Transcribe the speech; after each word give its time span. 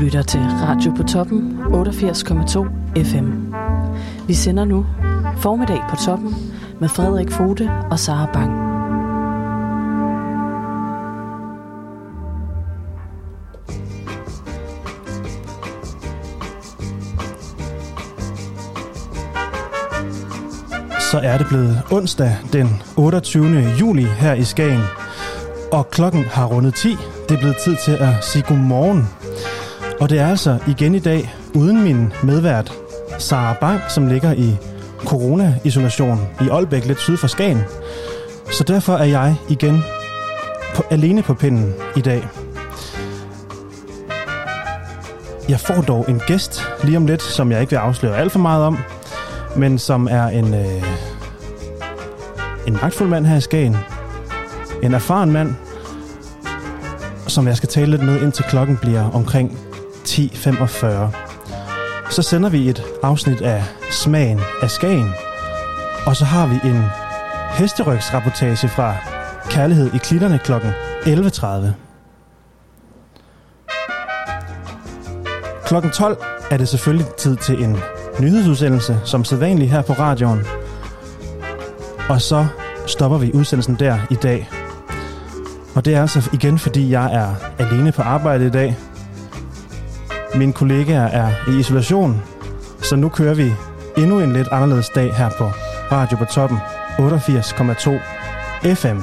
Lytter 0.00 0.22
til 0.22 0.40
Radio 0.40 0.92
på 0.96 1.02
toppen 1.02 1.58
88,2 1.58 3.02
FM. 3.02 3.54
Vi 4.26 4.34
sender 4.34 4.64
nu 4.64 4.86
formiddag 5.36 5.82
på 5.90 5.96
toppen 5.96 6.34
med 6.80 6.88
Frederik 6.88 7.30
Fode 7.30 7.70
og 7.90 7.98
Sara 7.98 8.26
Bang. 8.32 8.52
Så 21.10 21.18
er 21.22 21.38
det 21.38 21.46
blevet 21.48 21.82
onsdag 21.90 22.36
den 22.52 22.82
28. 22.96 23.44
juli 23.80 24.04
her 24.04 24.34
i 24.34 24.44
Skagen. 24.44 24.82
Og 25.72 25.90
klokken 25.90 26.24
har 26.24 26.46
rundet 26.46 26.74
10. 26.74 26.88
Det 27.28 27.34
er 27.34 27.38
blevet 27.38 27.56
tid 27.64 27.76
til 27.84 27.92
at 27.92 28.24
sige 28.24 28.44
godmorgen. 28.48 29.19
Og 30.00 30.10
det 30.10 30.18
er 30.18 30.26
altså 30.26 30.58
igen 30.68 30.94
i 30.94 30.98
dag 30.98 31.34
uden 31.54 31.82
min 31.82 32.12
medvært, 32.22 32.72
Sara 33.18 33.54
Bang, 33.60 33.80
som 33.88 34.06
ligger 34.06 34.32
i 34.32 34.56
corona-isolation 34.98 36.20
i 36.40 36.48
Aalbæk, 36.48 36.86
lidt 36.86 37.00
syd 37.00 37.16
for 37.16 37.26
Skagen. 37.26 37.60
Så 38.52 38.64
derfor 38.64 38.96
er 38.96 39.04
jeg 39.04 39.36
igen 39.48 39.82
på, 40.74 40.82
alene 40.90 41.22
på 41.22 41.34
pinden 41.34 41.74
i 41.96 42.00
dag. 42.00 42.28
Jeg 45.48 45.60
får 45.60 45.80
dog 45.80 46.04
en 46.08 46.20
gæst 46.26 46.62
lige 46.84 46.96
om 46.96 47.06
lidt, 47.06 47.22
som 47.22 47.52
jeg 47.52 47.60
ikke 47.60 47.70
vil 47.70 47.76
afsløre 47.76 48.16
alt 48.16 48.32
for 48.32 48.38
meget 48.38 48.64
om, 48.64 48.78
men 49.56 49.78
som 49.78 50.08
er 50.10 50.26
en, 50.26 50.54
øh, 50.54 50.82
en 52.66 52.72
magtfuld 52.82 53.08
mand 53.08 53.26
her 53.26 53.36
i 53.36 53.40
Skagen. 53.40 53.76
En 54.82 54.94
erfaren 54.94 55.32
mand, 55.32 55.54
som 57.26 57.46
jeg 57.46 57.56
skal 57.56 57.68
tale 57.68 57.90
lidt 57.90 58.02
med, 58.02 58.22
indtil 58.22 58.44
klokken 58.44 58.76
bliver 58.76 59.10
omkring 59.10 59.58
10.45. 60.08 60.86
Så 62.10 62.22
sender 62.22 62.48
vi 62.48 62.68
et 62.68 62.82
afsnit 63.02 63.40
af 63.40 63.64
Smagen 63.90 64.40
af 64.62 64.70
Skagen, 64.70 65.10
og 66.06 66.16
så 66.16 66.24
har 66.24 66.46
vi 66.46 66.68
en 66.68 66.84
hesterygsrapportage 67.50 68.68
fra 68.68 68.96
Kærlighed 69.50 69.94
i 69.94 69.98
Klitterne 69.98 70.38
kl. 70.38 70.52
11.30. 70.52 71.66
Klokken 75.64 75.90
12 75.90 76.16
er 76.50 76.56
det 76.56 76.68
selvfølgelig 76.68 77.06
tid 77.18 77.36
til 77.36 77.62
en 77.62 77.76
nyhedsudsendelse, 78.20 79.00
som 79.04 79.24
sædvanligt 79.24 79.70
her 79.70 79.82
på 79.82 79.92
radioen. 79.92 80.40
Og 82.08 82.20
så 82.22 82.46
stopper 82.86 83.18
vi 83.18 83.32
udsendelsen 83.34 83.74
der 83.74 83.98
i 84.10 84.14
dag. 84.14 84.48
Og 85.74 85.84
det 85.84 85.94
er 85.94 86.00
altså 86.00 86.30
igen, 86.32 86.58
fordi 86.58 86.90
jeg 86.90 87.14
er 87.14 87.34
alene 87.58 87.92
på 87.92 88.02
arbejde 88.02 88.46
i 88.46 88.50
dag. 88.50 88.76
Mine 90.34 90.52
kollegaer 90.52 91.06
er 91.06 91.50
i 91.50 91.58
isolation, 91.58 92.22
så 92.82 92.96
nu 92.96 93.08
kører 93.08 93.34
vi 93.34 93.52
endnu 94.02 94.20
en 94.20 94.32
lidt 94.32 94.48
anderledes 94.52 94.88
dag 94.88 95.14
her 95.14 95.30
på 95.38 95.44
Radio 95.92 96.16
på 96.16 96.24
Toppen 96.24 96.58
88,2 96.58 98.74
FM. 98.74 99.02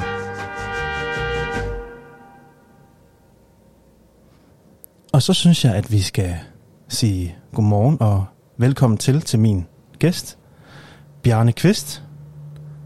Og 5.13 5.21
så 5.21 5.33
synes 5.33 5.65
jeg, 5.65 5.75
at 5.75 5.91
vi 5.91 6.01
skal 6.01 6.35
sige 6.87 7.35
godmorgen 7.55 7.97
og 7.99 8.25
velkommen 8.57 8.97
til 8.97 9.21
til 9.21 9.39
min 9.39 9.65
gæst, 9.99 10.37
Bjarne 11.23 11.51
Kvist. 11.51 12.03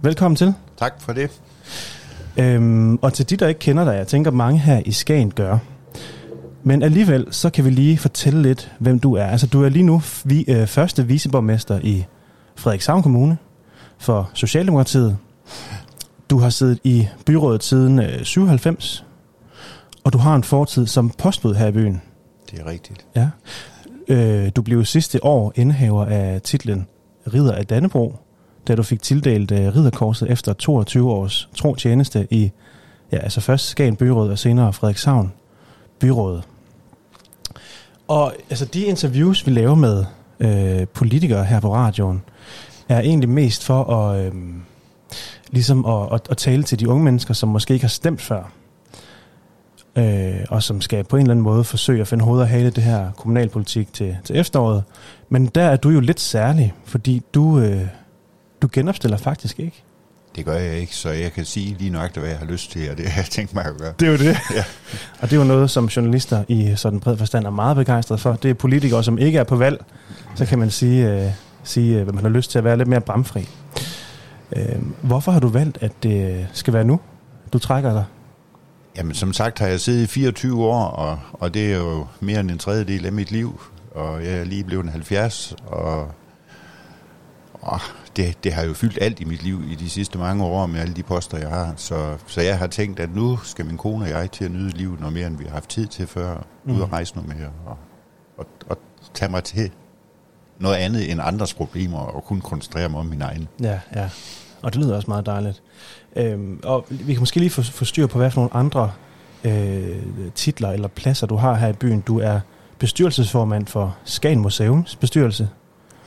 Velkommen 0.02 0.36
til. 0.36 0.54
Tak 0.78 1.02
for 1.02 1.14
det. 1.14 1.42
Øhm, 2.38 2.96
og 2.96 3.14
til 3.14 3.30
de, 3.30 3.38
der 3.38 3.48
ikke 3.48 3.60
kender 3.60 3.84
dig, 3.84 3.94
jeg 3.94 4.08
tænker 4.08 4.32
mange 4.32 4.60
her 4.60 4.82
i 4.86 4.92
Skagen 4.92 5.32
gør. 5.32 5.58
Men 6.64 6.84
alligevel, 6.84 7.28
så 7.32 7.50
kan 7.50 7.66
vi 7.66 7.70
lige 7.70 7.98
fortælle 7.98 8.42
lidt, 8.42 8.72
hvem 8.80 9.00
du 9.00 9.14
er. 9.14 9.26
Altså, 9.26 9.48
du 9.48 9.64
er 9.64 9.70
lige 9.70 9.84
nu 9.84 10.02
vi, 10.24 10.46
øh, 10.48 10.68
første 10.68 11.08
viceborgmester 11.08 11.80
i 11.84 12.06
Frederikshavn 12.56 13.04
Kommune 13.04 13.38
for 13.98 14.30
Socialdemokratiet. 14.34 15.18
Du 16.30 16.38
har 16.38 16.50
siddet 16.50 16.80
i 16.84 17.08
byrådet 17.26 17.64
siden 17.64 18.00
øh, 18.00 18.24
97, 18.24 19.06
og 20.04 20.14
du 20.14 20.18
har 20.18 20.36
en 20.36 20.44
fortid 20.44 20.88
som 20.88 21.10
postbud 21.10 21.56
her 21.56 21.68
i 21.68 21.72
byen. 21.72 22.02
Det 22.52 22.60
er 22.60 22.66
rigtigt. 22.66 23.06
Ja. 23.16 23.30
Øh, 24.08 24.52
du 24.56 24.62
blev 24.62 24.86
sidste 24.86 25.24
år 25.24 25.54
indehaver 25.56 26.06
af 26.06 26.42
titlen 26.42 26.88
Ridder 27.34 27.54
af 27.54 27.68
Dannebro, 27.68 28.16
da 28.68 28.76
du 28.76 28.84
fik 28.84 29.02
tildelt 29.02 29.52
øh, 29.52 29.76
ridderkorset 29.76 30.32
efter 30.32 30.54
22 30.54 31.12
års 31.12 31.50
tro 31.56 31.76
tjeneste 31.76 32.28
i, 32.32 32.52
ja, 33.12 33.18
altså 33.18 33.42
først 33.42 33.68
Skagen 33.68 33.96
Byråd 33.96 34.30
og 34.30 34.40
senere 34.40 34.74
Frederikshavn 34.74 35.34
Byråd. 36.00 36.42
Og 38.12 38.34
altså 38.50 38.66
de 38.66 38.82
interviews, 38.82 39.46
vi 39.46 39.52
laver 39.52 39.76
med 39.76 40.06
øh, 40.40 40.88
politikere 40.88 41.46
her 41.46 41.60
på 41.60 41.74
radioen, 41.74 42.22
er 42.90 43.00
egentlig 43.00 43.30
mest 43.30 43.64
for 43.64 43.84
at, 43.84 44.26
øh, 44.26 44.32
ligesom 45.50 45.86
at, 45.86 46.14
at, 46.14 46.22
at 46.30 46.38
tale 46.38 46.64
til 46.64 46.80
de 46.80 46.90
unge 46.90 47.04
mennesker, 47.04 47.34
som 47.34 47.50
måske 47.50 47.74
ikke 47.74 47.84
har 47.84 47.90
stemt 47.90 48.22
før. 48.22 48.52
Øh, 49.96 50.46
og 50.50 50.64
som 50.64 50.82
skal 50.82 51.04
på 51.04 51.16
en 51.16 51.22
eller 51.22 51.32
anden 51.32 51.44
måde 51.44 51.64
forsøge 51.64 52.02
at 52.02 52.08
finde 52.08 52.24
hoved 52.24 52.42
og 52.42 52.48
hale 52.48 52.70
det 52.70 52.84
her 52.84 53.12
kommunalpolitik 53.12 53.94
til, 53.94 54.18
til 54.24 54.38
efteråret. 54.38 54.84
Men 55.30 55.46
der 55.46 55.64
er 55.64 55.76
du 55.76 55.90
jo 55.90 56.00
lidt 56.00 56.20
særlig, 56.20 56.74
fordi 56.86 57.22
du, 57.34 57.60
øh, 57.60 57.88
du 58.62 58.70
genopstiller 58.74 59.18
faktisk 59.18 59.60
ikke. 59.60 59.84
Det 60.36 60.46
gør 60.46 60.54
jeg 60.54 60.78
ikke, 60.78 60.96
så 60.96 61.10
jeg 61.10 61.34
kan 61.34 61.46
sige 61.46 61.76
lige 61.80 61.90
nøjagtigt, 61.90 62.22
hvad 62.22 62.30
jeg 62.30 62.40
har 62.40 62.46
lyst 62.46 62.72
til, 62.72 62.92
og 62.92 62.98
det 62.98 63.06
har 63.08 63.22
jeg 63.22 63.30
tænkt 63.30 63.54
mig 63.54 63.66
at 63.66 63.78
gøre. 63.78 63.94
Det 64.00 64.08
er 64.08 64.12
jo 64.12 64.18
det. 64.18 64.38
Ja. 64.56 64.64
og 65.20 65.30
det 65.30 65.34
er 65.34 65.38
jo 65.38 65.44
noget, 65.44 65.70
som 65.70 65.86
journalister 65.86 66.44
i 66.48 66.74
sådan 66.76 67.00
bred 67.00 67.18
forstand 67.18 67.46
er 67.46 67.50
meget 67.50 67.76
begejstrede 67.76 68.22
for. 68.22 68.34
Det 68.34 68.50
er 68.50 68.54
politikere, 68.54 69.04
som 69.04 69.18
ikke 69.18 69.40
er 69.40 69.44
på 69.44 69.56
valg. 69.56 69.86
Så 70.36 70.46
kan 70.46 70.60
man 70.60 70.72
sige, 70.72 71.12
øh, 71.12 71.32
sige 71.64 71.98
øh, 71.98 72.04
hvad 72.04 72.14
man 72.14 72.24
har 72.24 72.30
lyst 72.30 72.52
til 72.52 72.58
at 72.58 72.64
være 72.64 72.78
lidt 72.78 72.88
mere 72.88 73.02
bramfri. 73.02 73.50
Øh, 74.56 74.82
hvorfor 75.02 75.32
har 75.32 75.40
du 75.40 75.48
valgt, 75.48 75.78
at 75.82 75.92
det 76.04 76.48
skal 76.54 76.74
være 76.74 76.84
nu, 76.84 77.00
du 77.54 77.60
trækker 77.60 77.94
dig? 77.94 78.06
Jamen, 78.98 79.14
som 79.14 79.34
sagt 79.34 79.60
har 79.60 79.68
jeg 79.68 79.80
siddet 79.80 80.04
i 80.04 80.08
24 80.08 80.66
år, 80.66 80.84
og, 80.86 81.20
og 81.34 81.54
det 81.54 81.74
er 81.74 81.78
jo 81.78 82.08
mere 82.20 82.40
end 82.40 82.52
en 82.52 82.58
tredjedel 82.58 83.06
af 83.06 83.12
mit 83.12 83.32
liv, 83.32 83.62
og 83.96 84.26
jeg 84.26 84.34
er 84.34 84.44
lige 84.44 84.64
blevet 84.64 84.90
70, 84.90 85.56
og, 85.68 86.12
og 87.54 87.80
det, 88.16 88.44
det 88.44 88.54
har 88.54 88.64
jo 88.64 88.74
fyldt 88.74 88.98
alt 89.02 89.20
i 89.20 89.24
mit 89.24 89.44
liv 89.44 89.62
i 89.72 89.76
de 89.76 89.90
sidste 89.90 90.18
mange 90.18 90.44
år 90.44 90.66
med 90.66 90.80
alle 90.80 90.94
de 90.94 91.04
poster, 91.04 91.38
jeg 91.38 91.50
har. 91.50 91.74
Så, 91.78 92.18
så 92.28 92.42
jeg 92.42 92.60
har 92.60 92.68
tænkt, 92.68 93.00
at 93.00 93.16
nu 93.16 93.38
skal 93.38 93.66
min 93.66 93.78
kone 93.78 94.06
og 94.06 94.10
jeg 94.10 94.32
til 94.32 94.46
at 94.46 94.52
nyde 94.52 94.70
livet 94.70 95.00
noget 95.00 95.14
mere, 95.14 95.28
end 95.28 95.38
vi 95.38 95.44
har 95.44 95.52
haft 95.52 95.70
tid 95.70 95.88
til 95.88 96.08
før, 96.08 96.44
mm. 96.66 96.76
ud 96.76 96.82
og 96.82 96.92
rejse 96.92 97.16
noget 97.16 97.38
mere, 97.38 97.50
og, 97.66 97.78
og, 98.38 98.46
og 98.70 98.78
tage 99.14 99.32
mig 99.32 99.44
til 99.44 99.72
noget 100.60 100.76
andet 100.76 101.12
end 101.12 101.20
andres 101.24 101.54
problemer, 101.54 102.00
og 102.00 102.24
kun 102.24 102.42
koncentrere 102.42 102.90
mig 102.90 103.00
om 103.00 103.06
min 103.06 103.22
egen. 103.22 103.48
Ja, 103.62 103.80
ja. 103.96 104.10
Og 104.62 104.74
det 104.74 104.82
lyder 104.82 104.96
også 104.96 105.08
meget 105.08 105.26
dejligt. 105.26 105.62
Øhm, 106.16 106.60
og 106.64 106.86
vi 106.90 107.14
kan 107.14 107.22
måske 107.22 107.40
lige 107.40 107.50
få, 107.50 107.62
få 107.62 107.86
styr 107.86 108.08
på, 108.08 108.18
hvad 108.18 108.32
for 108.32 108.42
nogle 108.42 108.56
andre 108.56 108.92
øh, 109.44 110.02
titler 110.36 110.72
eller 110.72 110.88
pladser, 110.88 111.28
du 111.28 111.36
har 111.36 111.54
her 111.54 111.68
i 111.68 111.74
byen. 111.74 112.02
Du 112.02 112.20
er 112.20 112.40
bestyrelsesformand 112.80 113.68
for 113.68 113.98
Skagen 114.04 114.40
Museums 114.40 114.96
bestyrelse. 114.96 115.50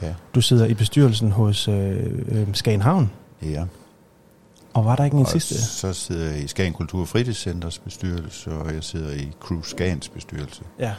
Ja. 0.04 0.14
Du 0.34 0.40
sidder 0.40 0.66
i 0.66 0.74
bestyrelsen 0.74 1.32
hos 1.32 1.68
øh, 1.68 1.96
øh, 2.28 2.46
Skagen 2.52 2.82
Havn. 2.82 3.10
Ja. 3.42 3.64
Og 4.74 4.84
var 4.84 4.96
der 4.96 5.04
ikke 5.04 5.16
en 5.16 5.22
og 5.22 5.28
sidste? 5.28 5.62
så 5.62 5.92
sidder 5.92 6.30
jeg 6.30 6.44
i 6.44 6.46
Skagen 6.46 6.72
Kultur- 6.72 7.00
og 7.00 7.08
Fritidscenters 7.08 7.78
bestyrelse, 7.78 8.50
og 8.50 8.74
jeg 8.74 8.84
sidder 8.84 9.10
i 9.14 9.32
Cruise 9.40 9.70
Skagens 9.70 10.08
bestyrelse. 10.08 10.62
Ja. 10.78 10.92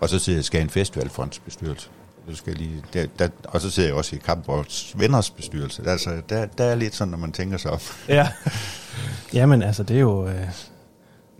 Og 0.00 0.08
så 0.08 0.18
sidder 0.18 0.36
jeg 0.36 0.40
i 0.40 0.46
Skagen 0.46 0.70
Festivalfonds 0.70 1.38
bestyrelse. 1.38 1.88
Det 2.28 2.36
skal 2.36 2.54
lige, 2.54 2.82
der, 2.92 3.06
der, 3.18 3.28
og 3.44 3.60
så 3.60 3.70
sidder 3.70 3.88
jeg 3.88 3.96
også 3.96 4.16
i 4.16 4.18
Kampborgs 4.18 4.92
Venners 4.98 5.30
bestyrelse. 5.30 5.82
Altså, 5.86 6.22
der, 6.28 6.46
der 6.46 6.64
er 6.64 6.74
lidt 6.74 6.94
sådan, 6.94 7.10
når 7.10 7.18
man 7.18 7.32
tænker 7.32 7.56
sig 7.56 7.70
om. 7.70 7.78
Ja. 8.08 8.28
Jamen, 9.34 9.62
altså, 9.62 9.82
det 9.82 9.96
er 9.96 10.00
jo... 10.00 10.28
Øh, 10.28 10.48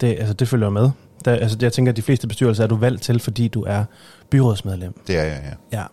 det, 0.01 0.17
altså, 0.19 0.35
det 0.35 0.49
følger 0.49 0.71
med. 0.71 0.91
Der, 1.25 1.33
altså, 1.33 1.57
jeg 1.61 1.73
tænker, 1.73 1.93
at 1.93 1.97
de 1.97 2.03
fleste 2.03 2.27
bestyrelser 2.29 2.63
er 2.65 2.69
du 2.69 2.77
valgt 2.77 3.03
til, 3.03 3.21
fordi 3.21 3.49
du 3.49 3.63
er 3.67 3.85
byrådsmedlem. 4.31 4.95
Det 5.07 5.19
er 5.19 5.23
jeg, 5.23 5.41
ja. 5.73 5.79
Ja. 5.79 5.85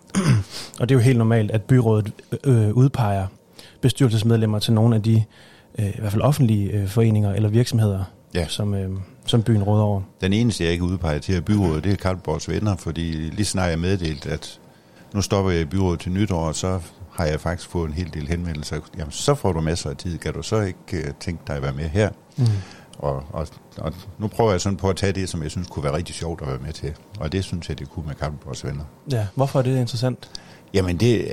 Og 0.79 0.89
det 0.89 0.95
er 0.95 0.99
jo 0.99 1.03
helt 1.03 1.17
normalt, 1.17 1.51
at 1.51 1.61
byrådet 1.63 2.11
øh, 2.43 2.69
udpeger 2.73 3.27
bestyrelsesmedlemmer 3.81 4.59
til 4.59 4.73
nogle 4.73 4.95
af 4.95 5.03
de, 5.03 5.23
øh, 5.79 5.85
i 5.89 5.99
hvert 5.99 6.11
fald 6.11 6.21
offentlige 6.21 6.71
øh, 6.71 6.87
foreninger 6.87 7.33
eller 7.33 7.49
virksomheder, 7.49 8.03
Ja. 8.33 8.45
som, 8.47 8.73
øh, 8.73 8.89
som 9.25 9.43
byen 9.43 9.63
råder 9.63 9.83
over. 9.83 10.01
Den 10.21 10.33
eneste, 10.33 10.63
jeg 10.63 10.71
ikke 10.73 10.83
udpeger 10.83 11.19
til 11.19 11.33
at 11.33 11.45
byrådet, 11.45 11.83
det 11.83 11.91
er 11.91 11.95
Kampborgs 11.95 12.49
Venner, 12.49 12.75
fordi 12.75 13.01
lige 13.11 13.45
snart 13.45 13.69
jeg 13.69 13.79
meddelt, 13.79 14.25
at 14.25 14.59
nu 15.13 15.21
stopper 15.21 15.51
jeg 15.51 15.61
i 15.61 15.65
byrådet 15.65 15.99
til 15.99 16.11
nytår, 16.11 16.39
og 16.47 16.55
så 16.55 16.79
har 17.11 17.25
jeg 17.25 17.39
faktisk 17.39 17.69
fået 17.69 17.87
en 17.87 17.93
hel 17.93 18.13
del 18.13 18.27
henvendelser. 18.27 18.79
Jamen, 18.97 19.11
så 19.11 19.35
får 19.35 19.53
du 19.53 19.61
masser 19.61 19.89
af 19.89 19.95
tid. 19.97 20.17
Kan 20.17 20.33
du 20.33 20.41
så 20.43 20.61
ikke 20.61 20.79
uh, 20.93 20.99
tænke 21.19 21.43
dig 21.47 21.55
at 21.55 21.61
være 21.61 21.73
med 21.73 21.83
her? 21.89 22.09
Mm. 22.37 22.45
Og, 22.99 23.23
og, 23.33 23.47
og 23.77 23.93
nu 24.17 24.27
prøver 24.27 24.51
jeg 24.51 24.61
sådan 24.61 24.77
på 24.77 24.89
at 24.89 24.95
tage 24.95 25.13
det, 25.13 25.29
som 25.29 25.43
jeg 25.43 25.51
synes 25.51 25.67
kunne 25.67 25.83
være 25.83 25.93
rigtig 25.93 26.15
sjovt 26.15 26.41
at 26.41 26.47
være 26.47 26.59
med 26.59 26.73
til. 26.73 26.93
Og 27.19 27.31
det 27.31 27.43
synes 27.43 27.69
jeg, 27.69 27.79
det 27.79 27.89
kunne 27.89 28.07
med 28.07 28.15
Kampborgs 28.15 28.65
Venner. 28.65 28.83
Ja, 29.11 29.27
hvorfor 29.35 29.59
er 29.59 29.63
det 29.63 29.77
interessant? 29.79 30.29
Jamen, 30.73 30.97
det, 30.97 31.27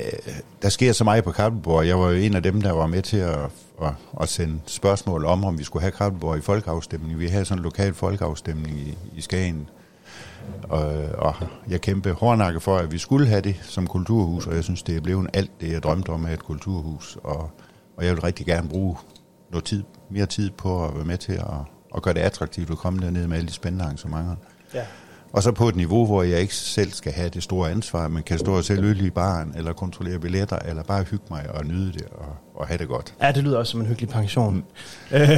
der 0.62 0.68
sker 0.68 0.92
så 0.92 1.04
meget 1.04 1.24
på 1.24 1.32
Kalvborg. 1.32 1.86
Jeg 1.86 1.98
var 1.98 2.10
jo 2.10 2.16
en 2.16 2.34
af 2.34 2.42
dem, 2.42 2.62
der 2.62 2.72
var 2.72 2.86
med 2.86 3.02
til 3.02 3.16
at, 3.16 3.38
at, 3.82 3.92
at 4.20 4.28
sende 4.28 4.60
spørgsmål 4.66 5.24
om, 5.24 5.44
om 5.44 5.58
vi 5.58 5.64
skulle 5.64 5.80
have 5.80 5.92
Kalvborg 5.92 6.38
i 6.38 6.40
folkeafstemning. 6.40 7.18
Vi 7.18 7.26
havde 7.26 7.44
sådan 7.44 7.58
en 7.58 7.64
lokal 7.64 7.94
folkeafstemning 7.94 8.78
i, 8.78 8.98
i 9.16 9.20
Skagen 9.20 9.68
Og, 10.62 11.04
og 11.18 11.34
jeg 11.68 11.80
kæmpe 11.80 12.12
hårdnakke 12.12 12.60
for, 12.60 12.76
at 12.76 12.92
vi 12.92 12.98
skulle 12.98 13.26
have 13.26 13.40
det 13.40 13.56
som 13.62 13.86
kulturhus, 13.86 14.46
og 14.46 14.54
jeg 14.54 14.64
synes, 14.64 14.82
det 14.82 14.96
er 14.96 15.00
blevet 15.00 15.30
alt 15.34 15.50
det, 15.60 15.72
jeg 15.72 15.82
drømte 15.82 16.10
om 16.10 16.26
af 16.26 16.32
et 16.32 16.44
kulturhus. 16.44 17.18
Og, 17.24 17.50
og 17.96 18.04
jeg 18.04 18.12
vil 18.12 18.20
rigtig 18.20 18.46
gerne 18.46 18.68
bruge 18.68 18.96
noget 19.50 19.64
tid, 19.64 19.82
mere 20.10 20.26
tid 20.26 20.50
på 20.50 20.84
at 20.84 20.94
være 20.94 21.04
med 21.04 21.18
til 21.18 21.32
at, 21.32 21.44
at 21.96 22.02
gøre 22.02 22.14
det 22.14 22.20
attraktivt 22.20 22.70
at 22.70 22.78
komme 22.78 23.00
derned 23.02 23.26
med 23.26 23.36
alle 23.36 23.48
de 23.48 23.52
spændende 23.52 23.84
arrangementer. 23.84 24.36
Ja. 24.74 24.82
Og 25.32 25.42
så 25.42 25.52
på 25.52 25.68
et 25.68 25.76
niveau, 25.76 26.06
hvor 26.06 26.22
jeg 26.22 26.40
ikke 26.40 26.54
selv 26.54 26.92
skal 26.92 27.12
have 27.12 27.28
det 27.28 27.42
store 27.42 27.70
ansvar, 27.70 28.08
men 28.08 28.22
kan 28.22 28.38
stå 28.38 28.56
og 28.56 28.64
sælge 28.64 28.82
øl 28.82 29.06
i 29.06 29.10
baren, 29.10 29.54
eller 29.56 29.72
kontrollere 29.72 30.18
billetter, 30.18 30.58
eller 30.58 30.82
bare 30.82 31.02
hygge 31.02 31.24
mig 31.30 31.50
og 31.50 31.66
nyde 31.66 31.92
det 31.92 32.06
og, 32.12 32.36
og 32.54 32.66
have 32.66 32.78
det 32.78 32.88
godt. 32.88 33.14
Ja, 33.22 33.32
det 33.32 33.44
lyder 33.44 33.58
også 33.58 33.70
som 33.70 33.80
en 33.80 33.86
hyggelig 33.86 34.08
pension. 34.08 34.54
Mm. 34.54 35.16
Øh, 35.16 35.30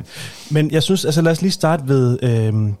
men 0.54 0.70
jeg 0.70 0.82
synes, 0.82 1.04
altså 1.04 1.22
lad 1.22 1.32
os 1.32 1.42
lige 1.42 1.52
starte 1.52 1.88
ved 1.88 2.18
øh, 2.22 2.72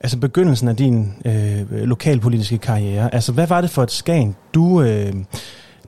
altså 0.00 0.18
begyndelsen 0.18 0.68
af 0.68 0.76
din 0.76 1.14
øh, 1.24 1.72
lokalpolitiske 1.72 2.58
karriere. 2.58 3.14
Altså 3.14 3.32
hvad 3.32 3.46
var 3.46 3.60
det 3.60 3.70
for 3.70 3.82
et 3.82 3.90
skan, 3.90 4.36
du 4.54 4.82
øh, 4.82 5.12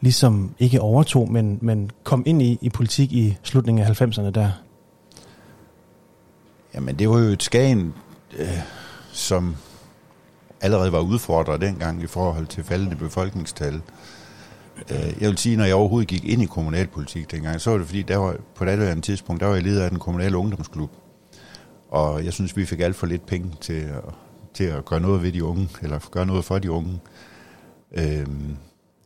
ligesom 0.01 0.55
ikke 0.59 0.81
overtog, 0.81 1.31
men, 1.33 1.59
men 1.63 1.91
kom 2.05 2.23
ind 2.27 2.43
i, 2.43 2.59
i 2.61 2.71
politik 2.71 3.13
i 3.13 3.37
slutningen 3.43 3.85
af 3.85 4.03
90'erne 4.03 4.31
der? 4.31 4.51
Jamen 6.75 6.99
det 6.99 7.09
var 7.09 7.19
jo 7.19 7.25
et 7.25 7.43
Skagen, 7.43 7.95
øh, 8.39 8.59
som 9.13 9.57
allerede 10.61 10.93
var 10.93 11.01
udfordret 11.01 11.61
dengang 11.61 12.03
i 12.03 12.07
forhold 12.07 12.47
til 12.47 12.65
faldende 12.65 12.97
befolkningstal. 12.97 13.81
Øh, 14.91 15.15
jeg 15.21 15.29
vil 15.29 15.39
sige, 15.39 15.57
når 15.57 15.65
jeg 15.65 15.75
overhovedet 15.75 16.09
gik 16.09 16.25
ind 16.25 16.43
i 16.43 16.47
kommunalpolitik 16.47 17.31
dengang, 17.31 17.61
så 17.61 17.71
var 17.71 17.79
det 17.79 17.87
fordi, 17.87 18.03
der 18.03 18.17
var, 18.17 18.37
på 18.55 18.65
det 18.65 18.71
andet 18.71 19.05
tidspunkt, 19.05 19.41
der 19.41 19.47
var 19.47 19.55
jeg 19.55 19.63
leder 19.63 19.85
af 19.85 19.91
den 19.91 19.99
kommunale 19.99 20.37
ungdomsklub. 20.37 20.91
Og 21.89 22.25
jeg 22.25 22.33
synes, 22.33 22.57
vi 22.57 22.67
fik 22.67 22.81
alt 22.81 22.97
for 22.97 23.07
lidt 23.07 23.27
penge 23.27 23.53
til 23.61 23.73
at, 23.73 24.15
til 24.55 24.65
at 24.65 24.85
gøre 24.85 25.01
noget 25.01 25.23
ved 25.23 25.33
de 25.33 25.45
unge, 25.45 25.69
eller 25.83 25.99
gøre 26.11 26.27
noget 26.27 26.45
for 26.45 26.59
de 26.59 26.71
unge. 26.71 27.01
Øhm, 27.93 28.57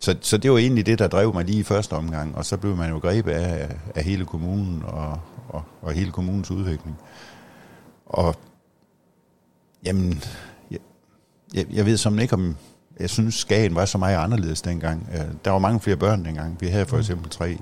så, 0.00 0.17
så 0.20 0.38
det 0.38 0.52
var 0.52 0.58
egentlig 0.58 0.87
det, 0.87 0.99
der 0.99 1.08
drev 1.08 1.35
mig 1.35 1.44
lige 1.44 1.58
i 1.58 1.62
første 1.62 1.93
omgang, 1.93 2.37
og 2.37 2.44
så 2.44 2.56
blev 2.56 2.76
man 2.76 2.91
jo 2.91 2.99
grebet 2.99 3.32
af, 3.32 3.76
af 3.94 4.05
hele 4.05 4.25
kommunen 4.26 4.82
og, 4.87 5.20
og, 5.49 5.62
og 5.82 5.93
hele 5.93 6.12
kommunens 6.12 6.50
udvikling. 6.50 6.99
Og 8.06 8.35
jamen, 9.85 10.23
jeg, 11.55 11.67
jeg 11.73 11.87
ved 11.87 11.97
som 11.97 12.19
ikke 12.19 12.35
om, 12.35 12.56
jeg 13.00 13.11
synes 13.11 13.35
Skagen 13.35 13.75
var 13.75 13.85
så 13.85 13.99
meget 13.99 14.17
anderledes 14.17 14.62
dengang. 14.62 15.08
Der 15.44 15.50
var 15.50 15.58
mange 15.58 15.81
flere 15.81 15.97
børn 15.97 16.25
dengang. 16.25 16.61
Vi 16.61 16.67
havde 16.67 16.87
for 16.87 16.96
mm. 16.96 17.00
eksempel 17.00 17.31
tre, 17.31 17.58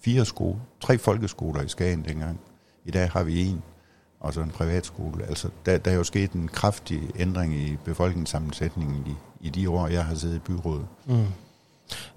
fire 0.00 0.24
skole, 0.24 0.58
tre 0.80 0.98
folkeskoler 0.98 1.62
i 1.62 1.68
Skagen 1.68 2.04
dengang. 2.04 2.40
I 2.84 2.90
dag 2.90 3.10
har 3.10 3.22
vi 3.22 3.46
en, 3.46 3.62
og 4.24 4.34
så 4.34 4.40
en 4.40 4.50
privatskole. 4.50 5.24
Altså, 5.28 5.48
der, 5.66 5.78
der 5.78 5.90
er 5.90 5.94
jo 5.94 6.04
sket 6.04 6.32
en 6.32 6.48
kraftig 6.48 7.00
ændring 7.18 7.54
i 7.54 7.76
befolkningssammensætningen 7.84 9.04
i, 9.06 9.46
i 9.46 9.50
de 9.50 9.70
år, 9.70 9.88
jeg 9.88 10.04
har 10.04 10.14
siddet 10.14 10.36
i 10.36 10.38
byrådet. 10.38 10.86
Mm. 11.06 11.26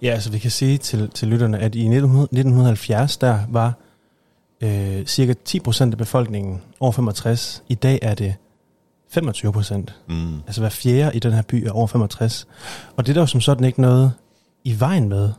Ja, 0.02 0.12
altså 0.12 0.32
vi 0.32 0.40
kan 0.40 0.52
sige 0.52 0.78
til, 0.78 1.10
til 1.10 1.28
lytterne, 1.28 1.60
at 1.60 1.76
i 1.76 1.86
1970, 1.86 3.18
der 3.18 3.40
var 3.50 3.74
øh, 4.62 5.06
cirka 5.06 5.34
10 5.46 5.60
procent 5.60 5.94
af 5.94 5.98
befolkningen 5.98 6.62
over 6.80 6.92
65. 6.92 7.64
I 7.68 7.76
dag 7.76 8.00
er 8.02 8.16
det 8.16 8.36
25 9.10 9.54
procent. 9.54 9.96
Mm. 10.08 10.36
Altså 10.36 10.62
hver 10.62 10.70
fjerde 10.70 11.16
i 11.16 11.20
den 11.20 11.34
her 11.34 11.42
by 11.42 11.56
er 11.56 11.72
over 11.72 11.88
65. 11.88 12.48
Og 12.96 13.06
det 13.06 13.10
er 13.10 13.14
der 13.14 13.22
jo 13.22 13.28
som 13.28 13.42
sådan 13.42 13.64
ikke 13.64 13.82
noget 13.82 14.14
i 14.64 14.80
vejen 14.80 15.10
med. 15.10 15.32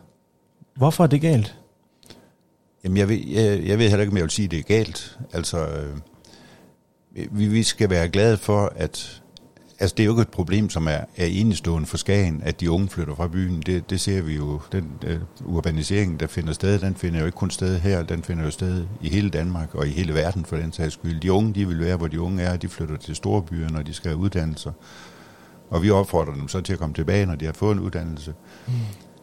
Hvorfor 0.77 1.05
er 1.05 1.09
det 1.09 1.21
galt? 1.21 1.57
Jamen 2.85 2.97
jeg 2.97 3.09
ved, 3.09 3.17
jeg, 3.27 3.67
jeg 3.67 3.79
ved 3.79 3.89
heller 3.89 4.01
ikke, 4.01 4.11
om 4.11 4.17
jeg 4.17 4.25
vil 4.25 4.31
sige, 4.31 4.45
at 4.45 4.51
det 4.51 4.59
er 4.59 4.63
galt. 4.63 5.19
Altså, 5.33 5.67
øh, 5.67 5.97
vi, 7.31 7.47
vi 7.47 7.63
skal 7.63 7.91
være 7.91 8.09
glade 8.09 8.37
for, 8.37 8.73
at 8.77 9.23
altså 9.79 9.95
det 9.97 10.03
er 10.03 10.05
jo 10.05 10.13
ikke 10.13 10.23
et 10.23 10.29
problem, 10.29 10.71
som 10.71 10.87
er, 10.87 11.01
er 11.17 11.27
enestående 11.27 11.87
for 11.87 11.97
Skagen, 11.97 12.43
at 12.45 12.61
de 12.61 12.71
unge 12.71 12.89
flytter 12.89 13.15
fra 13.15 13.29
byen. 13.29 13.63
Det, 13.67 13.91
det 13.91 14.01
ser 14.01 14.23
vi 14.23 14.37
jo. 14.37 14.61
Den 14.73 14.93
uh, 15.07 15.57
urbanisering, 15.57 16.21
der 16.21 16.27
finder 16.27 16.53
sted, 16.53 16.79
den 16.79 16.95
finder 16.95 17.21
jo 17.21 17.27
ikke 17.27 17.37
kun 17.37 17.51
sted 17.51 17.79
her, 17.79 18.03
den 18.03 18.23
finder 18.23 18.45
jo 18.45 18.51
sted 18.51 18.87
i 19.01 19.09
hele 19.09 19.31
Danmark 19.31 19.75
og 19.75 19.89
i 19.89 19.91
hele 19.91 20.15
verden 20.15 20.45
for 20.45 20.57
den 20.57 20.73
sags 20.73 20.95
skyld. 20.95 21.21
De 21.21 21.33
unge, 21.33 21.55
de 21.55 21.69
vil 21.69 21.81
være, 21.81 21.97
hvor 21.97 22.09
de 22.09 22.21
unge 22.21 22.43
er, 22.43 22.57
de 22.57 22.69
flytter 22.69 22.97
til 22.97 23.17
store 23.17 23.43
byer, 23.43 23.69
når 23.69 23.83
de 23.83 23.95
skal 23.95 24.11
have 24.11 24.19
uddannelser. 24.19 24.73
Og 25.71 25.83
vi 25.83 25.91
opfordrer 25.91 26.35
dem 26.35 26.49
så 26.49 26.61
til 26.61 26.73
at 26.73 26.79
komme 26.79 26.95
tilbage, 26.95 27.27
når 27.27 27.35
de 27.35 27.45
har 27.45 27.53
fået 27.53 27.73
en 27.73 27.81
uddannelse. 27.81 28.35
Mm. 28.67 28.73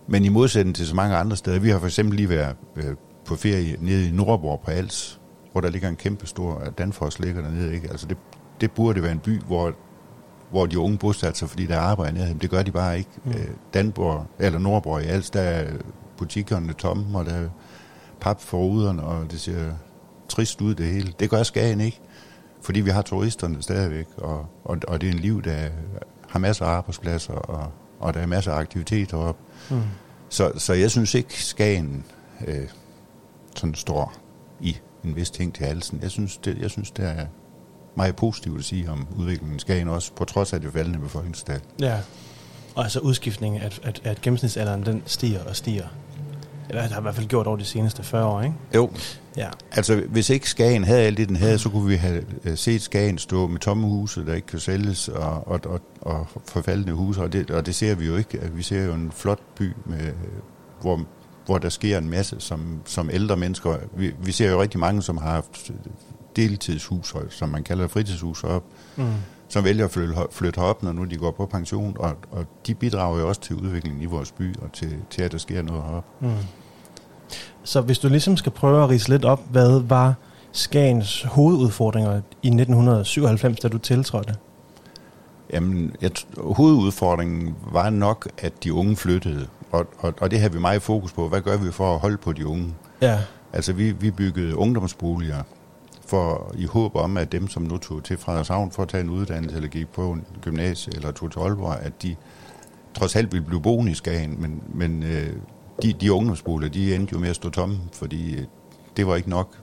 Men 0.07 0.25
i 0.25 0.29
modsætning 0.29 0.75
til 0.75 0.87
så 0.87 0.95
mange 0.95 1.15
andre 1.15 1.37
steder, 1.37 1.59
vi 1.59 1.69
har 1.69 1.79
for 1.79 1.87
eksempel 1.87 2.15
lige 2.15 2.29
været 2.29 2.55
øh, 2.75 2.95
på 3.25 3.35
ferie 3.35 3.77
nede 3.79 4.07
i 4.07 4.11
Nordborg 4.11 4.61
på 4.65 4.71
Als, 4.71 5.19
hvor 5.55 5.61
der 5.61 5.69
ligger 5.69 5.89
en 5.89 5.95
kæmpe 5.95 6.27
stor, 6.27 6.63
Danfoss 6.77 7.19
ligger 7.19 7.41
dernede, 7.41 7.73
ikke? 7.73 7.89
Altså 7.89 8.07
det, 8.07 8.17
det 8.61 8.71
burde 8.71 9.03
være 9.03 9.11
en 9.11 9.19
by, 9.19 9.41
hvor 9.41 9.73
hvor 10.49 10.65
de 10.65 10.79
unge 10.79 10.97
bosætter 10.97 11.37
sig, 11.37 11.49
fordi 11.49 11.65
der 11.65 11.75
er 11.75 11.79
arbejde 11.79 12.13
nærheden. 12.13 12.37
Det 12.37 12.49
gør 12.49 12.63
de 12.63 12.71
bare 12.71 12.97
ikke. 12.97 13.09
Mm. 13.23 13.31
Øh, 13.31 13.47
Danborg, 13.73 14.27
eller 14.39 14.59
Nordborg 14.59 15.01
i 15.01 15.05
Als, 15.05 15.29
der 15.29 15.41
er 15.41 15.71
butikkerne 16.17 16.73
tomme, 16.73 17.17
og 17.17 17.25
der 17.25 17.33
er 17.33 17.49
pap 18.19 18.41
for 18.41 18.57
ruderne, 18.57 19.03
og 19.03 19.31
det 19.31 19.39
ser 19.39 19.71
trist 20.29 20.61
ud 20.61 20.75
det 20.75 20.85
hele. 20.85 21.13
Det 21.19 21.29
gør 21.29 21.43
Skagen 21.43 21.81
ikke, 21.81 22.01
fordi 22.61 22.81
vi 22.81 22.89
har 22.89 23.01
turisterne 23.01 23.63
stadigvæk, 23.63 24.07
og, 24.17 24.45
og, 24.63 24.77
og 24.87 25.01
det 25.01 25.09
er 25.09 25.13
en 25.13 25.19
liv, 25.19 25.41
der 25.41 25.67
har 26.29 26.39
masser 26.39 26.65
af 26.65 26.69
arbejdspladser, 26.69 27.33
og, 27.33 27.71
og 27.99 28.13
der 28.13 28.19
er 28.19 28.25
masser 28.25 28.51
af 28.51 28.57
aktiviteter 28.57 29.17
op. 29.17 29.37
Mm. 29.69 29.81
Så, 30.29 30.51
så 30.57 30.73
jeg 30.73 30.91
synes 30.91 31.13
ikke, 31.13 31.43
Skagen 31.43 32.05
øh, 32.47 32.67
sådan 33.55 33.75
står 33.75 34.24
en 35.05 35.15
vis 35.15 35.29
ting 35.29 35.55
til 35.55 35.65
halsen. 35.65 35.99
Jeg 36.01 36.11
synes, 36.11 36.37
det, 36.37 36.57
jeg 36.61 36.69
synes, 36.69 36.91
det 36.91 37.05
er 37.05 37.25
meget 37.95 38.15
positivt 38.15 38.59
at 38.59 38.65
sige 38.65 38.91
om 38.91 39.07
udviklingen 39.17 39.55
i 39.55 39.59
Skagen 39.59 39.87
også, 39.87 40.11
på 40.13 40.25
trods 40.25 40.53
af 40.53 40.61
det 40.61 40.73
faldende 40.73 40.99
befolkningstal. 40.99 41.61
Ja, 41.79 41.99
og 42.75 42.83
altså 42.83 42.99
udskiftningen, 42.99 43.61
at, 43.61 43.79
at, 43.83 44.01
at 44.03 44.21
gennemsnitsalderen 44.21 44.85
den 44.85 45.03
stiger 45.05 45.43
og 45.43 45.55
stiger. 45.55 45.87
Eller 46.69 46.81
det 46.81 46.91
har 46.91 46.99
i 46.99 47.01
hvert 47.01 47.15
fald 47.15 47.27
gjort 47.27 47.47
over 47.47 47.57
de 47.57 47.65
seneste 47.65 48.03
40 48.03 48.25
år, 48.25 48.41
ikke? 48.41 48.55
Jo. 48.75 48.89
Ja. 49.37 49.49
Altså, 49.71 50.03
hvis 50.09 50.29
ikke 50.29 50.49
Skagen 50.49 50.83
havde 50.83 51.01
alt 51.01 51.17
det, 51.17 51.29
den 51.29 51.35
havde, 51.35 51.59
så 51.59 51.69
kunne 51.69 51.87
vi 51.87 51.95
have 51.95 52.23
øh, 52.43 52.57
set 52.57 52.81
Skagen 52.81 53.17
stå 53.17 53.47
med 53.47 53.59
tomme 53.59 53.87
huse, 53.87 54.25
der 54.25 54.33
ikke 54.33 54.47
kan 54.47 54.59
sælges, 54.59 55.07
og, 55.07 55.47
og, 55.47 55.59
og, 55.65 55.81
og 56.01 56.27
forfaldende 56.47 56.93
huse, 56.93 57.21
og 57.21 57.33
det, 57.33 57.51
og 57.51 57.65
det 57.65 57.75
ser 57.75 57.95
vi 57.95 58.05
jo 58.05 58.15
ikke. 58.15 58.39
Vi 58.53 58.63
ser 58.63 58.85
jo 58.85 58.93
en 58.93 59.11
flot 59.11 59.39
by, 59.55 59.73
med, 59.85 60.13
hvor, 60.81 61.05
hvor 61.45 61.57
der 61.57 61.69
sker 61.69 61.97
en 61.97 62.09
masse 62.09 62.35
som, 62.39 62.81
som 62.85 63.09
ældre 63.13 63.37
mennesker. 63.37 63.77
Vi, 63.97 64.11
vi 64.19 64.31
ser 64.31 64.51
jo 64.51 64.61
rigtig 64.61 64.79
mange, 64.79 65.01
som 65.01 65.17
har 65.17 65.31
haft 65.31 65.71
deltidshus, 66.35 67.15
som 67.29 67.49
man 67.49 67.63
kalder 67.63 67.87
fritidshus 67.87 68.43
op, 68.43 68.63
mm. 68.95 69.05
som 69.47 69.63
vælger 69.63 69.85
at 69.85 69.91
flytte, 69.91 70.15
flytte 70.31 70.57
op, 70.57 70.83
når 70.83 70.91
nu 70.91 71.03
de 71.03 71.17
går 71.17 71.31
på 71.31 71.45
pension, 71.45 71.95
og, 71.99 72.15
og 72.31 72.45
de 72.67 72.75
bidrager 72.75 73.19
jo 73.19 73.27
også 73.27 73.41
til 73.41 73.55
udviklingen 73.55 74.01
i 74.01 74.05
vores 74.05 74.31
by, 74.31 74.55
og 74.61 74.71
til, 74.73 74.97
til 75.09 75.21
at 75.21 75.31
der 75.31 75.37
sker 75.37 75.61
noget 75.61 75.83
heroppe. 75.83 76.09
Mm. 76.19 76.31
Så 77.63 77.81
hvis 77.81 77.99
du 77.99 78.09
ligesom 78.09 78.37
skal 78.37 78.51
prøve 78.51 78.83
at 78.83 78.89
rise 78.89 79.09
lidt 79.09 79.25
op, 79.25 79.41
hvad 79.51 79.79
var 79.79 80.13
Skagens 80.51 81.23
hovedudfordringer 81.23 82.11
i 82.43 82.47
1997, 82.47 83.59
da 83.59 83.67
du 83.67 83.77
tiltrådte? 83.77 84.35
Jamen, 85.53 85.95
jeg, 86.01 86.11
hovedudfordringen 86.37 87.55
var 87.71 87.89
nok, 87.89 88.29
at 88.37 88.63
de 88.63 88.73
unge 88.73 88.95
flyttede, 88.95 89.47
og, 89.75 89.87
og, 89.99 90.13
og 90.21 90.31
det 90.31 90.39
har 90.39 90.49
vi 90.49 90.59
meget 90.59 90.81
fokus 90.81 91.13
på. 91.13 91.29
Hvad 91.29 91.41
gør 91.41 91.57
vi 91.57 91.71
for 91.71 91.93
at 91.93 91.99
holde 91.99 92.17
på 92.17 92.33
de 92.33 92.47
unge? 92.47 92.73
Ja. 93.01 93.19
Altså, 93.53 93.73
vi, 93.73 93.91
vi 93.91 94.11
byggede 94.11 94.55
ungdomsboliger, 94.55 95.43
for 96.05 96.53
i 96.57 96.65
håb 96.65 96.95
om, 96.95 97.17
at 97.17 97.31
dem, 97.31 97.47
som 97.47 97.63
nu 97.63 97.77
tog 97.77 98.03
til 98.03 98.17
Frederikshavn 98.17 98.71
for 98.71 98.83
at 98.83 98.89
tage 98.89 99.03
en 99.03 99.09
uddannelse, 99.09 99.55
eller 99.55 99.69
gik 99.69 99.87
på 99.87 100.11
en 100.11 100.25
gymnasie, 100.41 100.93
eller 100.95 101.11
tog 101.11 101.31
til 101.31 101.39
Aalborg, 101.39 101.77
at 101.81 102.03
de 102.03 102.15
trods 102.93 103.15
alt 103.15 103.31
ville 103.31 103.45
blive 103.45 103.61
boende 103.61 103.91
i 103.91 103.95
Skagen, 103.95 104.41
men, 104.41 104.63
men 104.73 105.03
øh, 105.03 105.33
de, 105.81 105.93
de 105.93 106.13
ungdomsboliger, 106.13 106.71
de 106.71 106.95
endte 106.95 107.13
jo 107.13 107.19
med 107.19 107.29
at 107.29 107.35
stå 107.35 107.49
tomme, 107.49 107.79
fordi 107.93 108.35
øh, 108.35 108.45
det 108.97 109.07
var 109.07 109.15
ikke 109.15 109.29
nok. 109.29 109.57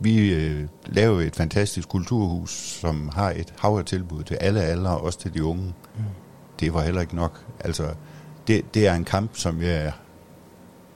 Vi 0.00 0.34
øh, 0.34 0.68
lavede 0.86 1.26
et 1.26 1.36
fantastisk 1.36 1.88
kulturhus, 1.88 2.50
som 2.80 3.10
har 3.14 3.30
et 3.30 3.54
hav 3.58 3.78
af 3.78 3.84
tilbud 3.84 4.22
til 4.22 4.34
alle 4.34 4.62
aldre, 4.62 4.98
også 4.98 5.18
til 5.18 5.34
de 5.34 5.44
unge. 5.44 5.74
Mm. 5.96 6.04
Det 6.60 6.74
var 6.74 6.82
heller 6.82 7.00
ikke 7.00 7.16
nok. 7.16 7.44
Altså, 7.60 7.84
det, 8.46 8.74
det 8.74 8.86
er 8.86 8.94
en 8.94 9.04
kamp, 9.04 9.36
som 9.36 9.62
jeg 9.62 9.92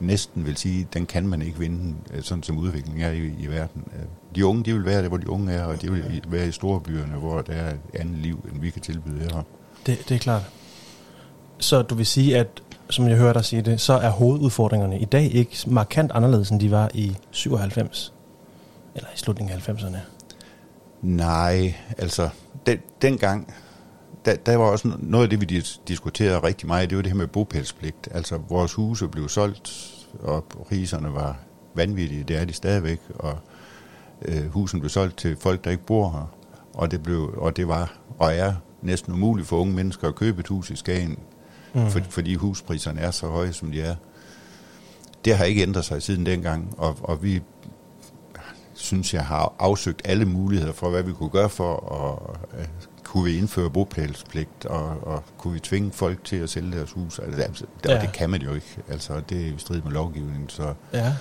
næsten 0.01 0.47
vil 0.47 0.57
sige, 0.57 0.89
den 0.93 1.07
kan 1.07 1.27
man 1.27 1.43
ikke 1.43 1.59
vinde, 1.59 1.95
øh, 2.15 2.23
sådan 2.23 2.43
som 2.43 2.59
udviklingen 2.59 3.03
er 3.03 3.11
i, 3.11 3.33
i 3.39 3.47
verden. 3.47 3.85
Øh, 3.97 4.05
de 4.35 4.47
unge, 4.47 4.65
de 4.65 4.73
vil 4.73 4.85
være 4.85 5.03
der, 5.03 5.09
hvor 5.09 5.17
de 5.17 5.31
unge 5.31 5.53
er, 5.53 5.65
og 5.65 5.83
de 5.83 5.93
vil 5.93 6.23
være 6.29 6.49
i 6.49 6.53
store 6.53 6.81
byerne, 6.81 7.15
hvor 7.15 7.43
der 7.43 7.53
er 7.53 7.71
et 7.71 8.01
andet 8.01 8.19
liv, 8.19 8.49
end 8.53 8.61
vi 8.61 8.71
kan 8.71 8.83
tilbyde 8.83 9.21
her. 9.21 9.43
Det, 9.87 10.09
det 10.09 10.15
er 10.15 10.19
klart. 10.19 10.43
Så 11.59 11.83
du 11.83 11.95
vil 11.95 12.07
sige, 12.07 12.39
at 12.39 12.63
som 12.91 13.09
jeg 13.09 13.17
hører 13.17 13.33
dig 13.33 13.45
sige 13.45 13.63
det, 13.63 13.81
så 13.81 13.93
er 13.93 14.11
hovedudfordringerne 14.11 14.99
i 14.99 15.05
dag 15.05 15.35
ikke 15.35 15.57
markant 15.67 16.13
anderledes, 16.13 16.51
end 16.51 16.61
de 16.61 16.71
var 16.71 16.91
i 16.95 17.17
97? 17.31 18.13
Eller 18.95 19.09
i 19.15 19.19
slutningen 19.19 19.57
af 19.57 19.69
90'erne? 19.69 19.99
Nej, 21.03 21.75
altså 21.99 22.29
den, 22.67 22.79
dengang, 23.03 23.55
der, 24.29 24.37
der 24.37 24.57
var 24.57 24.65
også 24.65 24.93
noget 24.99 25.25
af 25.25 25.31
det, 25.31 25.41
vi 25.41 25.65
diskuterede 25.89 26.39
rigtig 26.39 26.67
meget, 26.67 26.91
det 26.91 26.97
var 26.97 27.03
det 27.03 27.13
her 27.13 27.17
med 27.17 27.27
bopælspligt. 27.27 28.09
Altså 28.11 28.39
vores 28.49 28.75
huse 28.75 29.09
blev 29.09 29.29
solgt, 29.29 29.95
og 30.21 30.45
priserne 30.45 31.15
var 31.15 31.37
vanvittige, 31.75 32.25
det 32.25 32.37
er 32.37 32.45
de 32.45 32.53
stadigvæk, 32.53 33.01
og 33.15 33.39
øh, 34.23 34.53
husen 34.53 34.81
blev 34.81 34.91
solgt 34.91 35.17
til 35.17 35.37
folk, 35.37 35.65
der 35.65 35.71
ikke 35.71 35.87
bor 35.87 36.11
her, 36.11 36.35
og 36.75 36.91
det, 36.91 37.03
blev, 37.03 37.35
og 37.37 37.57
det 37.57 37.69
var 37.69 37.99
og 38.19 38.35
er 38.35 38.55
næsten 38.83 39.13
umuligt 39.13 39.49
for 39.49 39.57
unge 39.57 39.75
mennesker 39.75 40.09
at 40.09 40.15
købe 40.15 40.41
et 40.41 40.49
hus 40.49 40.71
i 40.71 40.77
Skagen, 40.77 41.19
mm. 41.75 41.91
for, 41.91 42.01
fordi 42.11 42.35
huspriserne 42.35 43.01
er 43.01 43.11
så 43.11 43.27
høje, 43.27 43.53
som 43.53 43.71
de 43.71 43.83
er. 43.83 43.95
Det 45.25 45.37
har 45.37 45.45
ikke 45.45 45.63
ændret 45.63 45.85
sig 45.85 46.03
siden 46.03 46.27
dengang, 46.27 46.75
og, 46.79 46.97
og 47.03 47.23
vi 47.23 47.43
synes, 48.75 49.15
jeg 49.15 49.27
har 49.27 49.55
afsøgt 49.59 50.03
alle 50.05 50.25
muligheder 50.25 50.73
for, 50.73 50.91
hvad 50.91 51.03
vi 51.03 51.13
kunne 51.13 51.31
gøre 51.31 51.49
for 51.49 51.93
at 52.55 52.88
kunne 53.09 53.25
vi 53.25 53.39
indføre 53.39 53.71
bopælspligt, 53.71 54.67
og, 54.67 54.97
og 55.03 55.23
kunne 55.39 55.53
vi 55.53 55.61
tvinge 55.61 55.93
folk 55.93 56.25
til 56.25 56.37
at 56.37 56.51
sælge 56.51 56.73
deres 56.77 56.93
hus? 56.93 57.19
Altså, 57.19 57.43
altså 57.43 57.65
det, 57.83 57.91
ja. 57.91 58.01
det 58.01 58.13
kan 58.13 58.31
man 58.31 58.43
jo 58.43 58.55
ikke. 58.55 58.77
Altså, 58.89 59.13
det 59.29 59.41
er 59.41 59.47
i 59.47 59.55
strid 59.59 59.83
med 59.83 59.93
lovgivningen. 59.93 60.49
Så. 60.49 60.75
Ja. 60.93 61.13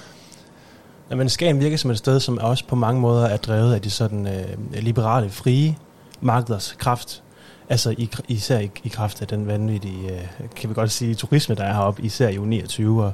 Ja, 1.10 1.15
men 1.15 1.29
Skagen 1.29 1.60
virker 1.60 1.77
som 1.77 1.91
et 1.91 1.98
sted, 1.98 2.20
som 2.20 2.38
også 2.38 2.67
på 2.67 2.75
mange 2.75 3.01
måder 3.01 3.25
er 3.25 3.38
drevet 3.38 3.74
af 3.74 3.82
de 3.82 3.89
sådan 3.89 4.27
øh, 4.27 4.84
liberale, 4.84 5.29
frie 5.29 5.77
markeders 6.22 6.75
kraft. 6.77 7.24
Altså 7.70 7.89
i, 7.98 8.10
især 8.27 8.60
i, 8.60 8.72
i 8.84 8.89
kraft 8.89 9.22
af 9.22 9.27
den 9.27 9.48
vanvittige, 9.48 10.12
øh, 10.12 10.50
kan 10.56 10.70
vi 10.70 10.74
godt 10.74 10.91
sige, 10.91 11.15
turisme, 11.15 11.56
der 11.56 11.63
er 11.63 11.74
heroppe, 11.74 12.01
især 12.03 12.27
i 12.27 12.38
29 12.38 13.03
og 13.03 13.12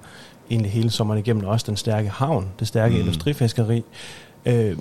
egentlig 0.49 0.71
hele 0.71 0.89
sommeren 0.89 1.19
igennem, 1.19 1.45
også 1.45 1.65
den 1.67 1.77
stærke 1.77 2.09
havn, 2.09 2.47
det 2.59 2.67
stærke 2.67 2.95
mm. 2.95 3.01
industrifiskeri. 3.01 3.83
Øh, 4.45 4.77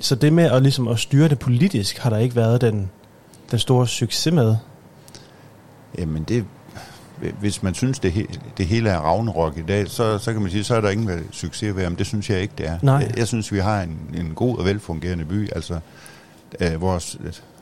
så 0.00 0.14
det 0.14 0.32
med 0.32 0.44
at, 0.44 0.62
ligesom 0.62 0.88
at 0.88 0.98
styre 0.98 1.28
det 1.28 1.38
politisk, 1.38 1.98
har 1.98 2.10
der 2.10 2.18
ikke 2.18 2.36
været 2.36 2.60
den, 2.60 2.90
den 3.50 3.58
store 3.58 3.86
succes 3.86 4.34
med? 4.34 4.56
Jamen 5.98 6.22
det, 6.22 6.44
hvis 7.40 7.62
man 7.62 7.74
synes, 7.74 7.98
det, 7.98 8.12
he, 8.12 8.26
det 8.58 8.66
hele 8.66 8.90
er 8.90 8.98
ravnerok 8.98 9.58
i 9.58 9.62
dag, 9.62 9.88
så, 9.88 10.18
så 10.18 10.32
kan 10.32 10.42
man 10.42 10.50
sige, 10.50 10.64
så 10.64 10.74
er 10.74 10.80
der 10.80 10.90
ingen 10.90 11.28
succes 11.30 11.76
ved, 11.76 11.88
men 11.88 11.98
det 11.98 12.06
synes 12.06 12.30
jeg 12.30 12.40
ikke, 12.40 12.54
det 12.58 12.68
er. 12.68 12.78
Nej. 12.82 12.94
Jeg, 12.94 13.18
jeg 13.18 13.26
synes, 13.26 13.52
vi 13.52 13.58
har 13.58 13.82
en, 13.82 13.98
en 14.14 14.32
god 14.34 14.58
og 14.58 14.64
velfungerende 14.64 15.24
by. 15.24 15.48
Altså, 15.52 15.80
øh, 16.60 16.80
vores 16.80 17.18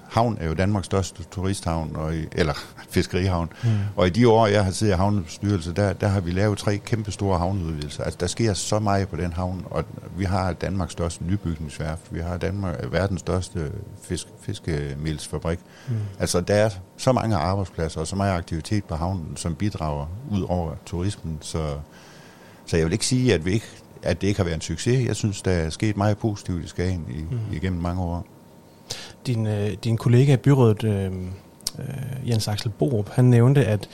havn 0.09 0.39
er 0.41 0.47
jo 0.47 0.55
Danmarks 0.55 0.87
største 0.87 1.23
turisthavn, 1.31 1.97
og 1.97 2.17
i, 2.17 2.27
eller 2.33 2.55
fiskerihavn. 2.91 3.53
Mm. 3.65 3.71
Og 3.97 4.07
i 4.07 4.11
de 4.11 4.29
år, 4.29 4.47
jeg 4.47 4.65
har 4.65 4.71
siddet 4.71 4.93
i 4.95 4.97
havnebestyrelse, 4.97 5.73
der, 5.73 5.93
der 5.93 6.09
har 6.09 6.21
vi 6.21 6.31
lavet 6.31 6.59
tre 6.59 6.77
kæmpe 6.77 7.13
store 7.13 7.39
havneudvidelser. 7.39 8.05
Altså, 8.05 8.17
der 8.21 8.27
sker 8.27 8.55
så 8.55 8.79
meget 8.79 9.09
på 9.09 9.17
den 9.17 9.33
havn, 9.33 9.67
og 9.71 9.85
vi 10.17 10.25
har 10.25 10.53
Danmarks 10.53 10.93
største 10.93 11.25
nybygningsværft. 11.25 12.03
Vi 12.11 12.21
har 12.21 12.37
Danmark, 12.37 12.93
verdens 12.93 13.21
største 13.21 13.73
fisk, 14.03 14.27
fiskemilsfabrik. 14.41 15.59
Mm. 15.89 15.95
Altså, 16.19 16.41
der 16.41 16.55
er 16.55 16.71
så 16.97 17.13
mange 17.13 17.37
arbejdspladser 17.37 18.01
og 18.01 18.07
så 18.07 18.17
meget 18.17 18.39
aktivitet 18.39 18.85
på 18.85 18.95
havnen, 18.95 19.37
som 19.37 19.55
bidrager 19.55 20.07
ud 20.31 20.43
over 20.49 20.75
turismen. 20.87 21.39
Så, 21.41 21.75
så 22.67 22.77
jeg 22.77 22.87
vil 22.87 22.93
ikke 22.93 23.07
sige, 23.07 23.35
at, 23.35 23.45
vi 23.45 23.53
ikke, 23.53 23.67
at 24.03 24.21
det 24.21 24.27
ikke 24.27 24.39
har 24.39 24.45
været 24.45 24.55
en 24.55 24.61
succes. 24.61 25.07
Jeg 25.07 25.17
synes, 25.17 25.43
der 25.43 25.51
er 25.51 25.71
sket 25.71 25.97
meget 25.97 26.19
positivt 26.19 26.65
i 26.65 26.69
Skagen 26.69 27.07
i, 27.09 27.21
mm. 27.21 27.39
igennem 27.53 27.83
mange 27.83 28.03
år 28.03 28.27
din, 29.27 29.47
øh, 29.47 29.73
din 29.85 29.97
kollega 29.97 30.33
i 30.33 30.37
byrådet, 30.37 30.85
øh, 30.85 31.13
øh, 31.79 32.29
Jens 32.29 32.49
Axel 32.49 32.71
Borup, 32.71 33.11
han 33.11 33.25
nævnte, 33.25 33.65
at 33.65 33.89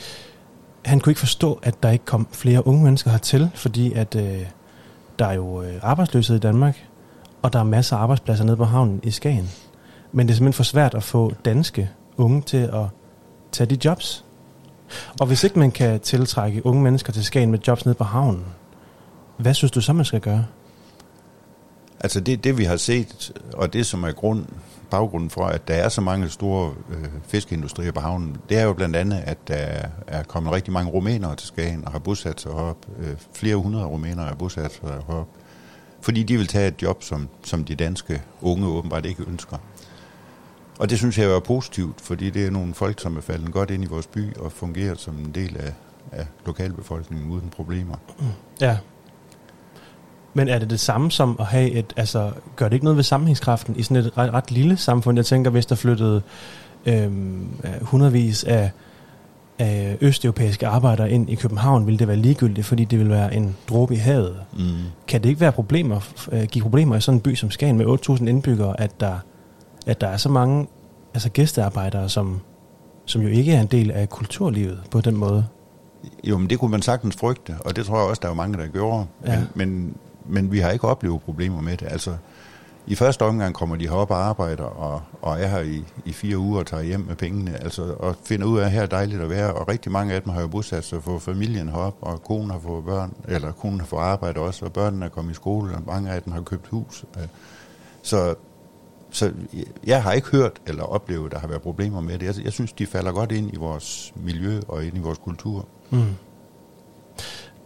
han 0.85 1.01
kunne 1.01 1.11
ikke 1.11 1.21
forstå, 1.21 1.61
at 1.63 1.83
der 1.83 1.91
ikke 1.91 2.05
kom 2.05 2.29
flere 2.33 2.67
unge 2.67 2.85
mennesker 2.85 3.11
hertil, 3.11 3.51
fordi 3.55 3.93
at 3.93 4.15
øh, 4.15 4.47
der 5.19 5.27
er 5.27 5.33
jo 5.33 5.63
øh, 5.63 5.75
arbejdsløshed 5.83 6.37
i 6.37 6.41
Danmark, 6.41 6.87
og 7.43 7.53
der 7.53 7.59
er 7.59 7.65
masser 7.65 7.97
af 7.97 8.01
arbejdspladser 8.01 8.45
nede 8.45 8.57
på 8.57 8.65
havnen 8.65 9.01
i 9.03 9.11
Skagen. 9.11 9.51
Men 10.13 10.27
det 10.27 10.33
er 10.33 10.37
simpelthen 10.37 10.57
for 10.57 10.65
svært 10.65 10.95
at 10.95 11.03
få 11.03 11.33
danske 11.45 11.91
unge 12.17 12.43
til 12.43 12.57
at 12.57 12.87
tage 13.53 13.75
de 13.75 13.79
jobs. 13.85 14.25
Og 15.21 15.27
hvis 15.27 15.45
ikke 15.45 15.59
man 15.59 15.71
kan 15.71 16.01
tiltrække 16.01 16.67
unge 16.67 16.83
mennesker 16.83 17.13
til 17.13 17.25
Skagen 17.25 17.51
med 17.51 17.59
jobs 17.69 17.85
nede 17.85 17.95
på 17.95 18.05
havnen, 18.05 18.45
hvad 19.37 19.55
synes 19.55 19.71
du 19.71 19.81
så, 19.81 19.93
man 19.93 20.05
skal 20.05 20.21
gøre? 20.21 20.47
Altså 22.01 22.21
det, 22.21 22.45
det 22.45 22.59
vi 22.59 22.65
har 22.65 22.77
set, 22.77 23.33
og 23.55 23.73
det 23.73 23.87
som 23.87 24.05
er 24.05 24.13
grund 24.13 24.47
baggrunden 24.93 25.31
for, 25.31 25.45
at 25.47 25.69
der 25.69 25.75
er 25.75 25.89
så 25.89 26.01
mange 26.01 26.29
store 26.29 26.73
øh, 26.91 27.09
fiskeindustrier 27.23 27.93
på 27.93 28.01
havnen, 28.01 28.37
det 28.49 28.59
er 28.59 28.63
jo 28.63 28.73
blandt 28.73 28.97
andet, 28.97 29.23
at 29.27 29.49
der 29.49 29.89
er 30.07 30.23
kommet 30.23 30.53
rigtig 30.53 30.73
mange 30.73 30.91
rumænere 30.91 31.37
til 31.37 31.49
Skagen 31.49 31.85
og 31.85 31.93
har 31.93 31.99
bosat 31.99 32.41
sig 32.41 32.51
op. 32.51 32.77
Øh, 32.99 33.15
flere 33.33 33.57
hundrede 33.57 33.85
rumænere 33.85 34.27
har 34.27 34.35
bosat 34.35 34.73
sig 34.73 35.01
op. 35.09 35.29
Fordi 36.01 36.23
de 36.23 36.37
vil 36.37 36.47
tage 36.47 36.69
et 36.69 36.83
job, 36.83 37.03
som, 37.03 37.29
som 37.45 37.65
de 37.65 37.75
danske 37.75 38.23
unge 38.41 38.67
åbenbart 38.67 39.07
ikke 39.07 39.25
ønsker. 39.29 39.57
Og 40.79 40.91
det 40.91 40.99
synes 40.99 41.19
jeg 41.19 41.27
er 41.27 41.41
positivt, 41.41 42.01
fordi 42.01 42.31
det 42.31 42.47
er 42.47 42.51
nogle 42.51 42.75
folk, 42.75 43.01
som 43.01 43.17
er 43.17 43.21
faldet 43.21 43.53
godt 43.53 43.71
ind 43.71 43.85
i 43.85 43.87
vores 43.87 44.07
by 44.07 44.37
og 44.37 44.53
fungerer 44.53 44.95
som 44.95 45.19
en 45.19 45.33
del 45.35 45.57
af, 45.57 45.73
af 46.13 46.27
lokalbefolkningen 46.47 47.31
uden 47.31 47.51
problemer. 47.57 47.97
Ja, 48.61 48.79
men 50.35 50.49
er 50.49 50.59
det 50.59 50.71
det 50.71 50.81
samme 50.81 51.11
som 51.11 51.37
at 51.41 51.47
have 51.47 51.71
et, 51.71 51.93
altså 51.97 52.31
gør 52.57 52.69
det 52.69 52.73
ikke 52.73 52.85
noget 52.85 52.97
ved 52.97 53.05
sammenhængskraften 53.05 53.77
i 53.77 53.83
sådan 53.83 53.97
et 53.97 54.19
ret, 54.19 54.33
ret 54.33 54.51
lille 54.51 54.77
samfund? 54.77 55.19
Jeg 55.19 55.27
tænker, 55.27 55.51
hvis 55.51 55.67
der 55.67 55.75
flyttede 55.75 56.23
øhm, 56.87 57.49
hundredvis 57.83 58.45
af, 58.45 58.71
af 59.59 59.97
østeuropæiske 60.01 60.67
arbejdere 60.67 61.11
ind 61.11 61.31
i 61.31 61.35
København, 61.35 61.87
ville 61.87 61.99
det 61.99 62.09
være 62.09 62.17
ligegyldigt, 62.17 62.67
fordi 62.67 62.85
det 62.85 62.99
vil 62.99 63.11
være 63.11 63.35
en 63.35 63.57
dråbe 63.69 63.95
i 63.95 63.97
havet. 63.97 64.37
Mm. 64.53 64.61
Kan 65.09 65.23
det 65.23 65.29
ikke 65.29 65.41
være 65.41 65.53
problemer, 65.53 66.12
øh, 66.33 66.43
give 66.43 66.62
problemer 66.62 66.97
i 66.97 67.01
sådan 67.01 67.19
en 67.19 67.21
by 67.21 67.35
som 67.35 67.51
Skagen 67.51 67.79
med 67.79 67.87
8.000 67.87 68.29
indbyggere, 68.29 68.81
at 68.81 69.01
der, 69.01 69.15
at 69.87 70.01
der 70.01 70.07
er 70.07 70.17
så 70.17 70.29
mange 70.29 70.67
altså 71.15 71.31
gæstearbejdere, 71.31 72.09
som, 72.09 72.41
som 73.05 73.23
jo 73.23 73.29
ikke 73.29 73.53
er 73.53 73.61
en 73.61 73.67
del 73.67 73.91
af 73.91 74.09
kulturlivet 74.09 74.81
på 74.91 75.01
den 75.01 75.17
måde? 75.17 75.47
Jo, 76.25 76.39
men 76.39 76.51
det 76.51 76.59
kunne 76.59 76.71
man 76.71 76.83
sagtens 76.83 77.17
frygte, 77.17 77.55
og 77.61 77.77
det 77.77 77.87
tror 77.87 77.99
jeg 77.99 78.09
også, 78.09 78.21
der 78.23 78.31
er 78.31 78.35
mange, 78.35 78.59
der 78.59 78.67
gjorde. 78.67 79.07
Ja. 79.27 79.39
Men, 79.39 79.49
men 79.55 79.97
men 80.26 80.52
vi 80.52 80.59
har 80.59 80.71
ikke 80.71 80.88
oplevet 80.88 81.23
problemer 81.23 81.61
med 81.61 81.76
det. 81.76 81.88
Altså, 81.91 82.17
i 82.87 82.95
første 82.95 83.23
omgang 83.23 83.55
kommer 83.55 83.76
de 83.76 83.88
herop 83.88 84.11
og 84.11 84.25
arbejder, 84.25 84.64
og, 84.64 85.02
og 85.23 85.41
er 85.41 85.47
her 85.47 85.61
i, 85.61 85.85
i 86.05 86.12
fire 86.12 86.38
uger 86.38 86.59
og 86.59 86.67
tager 86.67 86.83
hjem 86.83 87.00
med 87.00 87.17
pengene, 87.17 87.62
altså, 87.62 87.95
og 87.99 88.17
finder 88.25 88.47
ud 88.47 88.59
af, 88.59 88.64
at 88.64 88.71
her 88.71 88.83
er 88.83 88.87
dejligt 88.87 89.23
at 89.23 89.31
være, 89.31 89.55
og 89.55 89.69
rigtig 89.69 89.93
mange 89.93 90.14
af 90.14 90.23
dem 90.23 90.33
har 90.33 90.41
jo 90.41 90.49
bosat 90.49 90.85
sig 90.85 91.02
for 91.02 91.19
familien 91.19 91.69
herop, 91.69 91.97
og 92.00 92.23
konen 92.23 92.50
har 92.50 92.59
fået 92.59 92.85
børn, 92.85 93.14
eller 93.29 93.52
konen 93.52 93.81
har 93.81 93.87
fået 93.87 94.00
arbejde 94.00 94.41
også, 94.41 94.64
og 94.64 94.73
børnene 94.73 95.05
er 95.05 95.09
kommet 95.09 95.33
i 95.33 95.35
skole, 95.35 95.75
og 95.75 95.83
mange 95.87 96.11
af 96.11 96.23
dem 96.23 96.33
har 96.33 96.41
købt 96.41 96.69
hus. 96.69 97.05
Øh, 97.19 97.26
så, 98.02 98.35
så 99.11 99.33
jeg 99.87 100.02
har 100.02 100.12
ikke 100.12 100.29
hørt 100.29 100.52
eller 100.67 100.83
oplevet, 100.83 101.26
at 101.26 101.33
der 101.33 101.38
har 101.38 101.49
været 101.49 101.62
problemer 101.62 102.00
med 102.00 102.19
det. 102.19 102.26
Jeg, 102.26 102.45
jeg 102.45 102.52
synes, 102.52 102.73
de 102.73 102.87
falder 102.87 103.12
godt 103.12 103.33
ind 103.33 103.55
i 103.55 103.57
vores 103.57 104.12
miljø 104.17 104.61
og 104.69 104.85
ind 104.85 104.97
i 104.97 105.00
vores 105.00 105.19
kultur. 105.19 105.69
Mm. 105.91 106.02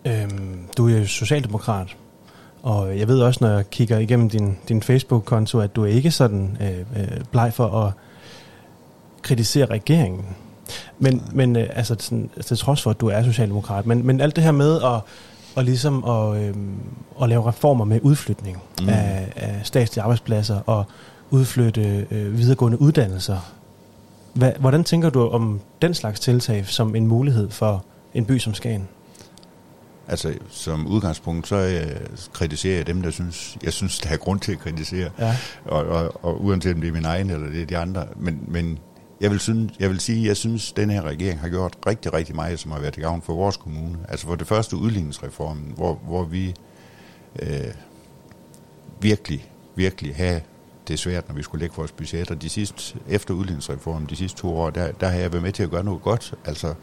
Øhm, 0.06 0.68
du 0.76 0.88
er 0.88 0.98
jo 0.98 1.06
socialdemokrat. 1.06 1.96
Og 2.66 2.99
jeg 2.99 3.08
ved 3.08 3.20
også, 3.20 3.38
når 3.42 3.50
jeg 3.50 3.70
kigger 3.70 3.99
igennem 3.99 4.30
din, 4.30 4.56
din 4.68 4.82
Facebook-konto, 4.82 5.61
at 5.61 5.76
du 5.76 5.82
er 5.82 5.87
ikke 5.87 6.11
sådan 6.11 6.56
øh, 6.61 7.02
øh, 7.02 7.25
bleg 7.30 7.52
for 7.54 7.66
at 7.66 7.92
kritisere 9.23 9.66
regeringen. 9.66 10.25
Men, 10.99 11.23
men 11.32 11.56
øh, 11.56 11.68
altså, 11.73 11.96
sådan, 11.99 12.30
til 12.44 12.56
trods 12.56 12.82
for, 12.82 12.90
at 12.90 13.00
du 13.00 13.08
er 13.08 13.23
socialdemokrat. 13.23 13.87
Men, 13.87 14.06
men 14.06 14.20
alt 14.20 14.37
det 14.37 14.44
her 14.44 14.52
med 14.52 14.76
at, 14.76 15.00
og 15.56 15.64
ligesom 15.64 16.04
at, 16.04 16.42
øh, 16.42 16.54
at 17.23 17.28
lave 17.28 17.49
reformer 17.49 17.85
med 17.85 18.00
udflytning 18.02 18.62
mm. 18.80 18.88
af, 18.88 19.32
af 19.37 19.61
statslige 19.62 20.02
arbejdspladser 20.02 20.61
og 20.66 20.85
udflytte 21.30 22.06
øh, 22.11 22.38
videregående 22.38 22.80
uddannelser. 22.80 23.38
Hva, 24.32 24.52
hvordan 24.58 24.85
tænker 24.85 25.11
du 25.11 25.28
om 25.28 25.61
den 25.82 25.94
slags 25.94 26.20
tiltag 26.20 26.66
som 26.66 26.96
en 26.96 27.06
mulighed 27.06 27.50
for 27.50 27.85
en 28.14 28.25
by 28.25 28.38
som 28.38 28.54
Skagen? 28.54 28.88
Altså, 30.08 30.34
som 30.48 30.86
udgangspunkt, 30.86 31.48
så 31.48 31.56
jeg, 31.56 32.00
kritiserer 32.32 32.76
jeg 32.76 32.86
dem, 32.86 33.02
der 33.02 33.10
synes, 33.10 33.58
jeg 33.62 33.72
synes, 33.72 33.98
der 33.98 34.10
er 34.10 34.16
grund 34.16 34.40
til 34.40 34.52
at 34.52 34.58
kritisere. 34.58 35.10
Ja. 35.18 35.36
Og, 35.64 35.84
og, 35.84 36.25
og 36.25 36.44
uanset 36.44 36.75
om 36.75 36.80
det 36.80 36.88
er 36.88 36.92
min 36.92 37.04
egen 37.04 37.30
eller 37.30 37.48
det 37.50 37.62
er 37.62 37.66
de 37.66 37.76
andre. 37.76 38.06
Men, 38.16 38.44
men 38.48 38.78
jeg, 39.20 39.30
vil 39.30 39.40
synes, 39.40 39.72
jeg 39.78 39.90
vil 39.90 40.00
sige, 40.00 40.26
jeg 40.26 40.36
synes, 40.36 40.70
at 40.70 40.76
den 40.76 40.90
her 40.90 41.02
regering 41.02 41.40
har 41.40 41.48
gjort 41.48 41.76
rigtig, 41.86 42.12
rigtig 42.12 42.34
meget, 42.34 42.58
som 42.58 42.70
har 42.70 42.80
været 42.80 42.94
til 42.94 43.02
gavn 43.02 43.22
for 43.22 43.34
vores 43.34 43.56
kommune. 43.56 43.98
Altså 44.08 44.26
for 44.26 44.34
det 44.34 44.46
første 44.46 44.76
udligningsreformen, 44.76 45.72
hvor, 45.76 45.94
hvor 45.94 46.25
vi 46.25 46.54
øh, 47.42 47.48
virkelig, 49.00 49.50
virkelig 49.75 50.16
har 50.16 50.40
det 50.88 50.98
svært, 50.98 51.28
når 51.28 51.34
vi 51.34 51.42
skulle 51.42 51.60
lægge 51.60 51.76
vores 51.76 51.92
budgetter. 51.92 52.34
De 52.34 52.48
sidste, 52.48 52.98
efter 53.08 53.34
udligningsreformen, 53.34 54.08
de 54.08 54.16
sidste 54.16 54.38
to 54.38 54.56
år, 54.56 54.70
der, 54.70 54.92
der 54.92 55.08
har 55.08 55.18
jeg 55.18 55.32
været 55.32 55.42
med 55.42 55.52
til 55.52 55.62
at 55.62 55.70
gøre 55.70 55.84
noget 55.84 56.02
godt. 56.02 56.34
Altså 56.44 56.75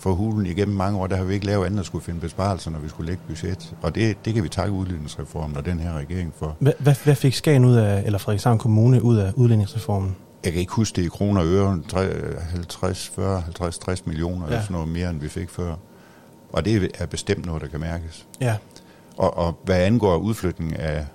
for 0.00 0.12
hulen 0.12 0.46
igennem 0.46 0.76
mange 0.76 0.98
år, 0.98 1.06
der 1.06 1.16
har 1.16 1.24
vi 1.24 1.34
ikke 1.34 1.46
lavet 1.46 1.66
andet 1.66 1.80
at 1.80 1.86
skulle 1.86 2.04
finde 2.04 2.20
besparelser, 2.20 2.70
når 2.70 2.78
vi 2.78 2.88
skulle 2.88 3.06
lægge 3.06 3.22
budget. 3.28 3.74
Og 3.82 3.94
det, 3.94 4.24
det 4.24 4.34
kan 4.34 4.42
vi 4.42 4.48
takke 4.48 4.72
udligningsreformen 4.72 5.56
og 5.56 5.64
den 5.64 5.80
her 5.80 5.98
regering 5.98 6.32
for. 6.36 6.56
Hvad, 6.58 6.94
hvad, 7.04 7.14
fik 7.14 7.34
Skagen 7.34 7.64
ud 7.64 7.76
af, 7.76 8.02
eller 8.06 8.18
Frederikshavn 8.18 8.58
Kommune 8.58 9.02
ud 9.02 9.16
af 9.16 9.32
udligningsreformen? 9.36 10.16
Jeg 10.44 10.52
kan 10.52 10.60
ikke 10.60 10.72
huske 10.72 10.96
det 10.96 11.02
i 11.02 11.08
kroner 11.08 11.40
og 11.40 11.46
øre, 11.46 11.82
50, 12.50 13.08
40, 13.08 13.40
50, 13.40 13.78
60 13.78 14.06
millioner, 14.06 14.40
ja. 14.40 14.46
eller 14.46 14.60
sådan 14.60 14.74
noget 14.74 14.88
mere, 14.88 15.10
end 15.10 15.20
vi 15.20 15.28
fik 15.28 15.50
før. 15.50 15.74
Og 16.52 16.64
det 16.64 16.90
er 16.98 17.06
bestemt 17.06 17.46
noget, 17.46 17.62
der 17.62 17.68
kan 17.68 17.80
mærkes. 17.80 18.26
Ja. 18.40 18.56
Og, 19.16 19.36
og 19.36 19.58
hvad 19.64 19.80
angår 19.82 20.16
udflytning 20.16 20.78
af, 20.78 21.06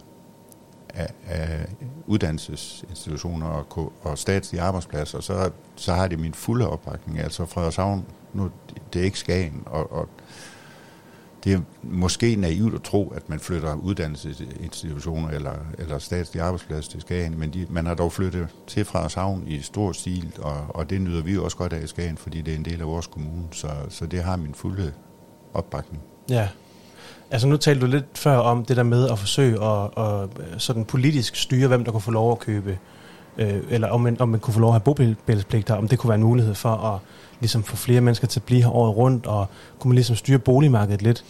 af, 0.93 1.09
af 1.27 1.65
uddannelsesinstitutioner 2.07 3.47
og, 3.47 3.93
og 4.01 4.17
statslige 4.17 4.61
arbejdspladser, 4.61 5.21
så, 5.21 5.49
så 5.75 5.93
har 5.93 6.07
det 6.07 6.19
min 6.19 6.33
fulde 6.33 6.69
opbakning. 6.69 7.19
Altså 7.19 7.45
Frederikshavn 7.45 8.05
nu, 8.35 8.49
det 8.93 8.99
er 8.99 9.05
ikke 9.05 9.19
Skagen, 9.19 9.63
og, 9.65 9.93
og 9.93 10.09
det 11.43 11.53
er 11.53 11.59
måske 11.83 12.35
naivt 12.35 12.75
at 12.75 12.81
tro, 12.81 13.13
at 13.15 13.29
man 13.29 13.39
flytter 13.39 13.75
uddannelsesinstitutioner 13.75 15.29
eller, 15.29 15.53
eller 15.77 15.99
statslige 15.99 16.43
arbejdspladser 16.43 16.91
til 16.91 17.01
Skagen, 17.01 17.39
men 17.39 17.53
de, 17.53 17.67
man 17.69 17.85
har 17.85 17.93
dog 17.93 18.11
flyttet 18.11 18.47
til 18.67 18.85
Frederikshavn 18.85 19.43
i 19.47 19.61
stor 19.61 19.91
stil, 19.91 20.33
og, 20.39 20.57
og 20.69 20.89
det 20.89 21.01
nyder 21.01 21.23
vi 21.23 21.33
jo 21.33 21.43
også 21.43 21.57
godt 21.57 21.73
af 21.73 21.83
i 21.83 21.87
Skagen, 21.87 22.17
fordi 22.17 22.41
det 22.41 22.53
er 22.53 22.57
en 22.57 22.65
del 22.65 22.81
af 22.81 22.87
vores 22.87 23.07
kommune, 23.07 23.43
så, 23.51 23.67
så 23.89 24.05
det 24.05 24.23
har 24.23 24.35
min 24.35 24.53
fulde 24.53 24.91
opbakning. 25.53 26.03
Ja. 26.29 26.47
Altså 27.31 27.47
nu 27.47 27.57
talte 27.57 27.81
du 27.81 27.91
lidt 27.91 28.05
før 28.17 28.37
om 28.37 28.65
det 28.65 28.77
der 28.77 28.83
med 28.83 29.09
at 29.09 29.19
forsøge 29.19 29.63
at, 29.63 29.89
at 29.97 30.29
sådan 30.57 30.85
politisk 30.85 31.35
styre, 31.35 31.67
hvem 31.67 31.83
der 31.83 31.91
kunne 31.91 32.01
få 32.01 32.11
lov 32.11 32.31
at 32.31 32.39
købe, 32.39 32.79
øh, 33.37 33.63
eller 33.69 33.87
om 33.87 34.01
man, 34.01 34.21
om 34.21 34.29
man 34.29 34.39
kunne 34.39 34.53
få 34.53 34.59
lov 34.59 34.69
at 34.69 34.73
have 34.73 34.81
bobælspligter, 34.95 35.75
om 35.75 35.87
det 35.87 35.99
kunne 35.99 36.09
være 36.09 36.15
en 36.15 36.23
mulighed 36.23 36.55
for 36.55 36.69
at 36.69 36.99
ligesom 37.45 37.63
få 37.63 37.75
flere 37.75 38.01
mennesker 38.01 38.27
til 38.27 38.39
at 38.39 38.43
blive 38.43 38.61
her 38.61 38.69
året 38.69 38.97
rundt, 38.97 39.25
og 39.25 39.47
kunne 39.79 39.89
man 39.89 39.95
ligesom 39.95 40.15
styre 40.15 40.39
boligmarkedet 40.39 41.01
lidt. 41.01 41.25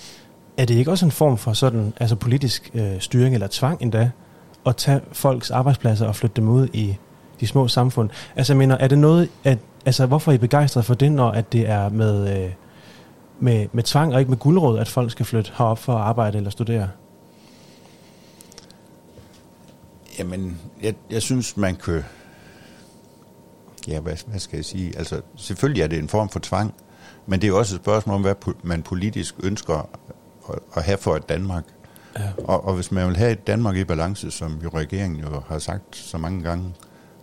Er 0.58 0.66
det 0.66 0.76
ikke 0.76 0.92
også 0.92 1.06
en 1.06 1.12
form 1.12 1.38
for 1.38 1.54
sådan 1.54 1.94
altså 2.00 2.16
politisk 2.16 2.72
øh, 2.74 3.00
styring 3.00 3.34
eller 3.34 3.48
tvang 3.52 3.82
endda, 3.82 4.12
at 4.66 4.76
tage 4.76 5.02
folks 5.12 5.52
arbejdspladser 5.52 6.08
og 6.08 6.16
flytte 6.16 6.36
dem 6.36 6.50
ud 6.50 6.68
i 6.74 6.96
de 7.40 7.48
små 7.48 7.68
samfund? 7.68 8.10
Altså 8.36 8.54
jeg 8.54 8.58
mener, 8.58 8.78
er 8.78 8.88
det 8.88 8.98
noget, 8.98 9.30
at, 9.44 9.58
altså 9.86 10.06
hvorfor 10.06 10.32
er 10.32 10.36
I 10.36 10.38
begejstret 10.38 10.86
for 10.86 10.94
det, 10.94 11.12
når 11.12 11.32
at 11.32 11.54
det 11.54 11.70
er 11.70 11.90
med, 11.90 12.44
øh, 12.44 12.52
med, 13.40 13.68
med 13.74 13.84
tvang 13.84 14.14
og 14.14 14.20
ikke 14.20 14.32
med 14.32 14.38
guldråd, 14.38 14.80
at 14.80 14.88
folk 14.88 15.12
skal 15.12 15.26
flytte 15.26 15.52
herop 15.58 15.80
for 15.80 15.94
at 15.94 16.02
arbejde 16.02 16.38
eller 16.38 16.50
studere? 16.50 16.90
Jamen, 20.20 20.60
jeg, 20.82 20.94
jeg 21.12 21.22
synes, 21.22 21.58
man 21.58 21.76
kan 21.76 22.04
ja, 23.88 24.00
hvad, 24.00 24.16
hvad 24.28 24.40
skal 24.40 24.58
jeg 24.58 24.66
sige? 24.66 24.98
Altså, 24.98 25.22
selvfølgelig 25.36 25.82
er 25.82 25.88
det 25.88 26.00
en 26.00 26.10
form 26.10 26.30
for 26.30 26.40
tvang, 26.40 26.74
men 27.28 27.42
det 27.42 27.50
er 27.50 27.54
også 27.54 27.76
et 27.76 27.82
spørgsmål 27.82 28.16
om, 28.16 28.22
hvad 28.22 28.36
man 28.64 28.84
politisk 28.84 29.36
ønsker 29.44 29.90
at 30.76 30.84
have 30.84 30.98
for 30.98 31.16
et 31.16 31.30
Danmark. 31.30 31.64
Ja. 32.20 32.22
Og, 32.38 32.66
og 32.66 32.76
hvis 32.76 32.92
man 32.92 33.08
vil 33.08 33.18
have 33.18 33.32
et 33.32 33.48
Danmark 33.48 33.76
i 33.76 33.84
balance, 33.84 34.32
som 34.32 34.60
jo 34.64 34.70
regeringen 34.70 35.20
jo 35.20 35.42
har 35.48 35.60
sagt 35.60 35.96
så 35.96 36.18
mange 36.18 36.44
gange, 36.44 36.74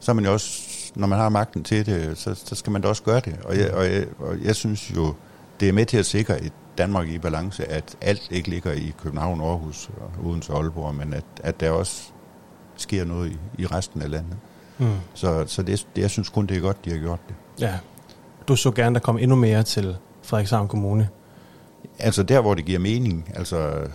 så 0.00 0.12
er 0.12 0.14
man 0.14 0.25
jo 0.25 0.33
også, 0.33 0.69
når 0.95 1.07
man 1.07 1.19
har 1.19 1.28
magten 1.28 1.64
til 1.64 1.87
det, 1.87 2.19
så, 2.19 2.35
så 2.35 2.55
skal 2.55 2.72
man 2.72 2.83
da 2.83 2.88
også 2.88 3.03
gøre 3.03 3.20
det. 3.20 3.38
Og 3.44 3.59
jeg, 3.59 3.75
og, 3.75 3.85
jeg, 3.85 4.07
og 4.18 4.40
jeg 4.44 4.57
synes 4.57 4.96
jo, 4.96 5.14
det 5.61 5.68
er 5.68 5.72
med 5.72 5.87
til 5.87 5.96
at 5.96 6.07
sikre 6.07 6.42
et 6.42 6.53
Danmark 6.79 7.09
i 7.09 7.18
balance, 7.18 7.64
at 7.64 7.96
alt 8.01 8.29
ikke 8.31 8.51
ligger 8.51 8.72
i 8.72 8.94
København, 9.03 9.40
Aarhus 9.40 9.90
og 10.01 10.27
Odense 10.27 10.53
og 10.53 10.62
Aalborg, 10.62 10.94
men 10.94 11.12
at, 11.12 11.25
at 11.42 11.61
der 11.61 11.70
også 11.70 12.03
sker 12.77 13.05
noget 13.05 13.33
i, 13.33 13.62
i 13.62 13.66
resten 13.66 14.03
af 14.03 14.11
landet. 14.11 14.37
Mm. 14.83 14.97
Så, 15.14 15.45
så 15.47 15.62
det, 15.62 15.87
det, 15.97 16.03
jeg 16.03 16.11
synes 16.11 16.29
kun, 16.29 16.47
det 16.47 16.57
er 16.57 16.61
godt, 16.61 16.85
de 16.85 16.90
har 16.90 16.99
gjort 16.99 17.21
det. 17.29 17.35
Ja. 17.61 17.79
Du 18.49 18.57
så 18.57 18.71
gerne, 18.71 18.95
der 18.95 19.01
kom 19.01 19.18
endnu 19.18 19.37
mere 19.37 19.62
til 19.62 19.97
Frederikshavn 20.23 20.68
Kommune. 20.68 21.09
Altså 21.99 22.23
der, 22.23 22.40
hvor 22.40 22.55
det 22.55 22.64
giver 22.64 22.79
mening. 22.79 23.33
Altså, 23.35 23.88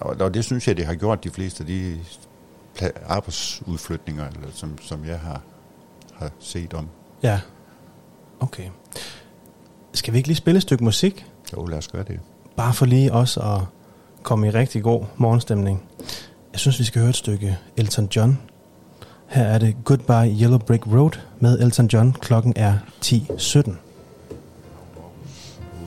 og, 0.00 0.16
og 0.20 0.34
det 0.34 0.44
synes 0.44 0.68
jeg, 0.68 0.76
det 0.76 0.86
har 0.86 0.94
gjort 0.94 1.24
de 1.24 1.30
fleste 1.30 1.60
af 1.60 1.66
de 1.66 1.98
arbejdsudflytninger, 3.06 4.28
eller, 4.28 4.48
som, 4.54 4.78
som 4.82 5.04
jeg 5.04 5.18
har, 5.18 5.40
har 6.14 6.30
set 6.38 6.74
om. 6.74 6.88
Ja. 7.22 7.40
Okay. 8.40 8.68
Skal 9.92 10.12
vi 10.12 10.18
ikke 10.18 10.28
lige 10.28 10.36
spille 10.36 10.56
et 10.56 10.62
stykke 10.62 10.84
musik? 10.84 11.26
Jo, 11.56 11.66
lad 11.66 11.78
os 11.78 11.88
gøre 11.88 12.04
det. 12.04 12.20
Bare 12.56 12.74
for 12.74 12.86
lige 12.86 13.12
også 13.12 13.40
at 13.40 13.60
komme 14.22 14.46
i 14.46 14.50
rigtig 14.50 14.82
god 14.82 15.04
morgenstemning. 15.16 15.82
Jeg 16.52 16.60
synes, 16.60 16.78
vi 16.78 16.84
skal 16.84 17.00
høre 17.00 17.10
et 17.10 17.16
stykke 17.16 17.58
Elton 17.76 18.08
John 18.16 18.38
her 19.32 19.42
er 19.44 19.58
det 19.58 19.76
Goodbye 19.84 20.36
Yellow 20.42 20.58
Brick 20.58 20.86
Road 20.86 21.10
med 21.40 21.60
Elton 21.60 21.86
John. 21.86 22.12
Klokken 22.12 22.52
er 22.56 22.78
10.17. 23.04 23.12
Uden 23.16 23.76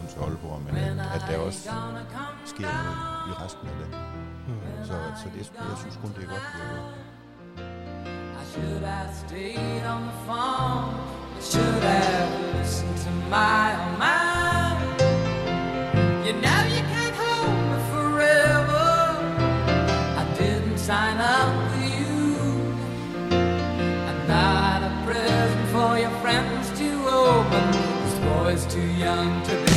til 0.10 0.20
Aalborg, 0.20 0.62
men 0.74 1.00
at 1.00 1.22
der 1.30 1.38
også 1.38 1.60
sker 2.46 2.62
noget 2.62 3.30
i 3.30 3.44
resten 3.44 3.68
af 3.68 3.74
landet. 3.80 4.00
Mm. 4.48 4.86
Så, 4.86 4.94
så 5.24 5.30
det, 5.34 5.52
jeg 5.58 5.78
synes 5.80 6.00
kun, 6.02 6.12
det 6.16 6.24
er 6.24 6.28
godt. 6.28 6.42
I 8.42 8.46
should 8.52 8.84
have 8.86 9.10
stayed 9.28 9.86
on 9.94 10.02
the 10.02 10.18
phone. 10.28 10.94
I 11.40 11.42
should 11.42 11.84
have 11.84 12.60
listened 12.60 12.98
to 13.04 13.12
my 13.30 13.66
own 13.82 13.94
mind. 14.06 14.80
You 16.28 16.34
know 16.42 16.65
Boy's 28.46 28.68
too 28.68 28.80
young 28.80 29.42
to 29.42 29.56
be 29.66 29.75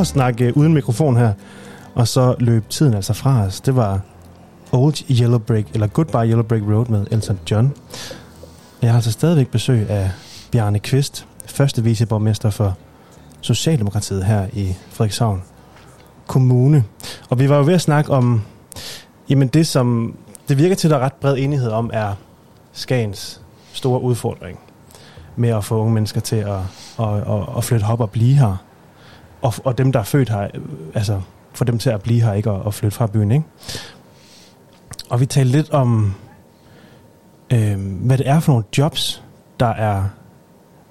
at 0.00 0.06
snakke 0.06 0.56
uden 0.56 0.74
mikrofon 0.74 1.16
her. 1.16 1.32
Og 1.94 2.08
så 2.08 2.34
løb 2.38 2.68
tiden 2.68 2.94
altså 2.94 3.12
fra 3.12 3.42
os. 3.42 3.60
Det 3.60 3.76
var 3.76 4.00
Old 4.72 5.10
Yellow 5.10 5.38
Brick, 5.38 5.68
eller 5.74 5.86
Goodbye 5.86 6.28
Yellow 6.28 6.42
Brick 6.42 6.64
Road 6.64 6.86
med 6.86 7.06
Elton 7.10 7.38
John. 7.50 7.72
Jeg 8.82 8.90
har 8.90 8.96
altså 8.96 9.12
stadigvæk 9.12 9.48
besøg 9.48 9.90
af 9.90 10.10
Bjarne 10.50 10.78
Kvist, 10.78 11.26
første 11.46 11.84
viceborgmester 11.84 12.50
for 12.50 12.76
Socialdemokratiet 13.40 14.24
her 14.24 14.46
i 14.52 14.74
Frederikshavn 14.90 15.42
Kommune. 16.26 16.84
Og 17.30 17.38
vi 17.38 17.48
var 17.48 17.56
jo 17.56 17.64
ved 17.64 17.74
at 17.74 17.80
snakke 17.80 18.12
om, 18.12 18.42
jamen 19.28 19.48
det 19.48 19.66
som 19.66 20.16
det 20.48 20.58
virker 20.58 20.76
til, 20.76 20.88
at 20.88 20.90
der 20.90 20.96
er 20.96 21.00
ret 21.00 21.12
bred 21.12 21.36
enighed 21.38 21.70
om, 21.70 21.90
er 21.92 22.14
Skagens 22.72 23.40
store 23.72 24.02
udfordring 24.02 24.58
med 25.36 25.48
at 25.48 25.64
få 25.64 25.76
unge 25.80 25.94
mennesker 25.94 26.20
til 26.20 26.36
at, 26.36 26.60
at, 26.98 27.16
at, 27.16 27.56
at 27.56 27.64
flytte 27.64 27.84
op 27.84 28.00
og 28.00 28.10
blive 28.10 28.34
her. 28.34 28.56
Og, 29.42 29.54
og 29.64 29.78
dem, 29.78 29.92
der 29.92 30.00
er 30.00 30.04
født 30.04 30.28
her, 30.28 30.42
øh, 30.54 30.60
altså 30.94 31.20
få 31.52 31.64
dem 31.64 31.78
til 31.78 31.90
at 31.90 32.02
blive 32.02 32.22
her, 32.22 32.32
ikke? 32.32 32.50
Og, 32.50 32.62
og 32.62 32.74
flytte 32.74 32.96
fra 32.96 33.06
byen, 33.06 33.32
ikke? 33.32 33.44
Og 35.10 35.20
vi 35.20 35.26
talte 35.26 35.52
lidt 35.52 35.70
om, 35.70 36.14
øh, 37.52 37.78
hvad 37.80 38.18
det 38.18 38.28
er 38.28 38.40
for 38.40 38.52
nogle 38.52 38.64
jobs, 38.78 39.22
der 39.60 39.66
er 39.66 40.04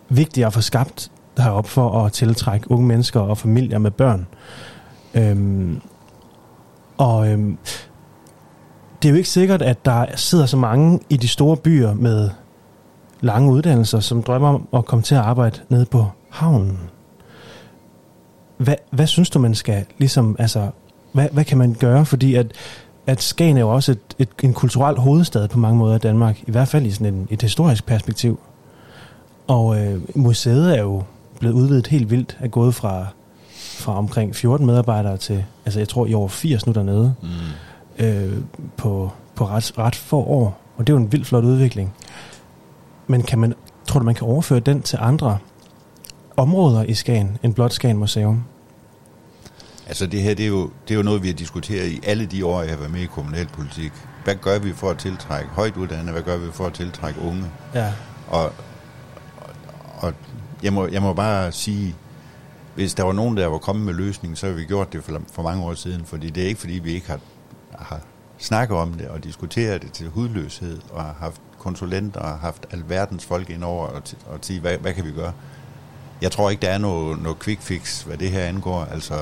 vigtige 0.09 0.45
at 0.45 0.53
få 0.53 0.61
skabt 0.61 1.11
heroppe 1.37 1.69
for 1.69 2.05
at 2.05 2.11
tiltrække 2.13 2.71
unge 2.71 2.87
mennesker 2.87 3.19
og 3.19 3.37
familier 3.37 3.77
med 3.77 3.91
børn. 3.91 4.27
Øhm, 5.13 5.81
og 6.97 7.29
øhm, 7.29 7.57
det 9.01 9.09
er 9.09 9.11
jo 9.11 9.17
ikke 9.17 9.29
sikkert, 9.29 9.61
at 9.61 9.85
der 9.85 10.05
sidder 10.15 10.45
så 10.45 10.57
mange 10.57 10.99
i 11.09 11.17
de 11.17 11.27
store 11.27 11.57
byer 11.57 11.93
med 11.93 12.29
lange 13.21 13.51
uddannelser, 13.51 13.99
som 13.99 14.23
drømmer 14.23 14.49
om 14.49 14.67
at 14.73 14.85
komme 14.85 15.03
til 15.03 15.15
at 15.15 15.21
arbejde 15.21 15.59
nede 15.69 15.85
på 15.85 16.05
havnen. 16.29 16.79
Hvad, 18.59 18.75
hvad 18.91 19.07
synes 19.07 19.29
du, 19.29 19.39
man 19.39 19.55
skal 19.55 19.85
ligesom, 19.97 20.35
altså, 20.39 20.69
hvad, 21.11 21.27
hvad 21.31 21.45
kan 21.45 21.57
man 21.57 21.73
gøre? 21.79 22.05
Fordi 22.05 22.35
at, 22.35 22.51
at 23.07 23.21
Skagen 23.21 23.57
er 23.57 23.61
jo 23.61 23.69
også 23.69 23.91
et, 23.91 23.99
et, 24.19 24.29
en 24.43 24.53
kulturel 24.53 24.97
hovedstad 24.97 25.47
på 25.47 25.59
mange 25.59 25.77
måder 25.77 25.95
i 25.95 25.99
Danmark, 25.99 26.39
i 26.47 26.51
hvert 26.51 26.67
fald 26.67 26.85
i 26.85 26.91
sådan 26.91 27.13
en, 27.13 27.27
et 27.31 27.41
historisk 27.41 27.85
perspektiv. 27.85 28.39
Og 29.47 29.79
øh, 29.79 30.01
museet 30.15 30.77
er 30.77 30.81
jo 30.81 31.03
blevet 31.39 31.55
udvidet 31.55 31.87
helt 31.87 32.11
vildt, 32.11 32.37
er 32.39 32.47
gået 32.47 32.75
fra, 32.75 33.05
fra 33.53 33.97
omkring 33.97 34.35
14 34.35 34.65
medarbejdere 34.65 35.17
til, 35.17 35.45
altså 35.65 35.79
jeg 35.79 35.89
tror 35.89 36.05
i 36.05 36.13
over 36.13 36.27
80 36.27 36.67
nu 36.67 36.73
dernede, 36.73 37.13
mm. 37.21 38.05
øh, 38.05 38.37
på, 38.77 39.11
på 39.35 39.45
ret, 39.45 39.77
ret 39.77 39.95
få 39.95 40.23
år. 40.23 40.59
Og 40.77 40.87
det 40.87 40.93
er 40.93 40.97
jo 40.97 41.03
en 41.03 41.11
vildt 41.11 41.27
flot 41.27 41.43
udvikling. 41.43 41.93
Men 43.07 43.21
kan 43.21 43.39
man, 43.39 43.53
tror 43.87 43.99
du, 43.99 44.05
man 44.05 44.15
kan 44.15 44.27
overføre 44.27 44.59
den 44.59 44.81
til 44.81 44.97
andre 45.01 45.37
områder 46.39 46.83
i 46.83 46.93
Skagen, 46.93 47.37
end 47.43 47.53
blot 47.53 47.73
Skagen 47.73 47.97
Museum? 47.97 48.43
Altså 49.87 50.07
det 50.07 50.21
her, 50.21 50.33
det 50.33 50.43
er, 50.43 50.49
jo, 50.49 50.69
det 50.87 50.93
er 50.93 50.95
jo 50.95 51.03
noget, 51.03 51.23
vi 51.23 51.27
har 51.27 51.35
diskuteret 51.35 51.87
i 51.87 51.99
alle 52.03 52.25
de 52.25 52.45
år, 52.45 52.61
jeg 52.61 52.71
har 52.71 52.77
været 52.77 52.91
med 52.91 53.01
i 53.01 53.05
kommunalpolitik. 53.05 53.91
Hvad 54.23 54.35
gør 54.35 54.59
vi 54.59 54.73
for 54.73 54.89
at 54.89 54.97
tiltrække 54.97 55.49
højt 55.49 55.77
uddannede? 55.77 56.11
Hvad 56.11 56.21
gør 56.21 56.37
vi 56.37 56.51
for 56.51 56.65
at 56.65 56.73
tiltrække 56.73 57.21
unge? 57.21 57.45
Ja. 57.73 57.93
Og, 58.27 58.51
og, 59.97 60.13
jeg, 60.63 60.73
må, 60.73 60.87
jeg 60.87 61.01
må 61.01 61.13
bare 61.13 61.51
sige, 61.51 61.95
hvis 62.75 62.93
der 62.93 63.03
var 63.03 63.13
nogen, 63.13 63.37
der 63.37 63.47
var 63.47 63.57
kommet 63.57 63.85
med 63.85 63.93
løsningen, 63.93 64.35
så 64.35 64.47
har 64.47 64.53
vi 64.53 64.63
gjort 64.63 64.93
det 64.93 65.03
for, 65.03 65.21
for 65.31 65.43
mange 65.43 65.63
år 65.63 65.73
siden. 65.73 66.05
Fordi 66.05 66.29
det 66.29 66.43
er 66.43 66.47
ikke, 66.47 66.59
fordi 66.59 66.73
vi 66.73 66.91
ikke 66.91 67.07
har, 67.07 67.19
har 67.71 67.99
snakket 68.37 68.77
om 68.77 68.93
det 68.93 69.07
og 69.07 69.23
diskuteret 69.23 69.81
det 69.81 69.91
til 69.91 70.09
hudløshed 70.09 70.79
og 70.91 71.03
har 71.03 71.15
haft 71.19 71.41
konsulenter 71.59 72.19
og 72.19 72.39
haft 72.39 72.65
alverdens 72.71 73.25
folk 73.25 73.49
ind 73.49 73.63
over 73.63 73.87
og, 73.87 74.01
og 74.27 74.39
sige, 74.41 74.59
hvad, 74.59 74.77
hvad 74.77 74.93
kan 74.93 75.05
vi 75.05 75.11
gøre? 75.11 75.33
Jeg 76.21 76.31
tror 76.31 76.49
ikke, 76.49 76.61
der 76.61 76.69
er 76.69 76.77
noget, 76.77 77.21
noget 77.21 77.39
quick 77.39 77.61
fix, 77.61 78.01
hvad 78.01 78.17
det 78.17 78.31
her 78.31 78.43
angår. 78.43 78.87
Altså, 78.91 79.15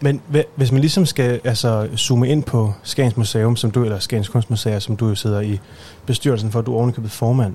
men 0.00 0.22
hvis 0.56 0.72
man 0.72 0.80
ligesom 0.80 1.06
skal 1.06 1.40
altså, 1.44 1.88
zoome 1.96 2.28
ind 2.28 2.44
på 2.44 2.74
Skagens 2.82 3.16
Museum, 3.16 3.56
som 3.56 3.70
du, 3.70 3.84
eller 3.84 3.98
Skagens 3.98 4.28
Kunstmuseum, 4.28 4.80
som 4.80 4.96
du 4.96 5.08
jo 5.08 5.14
sidder 5.14 5.40
i 5.40 5.60
bestyrelsen 6.06 6.50
for, 6.50 6.60
du 6.60 6.72
er 6.72 6.76
ovenikøbet 6.76 7.10
formand. 7.10 7.54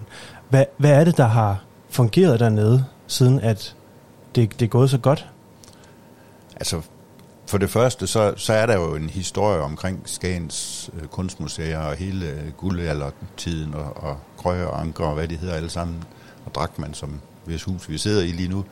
Hvad, 0.50 0.66
hvad 0.78 0.92
er 0.92 1.04
det, 1.04 1.18
der 1.18 1.28
har 1.28 1.64
fungeret 1.90 2.40
dernede, 2.40 2.86
siden 3.08 3.40
at 3.40 3.76
det, 4.36 4.60
det 4.60 4.66
er 4.66 4.70
gået 4.70 4.90
så 4.90 4.98
godt? 4.98 5.28
Altså, 6.56 6.82
for 7.46 7.58
det 7.58 7.70
første, 7.70 8.08
så, 8.08 8.34
så 8.38 8.54
er 8.54 8.66
der 8.66 8.76
jo 8.76 8.96
en 8.96 9.10
historie 9.10 9.62
omkring 9.62 10.02
Skagens 10.06 10.90
øh, 10.94 11.08
kunstmuseer 11.08 11.80
og 11.80 11.96
hele 11.96 12.26
øh, 12.26 12.52
guldaldertiden 12.58 13.74
og, 13.74 14.04
og 14.04 14.18
Krøje 14.38 14.66
og 14.66 14.82
Anker 14.82 15.06
og 15.06 15.14
hvad 15.14 15.28
de 15.28 15.36
hedder 15.36 15.54
alle 15.54 15.70
sammen, 15.70 16.04
og 16.46 16.56
Drakman, 16.56 16.94
som 16.94 17.20
hvis 17.50 17.64
hus 17.64 17.90
vi 17.90 17.98
sidder 17.98 18.24
i 18.24 18.32
lige 18.32 18.50
nu, 18.50 18.66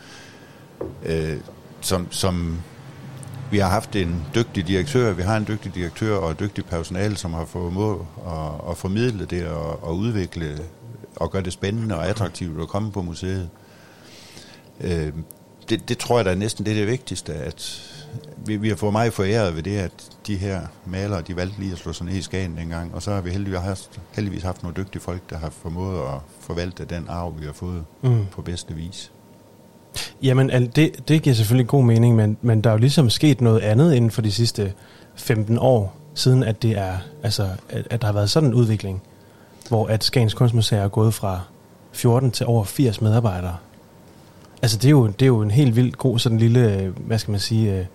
øh, 1.05 1.37
som, 1.81 2.07
som 2.11 2.61
vi 3.51 3.57
har 3.57 3.69
haft 3.69 3.95
en 3.95 4.25
dygtig 4.35 4.67
direktør, 4.67 5.13
vi 5.13 5.21
har 5.21 5.37
en 5.37 5.45
dygtig 5.47 5.75
direktør 5.75 6.17
og 6.17 6.31
et 6.31 6.39
dygtigt 6.39 6.69
personale, 6.69 7.17
som 7.17 7.33
har 7.33 7.45
fået 7.45 7.73
må 7.73 8.05
at, 8.27 8.71
at 8.71 8.77
formidle 8.77 9.25
det 9.25 9.47
og, 9.47 9.83
og 9.83 9.97
udvikle 9.97 10.59
og 11.15 11.31
gøre 11.31 11.43
det 11.43 11.53
spændende 11.53 11.95
og 11.95 12.07
attraktivt 12.07 12.61
at 12.61 12.67
komme 12.67 12.91
på 12.91 13.01
museet. 13.01 13.49
Øh, 14.81 15.13
det, 15.69 15.89
det 15.89 15.97
tror 15.97 16.17
jeg 16.17 16.25
da 16.25 16.31
er 16.31 16.35
næsten 16.35 16.65
det, 16.65 16.71
er 16.71 16.75
det 16.75 16.87
vigtigste, 16.87 17.33
at 17.33 17.83
vi, 18.45 18.55
vi 18.57 18.69
har 18.69 18.75
fået 18.75 18.93
meget 18.93 19.13
foræret 19.13 19.55
ved 19.55 19.63
det, 19.63 19.77
at 19.77 20.16
de 20.27 20.37
her 20.37 20.61
malere, 20.85 21.21
de 21.21 21.35
valgte 21.35 21.59
lige 21.59 21.71
at 21.71 21.77
slå 21.77 21.93
sig 21.93 22.05
ned 22.05 22.15
i 22.15 22.21
Skagen 22.21 22.57
dengang, 22.57 22.95
og 22.95 23.01
så 23.01 23.11
har 23.11 23.21
vi 23.21 23.29
heldigvis 23.29 23.59
haft, 23.59 23.99
heldigvis 24.11 24.43
haft 24.43 24.63
nogle 24.63 24.75
dygtige 24.77 25.01
folk, 25.01 25.29
der 25.29 25.37
har 25.37 25.49
formået 25.49 25.99
at 25.99 26.19
forvalte 26.39 26.85
den 26.85 27.05
arv, 27.09 27.33
vi 27.39 27.45
har 27.45 27.53
fået 27.53 27.85
mm. 28.01 28.25
på 28.31 28.41
bedste 28.41 28.73
vis. 28.73 29.11
Jamen, 30.23 30.49
det, 30.75 31.07
det 31.07 31.21
giver 31.21 31.35
selvfølgelig 31.35 31.67
god 31.67 31.83
mening, 31.83 32.15
men, 32.15 32.37
men 32.41 32.61
der 32.61 32.69
er 32.69 32.73
jo 32.73 32.79
ligesom 32.79 33.09
sket 33.09 33.41
noget 33.41 33.59
andet 33.59 33.93
inden 33.93 34.11
for 34.11 34.21
de 34.21 34.31
sidste 34.31 34.73
15 35.15 35.57
år, 35.57 35.95
siden 36.13 36.43
at 36.43 36.61
det 36.61 36.77
er, 36.77 36.97
altså, 37.23 37.49
at, 37.69 37.87
at 37.89 38.01
der 38.01 38.07
har 38.07 38.13
været 38.13 38.29
sådan 38.29 38.49
en 38.49 38.55
udvikling, 38.55 39.01
hvor 39.69 39.87
at 39.87 40.03
Skagens 40.03 40.33
Kunstmuseer 40.33 40.83
er 40.83 40.87
gået 40.87 41.13
fra 41.13 41.41
14 41.91 42.31
til 42.31 42.45
over 42.45 42.63
80 42.63 43.01
medarbejdere. 43.01 43.57
Altså, 44.61 44.77
det 44.77 44.85
er 44.85 44.91
jo, 44.91 45.07
det 45.07 45.21
er 45.21 45.27
jo 45.27 45.41
en 45.41 45.51
helt 45.51 45.75
vildt 45.75 45.97
god 45.97 46.19
sådan 46.19 46.37
lille, 46.37 46.93
hvad 46.97 47.19
skal 47.19 47.31
man 47.31 47.39
sige, 47.39 47.79
øh, 47.79 47.85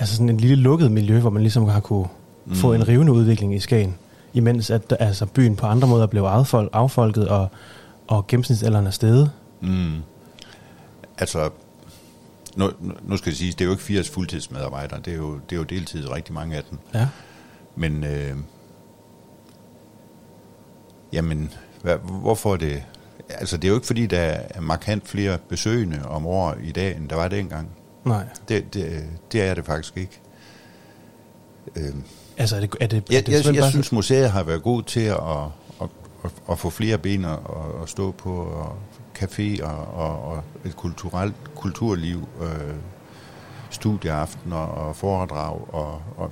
altså 0.00 0.14
sådan 0.14 0.28
en 0.28 0.36
lille 0.36 0.56
lukket 0.56 0.92
miljø, 0.92 1.20
hvor 1.20 1.30
man 1.30 1.42
ligesom 1.42 1.68
har 1.68 1.80
kunne 1.80 2.06
mm. 2.46 2.54
få 2.54 2.72
en 2.72 2.88
rivende 2.88 3.12
udvikling 3.12 3.54
i 3.54 3.60
Skagen, 3.60 3.94
imens 4.34 4.70
at 4.70 4.96
altså, 5.00 5.26
byen 5.26 5.56
på 5.56 5.66
andre 5.66 5.88
måder 5.88 6.06
blev 6.06 6.22
affolket, 6.72 7.28
og, 7.28 7.48
og 8.06 8.26
gennemsnitsalderen 8.26 8.86
er 8.86 8.90
steget. 8.90 9.30
Mm 9.60 10.02
altså, 11.20 11.50
nu, 12.56 12.70
nu 13.02 13.16
skal 13.16 13.30
jeg 13.30 13.36
sige, 13.36 13.52
det 13.52 13.60
er 13.60 13.64
jo 13.64 13.70
ikke 13.70 13.82
80 13.82 14.10
fuldtidsmedarbejdere, 14.10 15.00
det 15.00 15.12
er 15.12 15.16
jo, 15.16 15.34
det 15.34 15.52
er 15.52 15.56
jo 15.56 15.62
deltid 15.62 16.10
rigtig 16.10 16.34
mange 16.34 16.56
af 16.56 16.62
dem. 16.70 16.78
Ja. 16.94 17.08
Men, 17.76 18.04
øh, 18.04 18.36
jamen, 21.12 21.52
hvad, 21.82 21.96
hvorfor 21.96 22.56
det? 22.56 22.82
Altså, 23.28 23.56
det 23.56 23.64
er 23.64 23.68
jo 23.68 23.74
ikke 23.74 23.86
fordi, 23.86 24.06
der 24.06 24.20
er 24.20 24.60
markant 24.60 25.08
flere 25.08 25.38
besøgende 25.48 26.08
om 26.08 26.26
året 26.26 26.58
i 26.64 26.72
dag, 26.72 26.96
end 26.96 27.08
der 27.08 27.16
var 27.16 27.28
dengang. 27.28 27.68
Nej. 28.04 28.24
Det, 28.48 28.74
det, 28.74 29.04
det 29.32 29.42
er 29.42 29.54
det 29.54 29.64
faktisk 29.64 29.96
ikke. 29.96 30.20
Øh, 31.76 31.94
altså, 32.36 32.56
er 32.56 32.60
det, 32.60 32.76
er 32.80 32.86
det, 32.86 32.96
er 32.96 33.02
jeg, 33.10 33.26
det 33.26 33.46
jeg, 33.46 33.54
jeg 33.54 33.70
synes, 33.70 33.92
museet 33.92 34.30
har 34.30 34.42
været 34.42 34.62
god 34.62 34.82
til 34.82 35.00
at, 35.00 35.16
at, 35.80 35.88
at, 36.24 36.30
at 36.50 36.58
få 36.58 36.70
flere 36.70 36.98
ben 36.98 37.24
at, 37.24 37.38
at 37.82 37.88
stå 37.88 38.10
på, 38.10 38.34
og 38.34 38.76
café 39.22 39.64
og, 39.64 39.86
og, 39.94 40.22
og 40.22 40.42
et 40.64 40.76
kulturelt 40.76 41.34
kulturliv, 41.54 42.28
øh, 42.40 42.74
studieaftener 43.70 44.56
og 44.56 44.96
foredrag 44.96 45.74
og, 45.74 46.02
og 46.16 46.30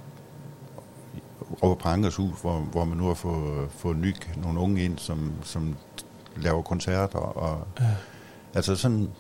over 1.61 1.75
på 1.75 1.89
Ankers 1.89 2.17
Hus, 2.17 2.41
hvor, 2.41 2.59
hvor 2.59 2.85
man 2.85 2.99
nu 2.99 3.07
har 3.07 3.15
fået, 3.15 3.71
fået 3.71 3.97
ny, 3.97 4.15
nogle 4.37 4.61
unge 4.61 4.85
ind, 4.85 4.99
som, 4.99 5.33
som 5.43 5.77
laver 6.37 6.63
koncerter. 6.63 7.19
Og, 7.19 7.67
ja. 7.81 7.87
Altså 8.55 8.77
sådan, 8.77 9.11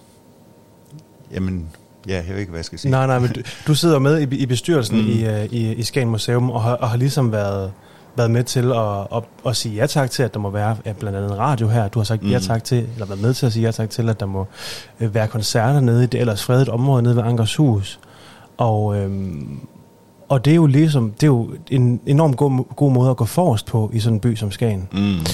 jamen, 1.30 1.70
ja, 2.08 2.16
jeg 2.16 2.28
ved 2.28 2.36
ikke, 2.36 2.50
hvad 2.50 2.58
jeg 2.58 2.64
skal 2.64 2.78
sige. 2.78 2.90
Nej, 2.90 3.06
nej, 3.06 3.18
men 3.18 3.32
du, 3.32 3.40
du 3.66 3.74
sidder 3.74 3.98
med 3.98 4.20
i, 4.20 4.36
i 4.36 4.46
bestyrelsen 4.46 5.00
mm. 5.00 5.08
i, 5.08 5.24
øh, 5.26 5.44
i, 5.44 5.74
i 5.74 5.82
Skagen 5.82 6.08
Museum, 6.08 6.50
og 6.50 6.62
har, 6.62 6.74
og 6.74 6.90
har 6.90 6.96
ligesom 6.96 7.32
været 7.32 7.72
været 8.18 8.30
med 8.30 8.44
til 8.44 8.72
at, 8.72 9.16
at, 9.16 9.22
at 9.46 9.56
sige 9.56 9.74
ja 9.74 9.86
tak 9.86 10.10
til, 10.10 10.22
at 10.22 10.34
der 10.34 10.40
må 10.40 10.50
være 10.50 10.76
ja, 10.86 10.92
blandt 10.92 11.18
andet 11.18 11.30
en 11.30 11.38
radio 11.38 11.68
her. 11.68 11.88
Du 11.88 11.98
har 11.98 12.04
sagt 12.04 12.22
mm. 12.22 12.30
ja 12.30 12.38
tak 12.38 12.64
til, 12.64 12.88
eller 12.92 13.06
været 13.06 13.20
med 13.20 13.34
til 13.34 13.46
at 13.46 13.52
sige 13.52 13.64
ja 13.64 13.70
tak 13.70 13.90
til, 13.90 14.08
at 14.08 14.20
der 14.20 14.26
må 14.26 14.46
øh, 15.00 15.14
være 15.14 15.28
koncerter 15.28 15.80
nede 15.80 16.04
i 16.04 16.06
det 16.06 16.20
ellers 16.20 16.44
fredet 16.44 16.68
område 16.68 17.02
nede 17.02 17.16
ved 17.16 17.22
Ankers 17.22 17.56
Hus. 17.56 18.00
Og, 18.56 18.96
øhm, 18.96 19.60
og 20.28 20.44
det 20.44 20.50
er 20.50 20.54
jo 20.54 20.66
ligesom, 20.66 21.10
det 21.10 21.22
er 21.22 21.26
jo 21.26 21.50
en 21.70 22.00
enormt 22.06 22.36
god, 22.36 22.74
god 22.76 22.92
måde 22.92 23.10
at 23.10 23.16
gå 23.16 23.24
forrest 23.24 23.66
på 23.66 23.90
i 23.92 24.00
sådan 24.00 24.16
en 24.16 24.20
by 24.20 24.34
som 24.34 24.50
Skagen. 24.50 24.88
Mm. 24.92 25.26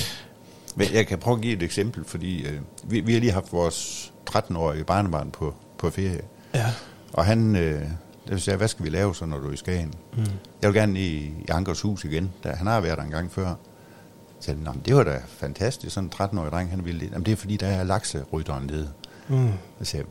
Men 0.77 0.87
jeg 0.95 1.07
kan 1.07 1.19
prøve 1.19 1.37
at 1.37 1.43
give 1.43 1.57
et 1.57 1.63
eksempel, 1.63 2.05
fordi 2.05 2.43
øh, 2.43 2.61
vi, 2.85 3.01
vi 3.01 3.13
har 3.13 3.21
lige 3.21 3.33
haft 3.33 3.53
vores 3.53 4.13
13-årige 4.31 4.85
barnebarn 4.85 5.31
på, 5.31 5.55
på 5.79 5.91
ferie. 5.91 6.21
Ja. 6.55 6.67
Og 7.13 7.25
han, 7.25 7.57
øh, 7.57 7.83
vil 8.29 8.41
sige, 8.41 8.57
hvad 8.57 8.69
skal 8.69 8.85
vi 8.85 8.91
lave 8.91 9.15
så, 9.15 9.27
når 9.27 9.39
du 9.39 9.49
er 9.49 9.53
i 9.53 9.57
Skagen? 9.57 9.95
Mm. 10.17 10.25
Jeg 10.63 10.73
vil 10.73 10.75
gerne 10.75 11.01
i, 11.01 11.17
i 11.17 11.51
Ankers 11.51 11.81
hus 11.81 12.05
igen. 12.05 12.33
Da, 12.45 12.53
han 12.53 12.67
har 12.67 12.81
været 12.81 12.99
der 12.99 13.05
en 13.05 13.11
gang 13.11 13.33
før. 13.33 13.55
Så 14.41 14.53
jeg, 14.53 14.75
det 14.87 14.97
var 14.97 15.05
da 15.05 15.21
fantastisk, 15.29 15.95
sådan 15.95 16.11
en 16.21 16.27
13-årig 16.27 16.53
dreng, 16.53 16.71
han 16.71 16.85
ville 16.85 17.01
det. 17.01 17.11
Jamen, 17.13 17.27
det 17.27 17.33
er 17.33 17.37
fordi, 17.37 17.57
der 17.57 17.67
er 17.67 17.85
lakserytteren 17.85 18.67
nede. 18.67 18.89
Mm. 19.29 19.49
Jeg, 19.95 20.05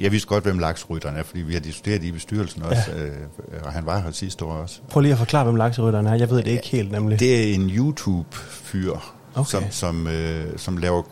jeg 0.00 0.12
vidste 0.12 0.28
godt, 0.28 0.44
hvem 0.44 0.58
laksrytteren 0.58 1.16
er, 1.16 1.22
fordi 1.22 1.40
vi 1.40 1.52
har 1.52 1.60
diskuteret 1.60 2.04
i 2.04 2.12
bestyrelsen 2.12 2.62
også, 2.62 2.82
ja. 2.96 3.04
øh, 3.04 3.16
og 3.64 3.72
han 3.72 3.86
var 3.86 3.98
her 4.00 4.10
sidste 4.10 4.44
år 4.44 4.52
også. 4.52 4.80
Prøv 4.88 5.00
lige 5.00 5.12
at 5.12 5.18
forklare, 5.18 5.44
hvem 5.44 5.56
lakserytteren 5.56 6.06
er. 6.06 6.14
Jeg 6.14 6.30
ved 6.30 6.36
det 6.36 6.46
ikke 6.46 6.68
helt, 6.68 6.92
nemlig. 6.92 7.20
Det 7.20 7.50
er 7.50 7.54
en 7.54 7.70
YouTube-fyr, 7.70 8.92
Okay. 9.34 9.50
som, 9.50 9.64
som, 9.70 10.06
øh, 10.06 10.58
som 10.58 10.76
laver 10.76 11.02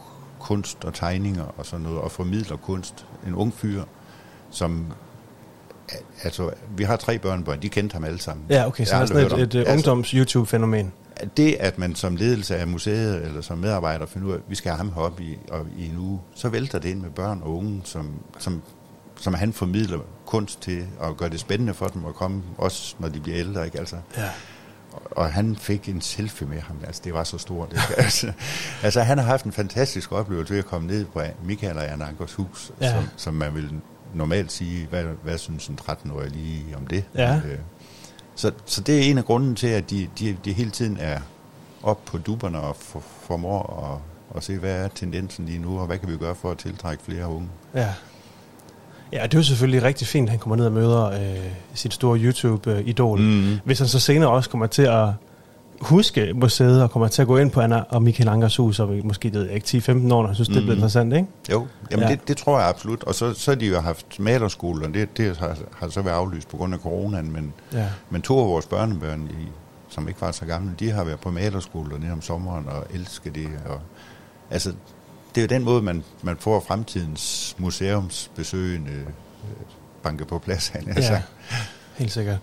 kunst 0.41 0.85
og 0.85 0.95
tegninger 0.95 1.45
og 1.45 1.67
sådan 1.67 1.85
noget, 1.85 1.99
og 1.99 2.11
formidler 2.11 2.57
kunst. 2.57 3.07
En 3.27 3.35
ung 3.35 3.55
fyr, 3.55 3.83
som... 4.55 4.87
Altså, 6.23 6.51
vi 6.77 6.85
har 6.85 6.97
tre 6.97 7.19
børnebørn, 7.19 7.63
de 7.63 7.69
kendte 7.69 7.95
ham 7.95 8.05
alle 8.05 8.21
sammen. 8.21 8.47
Ja, 8.51 8.67
okay, 8.67 8.85
så 8.85 8.95
det 8.97 9.03
er 9.03 9.07
sådan 9.07 9.41
et, 9.41 9.55
et 9.55 9.55
Altså, 9.55 9.73
ungdoms-YouTube-fænomen. 9.75 10.93
det, 11.37 11.57
at 11.61 11.79
man 11.79 11.95
som 11.95 12.17
ledelse 12.17 12.57
af 12.57 12.67
museet 12.67 13.25
eller 13.27 13.41
som 13.41 13.59
medarbejder 13.59 14.07
finder 14.07 14.29
ud 14.29 14.33
af, 14.33 14.37
at 14.37 14.43
vi 14.49 14.55
skal 14.55 14.71
have 14.71 14.77
ham 14.77 14.93
heroppe 14.95 15.23
i, 15.23 15.39
og, 15.51 15.67
i 15.79 15.87
en 15.87 15.99
uge, 15.99 16.21
så 16.35 16.49
vælter 16.49 16.79
det 16.79 16.89
ind 16.89 17.01
med 17.01 17.11
børn 17.11 17.41
og 17.45 17.57
unge, 17.57 17.81
som, 17.85 18.11
som, 18.39 18.63
som 19.21 19.35
han 19.35 19.53
formidler 19.53 19.99
kunst 20.27 20.61
til, 20.63 20.87
og 20.99 21.17
gør 21.17 21.29
det 21.29 21.41
spændende 21.41 21.75
for 21.75 21.87
dem 21.89 22.05
at 22.07 22.15
komme, 22.15 22.43
også 22.59 22.95
når 22.99 23.09
de 23.09 23.21
bliver 23.21 23.39
ældre. 23.39 23.65
Ikke? 23.65 23.79
Altså, 23.79 23.97
Ja. 24.17 24.29
og 25.11 25.33
han 25.33 25.57
fik 25.57 25.89
en 25.89 26.01
selfie 26.01 26.47
med 26.47 26.61
ham, 26.61 26.77
altså 26.87 27.01
det 27.05 27.15
var 27.15 27.25
så 27.25 27.39
stort. 27.39 27.69
Ikke? 27.73 27.83
altså, 28.05 28.33
altså 28.83 29.01
han 29.03 29.19
har 29.19 29.25
haft 29.25 29.45
en 29.45 29.53
fantastisk 29.53 30.13
oplevelse 30.13 30.53
ved 30.53 30.59
at 30.59 30.67
komme 30.67 30.87
ned 30.87 31.05
på 31.05 31.21
Michael 31.45 31.77
og 31.79 31.85
Jan 31.85 32.03
Ankers 32.03 32.33
hus, 32.35 32.73
Ja. 32.81 32.91
som, 32.95 33.05
som 33.17 33.35
man 33.35 33.55
vil 33.55 33.71
normalt 34.15 34.53
sige, 34.53 34.87
hvad, 34.91 35.05
hvad 35.23 35.39
synes 35.39 35.69
en 35.69 35.79
13-årig 35.89 36.31
lige 36.31 36.77
om 36.77 36.87
det? 36.87 37.05
Ja. 37.15 37.37
Øh, 37.37 37.59
Så, 38.35 38.53
så 38.67 38.81
det 38.81 38.99
er 38.99 39.03
en 39.11 39.19
af 39.19 39.25
grunden 39.25 39.55
til, 39.55 39.67
at 39.67 39.91
de, 39.91 40.09
de, 40.19 40.37
de 40.45 40.53
hele 40.53 40.71
tiden 40.71 40.97
er 41.01 41.19
op 41.83 42.05
på 42.05 42.19
duberne 42.19 42.61
og 42.61 42.77
for, 42.77 43.03
formår 43.27 43.93
at, 44.33 44.37
at 44.37 44.45
se, 44.45 44.59
hvad 44.59 44.85
er 44.85 44.89
tendensen 44.89 45.47
lige 45.47 45.59
nu, 45.59 45.79
og 45.81 45.87
hvad 45.87 45.99
kan 45.99 46.09
vi 46.09 46.17
gøre 46.17 46.35
for 46.35 46.51
at 46.51 46.59
tiltrække 46.59 47.05
flere 47.05 47.29
unge. 47.29 47.49
Ja. 47.75 47.89
Ja, 49.13 49.23
det 49.23 49.35
er 49.35 49.39
jo 49.39 49.43
selvfølgelig 49.43 49.83
rigtig 49.83 50.07
fint, 50.07 50.27
at 50.27 50.31
han 50.31 50.39
kommer 50.39 50.57
ned 50.57 50.67
og 50.67 50.73
møder 50.73 51.05
øh, 51.05 51.51
sit 51.75 51.95
store 51.95 52.19
YouTube-idol. 52.19 53.21
Mm. 53.21 53.59
Hvis 53.65 53.79
han 53.79 53.89
så 53.89 54.01
senere 54.01 54.31
også 54.31 54.51
kommer 54.51 54.67
til 54.67 54.83
at 54.83 55.09
huske 55.81 56.33
museet, 56.35 56.83
og 56.83 56.91
kommer 56.91 57.09
til 57.09 57.23
at 57.23 57.29
gå 57.29 57.37
ind 57.37 57.51
på 57.51 57.61
Anna 57.61 57.83
og 57.89 58.03
Michael 58.03 58.29
Angers 58.29 58.57
hus, 58.57 58.81
og 58.81 58.95
måske 59.05 59.31
det 59.31 59.51
ikke 59.51 59.67
10-15 59.67 59.91
år, 60.15 60.23
når 60.23 60.33
synes, 60.33 60.49
det 60.49 60.63
bliver 60.63 60.75
interessant, 60.75 61.13
ikke? 61.13 61.27
Jo, 61.53 61.67
jamen 61.91 62.07
Ja. 62.09 62.11
det, 62.15 62.29
det 62.29 62.37
tror 62.37 62.59
jeg 62.59 62.69
absolut. 62.69 63.05
Og 63.05 63.15
så, 63.15 63.35
så 63.35 63.51
har 63.51 63.57
de 63.57 63.67
jo 63.67 63.81
haft 63.81 64.21
malerskole, 64.21 64.87
og 64.87 64.95
det, 64.95 65.17
det 65.17 65.37
har, 65.37 65.57
har 65.77 65.89
så 65.89 66.03
været 66.03 66.15
aflyst 66.15 66.49
på 66.49 66.57
grund 66.57 66.75
af 66.75 66.81
coronaen, 66.81 67.33
men, 67.33 67.53
Ja. 67.73 67.87
men 68.11 68.23
to 68.23 68.41
af 68.41 68.47
vores 68.47 68.67
børnebørn, 68.67 69.23
i, 69.31 69.47
som 69.89 70.09
ikke 70.09 70.21
var 70.21 70.33
så 70.33 70.45
gamle, 70.45 70.71
de 70.81 70.91
har 70.91 71.05
været 71.05 71.21
på 71.21 71.31
malerskole 71.31 71.99
nede 72.01 72.13
om 72.13 72.23
sommeren 72.23 72.69
og 72.69 72.87
elsker 72.95 73.31
det. 73.31 73.49
Og, 73.69 73.81
altså, 74.51 74.73
det 75.35 75.41
er 75.41 75.43
jo 75.43 75.49
den 75.59 75.65
måde, 75.65 75.83
man, 75.83 76.03
man 76.23 76.37
får 76.41 76.65
fremtidens 76.69 77.55
museumsbesøgende 77.59 78.91
øh, 78.91 79.07
banke 80.03 80.25
på 80.25 80.39
plads. 80.39 80.69
Han. 80.69 80.95
Ja, 80.97 81.23
helt 81.95 82.13
sikkert. 82.13 82.39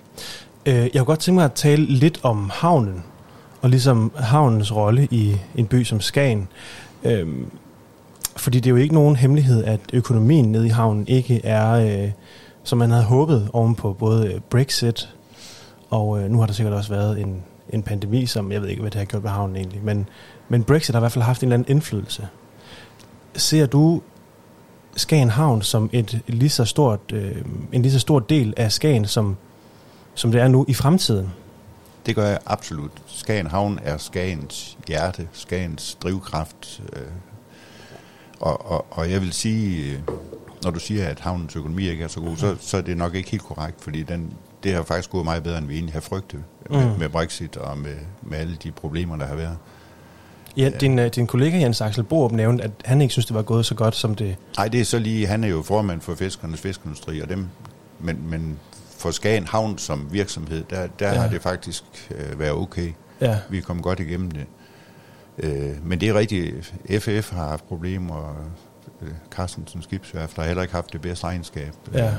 Øh, 0.65 0.73
jeg 0.75 0.89
kunne 0.93 1.05
godt 1.05 1.19
tænke 1.19 1.35
mig 1.35 1.45
at 1.45 1.53
tale 1.53 1.85
lidt 1.85 2.19
om 2.23 2.51
havnen, 2.53 3.03
og 3.61 3.69
ligesom 3.69 4.11
havnens 4.15 4.75
rolle 4.75 5.07
i 5.11 5.35
en 5.55 5.67
by 5.67 5.83
som 5.83 6.01
Skagen. 6.01 6.47
Øhm, 7.03 7.51
fordi 8.35 8.59
det 8.59 8.65
er 8.65 8.71
jo 8.71 8.75
ikke 8.75 8.93
nogen 8.93 9.15
hemmelighed, 9.15 9.63
at 9.63 9.79
økonomien 9.93 10.51
nede 10.51 10.67
i 10.67 10.69
havnen 10.69 11.07
ikke 11.07 11.45
er, 11.45 11.71
øh, 11.71 12.11
som 12.63 12.77
man 12.77 12.91
havde 12.91 13.03
håbet, 13.03 13.49
oven 13.53 13.75
på 13.75 13.93
både 13.93 14.41
Brexit, 14.49 15.09
og 15.89 16.21
øh, 16.21 16.29
nu 16.29 16.39
har 16.39 16.45
der 16.45 16.53
sikkert 16.53 16.73
også 16.73 16.89
været 16.89 17.21
en, 17.21 17.43
en 17.69 17.83
pandemi, 17.83 18.25
som 18.25 18.51
jeg 18.51 18.61
ved 18.61 18.69
ikke, 18.69 18.81
hvad 18.81 18.91
det 18.91 18.99
har 18.99 19.05
gjort 19.05 19.23
ved 19.23 19.29
havnen 19.29 19.55
egentlig, 19.55 19.83
men, 19.83 20.09
men 20.49 20.63
Brexit 20.63 20.95
har 20.95 20.99
i 20.99 21.03
hvert 21.03 21.11
fald 21.11 21.23
haft 21.23 21.41
en 21.41 21.47
eller 21.47 21.53
anden 21.53 21.71
indflydelse. 21.71 22.27
Ser 23.35 23.65
du 23.65 24.01
Skagen 24.95 25.29
Havn 25.29 25.61
som 25.61 25.89
et 25.93 26.21
lige 26.27 26.49
så 26.49 26.65
stort, 26.65 26.99
øh, 27.13 27.35
en 27.71 27.81
lige 27.81 27.91
så 27.91 27.99
stor 27.99 28.19
del 28.19 28.53
af 28.57 28.71
Skagen, 28.71 29.05
som, 29.05 29.37
som 30.13 30.31
det 30.31 30.41
er 30.41 30.47
nu 30.47 30.65
i 30.67 30.73
fremtiden? 30.73 31.29
Det 32.05 32.15
gør 32.15 32.27
jeg 32.27 32.39
absolut. 32.45 32.91
Skagen 33.07 33.47
Havn 33.47 33.79
er 33.83 33.97
Skagens 33.97 34.77
hjerte, 34.87 35.27
Skagens 35.31 35.97
drivkraft. 36.03 36.81
Øh, 36.93 37.01
og, 38.39 38.71
og, 38.71 38.85
og 38.91 39.11
jeg 39.11 39.21
vil 39.21 39.33
sige, 39.33 39.91
øh, 39.93 39.99
når 40.63 40.71
du 40.71 40.79
siger, 40.79 41.07
at 41.07 41.19
havnens 41.19 41.55
økonomi 41.55 41.89
ikke 41.89 42.03
er 42.03 42.07
så 42.07 42.19
god, 42.19 42.37
så, 42.37 42.55
så 42.59 42.77
er 42.77 42.81
det 42.81 42.97
nok 42.97 43.15
ikke 43.15 43.31
helt 43.31 43.43
korrekt, 43.43 43.83
fordi 43.83 44.03
den, 44.03 44.33
det 44.63 44.73
har 44.73 44.83
faktisk 44.83 45.09
gået 45.09 45.25
meget 45.25 45.43
bedre, 45.43 45.57
end 45.57 45.67
vi 45.67 45.73
egentlig 45.73 45.93
har 45.93 46.01
frygtet 46.01 46.43
med, 46.69 46.85
Mm. 46.93 46.99
med 46.99 47.09
Brexit 47.09 47.57
og 47.57 47.77
med, 47.77 47.95
med 48.21 48.37
alle 48.37 48.57
de 48.63 48.71
problemer, 48.71 49.15
der 49.17 49.25
har 49.25 49.35
været. 49.35 49.57
Ja, 50.57 50.69
din, 50.69 50.99
øh, 50.99 51.07
din 51.15 51.27
kollega 51.27 51.57
Jens 51.59 51.81
Axel 51.81 52.03
Borup 52.03 52.31
nævnte, 52.31 52.63
at 52.63 52.71
han 52.85 53.01
ikke 53.01 53.11
synes, 53.11 53.25
det 53.25 53.35
var 53.35 53.41
gået 53.41 53.65
så 53.65 53.75
godt, 53.75 53.95
som 53.95 54.15
det... 54.15 54.35
Nej, 54.57 54.67
det 54.67 54.81
er 54.81 54.85
så 54.85 54.99
lige, 54.99 55.27
han 55.27 55.43
er 55.43 55.47
jo 55.47 55.61
formand 55.61 56.01
for 56.01 56.15
fiskernes 56.15 56.61
fiskeindustri, 56.61 57.19
og 57.19 57.29
dem, 57.29 57.47
men, 57.99 58.29
men 58.29 58.59
for 59.01 59.11
Skagen 59.11 59.47
Havn 59.47 59.77
som 59.77 60.07
virksomhed, 60.11 60.63
der, 60.69 60.87
der 60.99 61.07
Ja. 61.13 61.21
har 61.21 61.27
det 61.29 61.41
faktisk 61.41 61.83
øh, 62.11 62.39
været 62.39 62.51
okay. 62.53 62.91
Ja, 63.21 63.37
Vi 63.49 63.57
er 63.57 63.61
kommet 63.61 63.83
godt 63.83 63.99
igennem 63.99 64.31
det. 64.31 64.45
Øh, 65.37 65.85
men 65.87 66.01
det 66.01 66.09
er 66.09 66.13
rigtigt, 66.13 66.73
FF 66.99 67.31
har 67.31 67.47
haft 67.47 67.67
problemer, 67.67 68.15
og 68.15 68.35
øh, 69.01 69.07
Carstensen 69.31 69.81
Skibsværft 69.81 70.35
har 70.35 70.43
heller 70.43 70.61
ikke 70.61 70.73
haft 70.73 70.93
det 70.93 71.01
bedste 71.01 71.25
regnskab. 71.25 71.73
ja. 71.93 72.05
Øh, 72.05 72.13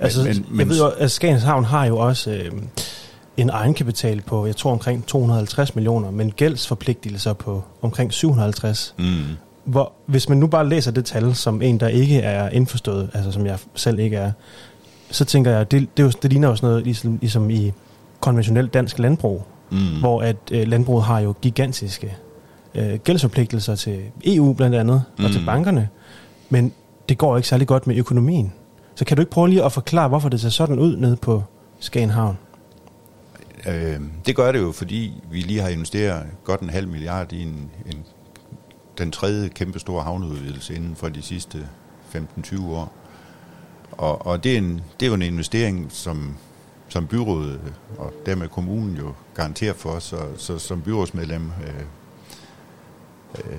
Altså, 0.00 0.22
men- 0.24 0.34
jeg 0.34 0.44
men- 0.50 0.68
ved 0.68 0.78
jo, 0.78 0.88
at 0.88 1.10
Skagens 1.10 1.42
Havn 1.42 1.64
har 1.64 1.84
jo 1.84 1.98
også 1.98 2.30
øh, 2.30 2.52
en 3.36 3.50
egenkapital 3.50 4.20
på, 4.20 4.46
jeg 4.46 4.56
tror 4.56 4.72
omkring 4.72 5.06
250 5.06 5.74
millioner, 5.74 6.10
men 6.10 6.30
gældsforpligtelser 6.32 7.32
på 7.32 7.62
omkring 7.82 8.12
750. 8.12 8.94
Mm. 8.98 9.04
Hvor, 9.64 9.92
hvis 10.06 10.28
man 10.28 10.38
nu 10.38 10.46
bare 10.46 10.68
læser 10.68 10.90
det 10.90 11.04
tal 11.04 11.34
som 11.34 11.62
en, 11.62 11.80
der 11.80 11.88
ikke 11.88 12.18
er 12.20 12.48
indforstået, 12.48 13.10
altså 13.14 13.32
som 13.32 13.46
jeg 13.46 13.58
selv 13.74 13.98
ikke 13.98 14.16
er, 14.16 14.32
så 15.10 15.24
tænker 15.24 15.50
jeg, 15.50 15.70
det, 15.70 15.96
det, 15.96 16.02
er 16.02 16.06
jo, 16.06 16.12
det 16.22 16.30
ligner 16.30 16.48
jo 16.48 16.56
sådan 16.56 16.68
noget 16.68 16.84
ligesom, 16.84 17.18
ligesom 17.20 17.50
i 17.50 17.72
konventionelt 18.20 18.74
dansk 18.74 18.98
landbrug, 18.98 19.42
Mm. 19.72 19.78
hvor 20.00 20.22
at 20.22 20.36
øh, 20.52 20.68
landbruget 20.68 21.04
har 21.04 21.20
jo 21.20 21.34
gigantiske 21.42 22.16
øh, 22.74 22.94
gældsforpligtelser 22.94 23.74
til 23.74 24.00
EU 24.24 24.52
blandt 24.52 24.76
andet, 24.76 25.02
mm. 25.18 25.24
og 25.24 25.30
til 25.30 25.40
Mm. 25.40 25.46
bankerne, 25.46 25.88
men 26.48 26.72
det 27.08 27.18
går 27.18 27.36
ikke 27.36 27.48
særlig 27.48 27.66
godt 27.66 27.86
med 27.86 27.96
økonomien. 27.96 28.52
Så 28.94 29.04
kan 29.04 29.16
du 29.16 29.20
ikke 29.20 29.30
prøve 29.32 29.48
lige 29.48 29.64
at 29.64 29.72
forklare, 29.72 30.08
hvorfor 30.08 30.28
det 30.28 30.40
ser 30.40 30.48
sådan 30.48 30.78
ud 30.78 30.96
nede 30.96 31.16
på 31.16 31.42
Skagen 31.80 32.10
Havn? 32.10 32.38
Øh, 33.68 34.00
det 34.26 34.36
gør 34.36 34.52
det 34.52 34.58
jo, 34.60 34.72
fordi 34.72 35.12
vi 35.30 35.40
lige 35.40 35.60
har 35.60 35.68
investeret 35.68 36.22
godt 36.44 36.60
en 36.60 36.70
halv 36.70 36.88
milliard 36.88 37.32
i 37.32 37.42
en, 37.42 37.70
en, 37.86 37.98
den 38.98 39.10
tredje 39.10 39.48
kæmpe 39.48 39.78
store 39.78 40.02
havneudvidelse 40.02 40.74
inden 40.74 40.96
for 40.96 41.08
de 41.08 41.22
sidste 41.22 41.58
15-20 42.14 42.64
år. 42.70 42.92
Og, 43.92 44.26
og 44.26 44.44
det, 44.44 44.52
er 44.54 44.58
en, 44.58 44.80
det 45.00 45.06
er 45.06 45.10
jo 45.10 45.14
en 45.14 45.22
investering, 45.22 45.86
som, 45.92 46.36
som 46.88 47.06
byrådet 47.06 47.52
øh, 47.64 47.70
og 47.98 48.12
dermed 48.26 48.48
kommunen 48.48 48.96
jo 48.96 49.12
garanterer 49.34 49.74
for. 49.74 49.98
Så, 49.98 50.16
så 50.36 50.58
som 50.58 50.82
byrådsmedlem 50.82 51.50
øh, 51.66 51.74
øh, 53.38 53.58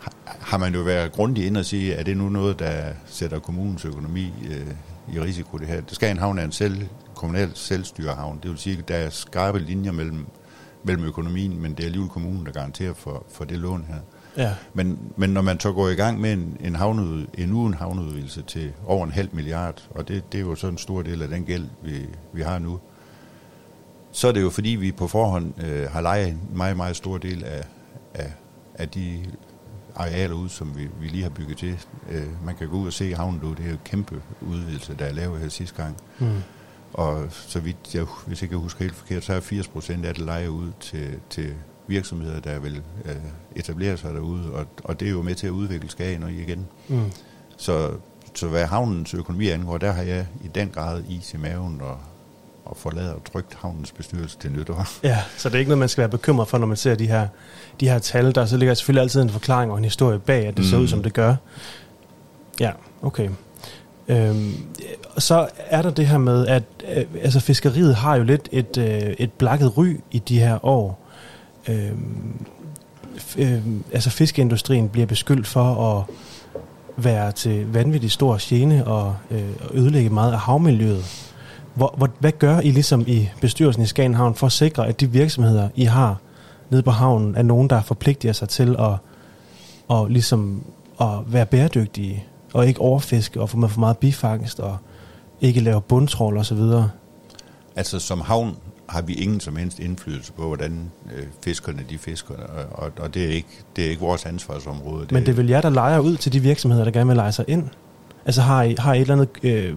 har- 0.00 0.58
man 0.58 0.74
jo 0.74 0.80
været 0.80 1.12
grundig 1.12 1.46
ind 1.46 1.56
og 1.56 1.64
sige, 1.64 1.94
at 1.96 2.06
det 2.06 2.16
nu 2.16 2.28
noget, 2.28 2.58
der 2.58 2.92
sætter 3.06 3.38
kommunens 3.38 3.84
økonomi 3.84 4.32
øh, 4.50 4.66
i 5.14 5.20
risiko 5.20 5.58
det 5.58 5.66
her. 5.66 5.80
Det 5.80 5.94
skal 5.94 6.10
en 6.10 6.18
havn 6.18 6.38
er 6.38 6.44
en 6.44 6.52
selv, 6.52 6.88
kommunal 7.14 7.50
selvstyrehavn. 7.54 8.38
Det 8.42 8.50
vil 8.50 8.58
sige, 8.58 8.78
at 8.78 8.88
der 8.88 8.94
er 8.96 9.10
skarpe 9.10 9.58
linjer 9.58 9.92
mellem, 9.92 10.26
mellem 10.84 11.04
økonomien, 11.04 11.62
men 11.62 11.72
det 11.74 11.80
er 11.80 11.84
alligevel 11.86 12.10
kommunen, 12.10 12.46
der 12.46 12.52
garanterer 12.52 12.94
for, 12.94 13.24
for 13.32 13.44
det 13.44 13.58
lån 13.58 13.84
her. 13.88 14.00
Ja, 14.38 14.54
Men, 14.74 14.98
men 15.16 15.30
når 15.30 15.42
man 15.42 15.60
så 15.60 15.72
går 15.72 15.88
i 15.88 15.94
gang 15.94 16.20
med 16.20 16.32
en, 16.32 16.56
en, 16.60 16.76
havneud, 16.76 17.26
en 17.38 17.52
ugen 17.52 17.74
havneudvidelse 17.74 18.42
til 18.42 18.72
over 18.86 19.04
en 19.04 19.12
halv 19.12 19.28
milliard, 19.32 19.88
og 19.90 20.08
det, 20.08 20.32
det 20.32 20.40
er 20.40 20.42
jo 20.42 20.54
så 20.54 20.66
en 20.66 20.78
stor 20.78 21.02
del 21.02 21.22
af 21.22 21.28
den 21.28 21.44
gæld, 21.44 21.66
vi, 21.82 22.06
vi 22.32 22.42
har 22.42 22.58
nu, 22.58 22.80
så 24.12 24.28
er 24.28 24.32
det 24.32 24.42
jo 24.42 24.50
fordi, 24.50 24.68
vi 24.68 24.92
på 24.92 25.08
forhånd 25.08 25.64
øh, 25.64 25.90
har 25.90 26.00
lejet 26.00 26.28
en 26.28 26.40
meget, 26.54 26.76
meget 26.76 26.96
stor 26.96 27.18
del 27.18 27.44
af, 27.44 27.64
af, 28.14 28.32
af 28.74 28.88
de 28.88 29.24
arealer 29.96 30.34
ud, 30.34 30.48
som 30.48 30.76
vi, 30.76 30.88
vi 31.00 31.08
lige 31.08 31.22
har 31.22 31.30
bygget 31.30 31.58
til. 31.58 31.78
Øh, 32.10 32.44
man 32.44 32.54
kan 32.54 32.68
gå 32.68 32.76
ud 32.76 32.86
og 32.86 32.92
se 32.92 33.14
havnen 33.14 33.40
nu, 33.42 33.50
det 33.50 33.60
er 33.60 33.68
jo 33.68 33.72
en 33.72 33.80
kæmpe 33.84 34.22
udvidelse, 34.40 34.94
der 34.98 35.04
er 35.04 35.12
lavet 35.12 35.40
her 35.40 35.48
sidste 35.48 35.82
gang. 35.82 35.96
mm. 36.18 36.42
Og 36.92 37.26
så 37.30 37.60
vidt 37.60 37.94
jeg, 37.94 38.06
hvis 38.26 38.42
jeg 38.42 38.50
kan 38.50 38.58
huske 38.58 38.80
helt 38.80 38.94
forkert, 38.94 39.24
så 39.24 39.32
er 39.32 39.40
80 39.40 39.68
procent 39.68 40.04
af 40.04 40.14
det 40.14 40.24
lejet 40.24 40.48
ud 40.48 40.70
til, 40.80 41.20
til 41.30 41.54
virksomheder, 41.88 42.40
der 42.40 42.58
vil 42.58 42.82
øh, 43.04 43.14
etablere 43.56 43.96
sig 43.96 44.14
derude, 44.14 44.52
og, 44.52 44.66
og 44.84 45.00
det 45.00 45.08
er 45.08 45.12
jo 45.12 45.22
med 45.22 45.34
til 45.34 45.46
at 45.46 45.50
udvikle 45.50 45.90
Skagen 45.90 46.22
og 46.22 46.32
igen. 46.32 46.66
Mm. 46.88 47.00
Så, 47.56 47.90
så 48.34 48.48
hvad 48.48 48.66
havnens 48.66 49.14
økonomi 49.14 49.48
angår, 49.48 49.78
der 49.78 49.92
har 49.92 50.02
jeg 50.02 50.26
i 50.44 50.48
den 50.54 50.68
grad 50.74 51.02
is 51.08 51.34
i 51.34 51.36
maven 51.36 51.80
og, 51.80 51.96
og 52.64 52.76
forlader 52.76 53.14
trygt 53.32 53.54
havnens 53.54 53.92
bestyrelse 53.92 54.38
til 54.38 54.52
nytår. 54.52 54.86
Ja, 55.02 55.18
så 55.36 55.48
det 55.48 55.54
er 55.54 55.58
ikke 55.58 55.68
noget, 55.68 55.78
man 55.78 55.88
skal 55.88 56.02
være 56.02 56.08
bekymret 56.08 56.48
for, 56.48 56.58
når 56.58 56.66
man 56.66 56.76
ser 56.76 56.94
de 56.94 57.06
her, 57.06 57.28
de 57.80 57.88
her 57.88 57.98
tal. 57.98 58.34
Der 58.34 58.46
så 58.46 58.56
ligger 58.56 58.74
selvfølgelig 58.74 59.02
altid 59.02 59.22
en 59.22 59.30
forklaring 59.30 59.70
og 59.72 59.78
en 59.78 59.84
historie 59.84 60.18
bag, 60.18 60.46
at 60.46 60.56
det 60.56 60.64
mm. 60.64 60.70
ser 60.70 60.76
Mm. 60.76 60.82
ud, 60.82 60.88
som 60.88 61.02
det 61.02 61.12
gør. 61.12 61.34
Ja, 62.60 62.70
okay. 63.02 63.28
Øhm, 64.08 64.52
så 65.18 65.48
er 65.66 65.82
der 65.82 65.90
det 65.90 66.06
her 66.06 66.18
med, 66.18 66.46
at 66.46 66.62
øh, 66.96 67.04
altså 67.22 67.40
fiskeriet 67.40 67.94
har 67.94 68.16
jo 68.16 68.22
lidt 68.24 68.48
et, 68.52 68.76
øh, 68.78 69.00
et 69.18 69.32
blakket 69.32 69.76
ry 69.78 69.96
i 70.10 70.18
de 70.18 70.38
her 70.40 70.64
år. 70.64 71.07
Øhm, 71.68 72.46
øh, 73.38 73.62
altså 73.92 74.10
fiskeindustrien 74.10 74.88
bliver 74.88 75.06
beskyldt 75.06 75.46
for 75.46 75.96
at 75.96 76.04
være 77.04 77.32
til 77.32 77.72
vanvittig 77.72 78.10
stor 78.10 78.36
gene 78.40 78.86
og, 78.86 79.16
øh, 79.30 79.50
ødelægge 79.72 80.10
meget 80.10 80.32
af 80.32 80.38
havmiljøet. 80.38 81.04
Hvor, 81.74 81.94
hvor, 81.96 82.10
hvad 82.18 82.32
gør 82.32 82.60
I 82.60 82.70
ligesom 82.70 83.04
i 83.06 83.28
bestyrelsen 83.40 83.82
i 83.82 83.86
Skagenhavn 83.86 84.34
for 84.34 84.46
at 84.46 84.52
sikre, 84.52 84.86
at 84.86 85.00
de 85.00 85.10
virksomheder, 85.10 85.68
I 85.74 85.84
har 85.84 86.16
nede 86.70 86.82
på 86.82 86.90
havnen, 86.90 87.34
er 87.34 87.42
nogen, 87.42 87.70
der 87.70 87.82
forpligter 87.82 88.32
sig 88.32 88.48
til 88.48 88.76
at, 88.78 88.92
og 89.88 90.10
ligesom 90.10 90.64
at 91.00 91.08
være 91.26 91.46
bæredygtige, 91.46 92.24
og 92.52 92.66
ikke 92.66 92.80
overfiske 92.80 93.40
og 93.40 93.50
få 93.50 93.56
med 93.56 93.68
for 93.68 93.80
meget 93.80 93.98
bifangst, 93.98 94.60
og 94.60 94.76
ikke 95.40 95.60
lave 95.60 95.80
bundtrål 95.80 96.36
og 96.36 96.46
så 96.46 96.54
videre? 96.54 96.90
Altså 97.76 97.98
som 97.98 98.20
havn 98.20 98.56
har 98.88 99.02
vi 99.02 99.14
ingen 99.14 99.40
som 99.40 99.56
helst 99.56 99.78
indflydelse 99.78 100.32
på, 100.32 100.46
hvordan 100.46 100.90
øh, 101.16 101.26
fiskerne 101.44 101.84
de 101.90 101.98
fisker, 101.98 102.34
og, 102.34 102.82
og, 102.84 102.92
og 102.98 103.14
det, 103.14 103.24
er 103.24 103.28
ikke, 103.28 103.48
det 103.76 103.86
er 103.86 103.90
ikke 103.90 104.02
vores 104.02 104.26
ansvarsområde. 104.26 105.02
Det 105.02 105.12
Men 105.12 105.26
det 105.26 105.32
er 105.32 105.36
vel 105.36 105.46
jer, 105.46 105.60
der 105.60 105.70
leger 105.70 105.98
ud 105.98 106.16
til 106.16 106.32
de 106.32 106.40
virksomheder, 106.40 106.84
der 106.84 106.90
gerne 106.90 107.06
vil 107.06 107.16
lege 107.16 107.32
sig 107.32 107.44
ind? 107.48 107.68
Altså 108.24 108.40
har 108.40 108.62
I, 108.62 108.74
har 108.78 108.94
I 108.94 108.96
et 108.96 109.00
eller 109.00 109.14
andet 109.14 109.28
øh, 109.42 109.76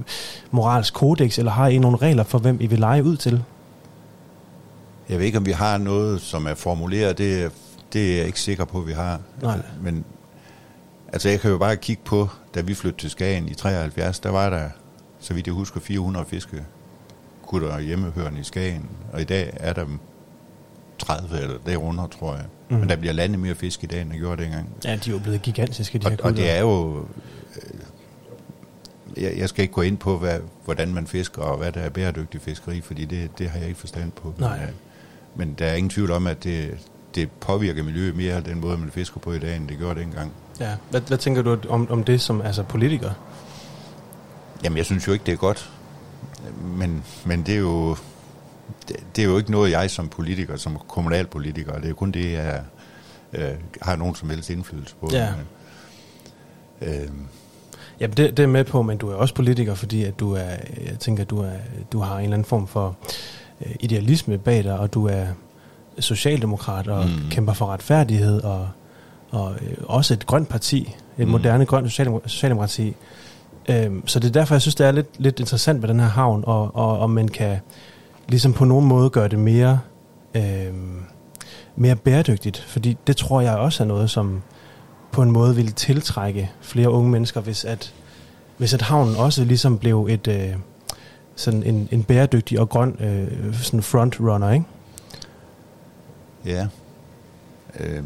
moralsk 0.52 0.94
kodex, 0.94 1.38
eller 1.38 1.52
har 1.52 1.68
I 1.68 1.78
nogle 1.78 1.98
regler 1.98 2.24
for, 2.24 2.40
hvem 2.40 2.58
I 2.62 2.68
vil 2.68 2.80
lege 2.80 3.04
ud 3.04 3.18
til? 3.18 3.44
Jeg 5.10 5.20
ved 5.20 5.26
ikke, 5.26 5.38
om 5.38 5.46
vi 5.46 5.52
har 5.52 5.78
noget, 5.78 6.22
som 6.22 6.46
er 6.46 6.56
formuleret. 6.56 7.18
Det, 7.18 7.52
det 7.94 8.14
er 8.14 8.18
jeg 8.18 8.26
ikke 8.26 8.40
sikker 8.40 8.66
på, 8.66 8.78
at 8.78 8.88
vi 8.88 8.94
har. 8.94 9.20
Nej. 9.42 9.60
Men 9.82 10.06
altså, 11.14 11.30
jeg 11.30 11.40
kan 11.40 11.52
jo 11.52 11.58
bare 11.58 11.78
kigge 11.78 12.02
på, 12.06 12.30
da 12.56 12.62
vi 12.62 12.74
flyttede 12.74 13.02
til 13.02 13.10
Skagen 13.10 13.48
i 13.48 13.54
73, 13.54 14.20
der 14.20 14.30
var 14.30 14.50
der, 14.50 14.70
så 15.20 15.34
vidt 15.34 15.48
jeg 15.48 15.54
husker, 15.54 15.80
400 15.80 16.26
fiske 16.26 16.64
gutter 17.52 17.80
hjemmehørende 17.80 18.40
i 18.40 18.44
Skagen, 18.44 18.90
og 19.14 19.22
i 19.22 19.24
dag 19.24 19.54
er 19.60 19.74
der 19.74 19.86
30 21.00 21.40
eller 21.42 21.58
derunder, 21.66 22.08
tror 22.08 22.36
jeg. 22.36 22.46
Mm. 22.70 22.78
Men 22.78 22.90
der 22.90 22.96
bliver 22.96 23.14
landet 23.14 23.40
mere 23.40 23.56
fisk 23.56 23.84
i 23.84 23.88
dag, 23.88 24.02
end 24.02 24.12
der 24.12 24.18
gjorde 24.18 24.44
dengang. 24.44 24.70
Ja, 24.86 24.96
de 24.96 25.10
er 25.10 25.14
jo 25.14 25.20
blevet 25.20 25.42
gigantiske, 25.42 25.98
de 25.98 26.06
og, 26.06 26.12
her 26.12 26.18
og 26.24 26.30
det 26.30 26.38
gutter. 26.38 26.52
er 26.52 26.60
jo... 26.62 27.06
øh, 27.56 27.80
Jeg, 29.24 29.38
jeg 29.38 29.50
skal 29.50 29.62
ikke 29.62 29.74
gå 29.74 29.82
ind 29.82 29.98
på, 29.98 30.18
hvad, 30.18 30.40
hvordan 30.66 30.94
man 30.94 31.08
fisker, 31.08 31.42
og 31.42 31.58
hvad 31.58 31.72
der 31.72 31.80
er 31.82 31.90
bæredygtig 31.90 32.42
fiskeri, 32.42 32.82
fordi 32.82 33.06
det, 33.06 33.40
det 33.40 33.50
har 33.50 33.60
jeg 33.60 33.68
ikke 33.68 33.80
forstand 33.80 34.12
på. 34.12 34.34
Nej. 34.38 34.58
Men, 34.60 34.68
øh, 34.68 34.74
men 35.36 35.54
der 35.60 35.66
er 35.66 35.76
ingen 35.76 35.90
tvivl 35.90 36.12
om, 36.12 36.28
at 36.28 36.44
det, 36.44 36.78
det 37.16 37.32
påvirker 37.32 37.84
miljøet 37.84 38.16
mere, 38.16 38.42
den 38.42 38.60
måde, 38.62 38.78
man 38.78 38.92
fisker 38.92 39.20
på 39.20 39.32
i 39.32 39.40
dag, 39.40 39.56
end 39.56 39.68
det 39.68 39.78
gjorde 39.78 40.00
dengang. 40.00 40.32
Ja. 40.60 40.72
Hvad, 40.90 41.02
hvad 41.02 41.18
tænker 41.18 41.42
du 41.42 41.58
om, 41.70 41.92
om 41.92 42.04
det 42.04 42.22
som 42.22 42.42
altså 42.42 42.64
politiker? 42.64 43.12
Jamen, 44.64 44.78
jeg 44.78 44.86
synes 44.86 45.08
jo 45.08 45.12
ikke, 45.14 45.26
det 45.26 45.32
er 45.32 45.38
godt. 45.38 45.72
Men, 46.64 47.04
men 47.26 47.44
det 47.44 47.56
er 47.56 47.60
jo... 47.60 47.96
Det, 49.16 49.22
er 49.22 49.26
jo 49.26 49.38
ikke 49.38 49.52
noget, 49.52 49.72
jeg 49.72 49.92
som 49.92 50.08
politiker, 50.10 50.58
som 50.58 50.78
kommunalpolitiker, 50.88 51.74
det 51.76 51.86
er 51.86 51.90
jo 51.90 51.96
kun 51.96 52.12
det, 52.12 52.32
jeg 52.34 52.62
øh, 53.34 53.52
har 53.82 53.96
nogen 53.96 54.16
som 54.16 54.30
helst 54.30 54.50
indflydelse 54.50 54.96
på. 55.02 55.10
Ja. 55.12 55.28
Øh, 56.82 57.08
Ja, 58.00 58.08
det, 58.08 58.38
det 58.38 58.40
er 58.44 58.48
med 58.48 58.64
på, 58.64 58.82
men 58.82 58.98
du 58.98 59.10
er 59.10 59.16
også 59.16 59.34
politiker, 59.34 59.74
fordi 59.76 60.04
at 60.04 60.20
du 60.20 60.34
er, 60.34 60.50
jeg 60.86 61.00
tænker, 61.00 61.24
du, 61.24 61.40
er, 61.42 61.52
du 61.92 62.00
har 62.00 62.18
en 62.18 62.24
eller 62.24 62.34
anden 62.34 62.46
form 62.46 62.68
for 62.68 62.96
øh, 63.66 63.72
idealisme 63.80 64.38
bag 64.38 64.64
dig, 64.64 64.80
og 64.80 64.94
du 64.94 65.08
er 65.08 65.26
socialdemokrat 66.00 66.88
og 66.88 67.06
mm. 67.06 67.30
Kæmper 67.32 67.54
for 67.54 67.66
retfærdighed, 67.66 68.42
og, 68.44 68.70
og 69.30 69.56
øh, 69.62 69.74
også 69.84 70.14
et 70.14 70.26
grønt 70.26 70.50
parti, 70.50 70.96
et 71.18 71.26
Mm. 71.26 71.32
moderne 71.32 71.66
grønt 71.66 71.88
socialdemok- 71.88 72.28
socialdemokrati. 72.28 72.96
Øhm, 73.72 74.08
så 74.08 74.20
det 74.20 74.28
er 74.28 74.32
derfor, 74.32 74.56
jeg 74.56 74.62
synes, 74.62 74.76
det 74.76 74.88
er 74.88 74.92
lidt, 74.92 75.10
lidt 75.18 75.40
interessant 75.40 75.82
ved 75.82 75.90
den 75.90 76.00
her 76.00 76.08
havn, 76.08 76.44
og, 76.48 76.76
og 76.76 77.00
om 77.00 77.10
man 77.10 77.28
kan 77.28 77.60
ligesom 78.28 78.54
på 78.54 78.66
nogen 78.66 78.86
måde 78.86 79.10
gøre 79.10 79.28
det 79.28 79.40
mere, 79.40 79.80
øhm, 80.36 81.04
mere 81.76 81.96
bæredygtigt, 81.96 82.58
fordi 82.58 82.98
det 83.08 83.18
tror 83.18 83.42
jeg 83.42 83.58
også 83.58 83.84
er 83.84 83.88
noget, 83.88 84.10
som 84.10 84.42
på 85.12 85.22
en 85.22 85.32
måde 85.32 85.56
ville 85.56 85.72
tiltrække 85.72 86.52
flere 86.62 86.90
unge 86.90 87.12
mennesker, 87.12 87.42
hvis 87.42 87.66
at, 87.66 87.94
hvis 88.58 88.74
at 88.74 88.82
havnen 88.82 89.16
også 89.16 89.44
ligesom 89.44 89.78
blev 89.78 90.08
et, 90.10 90.28
øh, 90.28 90.56
sådan 91.36 91.64
en, 91.64 91.88
en 91.92 92.04
bæredygtig 92.04 92.60
og 92.60 92.70
grøn 92.70 92.98
øh, 93.00 93.54
sådan 93.56 93.82
frontrunner, 93.82 94.52
ikke? 94.52 94.66
Ja. 96.46 96.68
Øh, 97.80 98.04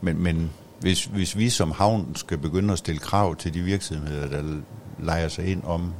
men 0.00 0.22
men 0.22 0.50
hvis, 0.82 1.04
hvis 1.04 1.36
vi 1.36 1.50
som 1.50 1.70
havn 1.70 2.16
skal 2.16 2.38
begynde 2.38 2.72
at 2.72 2.78
stille 2.78 2.98
krav 2.98 3.36
til 3.36 3.54
de 3.54 3.60
virksomheder, 3.60 4.28
der 4.28 4.60
leger 4.98 5.28
sig 5.28 5.46
ind 5.46 5.64
om, 5.64 5.92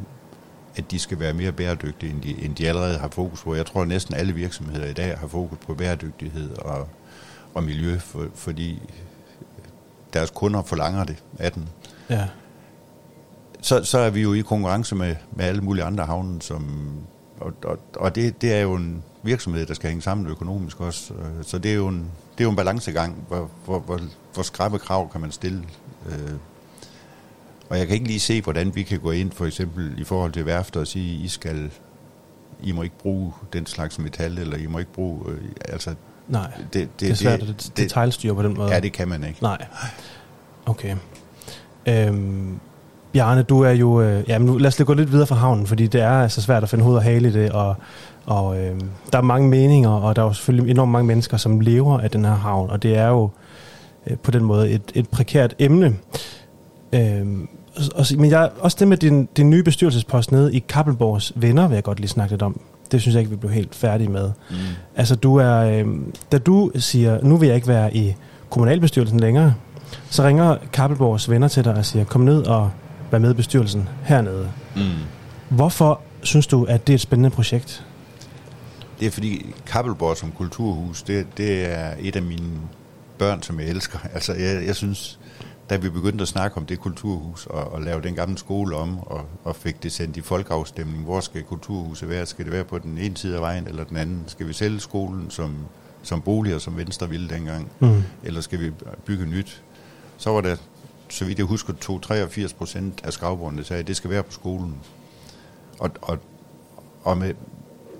at 0.77 0.90
de 0.90 0.99
skal 0.99 1.18
være 1.18 1.33
mere 1.33 1.53
bæredygtige, 1.53 2.12
end 2.12 2.23
de, 2.23 2.45
end 2.45 2.57
de 2.57 2.68
allerede 2.68 2.99
har 2.99 3.09
fokus 3.09 3.42
på. 3.42 3.55
Jeg 3.55 3.66
tror, 3.66 3.83
at 3.83 3.88
næsten 3.88 4.14
alle 4.14 4.33
virksomheder 4.33 4.87
i 4.87 4.92
dag 4.92 5.18
har 5.18 5.27
fokus 5.27 5.59
på 5.66 5.75
bæredygtighed 5.75 6.59
og, 6.59 6.88
og 7.55 7.62
miljø, 7.62 7.99
for, 7.99 8.27
fordi 8.35 8.83
deres 10.12 10.31
kunder 10.31 10.62
forlanger 10.62 11.05
det 11.05 11.23
af 11.38 11.53
den. 11.53 11.68
Ja. 12.11 12.29
Så, 13.61 13.85
så 13.85 13.99
er 13.99 14.11
vi 14.11 14.23
jo 14.23 14.33
i 14.33 14.40
konkurrence 14.40 14.95
med, 14.95 15.16
med 15.33 15.45
alle 15.45 15.61
mulige 15.61 15.85
andre 15.85 16.05
havne, 16.05 16.42
som, 16.42 16.90
og, 17.40 17.53
og, 17.64 17.79
og 17.97 18.14
det, 18.14 18.42
det 18.42 18.53
er 18.53 18.61
jo 18.61 18.75
en 18.75 19.03
virksomhed, 19.23 19.66
der 19.66 19.75
skal 19.75 19.88
hænge 19.88 20.03
sammen 20.03 20.27
økonomisk 20.27 20.81
også. 20.81 21.12
Så 21.42 21.59
det 21.59 21.71
er 21.71 21.77
jo 21.77 21.88
en, 21.88 22.11
det 22.38 22.40
er 22.40 22.45
jo 22.45 22.51
en 22.51 22.57
balancegang, 22.57 23.25
hvor, 23.29 23.51
hvor, 23.64 23.79
hvor, 23.79 24.01
hvor 24.35 24.42
skrappe 24.42 24.79
krav 24.79 25.12
kan 25.12 25.21
man 25.21 25.33
stille. 25.33 25.62
Øh, 26.09 26.33
Og 27.71 27.79
jeg 27.79 27.87
kan 27.87 27.95
ikke 27.95 28.07
lige 28.07 28.21
se, 28.21 28.42
hvordan 28.42 28.75
vi 28.75 28.83
kan 28.83 28.99
gå 29.01 29.11
ind, 29.11 29.33
for 29.33 29.47
eksempel 29.47 29.95
i 29.99 30.05
forhold 30.05 30.33
til 30.33 30.47
værfter, 30.47 30.81
og 30.81 30.87
sige, 30.87 31.25
I 31.25 31.29
skal, 31.29 31.71
I 32.62 32.73
må 32.73 32.83
ikke 32.83 32.99
bruge 32.99 33.33
den 33.53 33.66
slags 33.66 33.99
metal, 33.99 34.38
eller 34.38 34.57
I 34.57 34.66
må 34.66 34.79
ikke 34.79 34.92
bruge, 34.92 35.21
øh, 35.29 35.38
altså, 35.68 35.95
Nej, 36.29 36.51
det, 36.57 36.73
det, 36.73 36.88
det 37.01 37.11
er 37.11 37.14
svært 37.14 37.42
at 37.42 37.73
detaljstyre 37.77 38.35
på 38.35 38.42
den 38.42 38.55
måde. 38.55 38.73
Ja, 38.75 38.81
det 38.81 38.92
kan 38.92 39.09
man 39.09 39.25
ikke. 39.25 39.42
Nej. 39.42 39.66
Okay. 40.66 40.97
Øhm, 41.88 42.61
Bjarne, 43.12 43.42
du 43.42 43.61
er 43.61 43.71
jo... 43.71 44.01
Øh, 44.03 44.25
ja, 44.29 44.38
men 44.38 44.47
nu, 44.47 44.57
lad 44.59 44.68
os 44.68 44.79
lige 44.79 44.87
gå 44.87 44.95
lidt 44.95 45.12
videre 45.12 45.27
fra 45.27 45.35
havnen, 45.37 45.66
fordi 45.66 45.87
det 45.87 46.01
er 46.01 46.11
altså 46.23 46.42
svært 46.42 46.62
at 46.62 46.68
finde 46.68 46.85
hoved 46.85 46.97
og 46.97 47.03
hale 47.03 47.29
i 47.29 47.33
det, 47.33 47.53
og, 47.53 47.75
og 48.26 48.58
øh, 48.58 48.80
der 49.12 49.18
er 49.18 49.22
mange 49.22 49.48
meninger, 49.48 49.90
og 49.90 50.16
der 50.16 50.22
er 50.22 50.26
jo 50.26 50.32
selvfølgelig 50.32 50.70
enormt 50.70 50.92
mange 50.92 51.06
mennesker, 51.06 51.37
som 51.37 51.60
lever 51.60 51.98
af 51.98 52.10
den 52.10 52.25
her 52.25 52.33
havn, 52.33 52.70
og 52.70 52.83
det 52.83 52.96
er 52.98 53.08
jo 53.08 53.31
øh, 54.06 54.16
på 54.16 54.31
den 54.31 54.44
måde 54.44 54.70
et, 54.70 54.83
et 54.94 55.08
prekært 55.08 55.54
emne. 55.58 55.96
Øhm, 56.92 57.48
og, 57.94 58.06
men 58.18 58.31
jeg, 58.31 58.50
også 58.60 58.77
det 58.81 58.88
med 58.88 58.96
din, 58.96 59.29
din 59.37 59.50
nye 59.50 59.62
bestyrelsespost 59.62 60.33
nede 60.33 60.54
i 60.54 60.58
Kappelborgs 60.58 61.33
Venner, 61.37 61.68
vil 61.68 61.75
jeg 61.75 61.85
godt 61.85 62.00
lige 62.00 62.08
snakke 62.08 62.33
lidt 62.33 62.42
om. 62.42 62.60
Det 62.92 63.00
synes 63.00 63.14
jeg 63.14 63.20
ikke, 63.20 63.31
vi 63.31 63.37
blev 63.37 63.52
helt 63.52 63.75
færdige 63.75 64.10
med. 64.10 64.31
Mm. 64.50 64.56
Altså, 64.96 65.16
du 65.16 65.37
er, 65.37 65.56
øh, 65.56 65.87
da 66.33 66.38
du 66.38 66.70
siger, 66.77 67.18
nu 67.23 67.37
vil 67.37 67.46
jeg 67.46 67.56
ikke 67.56 67.68
være 67.68 67.96
i 67.96 68.14
kommunalbestyrelsen 68.50 69.20
længere, 69.20 69.54
så 70.10 70.23
ringer 70.23 70.56
Kappelborgs 70.73 71.31
venner 71.31 71.48
til 71.48 71.64
dig 71.64 71.75
og 71.75 71.85
siger, 71.85 72.04
kom 72.04 72.20
ned 72.20 72.42
og 72.42 72.70
vær 73.10 73.18
med 73.18 73.31
i 73.31 73.35
bestyrelsen 73.35 73.88
hernede. 74.02 74.48
Mm. 74.77 74.83
Hvorfor 75.48 76.00
synes 76.23 76.46
du, 76.46 76.64
at 76.64 76.87
det 76.87 76.92
er 76.92 76.94
et 76.94 77.00
spændende 77.00 77.31
projekt? 77.31 77.87
Det 79.03 79.09
er 79.09 79.13
fordi 79.13 79.55
Kappelborg 79.67 80.17
som 80.17 80.33
kulturhus, 80.33 81.03
det, 81.03 81.27
det 81.37 81.65
er 81.65 81.94
et 82.00 82.17
af 82.17 82.23
mine 82.23 82.61
børn, 83.19 83.42
som 83.42 83.61
jeg 83.61 83.69
elsker. 83.69 83.98
Altså, 84.15 84.33
jeg, 84.33 84.67
jeg 84.67 84.77
synes, 84.77 85.19
da 85.71 85.77
vi 85.77 85.90
begyndte 85.90 86.23
at 86.23 86.29
snakke 86.29 86.57
om 86.57 86.67
det 86.67 86.81
kulturhus 86.81 87.46
og, 87.46 87.73
og 87.73 87.83
lave 87.83 88.03
den 88.03 88.15
gamle 88.15 88.38
skole 88.38 88.77
om 88.77 88.98
og, 88.98 89.27
og 89.44 89.57
fik 89.57 89.83
det 89.83 89.92
sendt 89.92 90.17
i 90.17 90.21
folkeafstemning, 90.21 91.05
hvor 91.05 91.21
skal 91.21 91.42
kulturhuset 91.42 92.09
være? 92.09 92.27
Skal 92.27 92.44
det 92.44 92.53
være 92.53 92.65
på 92.65 92.79
den 92.79 92.98
ene 92.98 93.17
side 93.17 93.35
af 93.35 93.40
vejen 93.40 93.67
eller 93.69 93.85
den 93.85 93.96
anden? 93.96 94.25
Skal 94.27 94.48
vi 94.48 94.53
sælge 94.53 94.81
skolen 94.81 95.31
som, 95.31 95.57
som 96.03 96.21
boliger, 96.21 96.59
som 96.59 96.77
Venstre 96.77 97.09
ville 97.09 97.29
dengang? 97.29 97.71
Mm. 97.81 98.03
Eller 98.25 98.40
skal 98.40 98.61
vi 98.61 98.71
bygge 99.05 99.27
nyt? 99.27 99.63
Så 100.17 100.31
var 100.31 100.40
der, 100.40 100.57
så 101.09 101.25
vidt 101.25 101.38
jeg 101.38 101.46
husker, 101.46 101.73
2-83 102.53 102.57
procent 102.57 103.00
af 103.05 103.13
skravborgerne, 103.13 103.59
der 103.59 103.65
sagde, 103.65 103.81
at 103.81 103.87
det 103.87 103.96
skal 103.96 104.11
være 104.11 104.23
på 104.23 104.33
skolen. 104.33 104.75
Og, 105.79 105.90
og, 106.03 106.19
og 107.05 107.19
med, 107.19 107.35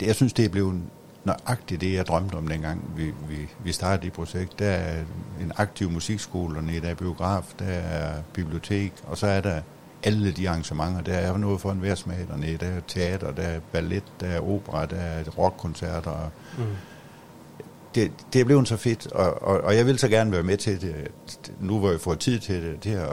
det, 0.01 0.07
jeg 0.07 0.15
synes, 0.15 0.33
det 0.33 0.45
er 0.45 0.49
blevet 0.49 0.83
nøjagtigt 1.25 1.81
det, 1.81 1.95
jeg 1.95 2.07
drømte 2.07 2.35
om 2.35 2.49
dengang, 2.49 2.93
vi, 2.97 3.05
vi, 3.05 3.49
vi 3.65 3.73
startede 3.73 4.05
det 4.05 4.13
projekt. 4.13 4.59
Der 4.59 4.71
er 4.71 5.03
en 5.41 5.53
aktiv 5.57 5.91
musikskole 5.91 6.55
dernede, 6.55 6.81
der 6.81 6.89
er 6.89 6.95
biograf, 6.95 7.45
der 7.59 7.65
er 7.65 8.23
bibliotek, 8.33 8.93
og 9.07 9.19
så 9.19 9.27
er 9.27 9.41
der 9.41 9.61
alle 10.03 10.33
de 10.33 10.49
arrangementer. 10.49 11.01
Der 11.01 11.15
er 11.15 11.37
noget 11.37 11.61
for 11.61 11.73
en 11.73 11.97
smag 11.97 12.27
dernede. 12.29 12.57
Der 12.57 12.67
er 12.67 12.81
teater, 12.89 13.31
der 13.31 13.43
er 13.43 13.61
ballet, 13.73 14.05
der 14.21 14.27
er 14.27 14.41
opera, 14.41 14.87
der 14.87 14.97
er 14.97 15.25
rockkoncerter. 15.39 16.31
Mm. 16.59 16.65
Det, 17.95 18.13
det 18.33 18.41
er 18.41 18.45
blevet 18.45 18.69
så 18.69 18.77
fedt, 18.77 19.07
og, 19.07 19.43
og, 19.43 19.61
og 19.61 19.77
jeg 19.77 19.87
vil 19.87 19.99
så 19.99 20.09
gerne 20.09 20.33
være 20.33 20.43
med 20.43 20.57
til 20.57 20.81
det, 20.81 20.95
nu 21.61 21.79
hvor 21.79 21.91
jeg 21.91 22.01
får 22.01 22.15
tid 22.15 22.39
til 22.39 22.63
det, 22.63 22.81
til 22.81 22.91
at 22.91 23.13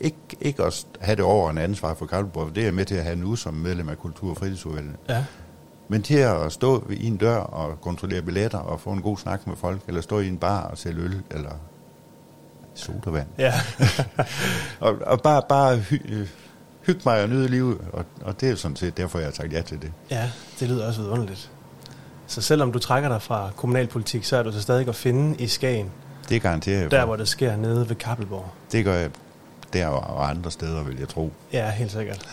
ikke, 0.00 0.16
ikke 0.40 0.64
også 0.64 0.86
have 1.00 1.16
det 1.16 1.24
over 1.24 1.50
en 1.50 1.58
ansvar 1.58 1.94
for 1.94 2.06
Kalvborg, 2.06 2.54
det 2.54 2.60
er 2.60 2.64
jeg 2.64 2.74
med 2.74 2.84
til 2.84 2.94
at 2.94 3.04
have 3.04 3.16
nu 3.16 3.36
som 3.36 3.54
medlem 3.54 3.88
af 3.88 3.98
Kultur- 3.98 4.30
og 4.30 4.36
Fritidsudvalget. 4.36 4.96
Ja. 5.08 5.24
Men 5.90 6.02
til 6.02 6.14
at 6.14 6.52
stå 6.52 6.86
i 6.90 7.06
en 7.06 7.16
dør 7.16 7.36
og 7.36 7.80
kontrollere 7.80 8.22
billetter 8.22 8.58
og 8.58 8.80
få 8.80 8.90
en 8.90 9.02
god 9.02 9.18
snak 9.18 9.46
med 9.46 9.56
folk, 9.56 9.80
eller 9.88 10.00
stå 10.00 10.18
i 10.18 10.28
en 10.28 10.38
bar 10.38 10.62
og 10.62 10.78
sælge 10.78 11.02
øl, 11.02 11.22
eller 11.30 11.50
sodavand. 12.74 13.26
Ja. 13.38 13.52
og, 14.80 14.98
og 15.06 15.20
bare, 15.22 15.42
bare 15.48 15.76
hy, 15.76 16.12
øh, 16.12 16.28
hygge 16.86 17.00
mig 17.04 17.22
og 17.22 17.28
nyde 17.28 17.48
livet, 17.48 17.78
og, 17.92 18.04
og 18.22 18.40
det 18.40 18.50
er 18.50 18.54
sådan 18.54 18.76
set 18.76 18.96
derfor, 18.96 19.18
jeg 19.18 19.26
har 19.26 19.32
sagt 19.32 19.52
ja 19.52 19.62
til 19.62 19.82
det. 19.82 19.92
ja, 20.10 20.30
det 20.60 20.68
lyder 20.68 20.86
også 20.86 21.00
vidunderligt. 21.00 21.50
Så 22.26 22.42
selvom 22.42 22.72
du 22.72 22.78
trækker 22.78 23.08
dig 23.08 23.22
fra 23.22 23.50
kommunalpolitik, 23.56 24.24
så 24.24 24.36
er 24.36 24.42
du 24.42 24.52
så 24.52 24.62
stadig 24.62 24.88
at 24.88 24.94
finde 24.94 25.36
i 25.38 25.46
Skagen, 25.46 25.90
Det 26.28 26.42
garanterer 26.42 26.80
jeg 26.80 26.90
der 26.90 27.00
for. 27.00 27.06
hvor 27.06 27.16
det 27.16 27.28
sker 27.28 27.56
nede 27.56 27.88
ved 27.88 27.96
Kappelborg. 27.96 28.46
Det 28.72 28.84
gør 28.84 28.94
jeg 28.94 29.10
der 29.72 29.86
og 29.86 30.28
andre 30.30 30.50
steder, 30.50 30.82
vil 30.82 30.98
jeg 30.98 31.08
tro. 31.08 31.32
Ja, 31.52 31.70
helt 31.70 31.92
sikkert. 31.92 32.26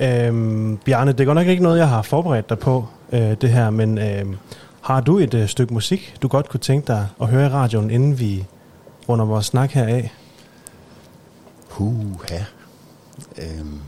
Øhm, 0.00 0.78
Bjarne, 0.84 1.12
det 1.12 1.20
er 1.20 1.24
godt 1.24 1.36
nok 1.36 1.46
ikke 1.46 1.62
noget, 1.62 1.78
jeg 1.78 1.88
har 1.88 2.02
forberedt 2.02 2.48
dig 2.48 2.58
på, 2.58 2.86
øh, 3.12 3.36
det 3.40 3.50
her, 3.50 3.70
men 3.70 3.98
øh, 3.98 4.26
har 4.80 5.00
du 5.00 5.18
et 5.18 5.34
øh, 5.34 5.48
stykke 5.48 5.74
musik, 5.74 6.14
du 6.22 6.28
godt 6.28 6.48
kunne 6.48 6.60
tænke 6.60 6.86
dig 6.86 7.08
at 7.20 7.28
høre 7.28 7.46
i 7.46 7.48
radioen, 7.48 7.90
inden 7.90 8.18
vi 8.18 8.46
runder 9.08 9.24
vores 9.24 9.46
snak 9.46 9.70
her 9.70 9.86
af? 9.86 10.12
Huha. 11.68 12.38
Øhm, 13.38 13.80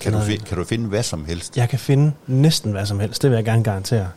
kan, 0.00 0.12
du 0.12 0.20
finde, 0.20 0.44
kan 0.44 0.58
du 0.58 0.64
finde 0.64 0.88
hvad 0.88 1.02
som 1.02 1.24
helst? 1.24 1.56
Jeg 1.56 1.68
kan 1.68 1.78
finde 1.78 2.12
næsten 2.26 2.72
hvad 2.72 2.86
som 2.86 3.00
helst, 3.00 3.22
det 3.22 3.30
vil 3.30 3.36
jeg 3.36 3.44
gerne 3.44 3.64
garantere. 3.64 4.08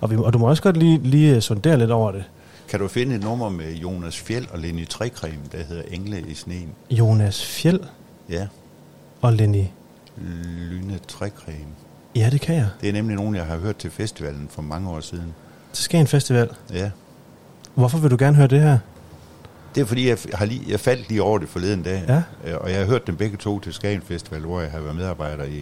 Og, 0.00 0.10
vi, 0.10 0.16
og 0.16 0.32
du 0.32 0.38
må 0.38 0.48
også 0.48 0.62
godt 0.62 0.76
lige, 0.76 0.98
lige 0.98 1.36
øh, 1.36 1.42
sondere 1.42 1.78
lidt 1.78 1.90
over 1.90 2.12
det. 2.12 2.24
Kan 2.68 2.80
du 2.80 2.88
finde 2.88 3.16
et 3.16 3.22
nummer 3.22 3.48
med 3.48 3.74
Jonas 3.74 4.18
Fjeld 4.18 4.46
og 4.52 4.58
Lenny 4.58 4.88
Trækrem, 4.88 5.38
der 5.52 5.58
hedder 5.68 5.82
Engle 5.90 6.24
i 6.28 6.34
sneen? 6.34 6.68
Jonas 6.90 7.46
Fjeld 7.46 7.80
Ja, 8.28 8.46
og 9.20 9.32
Lenny. 9.32 9.64
Lyne 10.16 10.98
Trækrem. 11.08 11.66
Ja, 12.16 12.28
det 12.32 12.40
kan 12.40 12.54
jeg. 12.54 12.68
Det 12.80 12.88
er 12.88 12.92
nemlig 12.92 13.16
nogen, 13.16 13.34
jeg 13.34 13.44
har 13.46 13.56
hørt 13.58 13.76
til 13.76 13.90
festivalen 13.90 14.48
for 14.50 14.62
mange 14.62 14.90
år 14.90 15.00
siden. 15.00 15.34
Til 15.72 15.84
Skagen 15.84 16.06
Festival. 16.06 16.50
Ja. 16.72 16.90
Hvorfor 17.74 17.98
vil 17.98 18.10
du 18.10 18.16
gerne 18.18 18.36
høre 18.36 18.46
det 18.46 18.60
her? 18.60 18.78
Det 19.74 19.80
er 19.80 19.84
fordi, 19.84 20.08
jeg, 20.08 20.18
har 20.34 20.44
lige, 20.46 20.62
jeg 20.68 20.80
faldt 20.80 21.08
lige 21.08 21.22
over 21.22 21.38
det 21.38 21.48
forleden 21.48 21.82
dag, 21.82 22.04
Ja. 22.08 22.22
Øh, 22.44 22.56
og 22.60 22.70
jeg 22.70 22.78
har 22.78 22.86
hørt 22.86 23.06
dem 23.06 23.16
begge 23.16 23.36
to 23.36 23.60
til 23.60 23.72
Skagen 23.72 24.02
Festival, 24.02 24.40
hvor 24.40 24.60
jeg 24.60 24.70
har 24.70 24.80
været 24.80 24.96
medarbejder 24.96 25.44
i, 25.44 25.58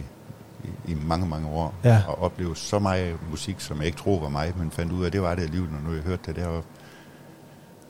i, 0.63 0.91
i 0.91 0.93
mange, 1.05 1.27
mange 1.27 1.47
år, 1.49 1.73
Ja. 1.83 2.01
og 2.07 2.21
oplevet 2.21 2.57
så 2.57 2.79
meget 2.79 3.15
musik, 3.29 3.55
som 3.59 3.77
jeg 3.77 3.85
ikke 3.85 3.97
troede 3.97 4.21
var 4.21 4.29
mig, 4.29 4.53
men 4.57 4.71
fandt 4.71 4.91
ud 4.91 5.01
af, 5.03 5.07
at 5.07 5.13
det 5.13 5.21
var 5.21 5.35
det 5.35 5.43
alligevel, 5.43 5.69
når 5.71 5.89
nu 5.89 5.95
jeg 5.95 6.03
hørte 6.03 6.21
det 6.25 6.35
deroppe. 6.35 6.67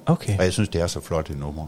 Okay. 0.06 0.38
Og 0.38 0.44
jeg 0.44 0.54
synes, 0.54 0.70
det 0.70 0.82
er 0.82 0.88
så 0.88 1.02
flot 1.02 1.30
et 1.30 1.40
nummer. 1.40 1.66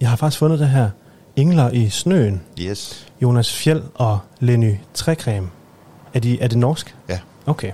Jeg 0.00 0.08
har 0.08 0.16
faktisk 0.16 0.38
fundet 0.38 0.58
det 0.58 0.68
her. 0.68 0.90
Engler 1.36 1.70
i 1.70 1.88
snøen. 1.88 2.42
Yes. 2.60 3.06
Jonas 3.22 3.56
Fjeld 3.56 3.82
og 3.94 4.18
Lenny 4.40 4.74
Trækrem. 4.94 5.48
Er, 6.14 6.20
de, 6.20 6.40
er 6.42 6.48
det 6.48 6.58
norsk? 6.58 6.96
Ja. 7.08 7.18
Okay, 7.46 7.72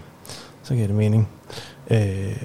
så 0.63 0.75
giver 0.75 0.87
det 0.87 0.97
mening. 0.97 1.29
Øh, 1.91 2.43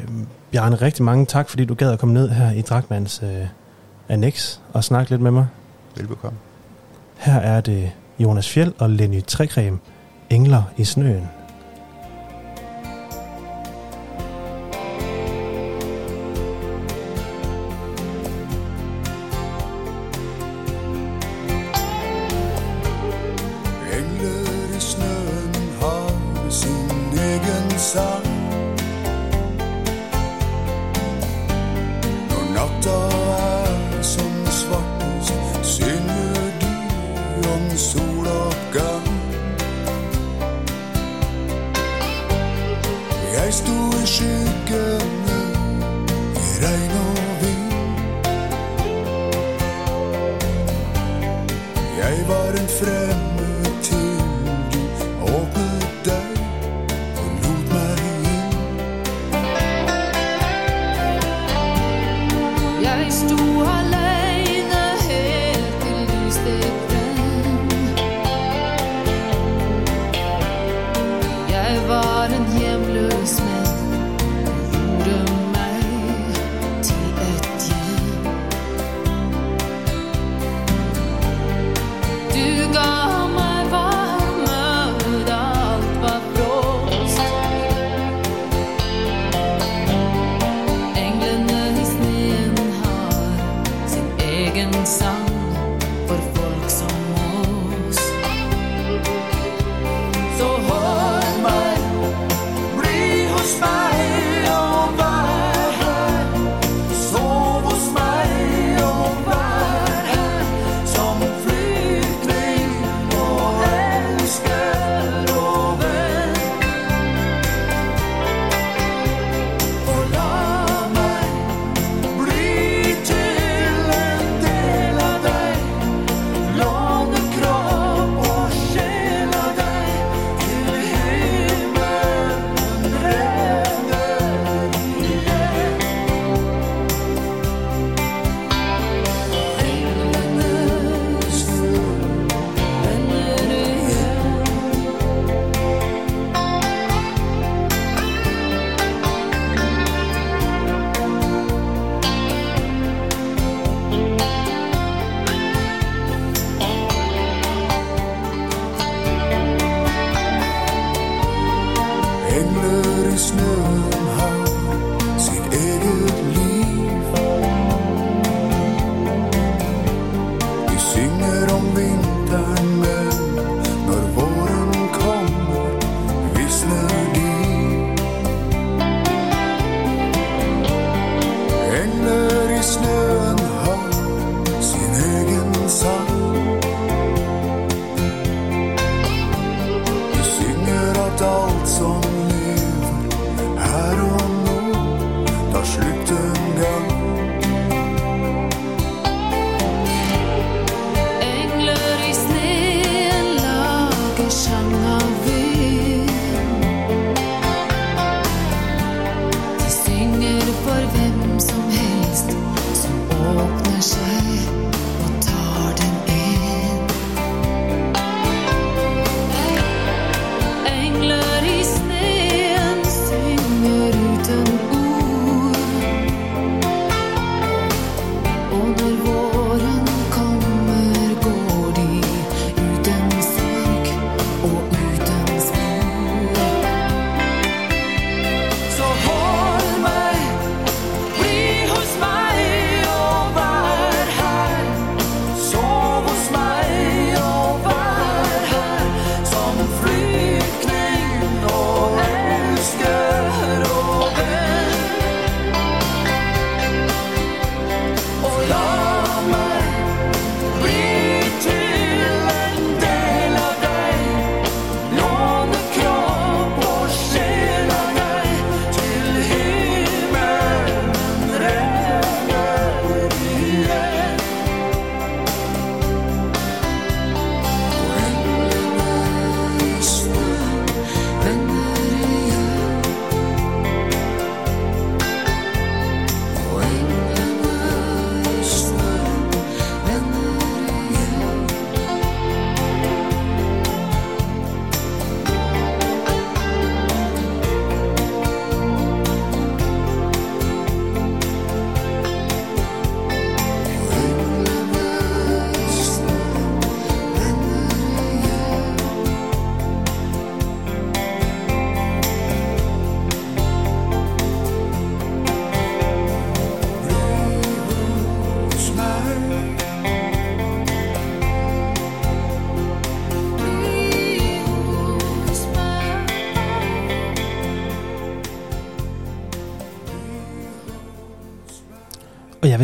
Bjarne, 0.51 0.75
rigtig 0.75 1.03
mange 1.03 1.25
tak, 1.25 1.49
fordi 1.49 1.65
du 1.65 1.73
gad 1.73 1.91
at 1.91 1.99
komme 1.99 2.13
ned 2.13 2.29
her 2.29 2.51
i 2.51 2.61
Dragmans 2.61 3.21
øh, 3.23 3.47
Annex 4.09 4.57
og 4.73 4.83
snakke 4.83 5.11
lidt 5.11 5.21
med 5.21 5.31
mig. 5.31 5.47
Velbekomme. 5.95 6.37
Her 7.17 7.39
er 7.39 7.61
det 7.61 7.91
Jonas 8.19 8.49
Fjeld 8.49 8.73
og 8.77 8.89
Lenny 8.89 9.23
Trækrem. 9.23 9.79
Engler 10.29 10.63
i 10.77 10.83
snøen. 10.83 11.27
I 46.55 46.57
regn 46.57 47.34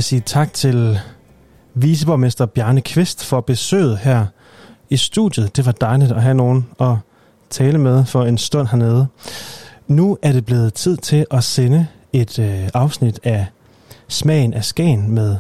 vil 0.02 0.06
sige 0.06 0.22
tak 0.26 0.54
til 0.54 1.00
viceborgmester 1.74 2.46
Bjarne 2.46 2.82
Kvist 2.82 3.26
for 3.26 3.42
besøget 3.42 3.98
her 3.98 4.26
i 4.90 4.98
studiet. 4.98 5.56
Det 5.56 5.66
var 5.66 5.72
dejligt 5.72 6.12
at 6.12 6.22
have 6.22 6.34
nogen 6.34 6.68
at 6.80 6.96
tale 7.50 7.78
med 7.78 8.06
for 8.06 8.24
en 8.24 8.38
stund 8.38 8.68
hernede. 8.68 9.08
Nu 9.88 10.18
er 10.22 10.32
det 10.32 10.46
blevet 10.46 10.74
tid 10.74 10.98
til 10.98 11.26
at 11.32 11.44
sende 11.44 11.88
et 12.14 12.40
øh, 12.40 12.70
afsnit 12.74 13.20
af 13.24 13.46
Smagen 14.08 14.54
af 14.54 14.66
Skagen 14.66 15.12
med 15.12 15.38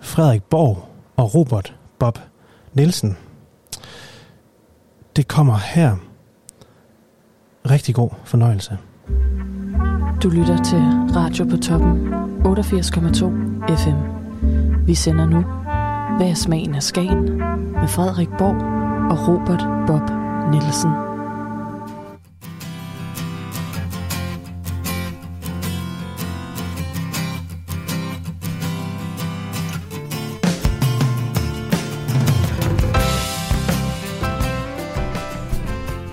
Frederik 0.00 0.42
Borg 0.42 0.88
og 1.16 1.34
Robert 1.34 1.74
Bob 1.98 2.18
Nielsen. 2.72 3.16
Det 5.16 5.28
kommer 5.28 5.58
her. 5.74 5.96
Rigtig 7.70 7.94
god 7.94 8.10
fornøjelse. 8.24 8.78
Du 10.22 10.28
lytter 10.28 10.62
til 10.62 10.78
Radio 11.16 11.44
på 11.44 11.56
toppen 11.56 12.23
88,2 12.44 12.50
FM. 13.76 13.96
Vi 14.86 14.94
sender 14.94 15.26
nu 15.26 15.40
Hvad 16.16 16.30
er 16.30 16.34
smagen 16.34 16.74
af 16.74 16.82
Skagen 16.82 17.24
med 17.80 17.88
Frederik 17.88 18.28
Borg 18.38 18.56
og 19.10 19.28
Robert 19.28 19.86
Bob 19.86 20.10
Nielsen. 20.50 20.90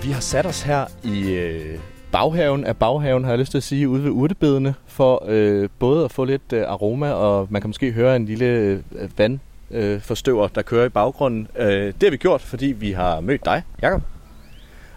Vi 0.02 0.10
har 0.10 0.20
sat 0.20 0.46
os 0.46 0.62
her 0.62 0.84
i 1.04 1.32
øh, 1.32 1.78
baghaven 2.12 2.64
af 2.64 2.76
baghaven, 2.76 3.24
har 3.24 3.30
jeg 3.30 3.38
lyst 3.38 3.50
til 3.50 3.58
at 3.58 3.64
sige, 3.64 3.88
ude 3.88 4.04
ved 4.04 4.10
urtebedene, 4.10 4.74
for 4.86 5.24
øh, 5.28 5.68
både 5.78 6.04
at 6.04 6.12
få 6.12 6.24
lidt 6.24 6.52
øh, 6.52 6.64
aroma, 6.68 7.10
og 7.10 7.46
man 7.50 7.62
kan 7.62 7.68
måske 7.68 7.92
høre 7.92 8.16
en 8.16 8.26
lille 8.26 8.46
øh, 8.46 8.80
vandforstøver, 9.18 9.94
øh, 9.94 10.00
forstøver, 10.00 10.48
der 10.48 10.62
kører 10.62 10.86
i 10.86 10.88
baggrunden. 10.88 11.48
Øh, 11.56 11.86
det 11.86 12.02
har 12.02 12.10
vi 12.10 12.16
gjort, 12.16 12.40
fordi 12.40 12.66
vi 12.66 12.92
har 12.92 13.20
mødt 13.20 13.44
dig, 13.44 13.62
Jakob. 13.82 14.02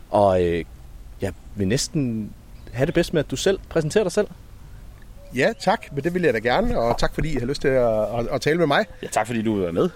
Og 0.09 0.43
øh, 0.43 0.63
jeg 1.22 1.34
vil 1.55 1.68
næsten 1.68 2.32
have 2.72 2.86
det 2.86 2.93
bedst 2.93 3.13
med, 3.13 3.24
at 3.24 3.32
du 3.32 3.36
selv 3.36 3.59
præsenterer 3.70 4.03
dig 4.03 4.11
selv. 4.11 4.28
Ja, 5.36 5.53
tak, 5.59 5.86
men 5.91 6.03
det 6.03 6.13
vil 6.13 6.22
jeg 6.22 6.34
da 6.34 6.39
gerne, 6.39 6.80
og 6.80 6.97
tak 6.97 7.13
fordi 7.13 7.36
I 7.36 7.39
har 7.39 7.45
lyst 7.45 7.61
til 7.61 7.68
at, 7.68 8.20
at, 8.20 8.28
at 8.32 8.41
tale 8.41 8.57
med 8.57 8.68
mig. 8.68 8.86
Ja, 9.03 9.07
tak 9.07 9.28
fordi 9.28 9.41
du 9.41 9.55
være 9.55 9.72
med. 9.72 9.89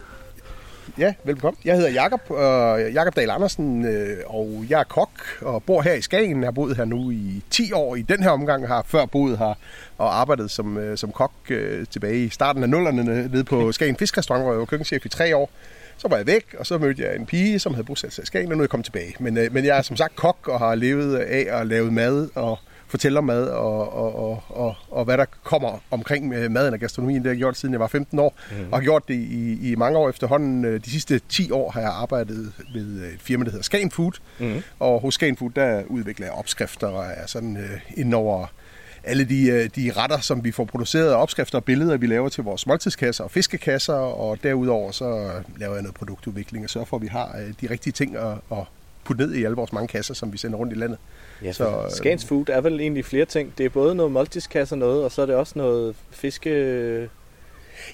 Ja, 0.98 1.14
velkommen. 1.24 1.60
Jeg 1.66 1.76
hedder 1.76 1.90
Jakob, 1.90 2.22
øh, 2.32 2.94
Jakob 2.94 3.16
Dahl 3.16 3.30
Andersen, 3.30 3.86
øh, 3.86 4.18
og 4.26 4.66
jeg 4.70 4.80
er 4.80 4.84
kok 4.84 5.10
og 5.42 5.64
bor 5.64 5.82
her 5.82 5.94
i 5.94 6.02
Skagen. 6.02 6.40
Jeg 6.40 6.48
har 6.48 6.52
boet 6.52 6.78
her 6.78 6.86
nu 6.86 7.12
i 7.12 7.44
10 7.50 7.72
år 7.72 7.96
i 7.96 8.02
den 8.02 8.24
her 8.24 8.30
omgang, 8.30 8.68
har 8.68 8.86
før 8.88 9.06
boet 9.06 9.38
her 9.38 9.54
og 9.98 10.20
arbejdet 10.20 10.52
som, 10.52 10.78
øh, 10.78 10.98
som 10.98 11.12
kok 11.12 11.32
øh, 11.50 11.88
tilbage 11.88 12.26
i 12.26 12.30
starten 12.30 12.64
af 12.64 12.70
nullerne 12.70 13.04
nede 13.28 13.44
på 13.44 13.72
Skagen 13.72 13.96
Fiskrestaurant, 13.96 14.44
hvor 14.44 14.52
jeg 14.52 14.60
var 14.60 14.66
køkkenchef 14.66 15.06
i 15.06 15.10
tre 15.10 15.36
år. 15.36 15.50
Så 15.98 16.08
var 16.08 16.18
jeg 16.18 16.28
væk, 16.28 16.56
og 16.60 16.66
så 16.66 16.78
mødte 16.78 17.04
jeg 17.04 17.16
en 17.16 17.26
pige, 17.26 17.60
som 17.60 17.74
havde 17.74 17.86
bosat 17.86 18.14
sig 18.14 18.24
i 18.24 18.26
Skagen, 18.26 18.52
og 18.52 18.58
nu 18.58 18.62
er 18.62 18.66
jeg 18.66 18.70
kommet 18.70 18.86
tilbage. 18.86 19.16
Men, 19.20 19.38
øh, 19.38 19.54
men 19.54 19.66
jeg 19.66 19.78
er 19.78 19.82
som 19.82 19.96
sagt 19.96 20.16
kok 20.16 20.48
og 20.48 20.60
har 20.60 20.76
levet 20.76 21.18
af 21.18 21.60
at 21.60 21.68
lave 21.68 21.92
mad 21.92 22.30
og 22.36 22.60
fortæller 22.90 23.22
mad 23.22 23.48
og, 23.48 23.94
og, 23.94 24.16
og, 24.16 24.44
og, 24.50 24.76
og 24.92 25.06
hvad 25.06 25.18
der 25.18 25.26
kommer 25.44 25.82
omkring 25.92 26.34
øh, 26.34 26.52
maden 26.52 26.74
og 26.74 26.80
gastronomien. 26.80 27.22
Det 27.22 27.26
har 27.26 27.32
jeg 27.32 27.38
gjort 27.38 27.58
siden 27.58 27.74
jeg 27.74 27.80
var 27.80 27.88
15 27.88 28.20
år, 28.20 28.38
mm. 28.52 28.58
og 28.72 28.78
har 28.78 28.84
gjort 28.84 29.08
det 29.08 29.14
i, 29.14 29.72
i 29.72 29.76
mange 29.76 29.98
år 30.00 30.10
efterhånden. 30.10 30.66
Øh, 30.66 30.86
De 30.86 30.90
sidste 30.90 31.22
10 31.30 31.52
år 31.52 31.72
har 31.72 31.82
jeg 31.82 31.90
arbejdet 31.90 32.54
ved 32.74 33.04
et 33.14 33.22
firma, 33.22 33.44
der 33.46 33.52
hedder 33.52 33.64
Skagen 33.64 33.92
Food, 33.92 34.12
mm. 34.40 34.62
og 34.80 35.02
hos 35.02 35.14
Skagen 35.14 35.38
Food, 35.38 35.52
der 35.56 35.84
udvikler 35.88 36.26
jeg 36.26 36.34
opskrifter 36.34 36.88
og 36.88 37.06
er 37.16 37.28
sådan 37.28 37.58
øh, 37.58 37.80
ind 37.98 38.14
over 38.14 38.48
alle 39.04 39.26
de, 39.26 39.48
øh, 39.48 39.70
de 39.76 39.92
retter, 39.98 40.20
som 40.20 40.44
vi 40.44 40.52
får 40.52 40.66
produceret, 40.66 41.14
opskrifter 41.14 41.58
og 41.58 41.64
billeder, 41.64 41.98
vi 41.98 42.08
laver 42.08 42.30
til 42.30 42.44
vores 42.44 42.68
måltidskasser 42.68 43.24
og 43.24 43.32
fiskekasser, 43.32 43.94
og 43.94 44.44
derudover 44.44 44.92
så 44.92 45.32
laver 45.58 45.74
jeg 45.74 45.82
noget 45.82 45.96
produktudvikling 45.96 46.64
og 46.64 46.70
sørger 46.70 46.86
for, 46.86 46.98
at 46.98 47.02
vi 47.02 47.08
har 47.08 47.38
øh, 47.40 47.54
de 47.62 47.74
rigtige 47.74 47.94
ting 47.94 48.16
at, 48.16 48.34
at 48.52 48.64
putte 49.04 49.26
ned 49.26 49.34
i 49.34 49.44
alle 49.44 49.56
vores 49.56 49.74
mange 49.74 49.88
kasser, 49.88 50.14
som 50.14 50.34
vi 50.34 50.38
sender 50.38 50.58
rundt 50.58 50.74
i 50.74 50.76
landet. 50.76 50.98
Ja, 51.44 51.52
Så, 51.52 51.70
øh, 51.70 51.92
Skans 51.92 52.26
Food 52.26 52.50
er 52.50 52.62
vel 52.62 52.80
egentlig 52.80 53.06
flere 53.06 53.26
ting. 53.26 53.58
Det 53.58 53.66
er 53.66 53.70
både 53.70 53.96
noget 53.96 54.12
multiskasse 54.12 54.76
og 54.76 54.80
noget, 54.80 55.04
og 55.04 55.12
så 55.12 55.22
er 55.22 55.26
det 55.26 55.36
også 55.36 55.54
noget 55.56 55.96
fiske... 56.12 57.10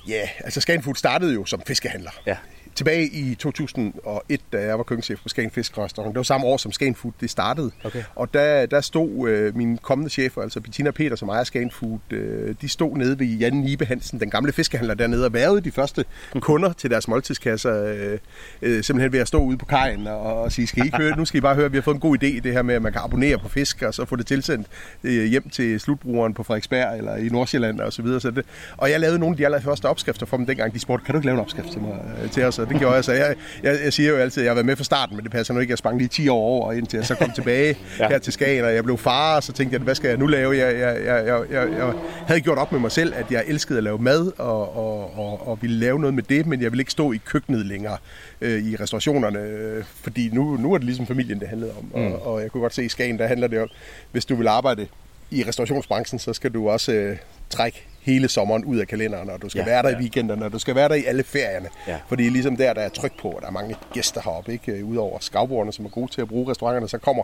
Ja, 0.08 0.30
altså 0.40 0.62
Skagen 0.62 0.84
Food 0.84 0.96
startede 0.96 1.34
jo 1.34 1.46
som 1.46 1.62
fiskehandler. 1.68 2.12
Ja. 2.26 2.38
Tilbage 2.76 3.06
i 3.06 3.36
2001, 3.36 4.42
da 4.54 4.62
jeg 4.62 4.78
var 4.78 4.84
køkkenchef 4.84 5.20
på 5.24 5.30
Skagen 5.30 5.52
Fiskerestaurant, 5.52 6.14
det 6.14 6.18
var 6.18 6.24
samme 6.24 6.48
år 6.48 6.58
som 6.58 6.72
Skagen 6.72 6.96
Food 6.96 7.14
det 7.22 7.30
startede. 7.30 7.72
Okay. 7.84 8.04
Og 8.16 8.34
der, 8.34 8.66
der 8.66 8.82
stod 8.82 9.30
øh, 9.30 9.56
mine 9.58 9.78
kommende 9.78 10.10
chefer, 10.10 10.42
altså 10.42 10.62
Bettina 10.62 10.90
og 10.90 10.94
Peter, 10.94 11.16
som 11.16 11.30
ejer 11.30 11.44
Skagen 11.44 11.72
Food, 11.72 12.00
øh, 12.12 12.56
de 12.62 12.70
stod 12.70 12.98
nede 12.98 13.20
ved 13.20 13.28
Jan 13.28 13.54
Nibe 13.54 13.86
Hansen, 13.86 14.20
den 14.20 14.30
gamle 14.30 14.52
fiskehandler 14.52 14.94
dernede, 14.94 15.26
og 15.26 15.34
værvede 15.34 15.62
de 15.62 15.72
første 15.72 16.06
kunder 16.40 16.74
til 16.74 16.90
deres 16.92 17.08
måltidskasser, 17.08 17.84
øh, 17.84 18.18
øh, 18.62 18.84
simpelthen 18.84 19.14
ved 19.14 19.20
at 19.20 19.28
stå 19.28 19.40
ude 19.40 19.58
på 19.58 19.66
kajen 19.66 20.08
og, 20.08 20.42
og 20.42 20.52
sige, 20.52 20.68
skal 20.68 20.84
I 20.84 20.86
ikke 20.86 20.98
høre, 20.98 21.18
nu 21.18 21.26
skal 21.26 21.38
I 21.38 21.42
bare 21.42 21.56
høre, 21.56 21.72
vi 21.72 21.78
har 21.78 21.82
fået 21.82 21.96
en 21.96 22.02
god 22.02 22.18
idé, 22.24 22.40
det 22.40 22.54
her 22.54 22.62
med, 22.62 22.76
at 22.76 22.82
man 22.82 22.92
kan 22.92 23.02
abonnere 23.04 23.38
på 23.38 23.50
fisk, 23.50 23.82
og 23.82 23.94
så 23.94 24.06
få 24.06 24.16
det 24.16 24.28
tilsendt 24.28 24.68
øh, 25.04 25.26
hjem 25.26 25.50
til 25.50 25.80
slutbrugeren 25.80 26.34
på 26.34 26.44
Frederiksberg 26.44 26.98
eller 26.98 27.16
i 27.16 27.30
Nordsjælland 27.30 27.80
og 27.80 27.94
så 27.94 28.02
videre. 28.02 28.22
Så 28.22 28.32
det, 28.32 28.46
og 28.78 28.92
jeg 28.92 29.00
lavede 29.00 29.20
nogle 29.20 29.34
af 29.34 29.38
de 29.38 29.46
allerførste 29.46 29.86
opskrifter 29.86 30.26
for 30.26 30.38
dem 30.38 30.46
dengang. 30.46 30.74
De 30.74 30.80
spurgte, 30.80 31.06
kan 31.06 31.14
du 31.14 31.20
ikke 31.20 31.26
lave 31.26 31.34
en 31.34 31.42
opskrift 31.42 31.72
til, 31.72 31.82
mig, 31.82 32.00
øh, 32.24 32.32
til 32.32 32.44
os? 32.44 32.65
Og 32.66 32.72
det 32.72 32.80
gjorde 32.80 32.96
jeg. 32.96 33.04
Så 33.04 33.12
jeg, 33.12 33.36
jeg, 33.64 33.80
jeg 33.84 33.94
siger 33.94 34.10
jo 34.10 34.18
altid, 34.18 34.42
at 34.42 34.46
jeg 34.46 34.52
har 34.52 34.56
været 34.56 34.66
med 34.66 34.76
fra 34.76 34.84
starten, 34.84 35.16
men 35.16 35.24
det 35.24 35.32
passer 35.32 35.54
nu 35.54 35.60
ikke. 35.60 35.72
Jeg 35.72 35.78
sprang 35.78 35.98
lige 35.98 36.08
10 36.08 36.28
år 36.28 36.38
over, 36.38 36.74
indtil 36.74 36.98
jeg 36.98 37.06
så 37.06 37.16
kom 37.16 37.32
tilbage 37.32 37.78
ja. 38.00 38.08
her 38.08 38.18
til 38.18 38.34
Skagen, 38.34 38.66
og 38.66 38.74
jeg 38.74 38.84
blev 38.84 38.98
far, 38.98 39.36
og 39.36 39.44
så 39.44 39.54
tænkte 39.54 39.74
jeg, 39.74 39.82
hvad 39.82 39.96
skal 39.96 40.08
jeg 40.08 40.18
nu 40.18 40.28
lave? 40.28 40.58
Jeg, 40.58 40.80
jeg, 40.80 41.06
jeg, 41.06 41.26
jeg, 41.26 41.44
jeg, 41.52 41.72
jeg 41.78 41.94
havde 42.28 42.42
gjort 42.42 42.58
op 42.58 42.72
med 42.72 42.80
mig 42.80 42.92
selv, 42.92 43.14
at 43.16 43.32
jeg 43.32 43.44
elskede 43.48 43.78
at 43.78 43.84
lave 43.84 43.98
mad, 43.98 44.32
og, 44.38 44.78
og, 44.78 45.18
og, 45.20 45.48
og 45.48 45.58
ville 45.62 45.76
lave 45.76 46.00
noget 46.00 46.14
med 46.14 46.24
det, 46.24 46.46
men 46.46 46.62
jeg 46.62 46.72
ville 46.72 46.82
ikke 46.82 46.92
stå 46.92 47.12
i 47.12 47.20
køkkenet 47.26 47.66
længere 47.66 47.98
øh, 48.42 48.64
i 48.64 48.76
restaurationerne, 48.76 49.40
øh, 49.40 49.84
fordi 50.04 50.30
nu, 50.34 50.58
nu 50.58 50.74
er 50.74 50.78
det 50.78 50.86
ligesom 50.86 51.08
familien, 51.08 51.40
det 51.40 51.48
handlede 51.48 51.72
om. 51.78 52.02
Mm. 52.02 52.14
Og, 52.14 52.28
og 52.28 52.42
jeg 52.42 52.52
kunne 52.52 52.62
godt 52.62 52.76
se 52.76 52.86
i 52.86 52.90
Skagen, 52.90 53.20
der 53.20 53.28
handler 53.28 53.48
det 53.48 53.60
om, 53.60 53.70
hvis 54.12 54.26
du 54.26 54.36
vil 54.36 54.48
arbejde 54.48 54.88
i 55.32 55.44
restaurationsbranchen, 55.48 56.20
så 56.20 56.34
skal 56.34 56.52
du 56.52 56.70
også 56.70 56.92
øh, 56.92 57.18
trække 57.50 57.88
hele 58.06 58.28
sommeren 58.30 58.66
ud 58.66 58.78
af 58.78 58.88
kalenderen, 58.88 59.30
og 59.30 59.42
du 59.42 59.50
skal 59.50 59.60
Ja, 59.60 59.66
være 59.66 59.84
der 59.84 59.90
ja. 59.90 59.96
i 59.98 60.00
weekenderne, 60.00 60.46
og 60.46 60.52
du 60.52 60.60
skal 60.60 60.76
være 60.76 60.90
der 60.90 60.96
i 60.96 61.04
alle 61.06 61.24
ferierne. 61.24 61.70
Ja. 61.88 61.98
For 62.08 62.16
det 62.16 62.28
er 62.28 62.32
ligesom 62.32 62.58
der, 62.58 62.74
der 62.74 62.82
er 62.82 62.90
tryk 62.90 63.20
på, 63.20 63.30
og 63.30 63.42
der 63.42 63.48
er 63.48 63.52
mange 63.52 63.76
gæster 63.94 64.22
heroppe, 64.22 64.52
ikke? 64.54 64.72
Øh, 64.72 64.86
Udover 64.86 65.20
skavbordene, 65.20 65.74
som 65.74 65.86
er 65.86 65.90
gode 65.90 66.12
til 66.12 66.22
at 66.22 66.28
bruge 66.28 66.52
restauranterne, 66.52 66.90
så 66.90 66.98
kommer 66.98 67.24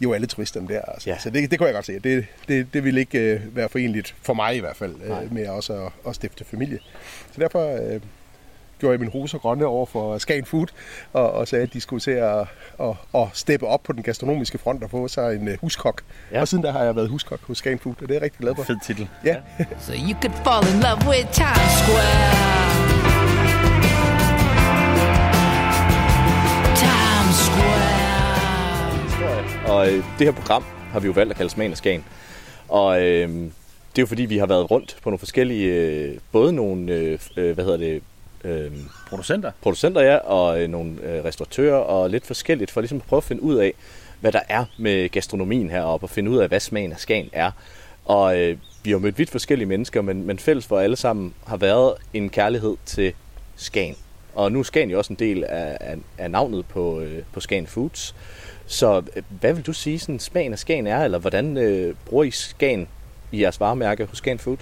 jo 0.00 0.12
alle 0.12 0.26
turisterne 0.26 0.68
der. 0.68 0.80
Altså. 0.82 1.10
Ja. 1.10 1.18
Så 1.18 1.30
det, 1.30 1.50
det 1.50 1.58
kunne 1.58 1.66
jeg 1.66 1.74
godt 1.74 1.86
se. 1.86 1.98
Det, 1.98 2.26
det, 2.48 2.74
det 2.74 2.84
ville 2.84 3.00
ikke 3.00 3.18
øh, 3.18 3.56
være 3.56 3.68
forenligt 3.68 4.14
for 4.22 4.34
mig 4.34 4.56
i 4.56 4.60
hvert 4.60 4.76
fald, 4.76 4.94
øh, 5.04 5.32
med 5.34 5.48
også 5.48 5.72
at, 5.72 5.92
at 6.08 6.14
stifte 6.14 6.44
familie. 6.44 6.78
Så 7.34 7.40
derfor 7.40 7.76
øh, 7.94 8.00
gjorde 8.80 8.92
jeg 8.92 9.00
min 9.00 9.08
roser 9.08 9.38
grønne 9.38 9.66
over 9.66 9.86
for 9.86 10.18
Skagen 10.18 10.44
Food, 10.44 10.66
og, 11.12 11.32
og 11.32 11.48
sagde, 11.48 11.62
at 11.62 11.72
de 11.72 11.80
skulle 11.80 12.00
til 12.00 12.10
at, 12.10 12.40
at, 12.80 12.94
at 13.14 13.26
steppe 13.32 13.66
op 13.66 13.82
på 13.82 13.92
den 13.92 14.02
gastronomiske 14.02 14.58
front 14.58 14.82
og 14.82 14.90
få 14.90 15.08
sig 15.08 15.34
en 15.36 15.48
øh, 15.48 15.58
huskok. 15.60 16.02
Ja. 16.32 16.40
Og 16.40 16.48
siden 16.48 16.64
der 16.64 16.72
har 16.72 16.84
jeg 16.84 16.96
været 16.96 17.08
huskok 17.08 17.40
hos 17.46 17.58
Skagen 17.58 17.78
Food, 17.78 17.94
og 17.94 18.02
det 18.02 18.10
er 18.10 18.14
jeg 18.14 18.22
rigtig 18.22 18.40
glad 18.40 18.54
for. 18.54 18.62
Fed 18.62 18.76
titel. 18.86 19.08
Ja. 19.24 19.36
So 19.86 19.92
you 19.92 20.14
could 20.22 20.34
fall 20.44 20.74
in 20.74 20.80
love 20.86 21.00
with 21.10 21.26
Times 21.32 21.72
Square. 21.80 22.60
Times 26.84 27.36
Square. 27.46 28.10
Og 29.70 29.88
øh, 29.88 30.04
det 30.18 30.26
her 30.26 30.32
program 30.32 30.64
har 30.92 31.00
vi 31.00 31.06
jo 31.06 31.12
valgt 31.12 31.30
at 31.30 31.36
kalde 31.36 31.50
Smagen 31.50 31.72
af 31.72 31.78
Skagen. 31.78 32.04
Og 32.68 33.02
øh, 33.02 33.28
det 33.90 33.98
er 33.98 34.02
jo 34.02 34.06
fordi, 34.06 34.22
vi 34.22 34.38
har 34.38 34.46
været 34.46 34.70
rundt 34.70 34.96
på 35.02 35.10
nogle 35.10 35.18
forskellige, 35.18 35.74
øh, 35.74 36.18
både 36.32 36.52
nogle, 36.52 36.92
øh, 36.92 37.18
øh, 37.36 37.54
hvad 37.54 37.64
hedder 37.64 37.78
det, 37.78 38.02
øh, 38.44 38.72
Producenter? 39.08 39.52
producenter 39.62 40.00
ja, 40.00 40.16
og 40.16 40.62
øh, 40.62 40.68
nogle 40.68 41.02
øh, 41.02 41.24
restauratører 41.24 41.76
og 41.76 42.10
lidt 42.10 42.26
forskelligt, 42.26 42.70
for 42.70 42.80
ligesom 42.80 42.98
at 42.98 43.04
prøve 43.04 43.18
at 43.18 43.24
finde 43.24 43.42
ud 43.42 43.54
af, 43.54 43.74
hvad 44.20 44.32
der 44.32 44.40
er 44.48 44.64
med 44.78 45.08
gastronomien 45.08 45.70
heroppe, 45.70 46.04
og 46.04 46.10
finde 46.10 46.30
ud 46.30 46.38
af, 46.38 46.48
hvad 46.48 46.60
smagen 46.60 46.92
af 46.92 46.98
Skagen 46.98 47.30
er. 47.32 47.50
Og 48.04 48.38
øh, 48.38 48.56
vi 48.84 48.90
har 48.90 48.98
mødt 48.98 49.18
vidt 49.18 49.30
forskellige 49.30 49.68
mennesker, 49.68 50.02
men, 50.02 50.26
men 50.26 50.38
fælles 50.38 50.66
for 50.66 50.78
alle 50.78 50.96
sammen 50.96 51.34
har 51.46 51.56
været 51.56 51.94
en 52.14 52.30
kærlighed 52.30 52.76
til 52.86 53.12
Skagen. 53.56 53.96
Og 54.34 54.52
nu 54.52 54.58
er 54.58 54.62
Skagen 54.62 54.90
jo 54.90 54.98
også 54.98 55.12
en 55.12 55.18
del 55.18 55.44
af, 55.44 55.76
af, 55.80 55.96
af 56.18 56.30
navnet 56.30 56.66
på, 56.66 57.00
øh, 57.00 57.22
på 57.32 57.40
Skagen 57.40 57.66
Foods. 57.66 58.14
Så 58.66 59.02
øh, 59.16 59.22
hvad 59.40 59.52
vil 59.52 59.66
du 59.66 59.72
sige, 59.72 59.98
sådan 59.98 60.18
smagen 60.18 60.52
af 60.52 60.58
Skagen 60.58 60.86
er, 60.86 61.04
eller 61.04 61.18
hvordan 61.18 61.56
øh, 61.56 61.94
bruger 62.06 62.24
I 62.24 62.30
Skagen 62.30 62.88
i 63.32 63.42
jeres 63.42 63.60
varemærke 63.60 64.04
hos 64.04 64.18
Skagen 64.18 64.38
Food? 64.38 64.58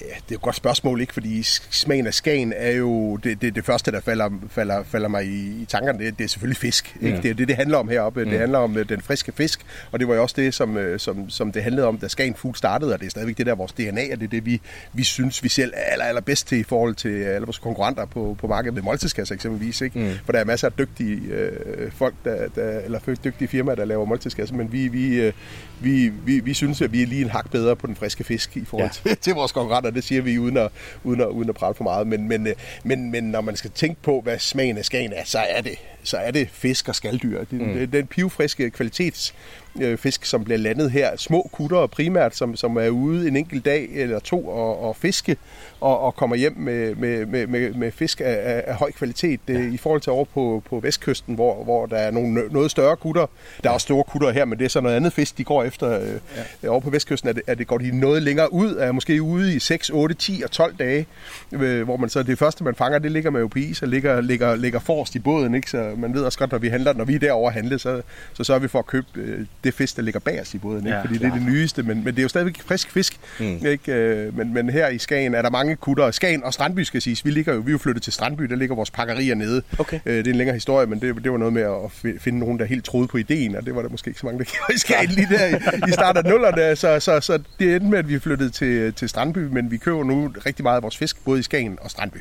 Ja, 0.00 0.06
det 0.06 0.14
er 0.14 0.20
jo 0.30 0.36
et 0.36 0.42
godt 0.42 0.56
spørgsmål, 0.56 1.00
ikke? 1.00 1.12
Fordi 1.12 1.42
smagen 1.70 2.06
af 2.06 2.14
Skagen 2.14 2.52
er 2.56 2.70
jo 2.70 3.16
det, 3.16 3.42
det, 3.42 3.54
det 3.54 3.64
første, 3.64 3.92
der 3.92 4.00
falder, 4.00 4.30
falder, 4.50 4.82
falder 4.84 5.08
mig 5.08 5.24
i, 5.26 5.62
i 5.62 5.64
tankerne. 5.68 5.98
Det, 5.98 6.18
det 6.18 6.24
er 6.24 6.28
selvfølgelig 6.28 6.56
fisk. 6.56 6.96
Ikke? 7.00 7.16
Det 7.22 7.30
er 7.30 7.34
det, 7.34 7.48
det 7.48 7.56
handler 7.56 7.78
om 7.78 7.88
heroppe. 7.88 8.24
Mm. 8.24 8.30
Det 8.30 8.38
handler 8.38 8.58
om 8.58 8.76
øh, 8.76 8.88
den 8.88 9.00
friske 9.00 9.32
fisk, 9.32 9.60
og 9.92 10.00
det 10.00 10.08
var 10.08 10.14
jo 10.14 10.22
også 10.22 10.34
det, 10.38 10.54
som, 10.54 10.76
øh, 10.76 10.98
som, 11.00 11.30
som 11.30 11.52
det 11.52 11.62
handlede 11.62 11.86
om, 11.86 11.98
da 11.98 12.08
Skagen 12.08 12.34
Food 12.34 12.54
startede, 12.54 12.92
og 12.94 13.00
det 13.00 13.06
er 13.06 13.10
stadigvæk 13.10 13.38
det 13.38 13.46
der 13.46 13.54
vores 13.54 13.72
DNA, 13.72 14.02
og 14.12 14.20
det 14.20 14.22
er 14.22 14.30
det, 14.30 14.46
vi, 14.46 14.60
vi 14.92 15.04
synes, 15.04 15.42
vi 15.42 15.48
selv 15.48 15.72
er 15.76 15.92
aller, 15.92 16.04
aller 16.04 16.20
bedst 16.20 16.48
til 16.48 16.58
i 16.58 16.62
forhold 16.62 16.94
til 16.94 17.22
alle 17.22 17.44
vores 17.46 17.58
konkurrenter 17.58 18.04
på, 18.06 18.36
på 18.40 18.46
markedet 18.46 18.74
med 18.74 18.82
måltidskasser 18.82 19.34
eksempelvis. 19.34 19.80
Ikke? 19.80 19.98
Mm. 19.98 20.10
For 20.24 20.32
der 20.32 20.38
er 20.40 20.44
masser 20.44 20.66
af 20.68 20.72
dygtige 20.78 21.20
øh, 21.32 21.92
folk, 21.92 22.14
der, 22.24 22.48
der, 22.48 22.78
eller 22.78 22.98
dygtige 23.24 23.48
firmaer, 23.48 23.74
der 23.74 23.84
laver 23.84 24.04
måltidskasser, 24.04 24.54
men 24.56 24.72
vi, 24.72 24.88
vi, 24.88 25.14
øh, 25.20 25.32
vi, 25.80 26.08
vi, 26.24 26.40
vi 26.40 26.54
synes, 26.54 26.82
at 26.82 26.92
vi 26.92 27.02
er 27.02 27.06
lige 27.06 27.22
en 27.22 27.30
hak 27.30 27.50
bedre 27.50 27.76
på 27.76 27.86
den 27.86 27.96
friske 27.96 28.24
fisk 28.24 28.56
i 28.56 28.64
forhold 28.64 28.90
Ja. 29.04 29.10
ja. 29.10 29.14
til, 29.14 29.16
til 29.18 29.34
vores 29.34 29.52
konkurrenter. 29.52 29.89
Og 29.90 29.94
det 29.94 30.04
siger 30.04 30.22
vi 30.22 30.38
uden 30.38 30.56
at, 30.56 30.70
uden 31.04 31.20
at, 31.20 31.26
uden 31.26 31.48
at 31.48 31.54
prale 31.54 31.74
for 31.74 31.84
meget. 31.84 32.06
Men, 32.06 32.28
men, 32.28 32.46
øh, 32.46 32.54
men, 32.84 33.10
men 33.10 33.24
når 33.24 33.40
man 33.40 33.56
skal 33.56 33.70
tænke 33.70 34.02
på, 34.02 34.20
hvad 34.20 34.38
smagen 34.38 34.78
af 34.78 34.84
Skagen 34.84 35.12
er, 35.12 35.24
så 35.24 35.38
er 35.38 35.60
det, 35.60 35.74
så 36.02 36.16
er 36.16 36.30
det 36.30 36.48
fisk 36.52 36.88
og 36.88 36.94
skalddyr. 36.94 37.44
Det, 37.44 37.60
mm. 37.60 37.90
den 37.90 38.06
pivfriske 38.06 38.70
kvalitets 38.70 39.34
øh, 39.80 39.98
fisk, 39.98 40.24
som 40.24 40.44
bliver 40.44 40.58
landet 40.58 40.90
her. 40.90 41.16
Små 41.16 41.50
kutter 41.52 41.86
primært, 41.86 42.36
som, 42.36 42.56
som 42.56 42.76
er 42.76 42.88
ude 42.88 43.28
en 43.28 43.36
enkelt 43.36 43.64
dag 43.64 43.88
eller 43.92 44.18
to 44.18 44.48
og, 44.48 44.82
og 44.82 44.96
fiske, 44.96 45.36
og, 45.80 46.00
og 46.00 46.16
kommer 46.16 46.36
hjem 46.36 46.54
med, 46.56 46.94
med, 46.94 47.26
med, 47.26 47.46
med, 47.46 47.74
med 47.74 47.92
fisk 47.92 48.20
af, 48.20 48.40
af, 48.42 48.64
af 48.66 48.74
høj 48.74 48.92
kvalitet. 48.92 49.40
Ja. 49.48 49.58
I 49.58 49.76
forhold 49.76 50.00
til 50.00 50.12
over 50.12 50.24
på, 50.24 50.62
på 50.70 50.80
vestkysten, 50.80 51.34
hvor, 51.34 51.64
hvor 51.64 51.86
der 51.86 51.96
er 51.96 52.10
nogle 52.10 52.48
noget 52.50 52.70
større 52.70 52.96
kutter. 52.96 53.26
Der 53.62 53.70
er 53.70 53.74
også 53.74 53.84
store 53.84 54.04
kutter 54.04 54.30
her, 54.30 54.44
men 54.44 54.58
det 54.58 54.64
er 54.64 54.68
så 54.68 54.80
noget 54.80 54.96
andet 54.96 55.12
fisk, 55.12 55.38
de 55.38 55.44
går 55.44 55.64
efter. 55.64 56.00
Øh, 56.00 56.20
ja. 56.62 56.68
Over 56.68 56.80
på 56.80 56.90
vestkysten 56.90 57.28
er 57.28 57.32
det, 57.32 57.42
er 57.46 57.54
det, 57.54 57.66
går 57.66 57.78
de 57.78 58.00
noget 58.00 58.22
længere 58.22 58.52
ud, 58.52 58.76
er 58.76 58.92
måske 58.92 59.22
ude 59.22 59.54
i 59.54 59.58
6, 59.58 59.90
8, 59.90 60.14
10 60.14 60.42
og 60.44 60.50
12 60.50 60.76
dage, 60.76 61.06
øh, 61.52 61.82
hvor 61.82 61.96
man 61.96 62.10
så 62.10 62.22
det 62.22 62.38
første, 62.38 62.64
man 62.64 62.74
fanger, 62.74 62.98
det 62.98 63.12
ligger 63.12 63.30
med 63.30 63.40
jo 63.40 63.46
på 63.46 63.58
is 63.58 63.82
og 63.82 63.88
ligger, 63.88 64.20
ligger, 64.20 64.56
ligger 64.56 64.78
forrest 64.78 65.14
i 65.14 65.18
båden. 65.18 65.54
Ikke? 65.54 65.70
Så 65.70 65.92
man 65.96 66.14
ved 66.14 66.22
også 66.22 66.38
godt, 66.38 66.52
når 66.52 66.58
vi 66.58 66.68
handler, 66.68 66.92
når 66.92 67.04
vi 67.04 67.14
er 67.14 67.18
derovre 67.18 67.52
handle, 67.52 67.78
så, 67.78 68.02
så 68.32 68.44
sørger 68.44 68.60
vi 68.60 68.68
for 68.68 68.78
at 68.78 68.86
købe 68.86 69.06
øh, 69.16 69.46
det 69.64 69.74
fisk, 69.74 69.96
der 69.96 70.02
ligger 70.02 70.20
bagerst 70.20 70.54
i 70.54 70.58
båden, 70.58 70.86
ikke? 70.86 70.96
Ja, 70.96 71.02
fordi 71.02 71.18
det 71.18 71.24
er 71.26 71.32
det 71.32 71.42
nyeste, 71.42 71.82
men, 71.82 71.96
men 72.04 72.06
det 72.06 72.18
er 72.18 72.22
jo 72.22 72.28
stadigvæk 72.28 72.62
frisk 72.66 72.90
fisk. 72.90 73.20
Mm. 73.40 73.66
Ikke? 73.66 73.92
Øh, 73.92 74.36
Men, 74.36 74.54
men 74.54 74.70
her 74.70 74.88
i 74.88 74.98
Skagen 74.98 75.34
er 75.34 75.42
der 75.42 75.50
mange 75.50 75.76
kutter. 75.76 76.10
Skagen 76.10 76.44
og 76.44 76.54
Strandby 76.54 76.80
skal 76.80 77.02
siges. 77.02 77.24
Vi, 77.24 77.30
ligger 77.30 77.54
jo, 77.54 77.60
vi 77.60 77.70
er 77.70 77.72
jo 77.72 77.78
flyttet 77.78 78.02
til 78.02 78.12
Strandby, 78.12 78.42
der 78.42 78.56
ligger 78.56 78.74
vores 78.74 78.90
pakkerier 78.90 79.34
nede. 79.34 79.62
Okay. 79.78 80.00
Øh, 80.06 80.14
Det 80.18 80.26
er 80.26 80.30
en 80.30 80.36
længere 80.36 80.54
historie, 80.54 80.86
men 80.86 81.00
det, 81.00 81.24
det 81.24 81.32
var 81.32 81.38
noget 81.38 81.52
med 81.54 81.62
at 81.62 81.68
fi- 81.84 82.18
finde 82.18 82.38
nogen, 82.38 82.58
der 82.58 82.64
helt 82.64 82.84
troede 82.84 83.08
på 83.08 83.16
ideen, 83.16 83.56
og 83.56 83.66
det 83.66 83.74
var 83.74 83.82
der 83.82 83.88
måske 83.88 84.08
ikke 84.08 84.20
så 84.20 84.26
mange, 84.26 84.38
der 84.38 84.44
gjorde 84.54 84.74
i 84.74 84.78
Skagen 84.78 85.10
lige 85.10 85.26
der 85.30 85.46
i, 85.46 85.54
i 85.88 85.92
starten 85.92 86.26
af 86.26 86.30
nullerne. 86.32 86.76
Så, 86.76 87.00
så, 87.00 87.20
så 87.20 87.38
det 87.58 87.74
endte 87.74 87.90
med, 87.90 87.98
at 87.98 88.08
vi 88.08 88.18
flyttede 88.18 88.50
til, 88.50 88.92
til 88.92 89.08
Strandby, 89.08 89.38
men 89.38 89.70
vi 89.70 89.76
køber 89.76 90.04
nu 90.04 90.32
rigtig 90.46 90.62
meget 90.62 90.76
af 90.76 90.82
vores 90.82 90.96
fisk, 90.96 91.24
både 91.24 91.40
i 91.40 91.42
Skagen 91.42 91.78
og 91.80 91.90
Strandby. 91.90 92.16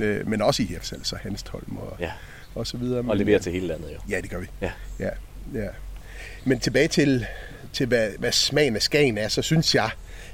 Øh, 0.00 0.28
Men 0.28 0.42
også 0.42 0.62
i 0.62 0.66
Hirsals 0.66 1.12
og 1.12 1.18
Hanstholm 1.18 1.76
og, 1.76 1.96
Ja. 2.00 2.10
og 2.54 2.66
så 2.66 2.76
videre. 2.76 3.04
Og 3.08 3.16
leverer 3.16 3.38
til 3.38 3.52
hele 3.52 3.66
landet 3.66 3.86
jo. 3.94 3.98
Ja, 4.14 4.20
det 4.20 4.30
gør 4.30 4.38
vi. 4.38 4.46
Ja. 4.60 4.70
Ja, 5.00 5.08
ja. 5.54 5.66
Men 6.44 6.58
tilbage 6.58 6.88
til, 6.88 7.26
til 7.72 7.86
hvad, 7.86 8.08
hvad 8.18 8.32
smagen 8.32 8.76
af 8.76 8.82
Skagen 8.82 9.18
er, 9.18 9.28
så 9.28 9.42
synes 9.42 9.74
jeg, 9.74 9.90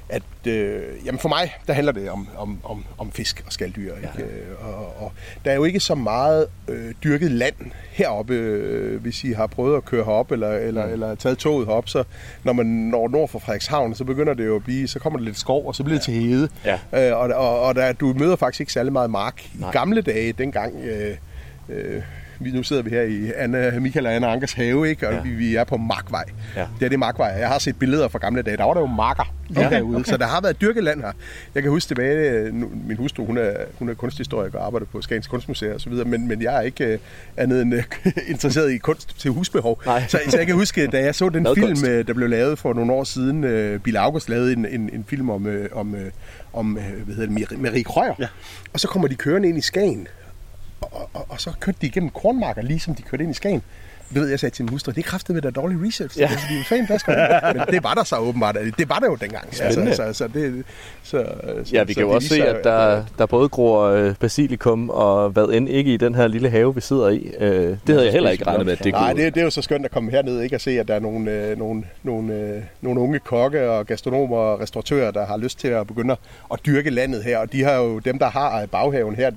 at 0.09 0.47
øh, 0.47 0.81
jamen 1.05 1.19
for 1.19 1.29
mig, 1.29 1.55
der 1.67 1.73
handler 1.73 1.91
det 1.91 2.09
om, 2.09 2.27
om, 2.37 2.59
om, 2.63 2.85
om 2.97 3.11
fisk 3.11 3.43
og 3.45 3.53
skalddyr. 3.53 3.95
Ikke? 3.95 4.09
Ja. 4.17 4.65
Og, 4.65 5.03
og 5.03 5.11
der 5.45 5.51
er 5.51 5.55
jo 5.55 5.63
ikke 5.63 5.79
så 5.79 5.95
meget 5.95 6.47
øh, 6.67 6.93
dyrket 7.03 7.31
land 7.31 7.55
heroppe, 7.91 8.33
øh, 8.33 9.01
hvis 9.01 9.23
I 9.23 9.31
har 9.31 9.47
prøvet 9.47 9.77
at 9.77 9.85
køre 9.85 10.03
herop 10.03 10.31
eller, 10.31 10.51
eller, 10.51 10.85
mm. 10.85 10.93
eller 10.93 11.15
taget 11.15 11.37
toget 11.37 11.67
herop, 11.67 11.89
så 11.89 12.03
når 12.43 12.53
man 12.53 12.65
når 12.65 13.07
nord 13.07 13.29
for 13.29 13.39
Frederikshavn, 13.39 13.95
så 13.95 14.03
begynder 14.03 14.33
det 14.33 14.45
jo 14.45 14.55
at 14.55 14.63
blive, 14.63 14.87
så 14.87 14.99
kommer 14.99 15.19
der 15.19 15.25
lidt 15.25 15.39
skov, 15.39 15.67
og 15.67 15.75
så 15.75 15.83
bliver 15.83 15.97
det 15.97 16.05
til 16.05 16.13
hede. 16.13 16.49
Ja. 16.65 17.09
Øh, 17.09 17.17
og 17.17 17.29
og, 17.29 17.61
og 17.61 17.75
der, 17.75 17.93
du 17.93 18.13
møder 18.13 18.35
faktisk 18.35 18.59
ikke 18.59 18.73
særlig 18.73 18.93
meget 18.93 19.09
mark. 19.09 19.45
I 19.45 19.49
Nej. 19.59 19.71
gamle 19.71 20.01
dage, 20.01 20.33
dengang... 20.33 20.75
Øh, 20.83 21.15
øh, 21.69 22.01
vi, 22.43 22.51
nu 22.51 22.63
sidder 22.63 22.81
vi 22.81 22.89
her 22.89 23.01
i 23.01 23.31
Anna, 23.35 23.79
Michael 23.79 24.05
og 24.07 24.13
Anna 24.15 24.31
Ankers 24.31 24.53
have, 24.53 24.89
ikke? 24.89 25.07
og 25.07 25.13
Ja. 25.13 25.21
vi, 25.21 25.29
vi 25.29 25.55
er 25.55 25.63
på 25.63 25.77
Markvej. 25.77 26.23
Ja. 26.55 26.65
Det 26.79 26.85
er 26.85 26.89
det 26.89 26.99
Markvej. 26.99 27.27
Jeg 27.27 27.47
har 27.47 27.59
set 27.59 27.75
billeder 27.79 28.07
fra 28.07 28.19
gamle 28.19 28.41
dage. 28.41 28.57
Der 28.57 28.63
var 28.63 28.73
der 28.73 28.81
jo 28.81 28.87
marker 28.87 29.33
lige 29.49 29.61
Ja, 29.63 29.69
derude, 29.69 29.95
okay. 29.95 30.09
så 30.11 30.17
der 30.17 30.25
har 30.27 30.41
været 30.41 30.61
dyrket 30.61 30.83
land 30.83 31.01
her. 31.01 31.11
Jeg 31.55 31.63
kan 31.63 31.71
huske 31.71 31.87
tilbage, 31.89 32.51
nu, 32.51 32.71
min 32.87 32.97
hustru, 32.97 33.25
hun 33.25 33.37
er, 33.37 33.51
hun 33.79 33.89
er 33.89 33.93
kunsthistoriker 33.93 34.59
og 34.59 34.65
arbejder 34.65 34.85
på 34.85 35.01
Skagens 35.01 35.27
Kunstmuseum 35.27 35.73
og 35.73 35.81
så 35.81 35.89
videre, 35.89 36.05
men, 36.05 36.27
men 36.27 36.41
jeg 36.41 36.55
er 36.57 36.61
ikke 36.61 36.85
øh, 36.85 36.99
andet 37.37 37.61
end 37.61 37.73
øh, 37.75 37.83
interesseret 38.27 38.71
i 38.71 38.77
kunst 38.77 39.19
til 39.19 39.31
husbehov. 39.31 39.81
Nej. 39.85 40.03
Så, 40.07 40.19
så 40.29 40.37
jeg 40.37 40.45
kan 40.45 40.55
huske, 40.55 40.87
da 40.87 41.03
jeg 41.03 41.15
så 41.15 41.29
den 41.29 41.47
film, 41.55 41.85
øh, 41.89 42.07
der 42.07 42.13
blev 42.13 42.29
lavet 42.29 42.59
for 42.59 42.73
nogle 42.73 42.93
år 42.93 43.03
siden, 43.03 43.43
øh, 43.43 43.79
Bill 43.79 43.97
August 43.97 44.29
lavede 44.29 44.53
en, 44.53 44.65
en, 44.65 44.89
en 44.93 45.05
film 45.07 45.29
om, 45.29 45.47
øh, 45.47 45.69
om, 45.73 45.95
øh, 45.95 46.11
om 46.53 46.77
øh, 46.77 46.83
hvad 47.05 47.15
hedder 47.15 47.29
det, 47.29 47.41
Marie- 47.41 47.57
Marie 47.61 47.83
Krøyer. 47.83 48.13
Ja. 48.19 48.27
Og 48.73 48.79
så 48.79 48.87
kommer 48.87 49.07
de 49.07 49.15
kørende 49.15 49.49
ind 49.49 49.57
i 49.57 49.61
Skagen, 49.61 50.07
og, 50.81 51.09
og, 51.13 51.25
og 51.29 51.41
så 51.41 51.51
kørte 51.59 51.77
de 51.81 51.87
igennem 51.87 52.09
kornmarker, 52.09 52.61
ligesom 52.61 52.95
de 52.95 53.01
kørte 53.01 53.23
ind 53.23 53.31
i 53.31 53.35
Skagen. 53.35 53.61
Det 54.13 54.21
ved 54.21 54.29
jeg, 54.29 54.39
sagde 54.39 54.55
til 54.55 54.65
min 54.65 54.69
hustru, 54.69 54.91
det 54.91 54.97
er 54.97 55.09
kraftigt 55.09 55.33
med 55.33 55.41
der 55.41 55.49
dårlig 55.49 55.87
research. 55.87 56.19
Ja. 56.19 56.23
Altså, 56.23 56.45
de 56.49 56.59
er 56.59 56.63
fan 56.63 56.87
flasker. 56.87 57.53
Men 57.53 57.63
det 57.71 57.83
var 57.83 57.93
der 57.93 58.03
så 58.03 58.15
åbenbart. 58.15 58.57
Det 58.77 58.89
var 58.89 58.99
der 58.99 59.07
jo 59.07 59.15
dengang. 59.15 59.55
Spændende. 59.55 59.87
Altså, 59.87 60.03
så, 60.05 60.13
så 60.13 60.27
det, 60.27 60.63
så, 61.03 61.25
så, 61.63 61.73
Ja, 61.73 61.83
vi 61.83 61.93
så 61.93 61.99
kan 61.99 62.07
jo 62.07 62.13
også 62.13 62.27
se, 62.27 62.45
at 62.45 62.63
der, 62.63 63.03
der 63.17 63.25
både 63.25 63.49
gror 63.49 63.81
øh, 63.83 64.15
basilikum 64.15 64.89
og 64.89 65.29
hvad 65.29 65.43
end 65.43 65.69
ikke 65.69 65.93
i 65.93 65.97
den 65.97 66.15
her 66.15 66.27
lille 66.27 66.49
have, 66.49 66.75
vi 66.75 66.81
sidder 66.81 67.09
i. 67.09 67.31
Øh, 67.39 67.49
det 67.51 67.79
havde 67.87 68.03
jeg 68.03 68.13
heller 68.13 68.29
ikke 68.29 68.47
regnet 68.47 68.65
med, 68.65 68.73
at 68.73 68.83
det 68.83 68.93
Nej, 68.93 69.11
kunne. 69.13 69.23
det, 69.23 69.33
det 69.35 69.41
er 69.41 69.45
jo 69.45 69.49
så 69.49 69.61
skønt 69.61 69.85
at 69.85 69.91
komme 69.91 70.11
herned 70.11 70.41
ikke? 70.41 70.55
og 70.55 70.61
se, 70.61 70.79
at 70.79 70.87
der 70.87 70.95
er 70.95 70.99
nogle, 70.99 71.31
øh, 71.31 71.57
nogle, 71.57 71.83
nogle, 72.03 72.33
øh, 72.33 72.61
nogle 72.81 73.01
unge 73.01 73.19
kokke 73.19 73.69
og 73.69 73.85
gastronomer 73.85 74.37
og 74.37 74.59
restauratører, 74.59 75.11
der 75.11 75.25
har 75.25 75.37
lyst 75.37 75.59
til 75.59 75.67
at 75.67 75.87
begynde 75.87 76.15
at 76.53 76.59
dyrke 76.65 76.89
landet 76.89 77.23
her. 77.23 77.37
Og 77.37 77.51
de 77.51 77.63
har 77.63 77.73
jo, 77.73 77.99
dem 77.99 78.19
der 78.19 78.29
har 78.29 78.65
baghaven 78.65 79.15
her, 79.15 79.31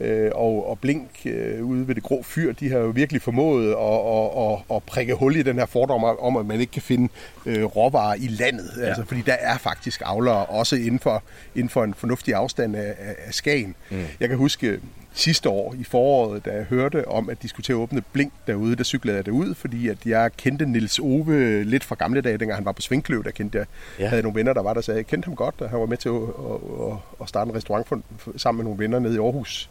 øh, 0.00 0.30
og, 0.34 0.70
og 0.70 0.78
Blink 0.78 1.08
øh, 1.24 1.64
ude 1.64 1.88
ved 1.88 1.94
det 1.94 2.02
grå 2.02 2.22
fyr, 2.22 2.52
de 2.52 2.70
har 2.70 2.78
jo 2.78 2.88
virkelig 2.88 3.22
formået 3.22 3.68
at, 3.70 3.76
at, 3.78 4.52
at, 4.52 4.76
at 4.76 4.82
prikke 4.82 5.14
hul 5.14 5.36
i 5.36 5.42
den 5.42 5.58
her 5.58 5.66
fordom 5.66 6.04
om, 6.04 6.36
at 6.36 6.46
man 6.46 6.60
ikke 6.60 6.72
kan 6.72 6.82
finde 6.82 7.08
øh, 7.46 7.64
råvarer 7.64 8.14
i 8.14 8.26
landet. 8.26 8.70
Ja. 8.78 8.82
Altså, 8.82 9.04
fordi 9.04 9.20
der 9.20 9.36
er 9.40 9.58
faktisk 9.58 10.02
avlere 10.04 10.46
også 10.46 10.76
inden 10.76 10.98
for, 10.98 11.22
inden 11.54 11.68
for 11.68 11.84
en 11.84 11.94
fornuftig 11.94 12.34
afstand 12.34 12.76
af, 12.76 12.94
af, 12.98 13.14
af 13.26 13.34
Skagen. 13.34 13.74
Mm. 13.90 14.04
Jeg 14.20 14.28
kan 14.28 14.38
huske 14.38 14.80
sidste 15.14 15.48
år 15.48 15.74
i 15.78 15.84
foråret, 15.84 16.44
da 16.44 16.50
jeg 16.50 16.64
hørte 16.64 17.08
om, 17.08 17.30
at 17.30 17.42
de 17.42 17.48
skulle 17.48 17.64
til 17.64 17.72
at 17.72 17.76
åbne 17.76 18.02
Blink 18.12 18.32
derude, 18.46 18.76
der 18.76 18.84
cyklede 18.84 19.16
jeg 19.16 19.26
derud, 19.26 19.54
fordi 19.54 19.88
at 19.88 19.98
jeg 20.06 20.30
kendte 20.36 20.66
Nils 20.66 20.98
Ove 20.98 21.64
lidt 21.64 21.84
fra 21.84 21.94
gamle 21.94 22.20
dage, 22.20 22.38
dengang 22.38 22.56
han 22.56 22.64
var 22.64 22.72
på 22.72 22.82
Svingkløv, 22.82 23.24
der 23.24 23.30
kendte 23.30 23.58
jeg, 23.58 23.66
Ja. 23.98 24.08
havde 24.08 24.22
nogle 24.22 24.38
venner, 24.38 24.52
der 24.52 24.62
var 24.62 24.74
der, 24.74 24.80
så 24.80 24.92
jeg 24.92 25.06
kendte 25.06 25.26
ham 25.26 25.36
godt, 25.36 25.54
og 25.58 25.70
han 25.70 25.80
var 25.80 25.86
med 25.86 25.96
til 25.96 26.08
at, 26.08 26.14
at, 26.14 26.96
at, 27.22 27.28
starte 27.28 27.48
en 27.50 27.56
restaurant 27.56 27.88
for, 27.88 28.02
sammen 28.36 28.58
med 28.58 28.64
nogle 28.64 28.78
venner 28.82 28.98
nede 28.98 29.14
i 29.14 29.18
Aarhus 29.18 29.70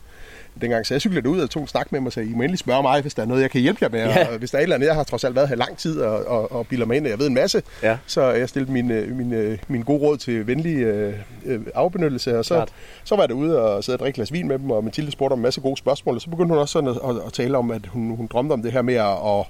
dengang. 0.62 0.86
Så 0.86 0.94
jeg 0.94 1.02
cyklede 1.02 1.30
ud 1.30 1.40
og 1.40 1.50
tog 1.50 1.62
en 1.62 1.68
snak 1.68 1.92
med 1.92 2.00
mig 2.00 2.08
og 2.08 2.14
sagde, 2.14 2.30
I 2.30 2.34
må 2.34 2.42
endelig 2.42 2.60
spørge 2.60 2.82
mig, 2.82 3.02
hvis 3.02 3.14
der 3.14 3.22
er 3.22 3.26
noget, 3.26 3.42
jeg 3.42 3.52
kan 3.52 3.62
hjælpe 3.62 3.80
jer 3.82 3.90
med. 3.90 4.00
Ja. 4.00 4.28
Og 4.32 4.38
hvis 4.38 4.52
der 4.52 4.58
er 4.58 4.60
et 4.60 4.64
eller 4.64 4.76
andet, 4.76 4.88
jeg 4.88 4.96
har 4.96 5.04
trods 5.04 5.24
alt 5.24 5.36
været 5.36 5.50
her 5.50 5.56
lang 5.56 5.78
tid 5.78 6.02
og, 6.02 6.26
og, 6.26 6.52
og 6.52 6.68
bilder 6.68 6.86
mig 6.86 6.98
ind, 6.98 7.06
og 7.06 7.10
jeg 7.10 7.20
ved 7.20 7.28
en 7.28 7.34
masse. 7.34 7.64
Ja. 7.84 7.98
Så 8.08 8.32
jeg 8.32 8.50
stillede 8.50 8.72
min, 8.72 8.92
øh, 8.92 9.16
min, 9.16 9.34
øh, 9.34 9.58
min 9.68 9.82
gode 9.82 10.00
råd 10.00 10.18
til 10.18 10.48
venlig 10.48 10.76
øh, 10.78 11.14
øh, 11.46 11.62
afbenyttelse, 11.76 12.40
og 12.40 12.46
så, 12.46 12.54
Klart. 12.54 12.70
så 13.04 13.16
var 13.16 13.24
jeg 13.24 13.30
derude 13.30 13.62
og 13.62 13.84
sidde 13.84 13.96
og 13.96 14.00
drikke 14.00 14.10
et 14.10 14.16
glas 14.16 14.34
vin 14.34 14.48
med 14.48 14.60
dem, 14.60 14.72
og 14.72 14.84
Mathilde 14.84 15.12
spurgte 15.12 15.34
om 15.34 15.40
en 15.40 15.44
masse 15.44 15.62
gode 15.62 15.78
spørgsmål, 15.78 16.16
og 16.16 16.22
så 16.22 16.30
begyndte 16.30 16.54
hun 16.54 16.58
også 16.58 16.72
sådan 16.72 16.90
at, 16.90 16.96
at, 17.10 17.16
at 17.26 17.34
tale 17.34 17.58
om, 17.58 17.72
at 17.72 17.86
hun, 17.86 18.16
hun 18.16 18.28
drømte 18.28 18.54
om 18.54 18.62
det 18.62 18.72
her 18.72 18.82
med 18.82 18.96
at, 18.96 19.46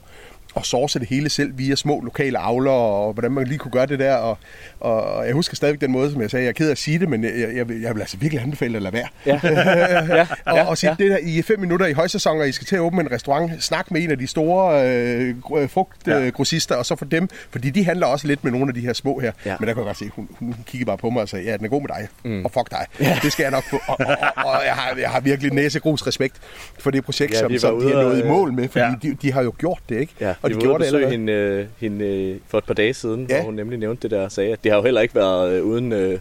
at 0.56 0.66
source 0.66 1.00
det 1.00 1.08
hele 1.08 1.30
selv 1.30 1.58
via 1.58 1.76
små 1.76 2.02
lokale 2.02 2.38
avler, 2.40 2.72
og 2.72 3.14
hvordan 3.14 3.32
man 3.32 3.48
lige 3.48 3.58
kunne 3.58 3.72
gøre 3.72 3.86
det 3.86 4.00
der. 4.00 4.16
Og, 4.16 4.38
og 4.80 5.26
jeg 5.26 5.34
husker 5.34 5.56
stadigvæk 5.56 5.82
den 5.82 5.92
måde, 5.92 6.12
som 6.12 6.22
jeg 6.22 6.32
sagde, 6.32 6.44
jeg 6.44 6.50
er 6.50 6.54
ked 6.54 6.68
af 6.68 6.72
at 6.72 6.78
sige 6.78 7.00
det, 7.00 7.10
men 7.10 7.24
jeg, 7.24 7.50
jeg, 7.56 7.70
vil, 7.70 7.82
jeg 7.82 7.94
vil 7.96 8.00
altså 8.02 8.18
virkelig 8.18 8.44
anbefale 8.44 8.76
at 8.76 8.82
lade 8.82 8.94
være. 8.94 9.08
Ja. 9.26 9.40
ja, 10.18 10.28
og, 10.46 10.68
og 10.68 10.78
sige, 10.78 10.96
det 11.00 11.12
der, 11.12 11.18
I 11.22 11.42
fem 11.42 11.60
minutter 11.60 11.86
i 11.86 11.94
højsæson, 11.94 12.40
og 12.40 12.50
I 12.50 12.52
skal 12.52 12.68
til 12.68 12.76
at 12.76 12.80
åbne 12.80 13.02
en 13.02 13.12
restaurant, 13.12 13.64
snak 13.64 13.92
med 13.92 14.02
en 14.02 14.12
af 14.12 14.18
de 14.18 14.28
store 14.28 14.88
øh, 14.90 15.36
gr- 15.46 15.66
frugtgrossister, 15.68 16.76
og 16.76 16.86
så 16.86 16.96
for 16.96 17.06
dem, 17.06 17.30
fordi 17.52 17.70
de 17.70 17.86
handler 17.86 18.08
også 18.08 18.28
lidt 18.28 18.44
med 18.44 18.52
nogle 18.52 18.68
af 18.68 18.74
de 18.74 18.80
her 18.82 18.94
små 18.94 19.20
her. 19.20 19.32
Ja. 19.46 19.56
Men 19.60 19.68
der 19.68 19.74
kan 19.74 19.82
jeg 19.82 19.86
godt 19.86 19.98
se, 19.98 20.10
hun, 20.16 20.28
hun 20.40 20.56
kiggede 20.66 20.86
bare 20.88 20.98
på 20.98 21.10
mig 21.10 21.22
og 21.22 21.30
sagde, 21.30 21.46
ja, 21.46 21.58
den 21.58 21.66
er 21.66 21.70
god 21.70 21.82
med 21.82 21.88
dig, 21.90 22.08
mm. 22.24 22.46
og 22.46 22.52
fuck 22.52 22.72
dig. 22.72 22.86
Ja. 23.00 23.20
Det 23.24 23.32
skal 23.32 23.44
jeg 23.44 23.52
nok 23.52 23.64
få. 23.70 23.80
Og, 23.88 23.96
og, 24.00 24.06
og, 24.36 24.46
og 24.46 24.62
jeg, 24.66 24.74
har, 24.74 24.96
jeg 25.00 25.10
har 25.10 25.20
virkelig 25.20 25.54
næsegrus 25.54 26.08
respekt 26.08 26.36
for 26.80 26.92
det 26.92 27.04
projekt, 27.06 27.34
Ja, 27.34 27.40
som, 27.40 27.52
var 27.52 27.58
som 27.58 27.80
de 27.82 27.88
har 27.96 28.02
nået 28.04 28.20
i 28.20 28.22
og- 28.22 28.28
mål 28.28 28.54
med, 28.54 28.68
fordi 28.70 28.86
Ja. 28.86 28.94
de, 29.02 29.14
de 29.22 29.32
har 29.34 29.42
jo 29.44 29.54
gjort 29.58 29.80
det, 29.90 30.00
ikke? 30.00 30.14
Ja, 30.20 30.34
og 30.42 30.50
de 30.50 30.56
gjorde 30.56 30.80
det 30.80 30.86
allerede. 30.88 31.12
hende, 31.12 31.34
øh, 31.34 31.66
hende 31.80 32.06
øh, 32.06 32.36
for 32.48 32.58
et 32.58 32.64
par 32.64 32.74
dage 32.74 32.94
siden, 32.94 33.28
Ja. 33.30 33.36
hvor 33.36 33.46
hun 33.46 33.54
nemlig 33.54 33.80
nævnte 33.80 34.02
det 34.02 34.12
der 34.12 34.24
og 34.24 34.32
sagde, 34.32 34.54
at 34.54 34.60
det 34.64 34.72
har 34.72 34.80
jo 34.80 34.84
heller 34.86 35.02
ikke 35.02 35.16
været 35.16 35.54
øh, 35.54 35.64
uden 35.66 35.92
øh, 35.92 36.20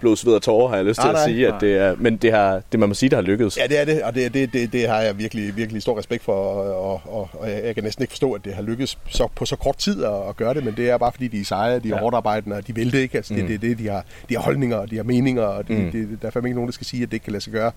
blod, 0.00 0.16
sved 0.16 0.32
og 0.34 0.42
tårer, 0.42 0.68
har 0.68 0.76
jeg 0.76 0.84
lyst 0.84 1.00
til 1.00 1.04
Nej, 1.10 1.22
at 1.22 1.28
nej. 1.28 1.34
sige. 1.34 1.48
At 1.48 1.60
det 1.60 1.76
er, 1.76 1.94
men 1.98 2.16
det, 2.16 2.32
har, 2.32 2.62
det 2.72 2.80
man 2.80 2.88
må 2.88 2.94
sige, 2.94 3.10
der 3.10 3.16
har 3.16 3.22
lykkedes. 3.22 3.56
Ja, 3.58 3.66
det 3.66 3.80
er 3.80 3.84
det, 3.84 4.02
og 4.02 4.14
det, 4.14 4.34
det, 4.34 4.52
det, 4.52 4.72
det 4.72 4.88
har 4.88 5.00
jeg 5.00 5.18
virkelig, 5.18 5.56
virkelig 5.56 5.82
stor 5.82 5.98
respekt 5.98 6.24
for, 6.24 6.32
og, 6.32 7.00
og, 7.06 7.28
og 7.32 7.50
jeg 7.50 7.64
jeg 7.64 7.74
kan 7.74 7.84
næsten 7.84 8.02
ikke 8.02 8.12
forstå, 8.12 8.32
at 8.32 8.44
det 8.44 8.54
har 8.54 8.62
lykkes 8.62 8.98
så, 9.08 9.28
på 9.36 9.44
så 9.44 9.56
kort 9.56 9.76
tid 9.76 10.04
at, 10.04 10.28
at 10.28 10.36
gøre 10.36 10.54
det, 10.54 10.64
men 10.64 10.74
det 10.76 10.90
er 10.90 10.98
bare 10.98 11.12
fordi, 11.12 11.28
de 11.28 11.40
er 11.40 11.44
seje, 11.44 11.78
de 11.80 11.88
er 11.90 11.94
ja. 11.94 12.00
hårdt 12.00 12.16
arbejdende, 12.16 12.56
og 12.56 12.66
de 12.66 12.74
vil 12.74 12.92
det 12.92 12.98
ikke. 12.98 13.16
Altså, 13.16 13.34
det, 13.34 13.42
Mm. 13.42 13.46
det, 13.48 13.54
er 13.54 13.58
det, 13.58 13.78
de 13.78 13.88
har, 13.88 14.04
de 14.28 14.34
har 14.34 14.42
holdninger, 14.42 14.76
og 14.76 14.90
de 14.90 14.96
har 14.96 15.02
meninger, 15.02 15.42
og 15.42 15.68
de, 15.68 15.72
Mm. 15.74 15.90
det, 15.92 16.18
der 16.22 16.26
er 16.28 16.30
fandme 16.32 16.48
ikke 16.48 16.54
nogen, 16.54 16.68
der 16.68 16.72
skal 16.72 16.86
sige, 16.86 17.02
at 17.02 17.08
det 17.08 17.14
ikke 17.14 17.24
kan 17.24 17.32
lade 17.32 17.44
sig 17.44 17.52
gøre. 17.52 17.72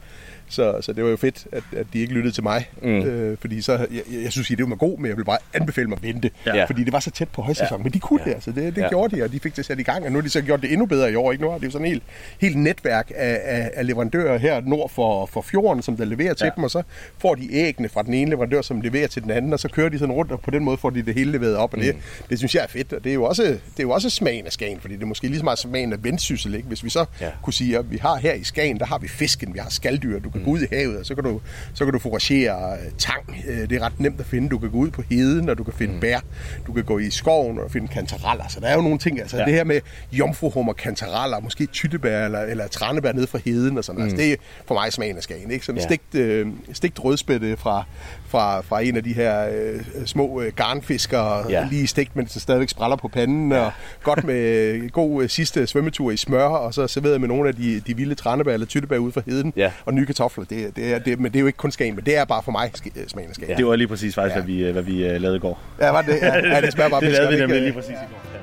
Så, 0.49 0.77
så 0.81 0.93
det 0.93 1.03
var 1.03 1.09
jo 1.09 1.17
fedt, 1.17 1.47
at, 1.51 1.63
at 1.77 1.85
de 1.93 1.99
ikke 1.99 2.13
lyttede 2.13 2.33
til 2.35 2.43
mig, 2.43 2.69
Mm. 2.81 2.89
øh, 2.89 3.37
fordi 3.41 3.61
så, 3.61 3.71
jeg, 3.73 3.87
jeg 4.23 4.31
synes, 4.31 4.51
at 4.51 4.57
det 4.57 4.69
var 4.69 4.75
god, 4.75 4.97
men 4.97 5.07
jeg 5.09 5.17
vil 5.17 5.25
bare 5.25 5.37
anbefale 5.53 5.87
mig 5.87 5.95
at 5.97 6.03
vente, 6.03 6.29
Ja. 6.45 6.65
fordi 6.65 6.83
det 6.83 6.93
var 6.93 6.99
så 6.99 7.11
tæt 7.11 7.29
på 7.29 7.41
højsæson, 7.41 7.77
ja. 7.79 7.83
men 7.83 7.91
de 7.93 7.99
kunne 7.99 8.19
Ja. 8.23 8.29
det, 8.29 8.33
altså, 8.35 8.51
det, 8.51 8.75
det 8.75 8.81
Ja. 8.81 8.89
gjorde 8.89 9.15
de, 9.17 9.23
og 9.23 9.31
de 9.31 9.39
fik 9.39 9.55
det 9.55 9.65
sat 9.65 9.79
i 9.79 9.83
gang, 9.83 10.05
og 10.05 10.11
nu 10.11 10.17
har 10.17 10.21
de 10.21 10.29
så 10.29 10.41
gjort 10.41 10.61
det 10.61 10.71
endnu 10.71 10.85
bedre 10.85 11.11
i 11.11 11.15
år, 11.15 11.31
ikke? 11.31 11.43
Nu 11.43 11.49
har 11.49 11.57
det 11.57 11.65
jo 11.65 11.71
sådan 11.71 11.87
helt, 11.87 12.03
helt 12.41 12.57
netværk 12.57 13.11
af, 13.15 13.39
af, 13.43 13.71
af 13.73 13.87
leverandører 13.87 14.37
her 14.37 14.61
nord 14.61 14.89
for, 14.89 15.25
for 15.25 15.41
fjorden, 15.41 15.81
som 15.83 15.97
der 15.97 16.05
leverer 16.05 16.33
til 16.33 16.45
Ja. 16.45 16.51
dem, 16.55 16.63
og 16.63 16.71
så 16.71 16.83
får 17.17 17.35
de 17.35 17.53
æggene 17.53 17.89
fra 17.89 18.03
den 18.03 18.13
ene 18.13 18.29
leverandør, 18.29 18.61
som 18.61 18.81
leverer 18.81 19.07
til 19.07 19.23
den 19.23 19.31
anden, 19.31 19.53
og 19.53 19.59
så 19.59 19.67
kører 19.69 19.89
de 19.89 19.99
sådan 19.99 20.13
rundt, 20.15 20.31
og 20.31 20.41
på 20.41 20.51
den 20.51 20.63
måde 20.63 20.77
får 20.77 20.89
de 20.89 21.01
det 21.01 21.13
hele 21.13 21.31
leveret 21.31 21.55
op, 21.55 21.73
og 21.73 21.79
det, 21.79 21.95
det 22.29 22.37
synes 22.37 22.55
jeg 22.55 22.63
er 22.63 22.67
fedt, 22.67 22.93
og 22.93 23.03
det 23.03 23.09
er 23.09 23.13
jo 23.13 23.23
også, 23.23 23.43
det 23.43 23.59
er 23.79 23.83
jo 23.83 23.89
også 23.91 24.09
smagen 24.09 24.45
af 24.45 24.51
Skagen, 24.51 24.79
fordi 24.79 24.93
det 24.95 25.03
er 25.03 25.07
måske 25.07 25.27
lige 25.27 25.37
så 25.37 25.43
meget 25.43 25.59
smagen 25.59 25.93
af 25.93 26.03
vendsyssel, 26.03 26.55
ikke? 26.55 26.67
Hvis 26.67 26.83
vi 26.83 26.89
så 26.89 27.05
Ja. 27.21 27.29
kunne 27.43 27.53
sige, 27.53 27.77
at 27.77 27.91
vi 27.91 27.97
har 27.97 28.15
her 28.17 28.33
i 28.33 28.43
Skagen, 28.43 28.79
der 28.79 28.85
har 28.85 28.97
vi 28.97 29.07
fisken, 29.07 29.53
vi 29.53 29.59
har 29.59 29.69
skalddyr, 29.69 30.19
du 30.19 30.29
kan 30.29 30.43
gå 30.43 30.51
ud 30.51 30.61
i 30.61 30.65
havet, 30.71 30.97
og 30.97 31.05
så 31.05 31.15
kan 31.15 31.23
du, 31.23 31.41
så 31.73 31.83
kan 31.85 31.93
du 31.93 31.99
foragere 31.99 32.73
øh, 32.73 32.91
tang, 32.97 33.19
Øh, 33.47 33.69
det 33.69 33.71
er 33.71 33.79
ret 33.85 33.99
nemt 33.99 34.19
at 34.19 34.25
finde, 34.25 34.49
du 34.49 34.57
kan 34.57 34.69
gå 34.71 34.77
ud 34.77 34.91
på 34.91 35.03
heden, 35.09 35.49
og 35.49 35.57
du 35.57 35.63
kan 35.63 35.73
finde 35.73 35.93
mm. 35.93 35.99
bær, 35.99 36.19
du 36.67 36.73
kan 36.73 36.83
gå 36.83 36.99
i 36.99 37.09
skoven 37.09 37.59
og 37.59 37.71
finde 37.71 37.87
kantareller, 37.87 38.47
så 38.49 38.59
der 38.59 38.67
er 38.67 38.75
jo 38.75 38.81
nogle 38.81 38.97
ting, 38.97 39.19
altså 39.19 39.37
Ja. 39.37 39.45
det 39.45 39.53
her 39.53 39.63
med 39.63 39.81
jomfruhummer, 40.11 40.73
kantareller, 40.73 41.39
måske 41.39 41.67
tyttebær 42.03 42.25
eller, 42.25 42.39
eller 42.39 42.67
tranebær 42.67 43.11
ned 43.11 43.27
fra 43.27 43.39
heden 43.45 43.77
og 43.77 43.83
sådan 43.83 43.99
mm. 43.99 44.03
altså, 44.03 44.17
Det 44.17 44.31
er 44.31 44.35
for 44.67 44.73
mig 44.75 44.93
smagen 44.93 45.17
af 45.17 45.23
Skagen. 45.23 45.51
Ikke? 45.51 45.65
Sådan 45.65 45.79
Ja. 45.81 45.85
stegt, 45.87 46.15
øh, 46.15 46.47
stegt 46.73 47.03
rødspætte 47.03 47.57
fra, 47.57 47.83
fra, 48.27 48.61
fra 48.61 48.81
en 48.81 48.97
af 48.97 49.03
de 49.03 49.13
her 49.13 49.49
øh, 49.49 49.81
små 50.05 50.41
øh, 50.41 50.53
garnfiskere, 50.55 51.45
Ja. 51.51 51.67
lige 51.71 51.87
stegt, 51.87 52.15
mens 52.15 52.31
det 52.33 52.41
stadigvæk 52.41 52.69
spræller 52.69 52.95
på 52.95 53.07
panden, 53.07 53.51
ja. 53.51 53.59
og 53.59 53.71
godt 54.03 54.23
med 54.23 54.89
god 54.89 55.23
øh, 55.23 55.29
sidste 55.29 55.67
svømmetur 55.67 56.11
i 56.11 56.17
smør, 56.17 56.43
og 56.43 56.73
så 56.73 56.87
serveret 56.87 57.21
med 57.21 57.27
nogle 57.27 57.49
af 57.49 57.55
de, 57.55 57.79
de 57.87 57.95
vilde 57.97 58.15
tranebær 58.15 58.53
eller 58.53 58.65
tyttebær 58.67 58.97
ude 58.97 59.11
fra 59.11 59.21
heden, 59.25 59.53
Ja. 59.55 59.71
og 59.85 59.93
nye 59.93 60.05
kartofler. 60.05 60.45
Det, 60.45 60.75
det 60.75 60.93
er, 60.93 60.99
det, 60.99 61.19
men 61.19 61.31
det 61.31 61.35
er 61.37 61.41
jo 61.41 61.47
ikke 61.47 61.57
kun 61.57 61.71
Skagen, 61.71 61.95
men 61.95 62.05
det 62.05 62.17
er 62.17 62.25
bare 62.25 62.43
for 62.43 62.51
mig 62.51 62.71
øh, 62.85 62.91
smagen 63.07 63.29
af 63.29 63.35
Skagen. 63.35 63.51
Ja. 63.51 63.57
Det 63.57 63.65
var 63.65 63.75
lige 63.75 63.87
præcis 63.87 64.15
faktisk, 64.15 64.35
Ja. 64.35 64.41
hvad 64.41 64.53
vi, 64.53 64.63
øh, 64.65 64.71
hvad 64.73 64.83
vi 64.83 65.05
øh, 65.05 65.21
lavede 65.21 65.37
i 65.37 65.39
går. 65.39 65.59
Ja, 65.81 65.89
var 65.91 66.01
det, 66.01 66.15
ja, 66.21 66.47
ja, 66.55 66.61
det 66.61 66.73
smager 66.73 66.89
bare 66.89 67.01
det 67.05 67.11
lavede 67.11 67.33
vi 67.33 67.39
nemlig 67.39 67.61
lige 67.61 67.73
præcis 67.73 67.89
i 67.91 67.93
går. 67.93 68.42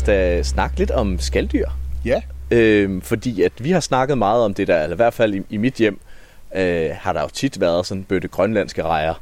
Os 0.00 0.06
da 0.06 0.42
snakke 0.42 0.78
lidt 0.78 0.90
om 0.90 1.18
skalddyr. 1.20 1.66
Ja, 2.04 2.20
Øh, 2.52 3.02
fordi 3.02 3.42
at 3.42 3.52
vi 3.58 3.70
har 3.70 3.80
snakket 3.80 4.18
meget 4.18 4.44
om 4.44 4.54
det 4.54 4.68
der, 4.68 4.82
eller 4.82 4.94
i 4.94 4.96
hvert 4.96 5.14
fald 5.14 5.34
i, 5.34 5.42
i 5.50 5.56
mit 5.56 5.74
hjem, 5.74 6.00
øh, 6.54 6.90
har 6.94 7.12
der 7.12 7.20
jo 7.22 7.28
tit 7.32 7.60
været 7.60 7.86
sådan 7.86 8.04
bøtte 8.04 8.28
grønlandske 8.28 8.82
rejer. 8.82 9.14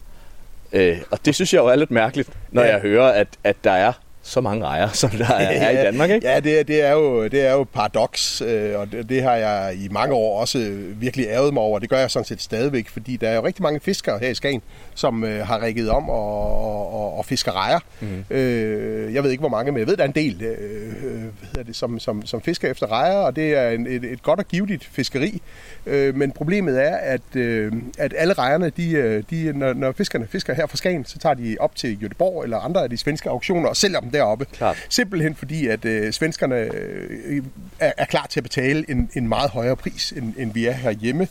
Øh, 0.73 0.99
og 1.11 1.19
det 1.25 1.35
synes 1.35 1.53
jeg 1.55 1.59
jo 1.61 1.67
er 1.67 1.77
lidt 1.77 1.91
mærkeligt, 1.91 2.29
når 2.53 2.63
Ja. 2.63 2.71
jeg 2.73 2.81
hører, 2.81 3.07
at, 3.13 3.29
at 3.45 3.57
der 3.65 3.71
er 3.71 3.93
så 4.23 4.41
mange 4.41 4.65
rejer, 4.65 4.89
som 4.89 5.11
der 5.11 5.25
er, 5.35 5.49
er 5.67 5.71
i 5.71 5.75
Danmark, 5.75 6.11
ikke? 6.11 6.29
Ja, 6.29 6.41
det, 6.41 6.61
er- 6.61 6.65
det, 6.65 6.85
er 6.87 6.93
jo, 6.93 7.25
det 7.25 7.47
er 7.47 7.53
jo 7.53 7.65
paradoks, 7.73 8.43
øh, 8.47 8.79
og 8.79 8.93
det, 8.93 9.09
det 9.09 9.23
har 9.23 9.35
jeg 9.35 9.75
i 9.77 9.89
mange 9.91 10.15
år 10.15 10.41
også 10.41 10.73
virkelig 10.95 11.27
ærget 11.27 11.55
mig 11.55 11.63
over. 11.63 11.79
Det 11.79 11.89
gør 11.91 11.99
jeg 11.99 12.11
sådan 12.11 12.27
set 12.27 12.43
stadigvæk, 12.43 12.89
fordi 12.89 13.17
der 13.17 13.29
er 13.29 13.35
jo 13.37 13.47
rigtig 13.47 13.63
mange 13.63 13.81
fiskere 13.81 14.19
her 14.19 14.29
i 14.29 14.35
Skagen, 14.35 14.63
som 14.99 15.25
øh, 15.25 15.47
har 15.47 15.59
rækket 15.59 15.91
om 15.91 16.11
og, 16.11 16.65
og, 16.65 16.93
og, 16.93 17.19
og 17.19 17.25
fisker 17.25 17.53
rejer. 17.53 17.79
Mm. 18.01 18.25
Øh, 18.31 19.15
jeg 19.15 19.23
ved 19.23 19.31
ikke, 19.31 19.41
hvor 19.41 19.49
mange, 19.49 19.73
men 19.73 19.79
jeg 19.79 19.87
ved, 19.87 19.97
der 19.97 20.03
er 20.03 20.09
en 20.09 20.15
del, 20.15 20.43
øh, 20.43 20.59
øh, 21.05 21.21
hvad 21.21 21.47
hedder 21.47 21.63
det, 21.63 21.77
som, 21.77 21.99
som, 21.99 22.27
som 22.27 22.43
fisker 22.43 22.71
efter 22.71 22.87
rejer, 22.87 23.17
og 23.17 23.37
det 23.37 23.57
er 23.57 23.71
en, 23.71 23.87
et, 23.87 24.05
et 24.05 24.23
godt 24.23 24.39
og 24.41 24.49
givetigt 24.49 24.85
fiskeri. 24.85 25.43
Øh, 25.87 26.15
men 26.15 26.33
problemet 26.33 26.83
er, 26.83 26.97
at, 26.97 27.37
øh, 27.37 27.73
at 27.99 28.15
alle 28.17 28.35
rejerne, 28.35 28.71
de, 28.71 28.91
øh, 28.91 29.23
de, 29.31 29.53
når, 29.59 29.73
når 29.73 29.93
fiskerne 29.93 30.27
fisker 30.27 30.55
her 30.55 30.67
fra 30.67 30.77
Skagen, 30.77 31.05
så 31.05 31.19
tager 31.19 31.35
de 31.35 31.57
op 31.61 31.77
til 31.77 31.99
Göteborg 32.03 32.45
eller 32.45 32.59
andre 32.59 32.83
af 32.83 32.91
de 32.91 32.97
svenske 32.97 33.31
auktioner 33.31 33.69
og 33.69 33.77
sælger 33.77 34.01
dem 34.01 34.11
deroppe. 34.11 34.45
Klart. 34.45 34.87
Simpelthen 34.89 35.35
fordi, 35.35 35.67
at 35.67 35.85
øh, 35.85 36.13
svenskerne 36.13 36.57
øh, 36.57 37.43
er, 37.81 37.93
er 37.97 38.05
klar 38.05 38.27
til 38.31 38.41
at 38.41 38.45
betale 38.45 38.91
en, 38.91 39.11
en 39.15 39.29
meget 39.29 39.51
højere 39.51 39.77
pris, 39.77 40.13
end, 40.17 40.35
end 40.39 40.53
vi 40.53 40.67
er 40.67 40.73
herhjemme. 40.73 41.29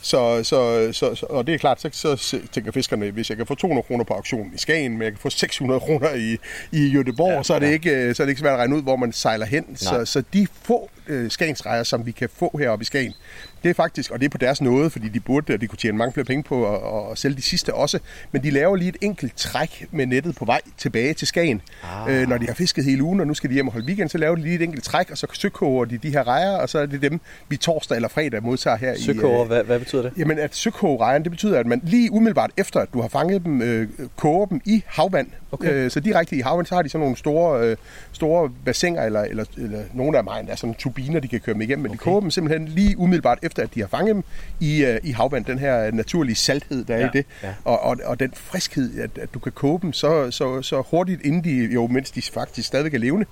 Så, 0.00 0.44
så, 0.44 0.88
så, 0.92 1.14
så, 1.14 1.26
og 1.26 1.46
det 1.46 1.54
er 1.54 1.58
klart, 1.58 1.80
så, 1.80 2.16
så 2.16 2.38
tænker 2.52 2.72
fiskerne, 2.72 3.10
hvis 3.10 3.30
jeg 3.30 3.36
kan 3.36 3.46
få 3.46 3.54
200 3.54 3.86
kroner 3.86 4.04
på 4.04 4.14
auktionen 4.14 4.54
i 4.54 4.58
Skagen, 4.58 4.92
men 4.92 5.02
jeg 5.02 5.12
kan 5.12 5.18
få 5.18 5.30
600 5.30 5.80
kroner 5.80 6.14
i, 6.14 6.36
i 6.72 6.96
Göteborg, 6.96 7.32
ja, 7.32 7.42
så, 7.42 7.54
er 7.54 7.58
det 7.58 7.66
ja. 7.66 7.72
ikke, 7.72 7.90
øh, 7.90 8.14
så 8.14 8.22
er 8.22 8.24
det 8.24 8.30
ikke 8.30 8.40
svært 8.40 8.52
at 8.52 8.58
regne 8.58 8.76
ud, 8.76 8.82
hvor 8.82 8.96
man 8.96 9.12
sejler 9.12 9.46
hen. 9.46 9.64
Nej. 9.68 9.76
Så, 9.76 10.04
så 10.04 10.22
de 10.32 10.46
få 10.62 10.90
øh, 11.08 11.30
Skagensrejer, 11.30 11.82
som 11.82 12.06
vi 12.06 12.10
kan 12.10 12.28
få 12.36 12.58
heroppe 12.58 12.82
i 12.82 12.84
Skagen, 12.84 13.14
det 13.62 13.70
er 13.70 13.74
faktisk, 13.74 14.10
og 14.10 14.20
det 14.20 14.26
er 14.26 14.30
på 14.30 14.38
deres 14.38 14.60
nåde, 14.60 14.90
fordi 14.90 15.08
de 15.08 15.20
burde, 15.20 15.54
og 15.54 15.60
de 15.60 15.66
kunne 15.66 15.76
tjene 15.76 15.98
mange 15.98 16.12
flere 16.12 16.24
penge 16.24 16.42
på 16.42 16.74
at, 16.74 17.10
at 17.10 17.18
sælge 17.18 17.36
de 17.36 17.42
sidste 17.42 17.74
også, 17.74 17.98
men 18.32 18.42
de 18.42 18.50
laver 18.50 18.76
lige 18.76 18.88
et 18.88 18.96
enkelt 19.00 19.36
træk 19.36 19.86
med 19.90 20.06
nettet 20.06 20.34
på 20.36 20.44
vej 20.44 20.60
tilbage 20.76 21.14
til 21.14 21.26
Skagen. 21.28 21.62
Ah. 21.84 22.22
Øh, 22.22 22.28
når 22.28 22.38
de 22.38 22.46
har 22.46 22.54
fisket 22.54 22.84
hele 22.84 23.02
ugen, 23.02 23.20
og 23.20 23.26
nu 23.26 23.34
skal 23.34 23.50
de 23.50 23.54
hjem 23.54 23.66
og 23.66 23.72
holde 23.72 23.86
weekend, 23.86 24.08
så 24.08 24.18
laver 24.18 24.34
de 24.34 24.42
lige 24.42 24.54
et 24.54 24.62
enkelt 24.62 24.84
træk, 24.84 25.10
og 25.10 25.18
så 25.18 25.26
søkoger 25.32 25.84
de 25.84 25.98
de 25.98 26.10
her 26.10 26.26
rejer, 26.26 26.56
og 26.56 26.68
så 26.68 26.78
er 26.78 26.86
det 26.86 27.02
dem, 27.02 27.20
vi 27.48 27.56
torsdag 27.56 27.96
eller 27.96 28.08
fredag 28.08 28.42
modtager 28.42 28.76
her 28.76 28.94
i... 28.94 29.00
Søkoger, 29.00 29.40
øh, 29.40 29.46
hvad, 29.46 29.64
hvad 29.64 29.78
betyder 29.78 30.02
det? 30.02 30.12
Jamen, 30.16 30.38
at 30.38 30.56
søkogerejeren, 30.56 31.22
det 31.22 31.30
betyder, 31.30 31.58
at 31.58 31.66
man 31.66 31.80
lige 31.84 32.12
umiddelbart 32.12 32.50
efter, 32.56 32.80
at 32.80 32.88
du 32.92 33.00
har 33.00 33.08
fanget 33.08 33.44
dem, 33.44 33.62
øh, 33.62 33.88
koger 34.16 34.46
dem 34.46 34.60
i 34.64 34.82
havvand. 34.86 35.28
Okay. 35.52 35.72
Øh, 35.72 35.90
så 35.90 36.00
direkte 36.00 36.36
i 36.36 36.40
havvand, 36.40 36.66
så 36.66 36.74
har 36.74 36.82
de 36.82 36.88
sådan 36.88 37.00
nogle 37.00 37.16
store, 37.16 37.62
øh, 37.62 37.76
store 38.12 38.50
bassiner, 38.64 39.02
eller, 39.02 39.20
eller, 39.20 39.44
eller 39.56 39.82
nogle 39.94 40.18
af 40.18 40.24
mig, 40.24 40.44
der 40.46 40.52
er 40.52 40.56
sådan 40.56 40.74
turbiner, 40.74 41.20
de 41.20 41.28
kan 41.28 41.40
køre 41.40 41.52
dem 41.54 41.62
igennem, 41.62 41.82
men 41.82 41.90
okay. 41.90 41.98
de 41.98 41.98
koger 41.98 42.20
dem 42.20 42.30
simpelthen 42.30 42.68
lige 42.68 42.98
umiddelbart 42.98 43.38
efter, 43.42 43.62
at 43.62 43.74
de 43.74 43.80
har 43.80 43.88
fanget 43.88 44.14
dem 44.14 44.24
i, 44.60 44.84
øh, 44.84 45.00
i 45.02 45.10
havvand. 45.10 45.44
Den 45.44 45.58
her 45.58 45.90
naturlige 45.90 46.36
salthed, 46.36 46.84
der 46.84 46.94
er 46.94 46.98
Ja, 46.98 47.06
i 47.06 47.10
det. 47.12 47.26
ja. 47.42 47.54
Og, 47.64 47.80
og, 47.82 47.96
og 48.04 48.20
den 48.20 48.32
friskhed, 48.34 49.00
at, 49.00 49.10
at 49.18 49.34
du 49.34 49.38
kan 49.38 49.52
koge 49.52 49.80
dem 49.82 49.92
så, 49.92 50.30
så, 50.30 50.62
så 50.62 50.82
hurtigt, 50.90 51.22
inden 51.24 51.44
de, 51.44 51.72
jo, 51.74 51.86
mens 51.86 52.10
de 52.10 52.22
faktisk 52.22 52.68
stadigvæk 52.68 52.94
er 52.94 52.98
levende. 52.98 53.26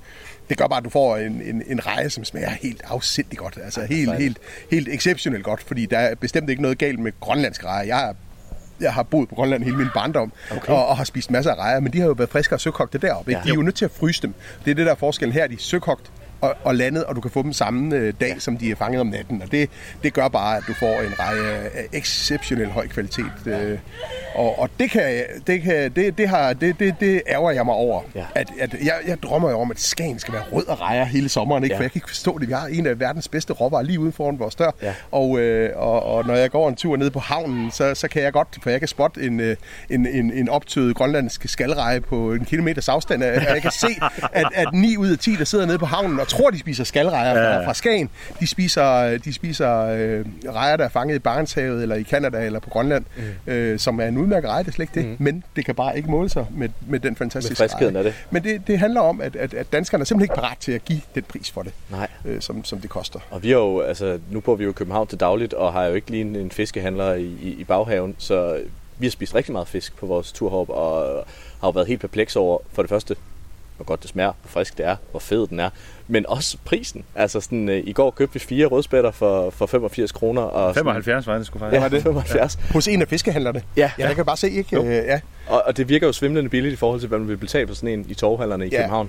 Det 0.49 0.59
gør 0.59 0.67
bare, 0.67 0.79
at 0.79 0.85
du 0.85 0.91
får 0.91 1.17
en, 1.17 1.43
en, 1.43 1.63
en 1.67 1.87
reje, 1.87 2.11
som 2.11 2.25
smager 2.25 2.51
helt 2.51 2.83
afsindigt 2.85 3.39
godt. 3.39 3.59
Altså 3.65 3.81
helt, 3.81 4.15
helt, 4.19 4.39
helt 4.71 4.89
exceptionelt 4.89 5.45
godt, 5.45 5.63
fordi 5.63 5.87
der 5.87 5.99
er 5.99 6.15
bestemt 6.15 6.51
ikke 6.51 6.63
noget 6.63 6.79
galt 6.79 6.99
med 6.99 7.13
grønlandsk 7.21 7.65
reje. 7.65 7.87
Jeg 7.87 8.09
er 8.09 8.13
jeg 8.81 8.93
har 8.93 9.03
boet 9.03 9.29
på 9.29 9.35
Grønland 9.35 9.65
hele 9.65 9.77
min 9.77 9.89
barndom, 9.95 10.33
okay. 10.51 10.73
og, 10.73 10.87
og 10.87 10.97
har 10.97 11.05
spist 11.05 11.31
masser 11.31 11.51
af 11.53 11.59
rejer, 11.59 11.81
men 11.81 11.93
de 11.93 12.01
har 12.01 12.07
jo 12.07 12.13
været 12.13 12.31
friske 12.31 12.55
og 12.55 12.61
søkogte 12.61 12.99
deroppe. 12.99 13.31
Ikke? 13.31 13.39
Ja. 13.39 13.45
De 13.45 13.51
er 13.51 13.55
jo 13.55 13.63
nødt 13.63 13.75
til 13.75 13.85
at 13.85 13.91
fryse 13.91 14.23
dem. 14.23 14.35
Det 14.65 14.71
er 14.71 14.75
det, 14.75 14.87
der 14.87 14.93
er 14.93 14.97
forskellen 14.97 15.33
her. 15.33 15.47
De 15.47 15.55
er 15.55 15.59
søkogt 15.59 16.11
og, 16.41 16.55
og 16.65 16.75
landet, 16.75 17.05
og 17.05 17.17
du 17.17 17.21
kan 17.21 17.31
få 17.31 17.43
dem 17.43 17.53
samme 17.53 17.97
øh, 17.97 18.15
dag, 18.21 18.29
ja. 18.29 18.39
som 18.39 18.57
de 18.57 18.71
er 18.71 18.77
fanget 18.77 19.01
om 19.01 19.07
natten. 19.07 19.43
Og 19.43 19.53
det, 19.53 19.71
det 20.03 20.13
gør 20.13 20.29
bare, 20.29 20.57
at 20.57 20.63
du 20.69 20.75
får 20.75 21.01
en 21.01 21.13
reje 21.19 21.71
af 21.75 21.87
exceptionelt 21.93 22.71
høj 22.71 22.89
kvalitet. 22.89 23.33
Øh, 23.47 23.79
og, 24.35 24.59
og 24.59 24.71
det 24.79 24.91
kan, 24.91 25.25
det, 25.47 25.63
kan 25.63 25.93
det, 25.93 26.19
det, 26.19 26.29
har, 26.29 26.53
det, 26.53 26.79
det, 26.79 26.95
det 27.01 27.23
ærger 27.29 27.51
jeg 27.51 27.65
mig 27.65 27.75
over. 27.75 28.03
Ja. 28.15 28.25
At, 28.35 28.51
at 28.61 28.75
jeg, 28.85 28.95
jeg 29.07 29.23
drømmer 29.23 29.51
jo 29.51 29.61
om, 29.61 29.71
at 29.71 29.81
Skagen 29.81 30.19
skal 30.19 30.35
være 30.35 30.43
rød 30.53 30.67
og 30.67 30.81
rejer 30.81 31.05
hele 31.05 31.29
sommeren, 31.29 31.65
ikke? 31.65 31.75
Ja. 31.75 31.79
for 31.79 31.83
jeg 31.85 31.91
kan 31.93 31.99
ikke 31.99 32.09
forstå 32.09 32.39
det. 32.39 32.49
Vi 32.49 32.53
har 32.53 32.67
en 32.67 32.87
af 32.87 33.01
verdens 33.01 33.29
bedste 33.29 33.53
råvarer 33.53 33.83
lige 33.83 34.01
uden 34.01 34.13
foran 34.13 34.39
vores 34.39 34.55
dør. 34.55 34.71
Ja. 34.83 34.95
Og, 35.11 35.41
øh, 35.41 35.71
og, 35.77 36.03
og 36.03 36.27
når 36.27 36.35
jeg 36.35 36.51
går 36.51 36.69
en 36.69 36.77
tur 36.77 36.97
ned 36.97 37.11
på 37.11 37.19
havnen, 37.19 37.71
så, 37.71 37.95
så 37.95 38.09
kan 38.09 38.23
jeg 38.23 38.33
godt, 38.33 38.49
for 38.63 38.71
jeg 38.71 38.79
kan 38.79 38.89
spotte 38.89 39.23
en, 39.23 39.41
øh, 39.41 39.57
en, 39.91 40.07
en, 40.07 40.33
en 40.33 40.49
optøet 40.49 40.97
grønlandsk 40.97 41.49
skalreje 41.49 42.01
på 42.01 42.33
en 42.33 42.45
kilometers 42.45 42.89
afstand. 42.89 43.23
Og 43.23 43.29
jeg 43.29 43.63
kan 43.63 43.71
se, 43.71 43.87
at, 44.33 44.47
at 44.55 44.69
9 44.73 44.97
ud 44.97 45.11
af 45.11 45.19
10, 45.19 45.37
der 45.37 45.45
sidder 45.45 45.67
nede 45.67 45.79
på 45.79 45.87
havnen 45.87 46.21
og 46.27 46.31
tror, 46.31 46.51
de 46.51 46.59
spiser 46.59 46.85
skalrejer 46.85 47.35
fra, 47.35 47.67
fra 47.67 47.75
Skagen, 47.75 48.11
de 48.41 48.47
spiser, 48.47 49.19
de 49.19 49.33
spiser 49.33 49.79
øh, 49.79 50.25
rejer, 50.55 50.77
der 50.77 50.85
er 50.85 50.89
fanget 50.89 51.15
i 51.15 51.19
Barentshavet, 51.19 51.83
eller 51.83 51.97
i 51.97 52.03
Kanada, 52.03 52.47
eller 52.47 52.61
på 52.61 52.71
Grønland, 52.71 53.05
mm. 53.17 53.53
øh, 53.53 53.79
som 53.79 54.01
er 54.01 54.07
en 54.07 54.19
udmærket 54.19 54.51
reje, 54.51 54.63
det 54.63 54.69
er 54.69 54.73
slet 54.73 54.89
ikke 54.97 55.09
det. 55.09 55.19
Mm. 55.21 55.25
Men 55.25 55.45
det 55.57 55.65
kan 55.65 55.75
bare 55.75 55.97
ikke 55.97 56.11
måle 56.11 56.29
sig 56.29 56.47
med, 56.51 56.69
med 56.89 57.01
den 57.01 57.17
fantastiske 57.17 57.63
Med 57.63 57.69
friskheden 57.69 57.97
af 57.97 58.05
det. 58.05 58.15
Men 58.31 58.45
det, 58.45 58.67
det 58.67 58.79
handler 58.79 59.01
om, 59.01 59.21
at, 59.21 59.37
at, 59.37 59.55
at 59.55 59.73
danskerne 59.73 60.03
er 60.03 60.05
simpelthen 60.05 60.33
ikke 60.33 60.41
parat 60.41 60.59
til 60.59 60.73
at 60.73 60.85
give 60.85 61.01
den 61.15 61.23
pris 61.23 61.51
for 61.51 61.63
det, 61.63 61.73
Nej. 61.91 62.09
øh, 62.25 62.41
som, 62.41 62.65
som 62.65 62.81
det 62.81 62.91
koster. 62.91 63.21
Og 63.31 63.43
vi 63.43 63.51
har 63.51 63.57
jo, 63.57 63.81
altså, 63.81 64.19
nu 64.31 64.41
bor 64.41 64.55
vi 64.55 64.65
jo 64.65 64.71
i 64.71 64.73
København 64.73 65.07
til 65.07 65.21
dagligt, 65.21 65.55
og 65.55 65.73
har 65.73 65.85
jo 65.85 65.95
ikke 65.95 66.11
lige 66.11 66.21
en, 66.21 66.37
en 66.37 66.51
fiskehandler 66.51 67.15
i, 67.15 67.37
i, 67.43 67.57
i 67.59 67.65
baghaven, 67.65 68.15
så 68.19 68.59
vi 68.99 69.07
har 69.07 69.11
spist 69.11 69.35
rigtig 69.35 69.53
meget 69.53 69.69
fisk 69.69 69.97
på 69.97 70.07
vores 70.07 70.33
tur 70.33 70.51
herop, 70.51 70.69
og 70.69 71.25
har 71.61 71.69
jo 71.69 71.71
været 71.71 71.87
helt 71.87 72.01
perpleks 72.01 72.37
over, 72.37 72.59
for 72.73 72.83
det 72.83 72.89
første, 72.89 73.17
hvor 73.77 73.85
godt 73.85 74.03
det 74.03 74.11
smager, 74.11 74.33
hvor 74.43 74.49
frisk 74.49 74.79
det 74.79 74.87
er, 74.87 74.97
hvor 75.11 75.21
fed 75.21 75.47
den 75.47 75.61
er, 75.61 75.71
men 76.09 76.25
også 76.29 76.57
prisen. 76.65 77.05
Altså 77.15 77.41
sådan, 77.41 77.69
øh, 77.69 77.83
i 77.87 77.93
går 77.93 78.11
købte 78.11 78.35
vi 78.35 78.39
fire 78.41 78.67
rødspætter 78.67 79.11
for, 79.11 79.51
for 79.51 79.67
85 79.67 80.13
kroner. 80.13 80.43
Og 80.43 80.75
sådan- 80.75 80.85
75 80.85 81.27
var 81.27 81.37
det 81.39 81.47
sgu 81.47 81.59
faktisk. 81.59 81.75
Ja, 81.77 81.81
var 81.81 81.89
det? 81.89 82.03
75. 82.03 82.55
Hos 82.73 82.89
en 82.89 83.03
af 83.03 83.09
fiskehandlerne. 83.09 83.63
Ja. 83.77 83.91
ja 83.99 84.07
jeg 84.07 84.17
kan 84.17 84.25
bare 84.25 84.37
se, 84.37 84.51
ikke? 84.51 84.77
Øh, 84.81 84.87
ja. 84.87 85.21
Og, 85.49 85.63
og 85.67 85.77
det 85.77 85.89
virker 85.89 86.07
jo 86.07 86.13
svimlende 86.13 86.51
billigt 86.51 86.73
i 86.73 86.77
forhold 86.77 87.01
til, 87.01 87.09
hvad 87.09 87.19
man 87.19 87.29
vil 87.29 87.37
betale 87.37 87.67
for 87.69 87.75
sådan 87.75 87.89
en 87.89 88.07
i 88.09 88.15
torvhallerne 88.15 88.67
i 88.67 88.69
Ja. 88.73 88.77
København. 88.77 89.09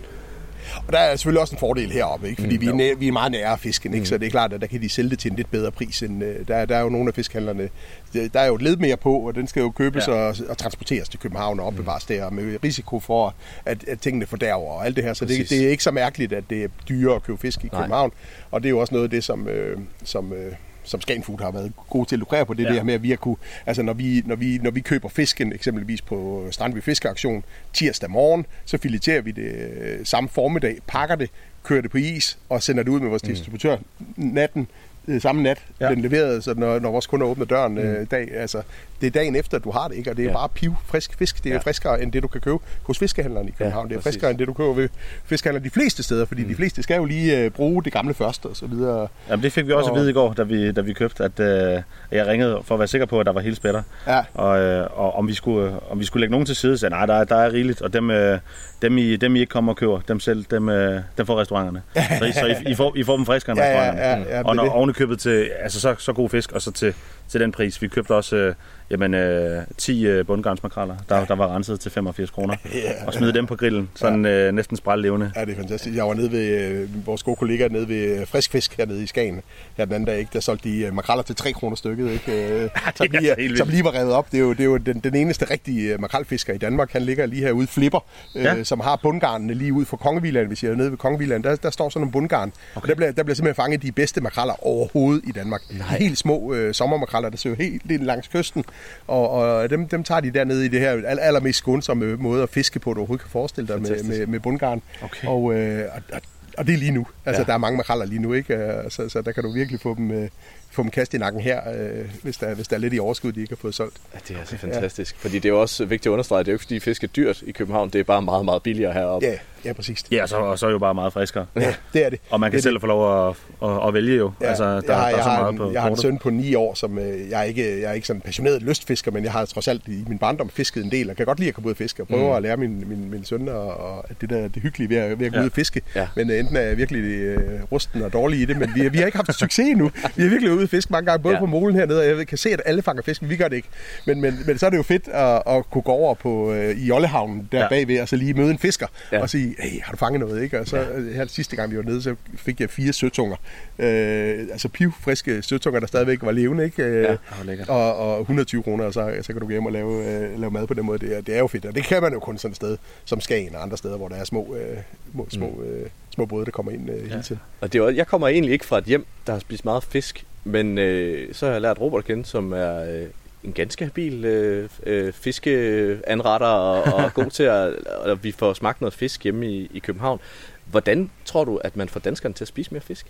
Og 0.88 0.94
der 0.94 1.00
er 1.00 1.16
selvfølgelig 1.16 1.42
også 1.42 1.56
en 1.56 1.60
fordel 1.60 1.92
heroppe, 1.92 2.30
ikke? 2.30 2.42
fordi 2.42 2.58
Mm, 2.58 2.62
mm, 2.64 2.78
vi, 2.80 2.84
er 2.86 2.94
næ- 2.94 3.00
vi 3.00 3.08
er 3.08 3.12
meget 3.12 3.32
nære 3.32 3.58
fisken, 3.58 3.94
ikke? 3.94 4.06
så 4.06 4.18
det 4.18 4.26
er 4.26 4.30
klart, 4.30 4.54
at 4.54 4.62
der 4.62 4.68
kan 4.68 4.82
de 4.82 4.90
sælge 4.90 5.10
det 5.10 5.20
til 5.20 5.32
en 5.32 5.38
lidt 5.38 5.52
bedre 5.52 5.72
pris. 5.72 6.02
End, 6.04 6.24
øh, 6.24 6.48
der, 6.48 6.66
der 6.66 6.76
er 6.78 6.82
jo 6.82 6.90
nogle 6.90 7.08
af 7.08 7.14
fiskehandlerne, 7.16 7.70
der 8.14 8.40
er 8.40 8.46
jo 8.46 8.56
et 8.56 8.62
led 8.62 8.78
mere 8.78 8.98
på, 8.98 9.14
og 9.14 9.36
den 9.36 9.48
skal 9.48 9.60
jo 9.62 9.70
købes 9.72 10.08
Ja. 10.08 10.14
og, 10.14 10.36
og 10.50 10.58
transporteres 10.58 11.10
til 11.10 11.20
København 11.20 11.60
og 11.60 11.66
opbevares 11.66 12.06
der, 12.06 12.30
med 12.30 12.58
risiko 12.64 13.00
for, 13.00 13.36
at, 13.66 13.84
at 13.88 14.00
tingene 14.00 14.26
fordærver 14.26 14.72
og 14.72 14.86
alt 14.86 14.96
det 14.96 15.04
her. 15.04 15.14
Så 15.14 15.26
det, 15.26 15.32
Præcis. 15.38 15.50
det 15.50 15.66
er 15.66 15.70
ikke 15.70 15.84
så 15.84 15.92
mærkeligt, 15.92 16.34
at 16.34 16.44
det 16.50 16.64
er 16.64 16.68
dyrere 16.90 17.16
at 17.16 17.24
købe 17.24 17.38
fisk 17.38 17.64
i 17.64 17.68
Nej. 17.72 17.82
København. 17.82 18.12
Og 18.52 18.62
det 18.64 18.68
er 18.68 18.72
jo 18.72 18.80
også 18.80 18.94
noget 18.94 19.04
af 19.04 19.10
det, 19.10 19.24
som... 19.24 19.48
Øh, 19.48 19.78
som 20.04 20.34
øh, 20.34 20.52
som 20.88 21.02
Skagen 21.02 21.24
Food 21.24 21.40
har 21.42 21.52
været 21.52 21.72
gode 21.90 22.10
til 22.10 22.16
at 22.16 22.20
lukrere 22.20 22.46
på, 22.46 22.54
det 22.54 22.64
Ja. 22.64 22.74
der 22.74 22.84
med, 22.84 22.94
at 22.94 23.04
vi 23.04 23.10
har 23.10 23.16
kunne, 23.16 23.36
altså 23.66 23.84
når 23.84 23.94
vi, 23.94 24.24
når 24.26 24.36
vi, 24.36 24.58
når 24.58 24.72
vi 24.72 24.80
køber 24.82 25.10
fisken, 25.10 25.54
eksempelvis 25.54 26.02
på 26.02 26.48
Strandby 26.52 26.82
Fiskeaktion, 26.82 27.44
tirsdag 27.74 28.10
morgen, 28.12 28.46
så 28.66 28.78
fileterer 28.78 29.22
vi 29.22 29.32
det 29.32 29.52
øh, 29.82 30.06
samme 30.06 30.30
formiddag, 30.30 30.78
pakker 30.88 31.16
det, 31.16 31.30
kører 31.64 31.82
det 31.82 31.92
på 31.92 31.98
is 31.98 32.38
og 32.50 32.64
sender 32.64 32.84
det 32.84 32.90
ud 32.92 33.00
med 33.00 33.10
vores 33.10 33.22
distributør 33.22 33.78
natten, 34.16 34.68
øh, 35.08 35.22
samme 35.22 35.44
nat, 35.44 35.58
Ja. 35.80 35.86
ja. 35.86 35.92
den 35.96 36.02
leverede, 36.02 36.42
så 36.42 36.54
når, 36.58 36.80
når 36.80 36.92
vores 36.92 37.08
kunder 37.08 37.28
åbner 37.28 37.46
døren 37.46 37.72
mm. 37.74 37.80
øh, 37.80 38.08
dag, 38.12 38.30
altså, 38.36 38.62
det 39.02 39.08
er 39.08 39.12
dagen 39.12 39.36
efter, 39.36 39.60
du 39.60 39.72
har 39.72 39.88
det, 39.88 39.96
ikke? 39.98 40.10
og 40.12 40.18
det 40.18 40.24
er 40.24 40.28
Ja. 40.28 40.32
ja. 40.32 40.38
bare 40.38 40.50
piv 40.50 40.76
frisk 40.86 41.18
fisk. 41.18 41.38
Det 41.38 41.46
er 41.46 41.50
Ja. 41.50 41.56
ja. 41.56 41.60
friskere 41.62 42.02
end 42.02 42.12
det, 42.12 42.24
du 42.24 42.28
kan 42.28 42.42
købe 42.42 42.58
hos 42.84 43.00
fiskehandleren 43.00 43.48
i 43.48 43.52
København. 43.52 43.90
det 43.90 43.98
er 43.98 44.02
friskere 44.02 44.30
end 44.32 44.40
det, 44.40 44.48
du 44.48 44.54
køber 44.54 44.74
ved 44.74 44.90
fiskehandleren 45.26 45.66
de 45.66 45.70
fleste 45.70 46.04
steder, 46.04 46.26
fordi 46.26 46.42
mm. 46.44 46.50
de 46.50 46.56
fleste 46.56 46.84
skal 46.84 46.96
jo 46.98 47.06
lige 47.06 47.40
øh, 47.44 47.52
bruge 47.52 47.84
det 47.84 47.94
gamle 47.94 48.14
først 48.14 48.46
og 48.46 48.56
så 48.56 48.66
videre. 48.66 49.08
Jamen, 49.30 49.44
det 49.44 49.52
fik 49.52 49.68
vi 49.68 49.72
også 49.74 49.90
Og- 49.92 49.98
at 49.98 50.02
vide 50.02 50.10
i 50.10 50.14
går, 50.14 50.34
da 50.34 50.44
vi, 50.44 50.72
da 50.72 50.82
vi 50.82 50.94
købte, 50.94 51.24
at 51.24 51.40
øh, 51.40 51.82
jeg 52.12 52.28
ringede 52.28 52.60
for 52.64 52.76
at 52.76 52.80
være 52.80 52.88
sikker 52.88 53.06
på, 53.06 53.20
at 53.20 53.26
der 53.26 53.32
var 53.32 53.42
hele 53.42 53.56
spætter. 53.56 53.82
Ja. 54.08 54.22
Og, 54.34 54.60
øh, 54.60 54.88
og 54.94 55.16
om, 55.16 55.28
vi 55.28 55.34
skulle, 55.34 55.68
øh, 55.70 55.92
om 55.92 56.00
vi 56.00 56.06
skulle 56.06 56.22
lægge 56.22 56.32
nogen 56.32 56.46
til 56.46 56.56
side, 56.56 56.78
så 56.78 56.90
nej, 56.90 57.06
der, 57.06 57.14
er- 57.14 57.24
der 57.24 57.36
er 57.36 57.54
rigeligt, 57.54 57.82
og 57.82 57.94
dem, 57.94 58.12
øh, 58.12 58.40
dem, 58.82 58.98
I, 58.98 59.16
dem 59.16 59.36
I 59.36 59.40
ikke 59.40 59.50
kommer 59.52 59.72
og 59.74 59.78
køber, 59.78 60.00
dem 60.08 60.20
selv, 60.20 60.46
dem, 60.52 60.70
øh, 60.70 61.02
dem 61.18 61.26
får 61.26 61.40
restauranterne. 61.40 61.82
Så, 62.20 62.26
I, 62.26 62.32
så 62.32 62.46
I, 62.46 62.72
I, 62.72 62.76
får, 62.76 62.94
I 62.96 63.04
får 63.04 63.16
dem 63.16 63.26
friskere 63.26 63.52
end 63.54 63.62
Ja, 63.62 63.68
ja, 63.72 63.78
restauranterne. 63.92 64.26
ja, 64.30 64.36
ja, 64.38 64.44
og 64.44 64.56
det 64.56 64.62
er 64.62 64.66
når 64.66 64.72
oven 64.74 64.94
købet 64.98 65.20
til 65.20 65.52
altså, 65.60 65.80
så, 65.80 65.96
så 65.98 66.14
god 66.14 66.30
fisk, 66.30 66.52
og 66.52 66.62
så 66.62 66.72
til, 66.72 66.94
til 67.30 67.40
den 67.42 67.52
pris. 67.52 67.82
Vi 67.82 67.88
købte 67.88 68.16
også 68.16 68.36
øh, 68.36 68.54
jamen, 68.90 69.14
øh, 69.14 69.64
10 69.78 70.06
øh, 70.08 70.26
bundgarnsmakraller, 70.26 70.96
der, 71.10 71.26
der 71.26 71.36
var 71.36 71.56
renset 71.56 71.80
til 71.80 71.92
85 71.92 72.30
kroner, 72.30 72.56
Ja. 72.74 73.06
og 73.08 73.14
smide 73.14 73.34
dem 73.34 73.46
på 73.46 73.56
grillen, 73.56 73.90
sådan 73.96 74.26
øh, 74.26 74.52
næsten 74.54 74.78
sprællevende. 74.78 75.32
Ja, 75.36 75.46
det 75.46 75.52
er 75.52 75.56
fantastisk. 75.56 75.96
Jeg 75.96 76.06
var 76.06 76.14
nede 76.14 76.32
ved 76.32 76.62
øh, 76.72 77.06
vores 77.06 77.24
gode 77.24 77.36
kollegaer 77.36 77.70
nede 77.70 77.90
ved 77.90 78.20
øh, 78.20 78.28
Frisk 78.28 78.52
Fisk 78.52 78.78
hernede 78.78 79.04
i 79.04 79.08
Skagen 79.08 79.42
her 79.78 79.86
den 79.86 79.94
anden 79.94 80.08
dag. 80.08 80.20
Ikke? 80.20 80.30
Der 80.34 80.40
solgte 80.40 80.70
de 80.70 80.80
øh, 80.80 80.94
makraller 80.94 81.24
til 81.24 81.36
3 81.36 81.52
kroner 81.52 81.76
stykket, 81.76 82.12
ikke? 82.12 82.54
Øh, 82.64 82.70
som, 82.96 83.08
er 83.14 83.20
lige, 83.20 83.34
vildt. 83.38 83.58
som 83.58 83.68
lige 83.70 83.84
var 83.84 83.96
revet 83.96 84.14
op. 84.14 84.32
Det 84.32 84.38
er 84.38 84.42
jo, 84.42 84.50
det 84.52 84.60
er 84.60 84.64
jo 84.66 84.78
den, 84.78 85.00
den 85.00 85.16
eneste 85.16 85.52
rigtige 85.52 85.94
øh, 85.94 86.02
makrelfisker 86.02 86.54
i 86.54 86.58
Danmark. 86.58 86.92
Han 86.92 87.02
ligger 87.02 87.26
lige 87.26 87.42
herude, 87.42 87.68
Flipper, 87.68 88.00
øh, 88.36 88.44
Ja. 88.44 88.64
som 88.64 88.80
har 88.80 88.96
bundgarnene 89.04 89.54
lige 89.54 89.74
ud 89.74 89.86
for 89.86 89.98
Kongevillaen. 89.98 90.48
Hvis 90.48 90.64
jeg 90.64 90.72
er 90.72 90.76
nede 90.76 90.92
ved 90.92 90.98
Kongevillaen, 90.98 91.44
der, 91.44 91.56
der 91.56 91.70
står 91.70 91.90
sådan 91.90 92.06
en 92.08 92.12
bundgarn. 92.12 92.52
Okay. 92.76 92.88
Der, 92.90 92.96
bliver, 92.96 93.12
der 93.12 93.24
bliver 93.24 93.36
simpelthen 93.36 93.64
fanget 93.64 93.82
de 93.82 93.92
bedste 93.92 94.22
makraller 94.22 94.66
overhovedet 94.68 95.22
i 95.28 95.32
Danmark. 95.32 95.62
Nej. 95.70 95.98
Helt 96.00 96.18
små 96.18 96.54
øh, 96.54 96.74
sommermakraller, 96.74 97.17
der 97.22 97.38
ser 97.38 97.50
jo 97.50 97.56
helt 97.56 97.92
ind 97.92 98.02
langs 98.04 98.28
kysten. 98.28 98.64
Og, 99.08 99.30
og 99.30 99.70
dem, 99.70 99.88
dem 99.88 100.04
tager 100.04 100.22
de 100.22 100.32
dernede 100.32 100.66
i 100.66 100.68
det 100.68 100.80
her 100.80 100.92
al- 100.92 101.20
allermest 101.20 101.58
skånsomme 101.60 102.16
måde 102.18 102.44
at 102.44 102.50
fiske 102.50 102.80
på, 102.80 102.94
du 102.94 103.00
overhovedet 103.00 103.24
kan 103.24 103.32
forestille 103.32 103.68
dig 103.68 103.82
med, 103.82 103.88
Fantastisk. 103.90 104.20
med, 104.20 104.28
med 104.28 104.40
bundgarn. 104.40 104.82
Okay. 105.02 105.28
Og, 105.28 105.54
øh, 105.54 105.86
og, 106.14 106.22
og, 106.58 106.68
det 106.68 106.74
er 106.74 106.78
lige 106.78 106.92
nu. 106.92 107.08
Altså, 107.26 107.42
Ja. 107.42 107.46
der 107.46 107.54
er 107.54 107.58
mange 107.58 107.78
makraller 107.78 108.06
lige 108.06 108.22
nu, 108.22 108.34
ikke? 108.34 108.56
Øh, 108.56 108.92
Så, 108.92 109.10
så 109.10 109.22
der 109.22 109.32
kan 109.32 109.44
du 109.44 109.52
virkelig 109.54 109.80
få 109.80 109.96
dem, 109.96 110.12
øh, 110.12 110.30
få 110.72 110.84
dem 110.84 110.92
kastet 110.92 111.18
i 111.18 111.20
nakken 111.20 111.42
her, 111.42 111.62
øh, 111.76 112.06
hvis, 112.24 112.38
der, 112.38 112.54
hvis 112.54 112.68
der 112.68 112.76
er 112.76 112.80
lidt 112.80 112.94
i 112.94 113.00
overskud, 113.00 113.32
de 113.32 113.42
ikke 113.42 113.52
har 113.52 113.58
fået 113.62 113.76
solgt. 113.76 113.98
Ja, 114.14 114.20
det 114.28 114.36
er 114.42 114.46
så 114.46 114.58
fantastisk. 114.58 115.16
Ja. 115.16 115.20
Fordi 115.28 115.36
det 115.40 115.46
er 115.46 115.50
jo 115.54 115.62
også 115.62 115.86
vigtigt 115.86 116.06
at 116.08 116.12
understrege, 116.12 116.40
det 116.40 116.48
er 116.48 116.52
jo 116.52 116.56
ikke 116.56 116.64
fordi 116.64 116.80
fisk 116.80 117.04
er 117.04 117.08
dyrt 117.08 117.42
i 117.42 117.52
København, 117.52 117.90
det 117.90 118.00
er 118.00 118.04
bare 118.04 118.22
meget, 118.22 118.46
meget 118.46 118.64
billigere 118.64 118.94
heroppe. 118.94 119.28
Ja, 119.28 119.38
ja 119.66 119.74
præcis. 119.74 120.04
Ja, 120.12 120.28
så, 120.28 120.36
og 120.38 120.60
så 120.60 120.68
er 120.68 120.72
jo 120.72 120.78
bare 120.80 120.94
meget 120.94 121.14
friskere. 121.14 121.46
Ja, 121.56 121.74
det 121.94 122.06
er 122.06 122.10
det. 122.10 122.20
Og 122.30 122.40
man 122.40 122.52
kan 122.52 122.56
det, 122.56 122.64
selv 122.64 122.80
få 122.80 122.88
lov 122.88 123.28
at, 123.30 123.36
at, 123.64 123.88
at 123.88 123.94
vælge 123.94 124.16
jo. 124.18 124.32
Ja, 124.42 124.46
altså, 124.48 124.64
der, 124.64 124.82
jeg 124.88 124.96
har, 124.96 125.10
der 125.10 125.12
er 125.12 125.16
jeg 125.16 125.24
så 125.24 125.30
meget 125.30 125.52
en, 125.52 125.58
på 125.58 125.72
jeg 125.72 125.82
har 125.82 125.90
en 125.90 125.98
søn 125.98 126.18
på 126.18 126.30
9 126.30 126.56
år, 126.56 126.74
som 126.74 127.00
øh, 127.00 127.30
jeg 127.30 127.40
er 127.40 127.44
ikke 127.44 127.82
jeg 127.82 127.90
er 127.90 127.94
ikke 127.94 128.08
sådan 128.08 128.18
en 128.18 128.22
passioneret 128.22 128.62
lystfisker, 128.64 129.12
men 129.12 129.24
jeg 129.24 129.32
har 129.32 129.46
trods 129.46 129.68
alt 129.68 129.82
i 129.88 130.04
min 130.08 130.18
barndom 130.20 130.50
fisket 130.50 130.84
en 130.84 130.92
del, 130.92 131.10
og 131.10 131.16
kan 131.16 131.26
godt 131.26 131.40
lide 131.40 131.48
at 131.50 131.56
komme 131.56 131.66
ud 131.68 131.72
og 131.72 131.78
fiske, 131.78 132.04
og 132.04 132.08
prøve 132.08 132.30
mm. 132.30 132.36
at 132.36 132.42
lære 132.42 132.58
min, 132.58 132.84
min, 132.90 133.12
min 133.12 133.24
søn 133.26 133.50
og, 133.50 133.68
og 133.78 134.06
det 134.22 134.30
der 134.30 134.48
det 134.48 134.62
hyggelige 134.62 134.90
ved 134.90 134.98
at, 134.98 135.20
ved 135.20 135.26
at 135.26 135.32
gå 135.32 135.38
Ja. 135.38 135.42
ud 135.44 135.50
og 135.50 135.56
fiske. 135.56 135.82
Ja. 135.96 136.08
Men 136.16 136.32
øh, 136.32 136.40
enten 136.40 136.56
er 136.56 136.62
jeg 136.62 136.78
virkelig 136.78 137.02
øh, 137.04 137.64
rusten 137.72 138.02
og 138.02 138.14
dårlig 138.14 138.40
i 138.40 138.46
det, 138.46 138.58
men 138.58 138.72
vi, 138.76 138.90
vi 138.90 138.98
har 138.98 139.06
ikke 139.06 139.18
haft 139.18 139.34
succes 139.40 139.66
endnu. 139.70 139.92
Vi 140.16 140.24
har 140.24 140.30
virkelig 140.30 140.52
ude 140.54 140.64
og 140.64 140.70
fiske 140.70 140.92
mange 140.92 141.06
gange, 141.06 141.24
både 141.24 141.34
Ja. 141.36 141.40
på 141.40 141.46
molen 141.46 141.76
hernede, 141.76 142.00
og 142.12 142.18
jeg 142.18 142.28
kan 142.28 142.38
se, 142.38 142.50
at 142.50 142.62
alle 142.66 142.82
fanger 142.82 143.02
fisk, 143.04 143.22
men 143.22 143.30
vi 143.30 143.36
gør 143.36 143.48
det 143.48 143.56
ikke. 143.56 143.68
Men, 144.06 144.22
men, 144.22 144.40
men 144.46 144.58
så 144.58 144.66
er 144.66 144.70
det 144.70 144.78
jo 144.78 144.84
fedt 144.84 145.08
at, 145.08 145.42
at 145.48 145.70
kunne 145.70 145.82
gå 145.82 145.92
over 145.92 146.14
på, 146.14 146.54
øh, 146.54 146.78
i 146.78 146.92
Ollehavnen 146.92 147.50
der 147.52 147.60
Ja. 147.60 147.68
bagved, 147.70 148.02
og 148.02 148.08
så 148.08 148.16
lige 148.16 148.34
møde 148.34 148.52
en 148.52 148.58
fisker, 148.60 148.88
ja. 149.12 149.22
og 149.22 149.30
sige, 149.30 149.56
hey, 149.58 149.82
har 149.82 149.92
du 149.92 149.98
fanget 149.98 150.20
noget? 150.20 150.44
Ikke? 150.44 150.60
Og 150.60 150.68
så 150.68 150.78
ja. 150.78 151.00
her 151.14 151.26
sidste 151.28 151.56
gang, 151.56 151.72
vi 151.72 151.78
var 151.78 151.84
nede, 151.84 152.02
så 152.02 152.16
fik 152.36 152.60
jeg 152.62 152.70
fire 152.70 152.94
søtunger. 152.94 153.36
Øh, 153.80 154.40
altså 154.52 154.70
pivfriske 154.70 155.42
søtunger, 155.42 155.80
der 155.80 155.88
stadigvæk 155.88 156.22
var 156.22 156.32
levende, 156.32 156.64
ikke? 156.66 156.84
Øh, 156.84 157.04
Ja, 157.04 157.10
var 157.38 157.44
og, 157.70 157.96
og 158.16 158.20
120 158.20 158.64
kroner, 158.64 158.86
og 158.86 158.94
så, 158.94 159.16
så 159.22 159.28
kan 159.34 159.40
du 159.42 159.46
gå 159.46 159.52
hjem 159.52 159.66
og 159.66 159.72
lave, 159.72 160.06
øh, 160.06 160.40
lave 160.40 160.52
mad 160.52 160.68
på 160.68 160.74
den 160.74 160.86
måde. 160.86 161.00
Det 161.00 161.18
er, 161.18 161.22
det 161.22 161.36
er 161.36 161.40
jo 161.40 161.48
fedt, 161.48 161.66
og 161.66 161.76
det 161.76 161.84
kan 161.84 162.02
man 162.02 162.14
jo 162.14 162.20
kun 162.20 162.38
sådan 162.38 162.52
et 162.52 162.56
sted 162.56 162.78
som 163.06 163.22
Skagen 163.22 163.56
og 163.56 163.62
andre 163.64 163.78
steder, 163.78 163.98
hvor 163.98 164.08
der 164.08 164.16
er 164.16 164.24
små, 164.24 164.56
øh, 164.56 164.78
små, 165.12 165.28
små, 165.30 165.64
øh, 165.64 165.86
små 166.10 166.26
både, 166.26 166.46
der 166.46 166.52
kommer 166.52 166.72
ind 166.72 166.90
øh, 166.90 167.10
hele 167.10 167.24
tiden. 167.24 167.42
Og 167.62 167.74
det 167.74 167.80
er, 167.80 167.84
jo- 167.84 167.96
jeg 167.96 168.08
kommer 168.08 168.28
egentlig 168.28 168.54
ikke 168.54 168.66
fra 168.66 168.78
et 168.78 168.84
hjem, 168.86 169.06
der 169.28 169.34
har 169.34 169.40
spist 169.40 169.66
meget 169.66 169.84
fisk, 169.84 170.26
men 170.44 170.78
øh, 170.78 171.34
så 171.34 171.46
har 171.46 171.54
jeg 171.54 171.62
lært 171.62 171.82
Robert 171.82 172.00
at 172.00 172.06
kende, 172.06 172.26
som 172.26 172.54
er 172.54 172.84
øh, 172.84 173.06
en 173.44 173.54
ganske 173.54 173.86
habil 173.86 174.26
øh, 174.26 174.70
øh, 174.84 175.14
fiskeanretter 175.14 176.48
og, 176.48 176.94
og 176.94 177.14
god 177.14 177.30
til 177.32 177.44
at, 177.44 177.74
at 178.06 178.24
vi 178.24 178.32
får 178.32 178.54
smagt 178.54 178.82
noget 178.82 178.94
fisk 178.94 179.24
hjemme 179.24 179.48
i, 179.52 179.72
i 179.74 179.80
København. 179.80 180.20
Hvordan 180.66 181.10
tror 181.26 181.44
du, 181.44 181.58
at 181.58 181.76
man 181.76 181.90
får 181.90 182.00
danskerne 182.00 182.34
til 182.34 182.44
at 182.44 182.48
spise 182.48 182.72
mere 182.72 182.82
fisk? 182.82 183.06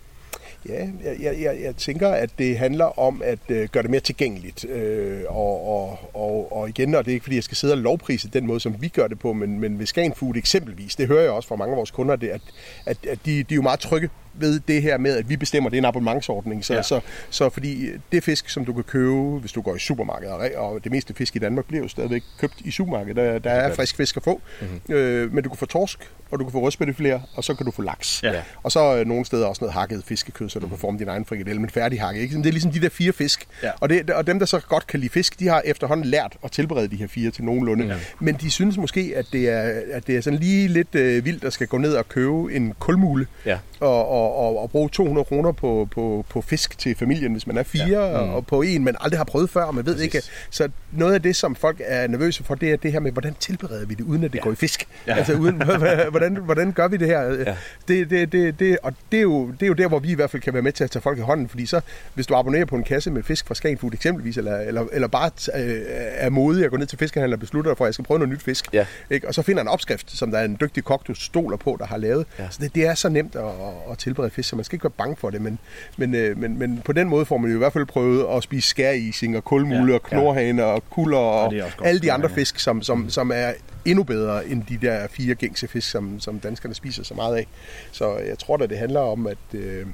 Ja, 0.68 0.88
jeg, 1.04 1.16
jeg, 1.20 1.40
jeg, 1.42 1.60
jeg 1.62 1.76
tænker, 1.76 2.08
at 2.08 2.30
det 2.38 2.58
handler 2.58 2.98
om 2.98 3.22
at 3.24 3.38
øh, 3.48 3.68
gøre 3.68 3.82
det 3.82 3.90
mere 3.90 4.00
tilgængeligt. 4.00 4.64
Øh, 4.64 5.20
og, 5.28 5.68
og, 5.68 5.98
og, 6.14 6.52
og 6.52 6.68
igen, 6.68 6.94
og 6.94 7.04
det 7.04 7.10
er 7.10 7.14
ikke 7.14 7.24
fordi, 7.24 7.36
jeg 7.36 7.44
skal 7.44 7.56
sidde 7.56 7.74
og 7.74 7.78
lovprise 7.78 8.28
den 8.28 8.46
måde, 8.46 8.60
som 8.60 8.74
vi 8.80 8.88
gør 8.88 9.06
det 9.06 9.18
på, 9.18 9.32
men, 9.32 9.60
men 9.60 9.78
ved 9.78 9.86
Skagen 9.86 10.14
Food 10.14 10.36
eksempelvis, 10.36 10.96
det 10.96 11.06
hører 11.06 11.22
jeg 11.22 11.30
også 11.30 11.48
fra 11.48 11.56
mange 11.56 11.72
af 11.72 11.76
vores 11.76 11.90
kunder, 11.90 12.16
det, 12.16 12.28
at, 12.28 12.40
at, 12.86 12.96
at 13.06 13.18
de, 13.26 13.42
de 13.42 13.54
er 13.54 13.56
jo 13.56 13.62
meget 13.62 13.80
trygge 13.80 14.10
ved 14.40 14.60
det 14.68 14.82
her 14.82 14.98
med, 14.98 15.16
at 15.16 15.28
vi 15.28 15.36
bestemmer, 15.36 15.70
det 15.70 15.76
er 15.76 15.80
en 15.80 15.84
abonnementsordning. 15.84 16.64
Så, 16.64 16.74
Ja. 16.74 16.82
så, 16.82 17.00
så 17.30 17.48
fordi 17.50 17.88
det 18.12 18.24
fisk, 18.24 18.48
som 18.48 18.64
du 18.64 18.72
kan 18.72 18.82
købe, 18.84 19.14
hvis 19.38 19.52
du 19.52 19.60
går 19.62 19.76
i 19.76 19.78
supermarkedet, 19.78 20.54
og 20.56 20.84
det 20.84 20.92
meste 20.92 21.14
fisk 21.14 21.36
i 21.36 21.38
Danmark 21.38 21.64
bliver 21.64 21.82
jo 21.82 21.88
stadigvæk 21.88 22.22
købt 22.40 22.54
i 22.64 22.70
supermarkedet, 22.70 23.16
der, 23.16 23.38
der 23.38 23.50
er 23.50 23.74
frisk 23.74 23.96
fisk 23.96 24.16
at 24.16 24.22
få. 24.22 24.40
Mm-hmm. 24.60 24.94
Øh, 24.94 25.34
men 25.34 25.44
du 25.44 25.48
kan 25.50 25.58
få 25.58 25.66
torsk, 25.66 25.98
og 26.30 26.38
du 26.38 26.44
kan 26.44 26.52
få 26.52 26.68
rødspættefiléer, 26.68 27.20
og 27.36 27.44
så 27.44 27.54
kan 27.54 27.66
du 27.66 27.72
få 27.72 27.82
laks. 27.82 28.22
Ja. 28.22 28.42
Og 28.62 28.72
så 28.72 28.96
øh, 28.98 29.06
nogle 29.06 29.24
steder 29.24 29.46
også 29.46 29.60
noget 29.64 29.74
hakket 29.74 30.02
fiskekød, 30.06 30.48
så 30.48 30.58
du 30.58 30.68
kan 30.68 30.78
forme 30.78 30.98
din 30.98 31.08
egen 31.08 31.24
frikadelle, 31.24 31.60
men 31.60 31.70
færdighakket. 31.70 32.20
Ikke? 32.22 32.36
Det 32.36 32.46
er 32.46 32.50
ligesom 32.50 32.72
de 32.72 32.80
der 32.80 32.88
fire 32.88 33.12
fisk. 33.12 33.46
Ja. 33.62 33.70
Og, 33.80 33.88
det, 33.88 34.10
og 34.10 34.26
dem, 34.26 34.38
der 34.38 34.46
så 34.46 34.60
godt 34.60 34.86
kan 34.86 35.00
lide 35.00 35.12
fisk, 35.12 35.38
de 35.40 35.48
har 35.48 35.62
efterhånden 35.64 36.06
lært 36.06 36.36
at 36.44 36.52
tilberede 36.52 36.88
de 36.88 36.96
her 36.96 37.06
fire 37.08 37.30
til 37.30 37.44
nogenlunde. 37.44 37.86
Ja. 37.86 37.94
Men 38.20 38.34
de 38.40 38.50
synes 38.50 38.76
måske, 38.76 39.12
at 39.16 39.26
det 39.32 39.48
er, 39.48 39.80
at 39.92 40.06
det 40.06 40.16
er 40.16 40.20
sådan 40.20 40.38
lige 40.38 40.68
lidt 40.68 40.94
øh, 40.94 41.24
vildt 41.24 41.44
at 41.44 41.52
skal 41.52 41.66
gå 41.66 41.78
ned 41.78 41.94
og 41.94 42.08
købe 42.08 42.54
en 42.54 42.74
kulmule 42.78 43.26
Ja. 43.46 43.58
Og, 43.80 44.08
og, 44.08 44.36
og, 44.36 44.62
og 44.62 44.70
bruge 44.70 44.88
200 44.88 45.24
kroner 45.24 45.52
på, 45.52 45.88
på, 45.90 46.24
på 46.28 46.40
fisk 46.40 46.78
til 46.78 46.94
familien, 46.96 47.32
hvis 47.32 47.46
man 47.46 47.58
er 47.58 47.62
fire, 47.62 48.02
ja. 48.04 48.24
mm. 48.24 48.30
og 48.30 48.46
på 48.46 48.62
en, 48.62 48.84
man 48.84 48.96
aldrig 49.00 49.18
har 49.18 49.24
prøvet 49.24 49.50
før, 49.50 49.62
og 49.62 49.74
man 49.74 49.86
ved 49.86 49.94
Præcis. 49.94 50.14
ikke. 50.14 50.26
Så 50.50 50.68
noget 50.92 51.14
af 51.14 51.22
det, 51.22 51.36
som 51.36 51.54
folk 51.54 51.80
er 51.84 52.06
nervøse 52.06 52.44
for, 52.44 52.54
det 52.54 52.72
er 52.72 52.76
det 52.76 52.92
her 52.92 53.00
med, 53.00 53.12
hvordan 53.12 53.34
tilbereder 53.40 53.86
vi 53.86 53.94
det, 53.94 54.04
uden 54.04 54.24
at 54.24 54.32
det 54.32 54.38
ja. 54.38 54.42
går 54.44 54.52
i 54.52 54.54
fisk? 54.54 54.88
Ja. 55.06 55.14
Altså, 55.16 55.34
uden, 55.34 55.62
hvordan, 56.10 56.36
hvordan 56.36 56.72
gør 56.72 56.88
vi 56.88 56.96
det 56.96 57.08
her? 57.08 57.22
Ja. 57.22 57.56
Det, 57.88 58.10
det, 58.10 58.32
det, 58.32 58.58
det, 58.60 58.78
og 58.82 58.92
det 59.12 59.18
er, 59.18 59.22
jo, 59.22 59.50
det 59.50 59.62
er 59.62 59.66
jo 59.66 59.72
der, 59.74 59.88
hvor 59.88 59.98
vi 59.98 60.10
i 60.10 60.14
hvert 60.14 60.30
fald 60.30 60.42
kan 60.42 60.52
være 60.54 60.62
med 60.62 60.72
til 60.72 60.84
at 60.84 60.90
tage 60.90 61.02
folk 61.02 61.18
i 61.18 61.22
hånden, 61.22 61.48
fordi 61.48 61.66
så, 61.66 61.80
hvis 62.14 62.26
du 62.26 62.34
abonnerer 62.34 62.64
på 62.64 62.76
en 62.76 62.84
kasse 62.84 63.10
med 63.10 63.22
fisk 63.22 63.46
fra 63.46 63.54
Skagen 63.54 63.78
Food 63.78 63.92
eksempelvis, 63.92 64.36
eller, 64.36 64.56
eller, 64.56 64.84
eller 64.92 65.08
bare 65.08 65.30
øh, 65.54 65.82
er 66.14 66.30
modig 66.30 66.64
at 66.64 66.70
gå 66.70 66.76
ned 66.76 66.86
til 66.86 66.98
fiskehandler 66.98 67.36
og 67.36 67.40
beslutter 67.40 67.74
for, 67.74 67.84
at 67.84 67.88
jeg 67.88 67.94
skal 67.94 68.04
prøve 68.04 68.18
noget 68.18 68.32
nyt 68.32 68.42
fisk, 68.42 68.68
Ja. 68.72 68.86
ikke? 69.10 69.28
og 69.28 69.34
så 69.34 69.42
finder 69.42 69.62
en 69.62 69.68
opskrift, 69.68 70.10
som 70.16 70.30
der 70.30 70.38
er 70.38 70.44
en 70.44 70.56
dygtig 70.60 70.84
kok, 70.84 71.06
du 71.08 71.14
stoler 71.14 71.56
på, 71.56 71.76
der 71.78 71.86
har 71.86 71.96
lavet. 71.96 72.26
Ja. 72.38 72.44
Så 72.50 72.58
det, 72.62 72.74
det 72.74 72.86
er 72.86 72.94
så 72.94 73.08
nemt 73.08 73.36
at, 73.36 73.42
at- 73.68 73.92
at 73.92 73.98
tilberede 73.98 74.30
fisk, 74.30 74.48
så 74.48 74.56
man 74.56 74.64
skal 74.64 74.76
ikke 74.76 74.84
være 74.84 74.90
bange 74.90 75.16
for 75.16 75.30
det, 75.30 75.40
men, 75.42 75.58
men, 75.96 76.14
øh, 76.14 76.38
men, 76.38 76.58
men 76.58 76.82
på 76.84 76.92
den 76.92 77.08
måde 77.08 77.24
får 77.26 77.36
man 77.38 77.50
jo 77.50 77.56
i 77.56 77.58
hvert 77.58 77.72
fald 77.72 77.86
prøvet 77.86 78.26
at 78.36 78.42
spise 78.42 78.68
skærising 78.68 79.36
og 79.36 79.44
kulmule 79.44 79.76
Ja. 79.82 79.86
ja. 79.88 79.94
og 79.94 80.02
knorhane 80.02 80.64
og 80.64 80.82
kulder 80.90 81.18
og 81.18 81.50
det 81.50 81.58
er 81.60 81.64
også 81.64 81.76
godt. 81.76 81.88
alle 81.88 82.00
de 82.00 82.12
andre 82.12 82.28
fisk, 82.28 82.58
som, 82.58 82.82
som, 82.82 83.10
som 83.10 83.30
er 83.34 83.52
endnu 83.84 84.02
bedre 84.04 84.46
end 84.48 84.62
de 84.68 84.78
der 84.86 85.06
fire 85.10 85.34
gængse 85.34 85.68
fisk, 85.68 85.90
som, 85.90 86.20
som 86.20 86.38
danskerne 86.40 86.74
spiser 86.74 87.04
så 87.04 87.14
meget 87.14 87.36
af. 87.36 87.46
Så 87.92 88.16
jeg 88.16 88.38
tror 88.38 88.56
da, 88.56 88.66
det 88.66 88.78
handler 88.78 89.00
om 89.00 89.26
at... 89.26 89.38
Øh, 89.54 89.86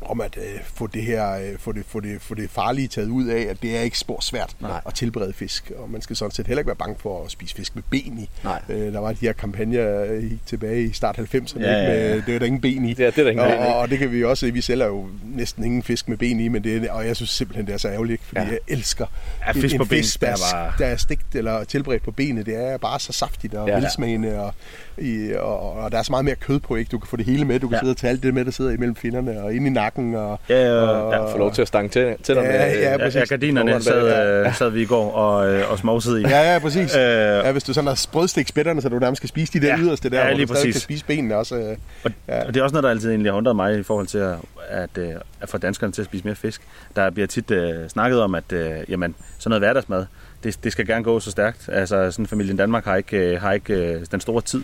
om 0.00 0.20
at 0.20 0.36
øh, 0.36 0.60
få 0.64 0.86
det 0.86 1.02
her 1.02 1.30
øh, 1.32 1.58
få 1.58 1.72
det, 1.72 1.84
få 1.88 2.00
det, 2.00 2.22
få 2.22 2.34
det 2.34 2.50
farlige 2.50 2.88
taget 2.88 3.08
ud 3.08 3.26
af, 3.26 3.40
at 3.50 3.62
det 3.62 3.76
er 3.76 3.80
ikke 3.80 3.98
spor 3.98 4.20
svært 4.20 4.56
Nej. 4.60 4.80
at 4.86 4.94
tilberede 4.94 5.32
fisk, 5.32 5.72
og 5.78 5.90
man 5.90 6.02
skal 6.02 6.16
sådan 6.16 6.30
set 6.32 6.46
heller 6.46 6.60
ikke 6.60 6.66
være 6.66 6.76
bange 6.76 6.96
for 6.98 7.24
at 7.24 7.30
spise 7.30 7.54
fisk 7.54 7.74
med 7.74 7.82
ben 7.90 8.18
i. 8.18 8.30
Nej. 8.44 8.60
Øh, 8.68 8.92
der 8.92 8.98
var 9.00 9.10
de 9.12 9.16
her 9.20 9.32
kampagner 9.32 10.04
øh, 10.04 10.22
i- 10.24 10.38
tilbage 10.46 10.82
i 10.82 10.92
start 10.92 11.18
90'erne, 11.18 11.60
Ja, 11.60 11.72
ja, 11.72 11.82
ja, 11.82 11.92
ja, 11.94 12.08
ja. 12.08 12.14
Med, 12.14 12.22
det 12.26 12.34
er 12.34 12.38
der 12.38 12.46
ingen 12.46 12.60
ben 12.60 12.84
i. 12.84 12.90
Er- 12.90 12.94
det 12.94 13.06
er 13.06 13.10
der 13.24 13.30
ingen 13.30 13.44
og, 13.44 13.50
ben 13.50 13.58
i. 13.58 13.66
og, 13.66 13.76
og 13.76 13.90
det 13.90 13.98
kan 13.98 14.12
vi 14.12 14.24
også 14.24 14.50
vi 14.50 14.60
sælger 14.60 14.86
jo 14.86 15.06
næsten 15.24 15.64
ingen 15.64 15.82
fisk 15.82 16.08
med 16.08 16.16
ben 16.16 16.40
i, 16.40 16.48
men 16.48 16.64
det 16.64 16.76
er, 16.84 16.92
og 16.92 17.06
jeg 17.06 17.16
synes 17.16 17.30
simpelthen, 17.30 17.66
det 17.66 17.72
er 17.72 17.78
så 17.78 17.88
ærgerligt, 17.88 18.22
fordi 18.24 18.40
Ja. 18.40 18.46
ja. 18.46 18.50
jeg 18.50 18.58
elsker 18.68 19.06
Ja, 19.46 19.52
fisk 19.52 19.74
en, 19.74 19.78
på 19.78 19.82
en 19.82 19.88
ben, 19.88 19.98
fisk, 19.98 20.20
det 20.20 20.28
der, 20.28 20.32
er 20.34 20.52
bare- 20.52 20.72
der 20.78 20.86
er 20.86 20.96
stegt 20.96 21.34
eller 21.34 21.64
tilberedt 21.64 22.02
på 22.02 22.10
benet. 22.10 22.46
Det 22.46 22.56
er 22.56 22.76
bare 22.78 23.00
så 23.00 23.12
saftigt 23.12 23.54
og 23.54 23.68
Ja. 23.68 23.74
ja. 23.74 23.80
velsmagende, 23.80 24.38
og, 24.40 24.54
i, 24.98 25.32
og, 25.38 25.72
og, 25.72 25.92
der 25.92 25.98
er 25.98 26.02
så 26.02 26.12
meget 26.12 26.24
mere 26.24 26.34
kød 26.34 26.60
på, 26.60 26.76
ikke? 26.76 26.88
Du 26.88 26.98
kan 26.98 27.08
få 27.08 27.16
det 27.16 27.24
hele 27.26 27.44
med. 27.44 27.60
Du 27.60 27.68
kan 27.68 27.72
Ja. 27.74 27.76
ja. 27.76 27.80
sidde 27.82 27.90
og 27.92 27.96
tage 27.96 28.10
alt 28.10 28.22
det 28.22 28.34
med, 28.34 28.44
der 28.44 28.50
sidder 28.50 28.70
imellem 28.70 28.96
finderne 28.96 29.42
og 29.42 29.54
inde 29.54 29.66
i 29.66 29.70
nakken. 29.70 29.85
Og, 29.96 30.40
Ja, 30.48 30.64
ja, 30.66 30.72
og, 30.72 31.12
ja, 31.12 31.32
Få 31.32 31.38
lov 31.38 31.52
til 31.52 31.62
at 31.62 31.68
stange 31.68 31.88
til, 31.88 32.16
til 32.22 32.34
Ja, 32.34 32.40
med, 32.40 32.50
ja, 32.50 32.92
øh, 32.94 32.98
præcis. 33.00 33.20
Ja, 33.20 33.24
gardinerne 33.24 33.82
sad, 33.82 34.10
bag. 34.42 34.46
øh, 34.46 34.54
sad 34.54 34.70
vi 34.70 34.82
i 34.82 34.84
går 34.84 35.12
og, 35.12 35.48
øh, 35.54 35.70
og 35.70 35.78
smovsede 35.78 36.20
i. 36.22 36.24
Ja, 36.26 36.52
ja, 36.52 36.58
præcis. 36.58 36.96
Øh, 36.96 37.00
Ja, 37.02 37.52
hvis 37.52 37.64
du 37.64 37.72
sådan 37.74 37.88
har 37.88 37.94
sprødstik 37.94 38.48
spætterne, 38.48 38.82
så 38.82 38.88
du 38.88 38.98
nærmest 38.98 39.20
skal 39.20 39.28
spise 39.28 39.52
de 39.52 39.60
der 39.60 39.66
Ja. 39.66 39.72
ja. 39.76 39.80
yderste 39.80 40.10
der, 40.10 40.18
Ja, 40.18 40.24
hvor 40.26 40.34
lige 40.36 40.46
du 40.46 40.54
stadig 40.54 40.66
præcis. 40.68 40.74
kan 40.74 40.80
spise 40.80 41.04
benene 41.04 41.36
også. 41.36 41.56
øh. 41.56 41.76
Og, 42.04 42.10
Ja. 42.28 42.46
og 42.46 42.54
det 42.54 42.60
er 42.60 42.64
også 42.64 42.74
noget, 42.74 42.82
der 42.84 42.90
altid 42.90 43.10
egentlig 43.10 43.32
har 43.32 43.36
undret 43.38 43.56
mig 43.56 43.78
i 43.78 43.82
forhold 43.82 44.06
til 44.06 44.18
at, 44.18 44.34
at, 44.68 44.98
at 45.40 45.48
få 45.48 45.58
danskerne 45.58 45.92
til 45.92 46.02
at 46.02 46.06
spise 46.06 46.24
mere 46.24 46.34
fisk. 46.34 46.62
Der 46.96 47.10
bliver 47.10 47.26
tit 47.26 47.50
øh, 47.50 47.88
snakket 47.88 48.20
om, 48.22 48.34
at 48.34 48.52
øh, 48.52 48.70
jamen, 48.88 49.14
sådan 49.38 49.50
noget 49.50 49.60
hverdagsmad, 49.60 50.06
det, 50.44 50.64
det 50.64 50.72
skal 50.72 50.86
gerne 50.86 51.04
gå 51.04 51.20
så 51.20 51.30
stærkt. 51.30 51.68
Altså 51.72 52.10
sådan 52.10 52.26
familien 52.26 52.56
Danmark 52.56 52.84
har 52.84 52.96
ikke, 52.96 53.16
øh, 53.16 53.40
har 53.40 53.52
ikke 53.52 53.74
øh, 53.74 54.00
den 54.12 54.20
store 54.20 54.42
tid. 54.42 54.62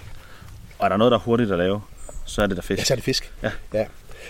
Og 0.79 0.85
er 0.85 0.89
der 0.89 0.97
noget, 0.97 1.11
der 1.11 1.19
er 1.19 1.23
hurtigt 1.23 1.53
at 1.53 1.59
lave, 1.59 1.81
så 2.25 2.43
er 2.43 2.47
det 2.47 2.57
der 2.57 2.63
fisk. 2.63 2.79
Ja, 2.79 2.85
så 2.85 2.95
er 2.95 2.97
det 2.97 3.05
fisk. 3.05 3.33
Ja. 3.43 3.51
ja. 3.75 3.85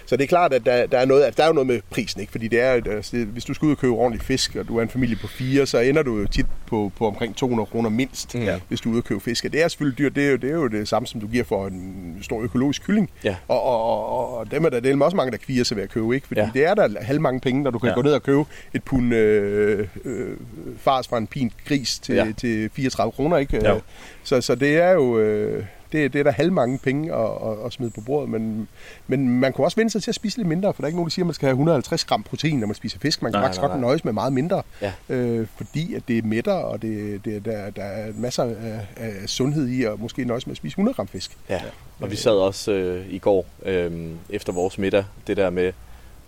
Så 0.07 0.16
det 0.16 0.24
er 0.24 0.28
klart, 0.28 0.53
at 0.53 0.66
der, 0.66 0.86
der, 0.86 0.98
er 0.98 1.05
noget, 1.05 1.22
at 1.22 1.36
der 1.36 1.42
er 1.42 1.46
jo 1.46 1.53
noget 1.53 1.66
med 1.66 1.80
prisen, 1.90 2.20
ikke? 2.20 2.30
Fordi 2.32 2.48
det 2.48 2.61
er, 2.61 2.72
altså, 2.72 3.16
hvis 3.16 3.44
du 3.44 3.55
skal 3.55 3.66
ud 3.66 3.72
og 3.72 3.78
købe 3.78 3.92
ordentlig 3.92 4.22
fisk, 4.22 4.57
og 4.57 4.68
du 4.68 4.78
er 4.78 4.82
en 4.82 4.88
familie 4.88 5.16
på 5.16 5.26
fire, 5.26 5.66
så 5.66 5.78
ender 5.78 6.03
du 6.03 6.18
jo 6.18 6.26
tit 6.26 6.46
på, 6.66 6.92
på 6.98 7.07
omkring 7.07 7.36
200 7.36 7.66
kroner 7.66 7.90
mindst, 7.90 8.34
Ja. 8.34 8.59
hvis 8.68 8.80
du 8.80 8.88
er 8.88 8.92
ude 8.92 9.00
og 9.00 9.05
købe 9.05 9.20
fisk. 9.20 9.44
Og 9.44 9.53
det 9.53 9.62
er 9.62 9.68
selvfølgelig 9.68 9.98
dyrt. 9.98 10.14
Det 10.14 10.24
er, 10.26 10.30
jo, 10.30 10.36
det 10.36 10.50
er 10.50 10.55
jo 10.55 10.66
det 10.68 10.88
samme, 10.88 11.07
som 11.07 11.20
du 11.20 11.26
giver 11.26 11.44
for 11.44 11.66
en 11.66 12.18
stor 12.22 12.42
økologisk 12.42 12.82
kylling. 12.86 13.11
Ja. 13.24 13.36
Og, 13.48 13.62
og, 13.62 13.84
og, 14.09 14.38
og 14.38 14.50
dem 14.50 14.64
er 14.64 14.68
der 14.68 14.80
del 14.80 15.03
også 15.03 15.16
mange, 15.16 15.30
der 15.32 15.38
kviger 15.38 15.64
sig 15.64 15.76
ved 15.76 15.84
at 15.84 15.90
købe, 15.90 16.14
ikke? 16.14 16.26
Fordi 16.26 16.40
Ja. 16.40 16.50
det 16.55 16.64
er 16.66 16.74
der 16.74 16.88
halv 17.00 17.20
mange 17.20 17.40
penge, 17.40 17.62
når 17.62 17.70
du 17.70 17.78
kan 17.78 17.88
Ja. 17.88 17.94
gå 17.94 18.03
ned 18.03 18.12
og 18.12 18.22
købe 18.22 18.44
et 18.74 18.82
pund 18.84 19.14
øh, 19.14 19.88
øh, 20.05 20.36
fars 20.78 21.09
fra 21.09 21.18
en 21.18 21.26
pin 21.26 21.53
gris 21.68 21.98
til, 21.98 22.14
ja. 22.14 22.26
til 22.38 22.70
34 22.76 23.12
kroner, 23.12 23.36
ikke? 23.36 23.68
Jo. 23.68 23.80
Så, 24.22 24.40
så 24.40 24.55
det 24.55 24.76
er 24.76 24.90
jo... 24.90 25.18
Øh, 25.18 25.64
det, 25.93 26.12
det 26.12 26.18
er 26.18 26.22
der 26.22 26.30
halv 26.30 26.53
mange 26.53 26.78
penge 26.78 27.14
at, 27.14 27.20
at, 27.51 27.66
at 27.66 27.72
smide 27.72 27.90
på 27.90 28.01
bordet, 28.01 28.28
men, 28.30 28.68
men 29.07 29.28
man 29.40 29.53
kunne 29.53 29.66
også 29.66 29.76
vende 29.76 29.90
sig 29.90 30.03
til 30.03 30.11
at 30.11 30.14
spise 30.14 30.36
lidt 30.36 30.49
mindre, 30.49 30.74
for 30.74 30.82
der 30.82 30.84
er 30.84 30.88
ikke 30.88 30.97
nogen, 30.97 31.09
der 31.09 31.12
siger, 31.12 31.24
at 31.24 31.26
man 31.26 31.34
skal 31.34 31.47
have 31.47 31.53
150 31.53 32.05
gram 32.05 32.22
protein, 32.22 32.59
når 32.59 32.66
man 32.66 32.74
spiser 32.74 32.99
fisk. 32.99 33.22
Man 33.22 33.32
kan 33.32 33.38
Nej, 33.38 33.47
faktisk 33.47 33.61
nej, 33.61 33.68
godt 33.68 33.80
nej. 33.80 33.88
nøjes 33.88 34.05
med 34.05 34.12
meget 34.12 34.32
mindre, 34.32 34.62
Ja. 34.82 34.93
øh, 35.09 35.47
fordi 35.57 35.95
at 35.95 36.03
det 36.09 36.18
er 36.18 36.22
mætter, 36.22 36.53
og 36.53 36.82
det, 36.82 37.24
det, 37.24 37.45
der, 37.45 37.70
der 37.70 37.82
er 37.84 38.12
masser 38.16 38.43
af, 38.45 38.86
af 38.97 39.12
sundhed 39.28 39.68
i, 39.68 39.82
og 39.82 40.01
måske 40.01 40.24
nøjes 40.24 40.47
med 40.47 40.53
at 40.53 40.57
spise 40.57 40.72
100 40.72 40.95
gram 40.95 41.09
fisk. 41.09 41.36
Ja, 41.51 41.61
og 42.01 42.11
vi 42.11 42.16
sad 42.16 42.32
også 42.32 42.72
øh, 42.72 43.07
i 43.11 43.18
går 43.18 43.47
øh, 43.64 44.11
efter 44.30 44.53
vores 44.53 44.78
middag, 44.78 45.05
det 45.26 45.36
der 45.36 45.51
med 45.51 45.72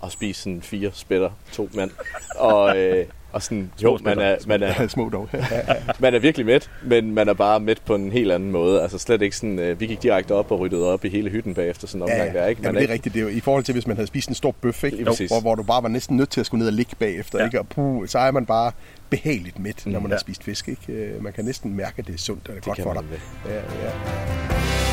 at 0.05 0.13
spise 0.13 0.41
sådan 0.43 0.63
fire 0.63 0.91
spætter, 0.95 1.31
to 1.53 1.69
mand. 1.75 1.91
Og, 2.37 2.79
øh, 2.79 3.07
og 3.35 3.43
sådan, 3.43 3.71
jo, 3.83 3.99
man 4.05 4.19
er, 4.19 4.37
man, 4.47 4.63
er, 4.63 4.87
Små 4.89 5.09
dog. 5.09 5.29
man 5.99 6.15
er 6.15 6.19
virkelig 6.19 6.47
mæt, 6.47 6.71
men 6.83 7.15
man 7.15 7.29
er 7.29 7.33
bare 7.35 7.61
mæt 7.61 7.81
på 7.87 7.95
en 7.95 8.13
helt 8.13 8.33
anden 8.33 8.51
måde. 8.51 8.83
Altså 8.83 8.99
slet 8.99 9.23
ikke 9.23 9.37
sådan, 9.37 9.59
øh, 9.59 9.81
vi 9.81 9.87
gik 9.87 10.03
direkte 10.03 10.33
op 10.35 10.51
og 10.53 10.61
ryddede 10.61 10.93
op 10.93 11.05
i 11.05 11.09
hele 11.09 11.31
hytten 11.31 11.55
bagefter 11.55 11.87
sådan 11.87 11.99
en 12.09 12.13
omgang 12.13 12.35
der, 12.35 12.47
ikke? 12.47 12.63
Jamen, 12.63 12.75
Man 12.75 12.83
det 12.83 12.91
er 12.91 12.95
rigtigt. 12.95 13.15
Det 13.15 13.21
er 13.21 13.25
jo 13.25 13.31
i 13.31 13.41
forhold 13.41 13.65
til, 13.65 13.73
hvis 13.73 13.87
man 13.87 13.97
havde 13.97 14.07
spist 14.07 14.29
en 14.29 14.35
stor 14.35 14.51
bøf, 14.61 14.85
ikke? 14.85 15.03
Hvor, 15.05 15.41
hvor 15.41 15.55
du 15.55 15.63
bare 15.63 15.83
var 15.83 15.89
næsten 15.89 16.17
nødt 16.17 16.31
til 16.31 16.41
at 16.41 16.47
skulle 16.47 16.59
ned 16.59 16.67
og 16.67 16.73
ligge 16.73 16.97
bagefter, 16.99 17.39
Ja. 17.39 17.45
ikke? 17.45 17.61
Og 17.61 17.69
puh, 17.69 18.07
så 18.09 18.19
er 18.19 18.31
man 18.31 18.47
bare 18.47 18.73
behageligt 19.11 19.59
mæt, 19.59 19.83
når 19.87 20.01
man 20.01 20.11
Ja. 20.11 20.15
har 20.15 20.21
spist 20.21 20.45
fisk, 20.45 20.69
ikke? 20.69 20.93
Øh, 20.93 21.23
Man 21.23 21.33
kan 21.33 21.45
næsten 21.45 21.77
mærke, 21.77 21.95
at 21.99 22.07
det 22.07 22.15
er 22.15 22.19
sundt 22.19 22.41
og 22.41 22.47
det 22.49 22.53
er 22.53 22.55
det 22.55 22.65
godt 22.65 22.83
for 22.83 22.93
dig. 22.93 23.03
man. 23.05 23.21
Ja, 23.55 23.87
ja. 23.87 24.84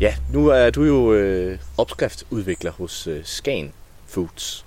Ja, 0.00 0.14
nu 0.32 0.46
er 0.46 0.70
du 0.70 0.84
jo 0.84 1.12
øh, 1.12 1.58
opskriftsudvikler 1.78 2.70
hos 2.70 3.06
øh, 3.06 3.24
Scan 3.24 3.72
Foods. 4.06 4.64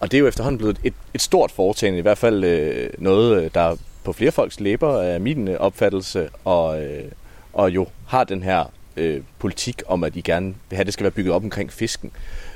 Og 0.00 0.10
det 0.10 0.16
er 0.16 0.20
jo 0.20 0.26
efterhånden 0.26 0.58
blevet 0.58 0.80
et, 0.84 0.94
et 1.14 1.22
stort 1.22 1.50
foretagende, 1.50 1.98
i 1.98 2.02
hvert 2.02 2.18
fald 2.18 2.44
øh, 2.44 2.90
noget, 2.98 3.44
øh, 3.44 3.50
der 3.54 3.76
på 4.04 4.12
flere 4.12 4.32
folks 4.32 4.60
læber 4.60 5.02
er 5.02 5.18
min 5.18 5.48
øh, 5.48 5.60
opfattelse, 5.60 6.28
og, 6.44 6.84
øh, 6.84 7.04
og 7.52 7.70
jo 7.70 7.86
har 8.06 8.24
den 8.24 8.42
her 8.42 8.64
øh, 8.96 9.22
politik 9.38 9.82
om, 9.86 10.04
at 10.04 10.16
I 10.16 10.20
gerne 10.20 10.46
vil 10.46 10.76
have, 10.76 10.80
at 10.80 10.86
det 10.86 10.94
skal 10.94 11.04
være 11.04 11.10
bygget 11.10 11.34
op 11.34 11.44
omkring 11.44 11.72
fisken. 11.72 12.10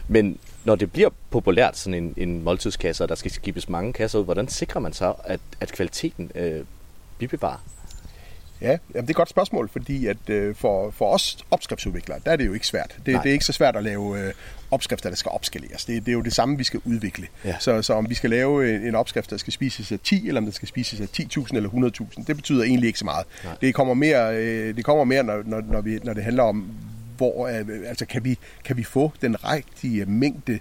Men 0.09 0.39
når 0.65 0.75
det 0.77 0.93
bliver 0.93 1.11
populært, 1.31 1.77
sådan 1.77 2.05
en, 2.05 2.15
en 2.17 2.45
måltidskasse, 2.45 3.05
og 3.05 3.09
der 3.09 3.15
skal 3.15 3.31
skibes 3.31 3.69
mange 3.69 3.93
kasser 3.93 4.19
ud, 4.19 4.25
hvordan 4.25 4.49
sikrer 4.49 4.81
man 4.81 4.93
så, 4.93 5.15
at, 5.25 5.41
at 5.61 5.73
kvaliteten 5.73 6.31
øh, 6.35 6.65
bibevarer? 7.19 7.63
Ja, 8.61 8.69
jamen 8.69 8.79
det 8.95 8.99
er 8.99 9.11
et 9.11 9.17
godt 9.17 9.29
spørgsmål, 9.29 9.69
fordi 9.69 10.07
at 10.07 10.31
øh, 10.31 10.55
for, 10.55 10.91
for 10.91 11.11
os 11.11 11.39
opskriftsudviklere, 11.51 12.19
der 12.25 12.31
er 12.33 12.37
det 12.37 12.47
jo 12.47 12.53
ikke 12.53 12.67
svært. 12.67 12.97
Det, 13.07 13.15
Nej. 13.15 13.23
det 13.23 13.29
er 13.29 13.33
ikke 13.33 13.45
så 13.45 13.53
svært 13.53 13.77
at 13.77 13.85
lave 13.85 14.21
øh, 14.21 14.33
opskrifter, 14.71 15.09
der 15.09 15.17
skal 15.17 15.31
opskaleres. 15.31 15.85
Det, 15.85 16.07
det 16.07 16.09
er 16.09 16.13
jo 16.13 16.21
det 16.21 16.35
samme, 16.35 16.59
vi 16.59 16.65
skal 16.65 16.81
udvikle. 16.85 17.27
Ja. 17.45 17.57
Så, 17.59 17.83
så 17.83 17.95
om 17.95 18.11
vi 18.11 18.15
skal 18.15 18.31
lave 18.31 18.75
en, 18.75 18.83
en 18.83 18.95
opskrift, 18.95 19.31
der 19.31 19.37
skal 19.37 19.53
spises 19.53 19.93
af 19.93 19.99
10, 20.05 20.29
eller 20.29 20.41
om 20.41 20.45
den 20.45 20.53
skal 20.53 20.69
spises 20.69 21.01
af 21.01 21.09
10.000 21.21 21.57
eller 21.57 21.71
100.000, 22.17 22.25
det 22.27 22.37
betyder 22.37 22.65
egentlig 22.65 22.87
ikke 22.87 22.99
så 22.99 23.05
meget. 23.05 23.27
Nej. 23.45 23.55
Det 23.61 23.75
kommer 23.75 23.95
mere, 23.95 24.37
øh, 24.37 24.77
det 24.77 24.85
kommer 24.85 25.05
mere 25.05 25.23
når, 25.23 25.43
når, 25.45 25.61
når, 25.61 25.81
vi, 25.81 25.99
når 26.05 26.13
det 26.13 26.25
handler 26.25 26.43
om, 26.43 26.71
hvor, 27.17 27.47
øh, 27.49 27.67
altså 27.87 28.07
kan 28.07 28.25
vi, 28.25 28.39
kan 28.65 28.77
vi 28.77 28.85
få 28.85 29.13
den 29.23 29.45
rigtige 29.45 30.05
mængde 30.05 30.59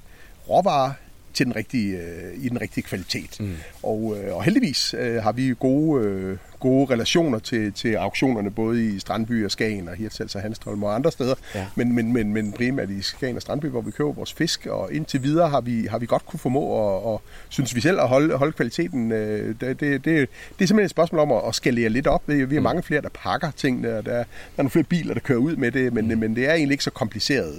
råvarer 0.49 0.91
til 1.35 1.45
den 1.45 1.55
rigtige, 1.55 1.97
øh, 1.97 2.33
i 2.35 2.49
den 2.49 2.61
rigtige 2.61 2.83
kvalitet. 2.83 3.39
Mm. 3.39 3.55
Og, 3.83 4.17
øh, 4.17 4.35
og 4.35 4.43
heldigvis 4.43 4.95
øh, 4.97 5.23
har 5.23 5.31
vi 5.31 5.53
gode, 5.59 6.05
øh, 6.05 6.37
gode 6.65 6.93
relationer 6.93 7.39
til, 7.39 7.73
til 7.73 7.93
auktionerne, 7.95 8.51
både 8.51 8.85
i 8.87 8.99
Strandby 8.99 9.45
og 9.45 9.51
Skagen 9.51 9.89
og 9.89 9.95
Hirtshals 9.95 10.35
og 10.35 10.41
Hanstholm 10.41 10.83
og 10.83 10.95
andre 10.95 11.11
steder, 11.11 11.35
Ja. 11.55 11.65
men, 11.75 11.95
men, 11.95 12.13
men, 12.13 12.33
men 12.33 12.51
primært 12.51 12.89
i 12.89 13.01
Skagen 13.01 13.35
og 13.35 13.41
Strandby, 13.41 13.65
hvor 13.65 13.81
vi 13.81 13.91
køber 13.91 14.11
vores 14.13 14.33
fisk, 14.33 14.65
og 14.65 14.93
indtil 14.93 15.23
videre 15.23 15.49
har 15.49 15.61
vi, 15.61 15.87
har 15.91 15.97
vi 15.99 16.05
godt 16.05 16.25
kunne 16.25 16.39
formå, 16.39 16.59
og, 16.59 17.05
og 17.05 17.21
synes 17.49 17.75
vi 17.75 17.81
selv, 17.81 17.99
at 17.99 18.07
holde, 18.07 18.35
holde 18.37 18.51
kvaliteten. 18.53 19.11
Øh, 19.11 19.55
det, 19.61 19.61
det, 19.61 19.79
det, 19.79 20.03
det 20.05 20.15
er 20.15 20.27
simpelthen 20.59 20.79
et 20.79 20.89
spørgsmål 20.89 21.21
om 21.21 21.31
at, 21.31 21.41
at 21.47 21.55
skalere 21.55 21.89
lidt 21.89 22.07
op. 22.07 22.21
Vi 22.27 22.45
vi 22.45 22.55
har 22.55 22.61
mange 22.61 22.83
flere, 22.83 23.01
der 23.01 23.09
pakker 23.23 23.51
tingene, 23.51 23.97
og 23.97 24.05
der, 24.05 24.11
er- 24.11 24.15
der 24.15 24.21
er 24.57 24.63
nogle 24.63 24.69
flere 24.69 24.83
biler, 24.83 25.13
der 25.13 25.21
kører 25.21 25.39
ud 25.39 25.55
med 25.55 25.71
det, 25.71 25.93
men, 25.93 26.07
mm. 26.13 26.17
men 26.19 26.35
det 26.35 26.49
er 26.49 26.53
egentlig 26.53 26.73
ikke 26.73 26.83
så 26.83 26.91
kompliceret, 26.91 27.53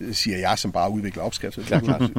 øh, 0.00 0.14
siger 0.14 0.38
jeg, 0.38 0.58
som 0.58 0.72
bare 0.72 0.90
udvikler 0.90 1.22
opskrifter. 1.22 1.62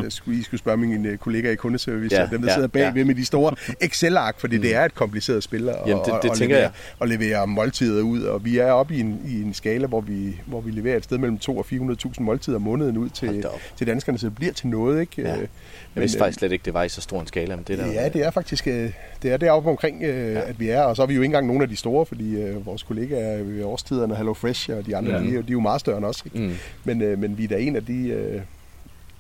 Jeg 0.04 0.12
skulle, 0.12 0.40
I 0.40 0.44
skulle 0.44 0.60
spørge 0.60 0.78
mine 0.78 1.18
kollegaer 1.18 1.52
i 1.52 1.56
kundeservice, 1.56 2.16
ja, 2.16 2.28
dem 2.32 2.42
der 2.42 2.48
ja, 2.48 2.54
sidder 2.54 2.68
bagved 2.68 3.02
ja. 3.02 3.04
med 3.08 3.16
de 3.16 3.26
store 3.26 3.56
Excel-ark, 3.82 4.40
fordi 4.40 4.56
mm. 4.56 4.62
det 4.62 4.76
er 4.76 4.86
et 4.86 4.96
kompliceret 4.96 5.44
spil 5.44 5.70
at, 5.70 5.76
Jamen, 6.08 6.16
det- 6.16 6.24
det 6.24 6.30
at 6.30 6.38
tænker 6.38 6.56
levere, 6.56 6.72
jeg. 7.00 7.02
at 7.02 7.10
levere 7.10 7.48
måltider 7.48 8.02
ud, 8.04 8.22
og 8.22 8.46
vi 8.46 8.58
er 8.58 8.72
oppe 8.72 8.96
i 8.96 9.00
en, 9.00 9.22
i 9.28 9.42
en 9.42 9.54
skala, 9.54 9.88
hvor 9.88 10.02
vi, 10.02 10.42
hvor 10.46 10.62
vi 10.62 10.72
leverer 10.72 10.98
et 10.98 11.04
sted 11.04 11.18
mellem 11.18 11.38
2 11.38 11.58
og 11.58 11.66
400.000 11.72 12.14
måltider 12.20 12.56
om 12.56 12.62
måneden 12.62 12.98
ud 12.98 13.10
til, 13.10 13.46
til 13.78 13.88
danskerne, 13.88 14.18
så 14.18 14.26
det 14.28 14.36
bliver 14.36 14.54
til 14.54 14.68
noget, 14.68 15.02
ikke? 15.02 15.22
Ja. 15.22 15.34
Øh, 15.36 15.48
Jeg 15.96 16.02
vidste 16.02 16.18
faktisk 16.18 16.40
slet 16.40 16.52
ikke, 16.52 16.66
det 16.66 16.74
var 16.74 16.84
i 16.84 16.90
så 16.90 17.02
stor 17.02 17.22
en 17.22 17.28
skala, 17.28 17.56
men 17.56 17.66
det 17.68 17.78
der... 17.78 17.88
Ja, 17.88 18.10
det 18.10 18.26
er 18.26 18.32
faktisk 18.32 18.68
øh, 18.68 18.92
det 19.22 19.32
er 19.32 19.38
deroppe 19.38 19.70
omkring, 19.70 20.04
øh, 20.04 20.34
ja. 20.34 20.42
at 20.42 20.60
vi 20.60 20.70
er, 20.70 20.82
og 20.82 20.96
så 20.96 21.02
er 21.02 21.06
vi 21.06 21.14
jo 21.14 21.22
ikke 21.22 21.26
engang 21.26 21.48
nogle 21.48 21.64
af 21.64 21.70
de 21.70 21.76
store, 21.76 22.06
fordi 22.06 22.36
øh, 22.42 22.66
vores 22.66 22.84
kollegaer 22.84 23.44
ved 23.44 23.64
årstiderne, 23.64 24.16
Hello 24.16 24.34
Fresh 24.34 24.70
og 24.70 24.86
de 24.86 24.96
andre, 24.96 25.12
ja. 25.12 25.20
de, 25.20 25.28
er 25.30 25.34
jo- 25.34 25.42
de 25.42 25.48
er 25.48 25.52
jo 25.52 25.60
meget 25.60 25.80
større 25.80 25.98
end 25.98 26.06
os. 26.06 26.24
Ikke? 26.26 26.40
Mm. 26.40 26.54
Men, 26.84 27.02
øh, 27.02 27.20
men 27.20 27.38
vi 27.38 27.44
er 27.44 27.48
da 27.48 27.58
en 27.58 27.76
af 27.76 27.86
de 27.86 28.08
øh, 28.10 28.42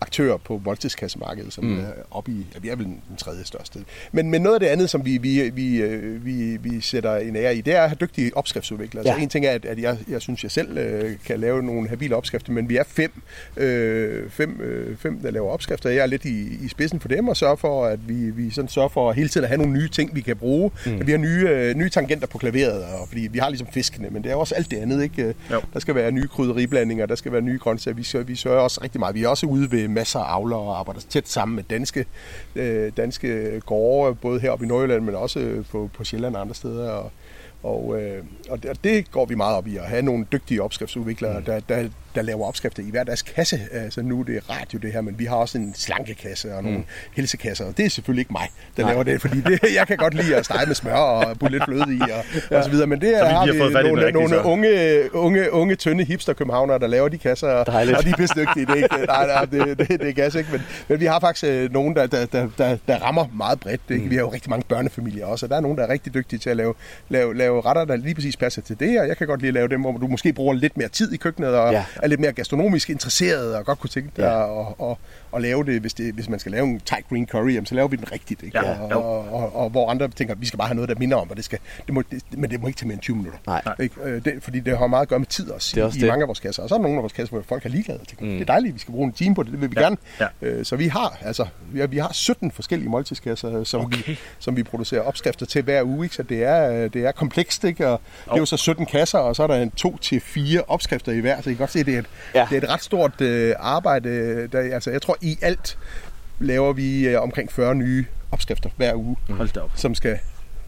aktører 0.01 0.37
på 0.37 0.61
måltidskassemarkedet, 0.65 1.53
som 1.53 1.63
Mm. 1.63 1.79
er 1.79 1.85
oppe 2.11 2.31
i, 2.31 2.45
ja, 2.53 2.59
vi 2.59 2.69
er 2.69 2.75
vel 2.75 2.85
den 2.85 3.01
tredje 3.17 3.45
største. 3.45 3.79
Men, 4.11 4.31
men 4.31 4.41
noget 4.41 4.53
af 4.53 4.59
det 4.59 4.67
andet, 4.67 4.89
som 4.89 5.05
vi, 5.05 5.17
vi, 5.17 5.49
vi, 5.49 5.81
øh, 5.81 6.25
vi, 6.25 6.57
vi 6.57 6.81
sætter 6.81 7.15
en 7.17 7.35
ære 7.35 7.55
i, 7.55 7.61
det 7.61 7.75
er 7.75 7.81
at 7.81 7.89
have 7.89 7.97
dygtige 8.01 8.37
opskriftsudviklere. 8.37 9.03
Ja. 9.05 9.11
Ja. 9.11 9.17
Så 9.17 9.23
en 9.23 9.29
ting 9.29 9.45
er, 9.45 9.51
at, 9.51 9.65
at 9.65 9.79
jeg, 9.79 9.97
jeg 10.09 10.21
synes, 10.21 10.43
jeg 10.43 10.51
selv 10.51 10.77
øh, 10.77 11.15
kan 11.25 11.39
lave 11.39 11.63
nogle 11.63 11.89
habile 11.89 12.15
opskrifter, 12.15 12.51
men 12.53 12.69
vi 12.69 12.75
er 12.77 12.83
fem, 12.87 13.11
øh, 13.57 14.29
fem, 14.29 14.61
øh, 14.61 14.97
fem 14.97 15.19
der 15.19 15.31
laver 15.31 15.49
opskrifter. 15.51 15.89
Jeg 15.89 15.99
er 15.99 16.05
lidt 16.05 16.25
i, 16.25 16.65
i 16.65 16.67
spidsen 16.67 16.99
for 16.99 17.07
dem 17.07 17.27
og 17.27 17.37
sørger 17.37 17.55
for, 17.55 17.85
at 17.85 18.09
vi, 18.09 18.29
vi 18.29 18.49
sådan 18.51 18.69
sørger 18.69 18.89
for 18.89 19.11
hele 19.11 19.29
tiden 19.29 19.43
at 19.45 19.49
have 19.49 19.57
nogle 19.57 19.73
nye 19.73 19.87
ting, 19.89 20.15
vi 20.15 20.21
kan 20.21 20.35
bruge. 20.37 20.71
Mm. 20.85 20.99
At 20.99 21.07
vi 21.07 21.11
har 21.11 21.17
nye, 21.19 21.47
øh, 21.49 21.75
nye 21.75 21.89
tangenter 21.89 22.27
på 22.27 22.37
klaveret, 22.37 22.83
og, 22.83 23.07
fordi 23.07 23.27
vi 23.31 23.39
har 23.39 23.49
ligesom 23.49 23.67
fiskene, 23.73 24.09
men 24.09 24.23
det 24.23 24.31
er 24.31 24.35
også 24.35 24.55
alt 24.55 24.71
det 24.71 24.77
andet. 24.77 25.03
Ikke? 25.03 25.33
Jo. 25.51 25.61
Der 25.73 25.79
skal 25.79 25.95
være 25.95 26.11
nye 26.11 26.27
krydderiblandinger, 26.27 27.05
der 27.05 27.15
skal 27.15 27.31
være 27.31 27.41
nye 27.41 27.57
grøntsager. 27.57 27.95
Vi 27.95 28.23
vi 28.27 28.35
sørger 28.35 28.59
også 28.59 28.79
rigtig 28.83 28.99
meget. 28.99 29.15
Vi 29.15 29.23
er 29.23 29.27
også 29.27 29.45
ude 29.45 29.71
ved 29.71 29.86
masser 29.89 30.19
af 30.19 30.33
avlere 30.33 30.59
og 30.59 30.79
arbejder 30.79 31.01
tæt 31.09 31.27
sammen 31.27 31.55
med 31.55 31.63
danske, 31.63 32.05
øh, 32.55 32.91
danske 32.97 33.61
gårde, 33.65 34.15
både 34.15 34.39
heroppe 34.39 34.65
i 34.65 34.67
Nordjylland, 34.67 35.03
men 35.03 35.15
også 35.15 35.39
øh, 35.39 35.65
på, 35.65 35.89
på 35.93 36.03
Sjælland 36.03 36.35
og 36.35 36.41
andre 36.41 36.55
steder. 36.55 36.91
Og, 36.91 37.11
og, 37.63 38.01
øh, 38.01 38.23
og 38.49 38.83
det 38.83 39.11
går 39.11 39.25
vi 39.25 39.35
meget 39.35 39.57
op 39.57 39.67
i, 39.67 39.77
at 39.77 39.83
have 39.83 40.01
nogle 40.01 40.25
dygtige 40.31 40.63
opskriftsudviklere, 40.63 41.39
mm. 41.39 41.45
der, 41.45 41.59
der, 41.59 41.89
der 42.17 42.23
laver 42.23 42.45
opskrifter 42.47 42.83
i 42.83 42.89
hver 42.89 43.03
deres 43.03 43.21
kasse. 43.21 43.59
Altså 43.71 44.01
nu 44.01 44.19
er 44.19 44.23
det 44.23 44.49
radio 44.49 44.79
det 44.79 44.93
her, 44.93 45.01
men 45.01 45.19
vi 45.19 45.25
har 45.25 45.35
også 45.35 45.57
en 45.57 45.73
slankekasse 45.75 46.55
og 46.55 46.63
nogle 46.63 46.77
mm. 46.77 46.83
helsekasser, 47.15 47.65
og 47.65 47.77
det 47.77 47.85
er 47.85 47.89
selvfølgelig 47.89 48.21
ikke 48.21 48.33
mig, 48.33 48.49
der 48.77 48.83
Nej. 48.83 48.91
laver 48.91 49.03
det, 49.03 49.21
fordi 49.21 49.41
det, 49.41 49.59
jeg 49.75 49.87
kan 49.87 49.97
godt 49.97 50.13
lide 50.13 50.35
at 50.35 50.45
stege 50.45 50.65
med 50.65 50.75
smør 50.75 50.93
og 50.93 51.39
putte 51.39 51.55
lidt 51.57 51.63
fløde 51.63 51.95
i 51.95 52.01
og, 52.01 52.09
ja. 52.51 52.57
og 52.57 52.63
så 52.63 52.69
videre, 52.69 52.87
men 52.87 53.01
det 53.01 53.09
Så 53.19 53.25
vi 53.25 53.31
har 53.31 53.45
vi 53.45 53.59
har 53.73 53.81
nogle, 53.81 54.05
rigtige, 54.05 54.11
nogle 54.13 54.29
så. 54.29 54.41
unge, 54.41 55.15
unge, 55.15 55.51
unge, 55.51 55.75
tynde 55.75 56.03
hipster-københavnere, 56.03 56.79
der 56.79 56.87
laver 56.87 57.09
de 57.09 57.17
kasser, 57.17 57.47
og, 57.47 57.65
Dejligt. 57.65 57.97
og 57.97 58.03
de 58.03 58.09
er 58.09 58.15
pisse 58.17 58.35
dygtige. 58.35 58.65
Det 58.65 58.71
er 58.71 58.75
ikke, 58.75 59.05
nej, 59.05 59.27
nej, 59.27 59.45
det, 59.45 59.79
det, 59.79 59.89
det 59.89 60.09
er 60.09 60.13
gas 60.13 60.35
ikke, 60.35 60.49
men, 60.51 60.61
men 60.87 60.99
vi 60.99 61.05
har 61.05 61.19
faktisk 61.19 61.43
øh, 61.43 61.73
nogen, 61.73 61.95
der, 61.95 62.07
der, 62.07 62.25
der, 62.25 62.47
der, 62.57 62.77
der 62.87 62.97
rammer 62.97 63.25
meget 63.33 63.59
bredt. 63.59 63.81
Ikke? 63.89 64.03
Mm. 64.03 64.09
Vi 64.09 64.15
har 64.15 64.21
jo 64.21 64.29
rigtig 64.33 64.49
mange 64.49 64.65
børnefamilier 64.69 65.25
også, 65.25 65.45
og 65.45 65.49
der 65.49 65.55
er 65.55 65.61
nogen, 65.61 65.77
der 65.77 65.83
er 65.83 65.89
rigtig 65.89 66.13
dygtige 66.13 66.39
til 66.39 66.49
at 66.49 66.57
lave, 66.57 66.73
lave, 67.09 67.37
lave 67.37 67.61
retter, 67.61 67.85
der 67.85 67.95
lige 67.95 68.15
præcis 68.15 68.37
passer 68.37 68.61
til 68.61 68.79
det, 68.79 68.99
og 68.99 69.07
jeg 69.07 69.17
kan 69.17 69.27
godt 69.27 69.39
lide 69.39 69.49
at 69.49 69.53
lave 69.53 69.67
dem, 69.67 69.81
hvor 69.81 69.91
du 69.91 70.07
måske 70.07 70.33
bruger 70.33 70.53
lidt 70.53 70.77
mere 70.77 70.87
tid 70.87 71.13
i 71.13 71.17
køkkenet, 71.17 71.55
og 71.55 71.73
Ja. 71.73 71.83
Er 72.07 72.09
lidt 72.09 72.21
mere 72.21 72.33
gastronomisk 72.33 72.89
interesseret, 72.89 73.55
og 73.55 73.65
godt 73.65 73.79
kunne 73.79 73.89
tænke 73.89 74.11
dig 74.15 74.23
ja. 74.23 74.69
at, 74.69 74.75
at, 74.81 74.97
at 75.35 75.41
lave 75.41 75.63
det, 75.65 75.81
hvis, 75.81 75.93
det, 75.93 76.13
hvis 76.13 76.29
man 76.29 76.39
skal 76.39 76.51
lave 76.51 76.65
en 76.67 76.79
Thai 76.85 77.01
green 77.09 77.27
curry, 77.27 77.49
jamen, 77.53 77.65
så 77.65 77.75
laver 77.75 77.87
vi 77.87 77.95
den 77.95 78.11
rigtigt. 78.11 78.43
Ikke? 78.43 78.59
Ja, 78.65 78.81
og, 78.95 79.03
og, 79.03 79.29
og, 79.33 79.55
og, 79.55 79.69
hvor 79.69 79.89
andre 79.89 80.07
tænker, 80.07 80.33
at 80.33 80.41
vi 80.41 80.45
skal 80.45 80.57
bare 80.57 80.67
have 80.67 80.75
noget, 80.75 80.89
der 80.89 80.95
minder 80.99 81.17
om, 81.17 81.29
og 81.29 81.35
det 81.37 81.45
skal, 81.45 81.59
det 81.85 81.93
må, 81.93 82.03
det, 82.11 82.23
men 82.37 82.49
det 82.51 82.61
må 82.61 82.67
ikke 82.67 82.77
tage 82.79 82.87
mere 82.87 82.93
end 82.93 83.01
20 83.01 83.15
minutter. 83.15 83.39
Nej. 83.47 83.61
Ikke? 83.79 83.95
Øh, 84.03 84.25
Det, 84.25 84.33
fordi 84.43 84.59
det 84.59 84.77
har 84.77 84.87
meget 84.87 85.01
at 85.01 85.07
gøre 85.07 85.19
med 85.19 85.27
tid 85.27 85.49
også, 85.49 85.71
Det 85.75 85.81
er 85.81 85.85
også 85.85 85.97
i, 85.97 86.01
det. 86.01 86.07
mange 86.07 86.21
af 86.23 86.27
vores 86.27 86.39
kasser. 86.39 86.63
Og 86.63 86.69
så 86.69 86.75
er 86.75 86.79
der 86.79 86.83
nogle 86.83 86.97
af 86.97 87.01
vores 87.01 87.13
kasser, 87.13 87.35
hvor 87.35 87.43
folk 87.47 87.65
er 87.65 87.69
ligeglade. 87.69 87.99
Tænker, 88.07 88.25
Mm. 88.25 88.31
Det 88.31 88.41
er 88.41 88.45
dejligt, 88.45 88.73
vi 88.75 88.79
skal 88.79 88.91
bruge 88.91 89.05
en 89.07 89.13
time 89.13 89.35
på 89.35 89.43
det, 89.43 89.51
det 89.51 89.61
vil 89.61 89.69
vi 89.71 89.75
Ja, 89.77 89.81
gerne. 89.83 89.97
ja. 90.19 90.27
Øh, 90.41 90.65
Så 90.65 90.75
vi 90.75 90.87
har, 90.87 91.17
altså, 91.21 91.45
vi 91.71 91.79
har, 91.79 91.87
vi 91.87 91.97
har 91.97 92.13
17 92.13 92.51
forskellige 92.51 92.89
måltidskasser, 92.89 93.63
som, 93.63 93.81
okay. 93.85 93.97
vi, 94.05 94.19
som 94.39 94.55
vi 94.57 94.63
producerer 94.63 95.01
opskrifter 95.01 95.45
til 95.45 95.61
hver 95.61 95.83
uge. 95.83 96.05
Ikke? 96.05 96.15
Så 96.15 96.23
det 96.23 96.43
er, 96.43 96.71
øh, 96.71 96.93
det 96.93 97.05
er 97.05 97.11
komplekst, 97.11 97.63
ikke? 97.63 97.87
og 97.87 98.01
det 98.25 98.31
er 98.33 98.37
jo 98.37 98.45
så 98.45 98.57
17 98.57 98.85
kasser, 98.85 99.17
og 99.19 99.35
så 99.35 99.43
er 99.43 99.47
der 99.47 99.55
en 99.55 99.71
to 99.71 99.97
til 99.97 100.19
fire 100.19 100.61
opskrifter 100.67 101.11
i 101.11 101.19
hver, 101.19 101.41
så 101.41 101.49
I 101.49 101.53
kan 101.53 101.57
godt 101.59 101.71
se, 101.71 101.83
det 101.83 101.95
er 101.95 101.99
et, 101.99 102.05
ja. 102.35 102.47
det 102.49 102.57
er 102.57 102.61
et 102.61 102.69
ret 102.69 102.83
stort 102.83 103.21
øh, 103.21 103.53
arbejde. 103.59 104.47
Der, 104.47 104.59
altså, 104.73 104.91
jeg 104.91 105.01
tror, 105.01 105.16
i 105.21 105.37
alt 105.41 105.77
laver 106.39 106.73
vi 106.73 107.07
øh, 107.07 107.21
omkring 107.21 107.51
40 107.51 107.75
nye 107.75 108.05
opskrifter 108.31 108.69
hver 108.77 108.95
uge 108.95 109.15
Hold 109.29 109.49
da 109.49 109.59
op. 109.59 109.71
som 109.75 109.95
skal 109.95 110.19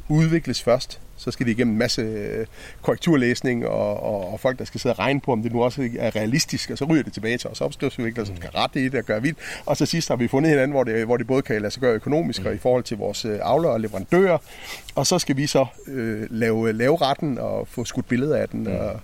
udvikles 0.07 0.63
først. 0.63 0.99
Så 1.17 1.31
skal 1.31 1.45
de 1.45 1.51
igennem 1.51 1.73
en 1.73 1.79
masse 1.79 2.01
øh, 2.01 2.45
korrekturlæsning 2.81 3.67
og, 3.67 4.03
og, 4.03 4.33
og 4.33 4.39
folk, 4.39 4.59
der 4.59 4.65
skal 4.65 4.79
sidde 4.79 4.93
og 4.93 4.99
regne 4.99 5.21
på, 5.21 5.31
om 5.31 5.43
det 5.43 5.53
nu 5.53 5.63
også 5.63 5.89
er 5.99 6.15
realistisk, 6.15 6.69
og 6.69 6.77
så 6.77 6.85
ryger 6.85 7.03
det 7.03 7.13
tilbage 7.13 7.37
til 7.37 7.49
os 7.49 7.61
opskriftsudviklere, 7.61 8.25
som 8.25 8.35
skal 8.35 8.49
rette 8.49 8.85
i 8.85 8.89
det 8.89 8.99
og 8.99 9.05
gøre 9.05 9.21
vildt. 9.21 9.37
Og 9.65 9.77
så 9.77 9.85
sidst 9.85 10.07
har 10.07 10.15
vi 10.15 10.27
fundet 10.27 10.49
hinanden, 10.49 10.71
hvor 10.71 10.83
det, 10.83 11.05
hvor 11.05 11.17
det 11.17 11.27
både 11.27 11.41
kan 11.41 11.61
lade 11.61 11.71
sig 11.71 11.81
gøre 11.81 11.93
økonomisk 11.93 12.45
og 12.45 12.53
i 12.53 12.57
forhold 12.57 12.83
til 12.83 12.97
vores 12.97 13.25
øh, 13.25 13.39
avlere 13.41 13.71
og 13.71 13.79
leverandører. 13.79 14.37
Og 14.95 15.07
så 15.07 15.19
skal 15.19 15.37
vi 15.37 15.47
så 15.47 15.65
øh, 15.87 16.27
lave, 16.29 16.73
lave 16.73 16.97
retten 17.01 17.37
og 17.37 17.67
få 17.67 17.85
skudt 17.85 18.07
billeder 18.07 18.37
af 18.37 18.49
den 18.49 18.67
og, 18.67 18.99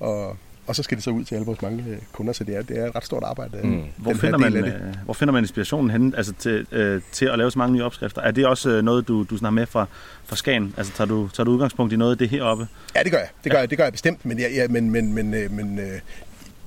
og 0.00 0.36
og 0.66 0.76
så 0.76 0.82
skal 0.82 0.96
det 0.96 1.04
så 1.04 1.10
ud 1.10 1.24
til 1.24 1.34
alle 1.34 1.46
vores 1.46 1.62
mange 1.62 1.84
øh, 1.88 1.96
kunder, 2.12 2.32
så 2.32 2.44
det 2.44 2.56
er, 2.56 2.62
det 2.62 2.78
er 2.78 2.86
et 2.86 2.94
ret 2.96 3.04
stort 3.04 3.22
arbejde. 3.22 3.58
øh, 3.58 3.64
Mm. 3.64 3.82
Hvor 3.96 4.14
finder, 4.14 4.38
man, 4.38 4.52
det. 4.52 4.64
øh, 4.64 4.80
hvor 5.04 5.14
finder 5.14 5.32
man 5.32 5.42
inspirationen 5.44 5.90
henne 5.90 6.16
altså 6.16 6.32
til, 6.38 6.66
øh, 6.72 7.02
til 7.12 7.26
at 7.26 7.38
lave 7.38 7.50
så 7.50 7.58
mange 7.58 7.72
nye 7.74 7.82
opskrifter? 7.84 8.22
Er 8.22 8.30
det 8.30 8.46
også 8.46 8.70
øh, 8.70 8.82
noget, 8.82 9.08
du, 9.08 9.22
du 9.22 9.36
sådan 9.36 9.44
har 9.44 9.50
med 9.50 9.66
fra, 9.66 9.86
fra 10.24 10.36
Skagen? 10.36 10.74
Altså 10.76 10.92
tager 10.92 11.08
du, 11.08 11.28
tager 11.28 11.44
du 11.44 11.50
udgangspunkt 11.50 11.92
i 11.92 11.96
noget 11.96 12.12
af 12.12 12.18
det 12.18 12.28
heroppe? 12.28 12.68
Ja, 12.96 13.02
det 13.02 13.12
gør 13.12 13.18
jeg. 13.18 13.28
Det 13.44 13.52
gør, 13.52 13.58
jeg, 13.58 13.70
det 13.70 13.78
gør 13.78 13.84
jeg 13.84 13.92
bestemt, 13.92 14.24
men, 14.26 14.38
jeg, 14.38 14.50
ja, 14.54 14.68
men, 14.68 14.90
men, 14.90 15.12
men, 15.12 15.34
øh, 15.34 15.50
men 15.52 15.78
øh, 15.78 16.00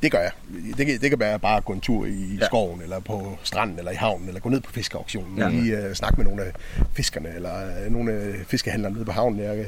det 0.03 0.11
gør 0.11 0.19
jeg. 0.19 0.31
Det 0.77 0.85
kan, 0.85 0.99
det 1.01 1.09
kan 1.09 1.19
være 1.19 1.39
bare 1.39 1.57
at 1.57 1.65
gå 1.65 1.73
en 1.73 1.81
tur 1.81 2.05
i 2.05 2.09
Ja. 2.09 2.37
ja. 2.41 2.45
skoven, 2.45 2.81
eller 2.81 2.99
på 2.99 3.37
stranden, 3.43 3.77
eller 3.79 3.91
i 3.91 3.95
havnen, 3.95 4.27
eller 4.27 4.41
gå 4.41 4.49
ned 4.49 4.61
på 4.61 4.71
fiskeauktionen, 4.71 5.37
Ja. 5.37 5.43
ja. 5.43 5.49
lige 5.49 5.87
uh, 5.89 5.93
snakke 5.93 6.17
med 6.17 6.25
nogle 6.25 6.43
af 6.43 6.51
fiskerne, 6.93 7.29
eller 7.35 7.51
uh, 7.85 7.93
nogle 7.93 8.11
af 8.11 8.33
fiskehandlere 8.47 8.91
nede 8.91 9.05
på 9.05 9.11
havnen. 9.11 9.39
Jeg, 9.39 9.59
uh, 9.59 9.65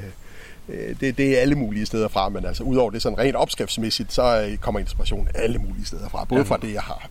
det, 1.01 1.17
det 1.17 1.37
er 1.37 1.41
alle 1.41 1.55
mulige 1.55 1.85
steder 1.85 2.07
fra, 2.07 2.29
men 2.29 2.45
altså 2.45 2.63
udover 2.63 2.91
det 2.91 3.01
sådan 3.01 3.17
rent 3.17 3.35
opskriftsmæssigt, 3.35 4.13
så 4.13 4.41
øh, 4.41 4.57
kommer 4.57 4.79
inspiration 4.79 5.27
alle 5.35 5.59
mulige 5.59 5.85
steder 5.85 6.09
fra. 6.09 6.25
Både 6.29 6.45
fra 6.45 6.57
det, 6.61 6.73
jeg 6.73 6.81
har 6.81 7.09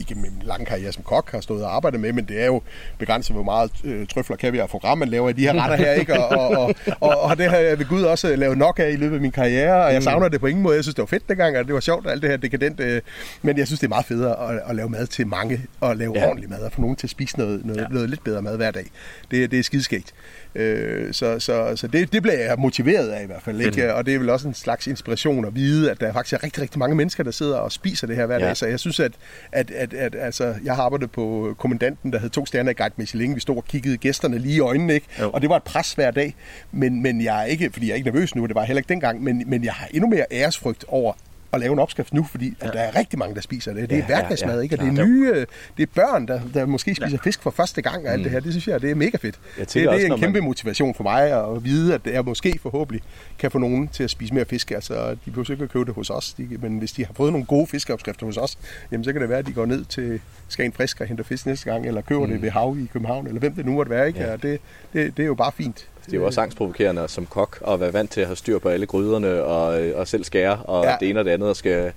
igennem 0.00 0.22
min 0.22 0.42
lange 0.44 0.66
karriere 0.66 0.92
som 0.92 1.02
kok 1.02 1.30
har 1.32 1.40
stået 1.40 1.64
og 1.64 1.76
arbejdet 1.76 2.00
med, 2.00 2.12
men 2.12 2.24
det 2.24 2.42
er 2.42 2.46
jo 2.46 2.62
begrænset, 2.98 3.34
hvor 3.36 3.42
meget 3.42 3.70
øh, 3.84 4.06
trøfler, 4.06 4.36
kaviar 4.36 4.62
og 4.62 4.70
foie 4.70 4.96
man 4.96 5.08
laver 5.08 5.28
i 5.28 5.32
de 5.32 5.42
her 5.42 5.62
retter 5.62 5.76
her, 5.76 5.92
ikke? 5.92 6.20
Og, 6.24 6.28
og, 6.28 6.58
og, 6.58 6.74
og, 7.00 7.20
og 7.20 7.38
det 7.38 7.50
har 7.50 7.56
jeg 7.56 7.78
ved 7.78 7.86
Gud 7.86 8.02
også 8.02 8.36
lavet 8.36 8.58
nok 8.58 8.78
af 8.78 8.90
i 8.90 8.96
løbet 8.96 9.14
af 9.14 9.20
min 9.22 9.30
karriere, 9.30 9.84
og 9.84 9.92
jeg 9.92 10.02
savner 10.02 10.28
det 10.28 10.40
på 10.40 10.46
ingen 10.46 10.62
måde. 10.62 10.76
Jeg 10.76 10.84
synes, 10.84 10.94
det 10.94 11.02
var 11.02 11.06
fedt 11.06 11.28
dengang, 11.28 11.58
og 11.58 11.64
det 11.66 11.74
var 11.74 11.80
sjovt, 11.80 12.10
alt 12.10 12.22
det 12.22 12.30
her 12.30 12.36
dekadent, 12.36 12.80
øh, 12.80 13.00
men 13.42 13.58
jeg 13.58 13.66
synes, 13.66 13.80
det 13.80 13.86
er 13.86 13.88
meget 13.88 14.04
federe 14.06 14.54
at, 14.54 14.62
at 14.68 14.76
lave 14.76 14.88
mad 14.88 15.06
til 15.06 15.26
mange, 15.26 15.60
og 15.80 15.96
lave 15.96 16.12
Ja. 16.18 16.26
ordentlig 16.28 16.50
mad, 16.50 16.58
og 16.58 16.72
få 16.72 16.80
nogen 16.80 16.96
til 16.96 17.06
at 17.06 17.10
spise 17.10 17.38
noget, 17.38 17.64
noget, 17.64 17.80
ja. 17.80 17.86
noget 17.90 18.10
lidt 18.10 18.24
bedre 18.24 18.42
mad 18.42 18.56
hver 18.56 18.70
dag. 18.70 18.90
Det, 19.30 19.50
det 19.50 19.58
er 19.58 19.62
skideskægt. 19.62 20.14
Øh, 20.54 21.12
så 21.14 21.38
så, 21.38 21.72
så 21.76 21.86
det, 21.86 22.12
det 22.12 22.22
bliver 22.22 22.38
jeg 22.38 22.54
motiveret 22.58 23.08
af 23.08 23.22
i 23.22 23.26
hvert 23.26 23.42
fald, 23.42 23.60
ikke? 23.60 23.94
Og 23.94 24.06
det 24.06 24.14
er 24.14 24.18
vel 24.18 24.30
også 24.30 24.48
en 24.48 24.54
slags 24.54 24.86
inspiration 24.86 25.44
at 25.44 25.54
vide, 25.54 25.90
at 25.90 26.00
der 26.00 26.12
faktisk 26.12 26.32
er 26.34 26.44
rigtig, 26.44 26.62
rigtig 26.62 26.78
mange 26.78 26.96
mennesker, 26.96 27.24
der 27.24 27.30
sidder 27.30 27.56
og 27.56 27.72
spiser 27.72 28.06
det 28.06 28.16
her 28.16 28.26
hver 28.26 28.38
Ja. 28.38 28.46
dag. 28.46 28.56
Så 28.56 28.66
jeg 28.66 28.80
synes, 28.80 29.00
at, 29.00 29.12
at, 29.52 29.70
at, 29.70 29.94
at 29.94 30.14
altså, 30.14 30.54
jeg 30.64 30.74
har 30.76 30.82
arbejdet 30.82 31.10
på 31.10 31.54
kommandanten, 31.58 32.12
der 32.12 32.18
havde 32.18 32.32
to 32.32 32.46
stjerner 32.46 32.70
i 32.70 32.74
Guide 32.74 32.94
Michelin. 32.96 33.34
Vi 33.34 33.40
stod 33.40 33.56
og 33.56 33.64
kiggede 33.64 33.96
gæsterne 33.96 34.38
lige 34.38 34.54
i 34.54 34.60
øjnene, 34.60 34.94
ikke? 34.94 35.06
Jo. 35.20 35.30
Og 35.30 35.40
det 35.40 35.50
var 35.50 35.56
et 35.56 35.62
pres 35.62 35.92
hver 35.92 36.10
dag. 36.10 36.34
Men, 36.72 37.02
men 37.02 37.24
jeg 37.24 37.40
er 37.40 37.44
ikke, 37.44 37.70
fordi 37.72 37.86
jeg 37.86 37.92
er 37.92 37.96
ikke 37.96 38.10
nervøs 38.10 38.34
nu, 38.34 38.42
og 38.42 38.48
det 38.48 38.54
var 38.54 38.64
heller 38.64 38.78
ikke 38.80 38.88
dengang, 38.88 39.22
men, 39.22 39.42
men 39.46 39.64
jeg 39.64 39.72
har 39.72 39.88
endnu 39.90 40.08
mere 40.10 40.24
æresfrygt 40.32 40.84
over 40.88 41.12
at 41.52 41.60
lave 41.60 41.72
en 41.72 41.78
opskrift 41.78 42.14
nu, 42.14 42.24
fordi 42.24 42.54
at 42.60 42.72
der 42.72 42.80
er 42.80 42.96
rigtig 42.98 43.18
mange, 43.18 43.34
der 43.34 43.40
spiser 43.40 43.72
det. 43.72 43.90
Det 43.90 43.98
er 43.98 44.02
Ja, 44.08 44.14
ja, 44.14 44.20
hverdagsmad, 44.20 44.56
ja, 44.56 44.60
ikke? 44.62 44.74
Og 44.74 44.78
det 44.84 44.98
er 44.98 45.04
nye, 45.06 45.34
det 45.76 45.82
er 45.82 45.86
børn, 45.94 46.28
der, 46.28 46.40
der 46.54 46.66
måske 46.66 46.94
spiser 46.94 47.18
fisk 47.24 47.42
for 47.42 47.50
første 47.50 47.82
gang 47.82 48.06
og 48.06 48.12
alt 48.12 48.24
det 48.24 48.32
her. 48.32 48.40
Det 48.40 48.52
synes 48.52 48.68
jeg, 48.68 48.82
det 48.82 48.90
er 48.90 48.94
mega 48.94 49.16
fedt. 49.16 49.38
Det, 49.58 49.74
det 49.74 49.88
også, 49.88 50.04
er 50.04 50.08
når 50.08 50.16
en 50.16 50.20
kæmpe 50.20 50.38
man- 50.40 50.44
motivation 50.44 50.94
for 50.94 51.02
mig 51.02 51.46
at 51.54 51.64
vide, 51.64 51.94
at 51.94 52.00
jeg 52.06 52.24
måske 52.24 52.58
forhåbentlig 52.62 53.02
kan 53.38 53.50
få 53.50 53.58
nogen 53.58 53.88
til 53.88 54.04
at 54.04 54.10
spise 54.10 54.34
mere 54.34 54.44
fisk. 54.44 54.70
Altså, 54.70 55.10
de 55.10 55.16
behøver 55.30 55.50
ikke 55.50 55.64
at 55.64 55.70
købe 55.70 55.84
det 55.84 55.94
hos 55.94 56.10
os, 56.10 56.32
de, 56.34 56.48
men 56.60 56.78
hvis 56.78 56.92
de 56.92 57.04
har 57.06 57.12
fået 57.14 57.32
nogle 57.32 57.46
gode 57.46 57.66
fiskeopskrifter 57.66 58.26
hos 58.26 58.36
os, 58.36 58.58
jamen 58.92 59.04
så 59.04 59.12
kan 59.12 59.20
det 59.22 59.28
være, 59.28 59.38
at 59.38 59.46
de 59.46 59.52
går 59.52 59.66
ned 59.66 59.84
til 59.84 60.20
Skagen 60.48 60.72
Frisk 60.72 61.00
og 61.00 61.06
henter 61.06 61.24
fisk 61.24 61.46
næste 61.46 61.70
gang, 61.70 61.86
eller 61.86 62.00
køber 62.00 62.26
mm. 62.26 62.32
det 62.32 62.42
ved 62.42 62.50
Hav 62.50 62.76
i 62.80 62.88
København, 62.92 63.26
eller 63.26 63.40
hvem 63.40 63.54
det 63.54 63.66
nu 63.66 63.72
måtte 63.72 63.90
være. 63.90 64.06
Ikke? 64.06 64.20
Ja. 64.20 64.30
Ja. 64.30 64.36
Det, 64.36 64.60
det, 64.92 65.16
det 65.16 65.22
er 65.22 65.26
jo 65.26 65.34
bare 65.34 65.52
fint. 65.56 65.88
Det 66.06 66.12
er 66.12 66.16
jo 66.16 66.26
også 66.26 66.40
angstprovokerende 66.40 67.08
som 67.08 67.26
kok 67.26 67.62
at 67.68 67.80
være 67.80 67.92
vant 67.92 68.10
til 68.10 68.20
at 68.20 68.26
have 68.26 68.36
styr 68.36 68.58
på 68.58 68.68
alle 68.68 68.86
gryderne 68.86 69.42
og, 69.42 69.82
øh, 69.82 69.98
og 69.98 70.08
selv 70.08 70.24
skære 70.24 70.56
og 70.56 70.84
ja. 70.84 70.90
Ja. 70.90 70.96
det 71.00 71.10
ene 71.10 71.18
og 71.20 71.24
det 71.24 71.30
andet 71.30 71.48
og 71.48 71.56
skal, 71.56 71.92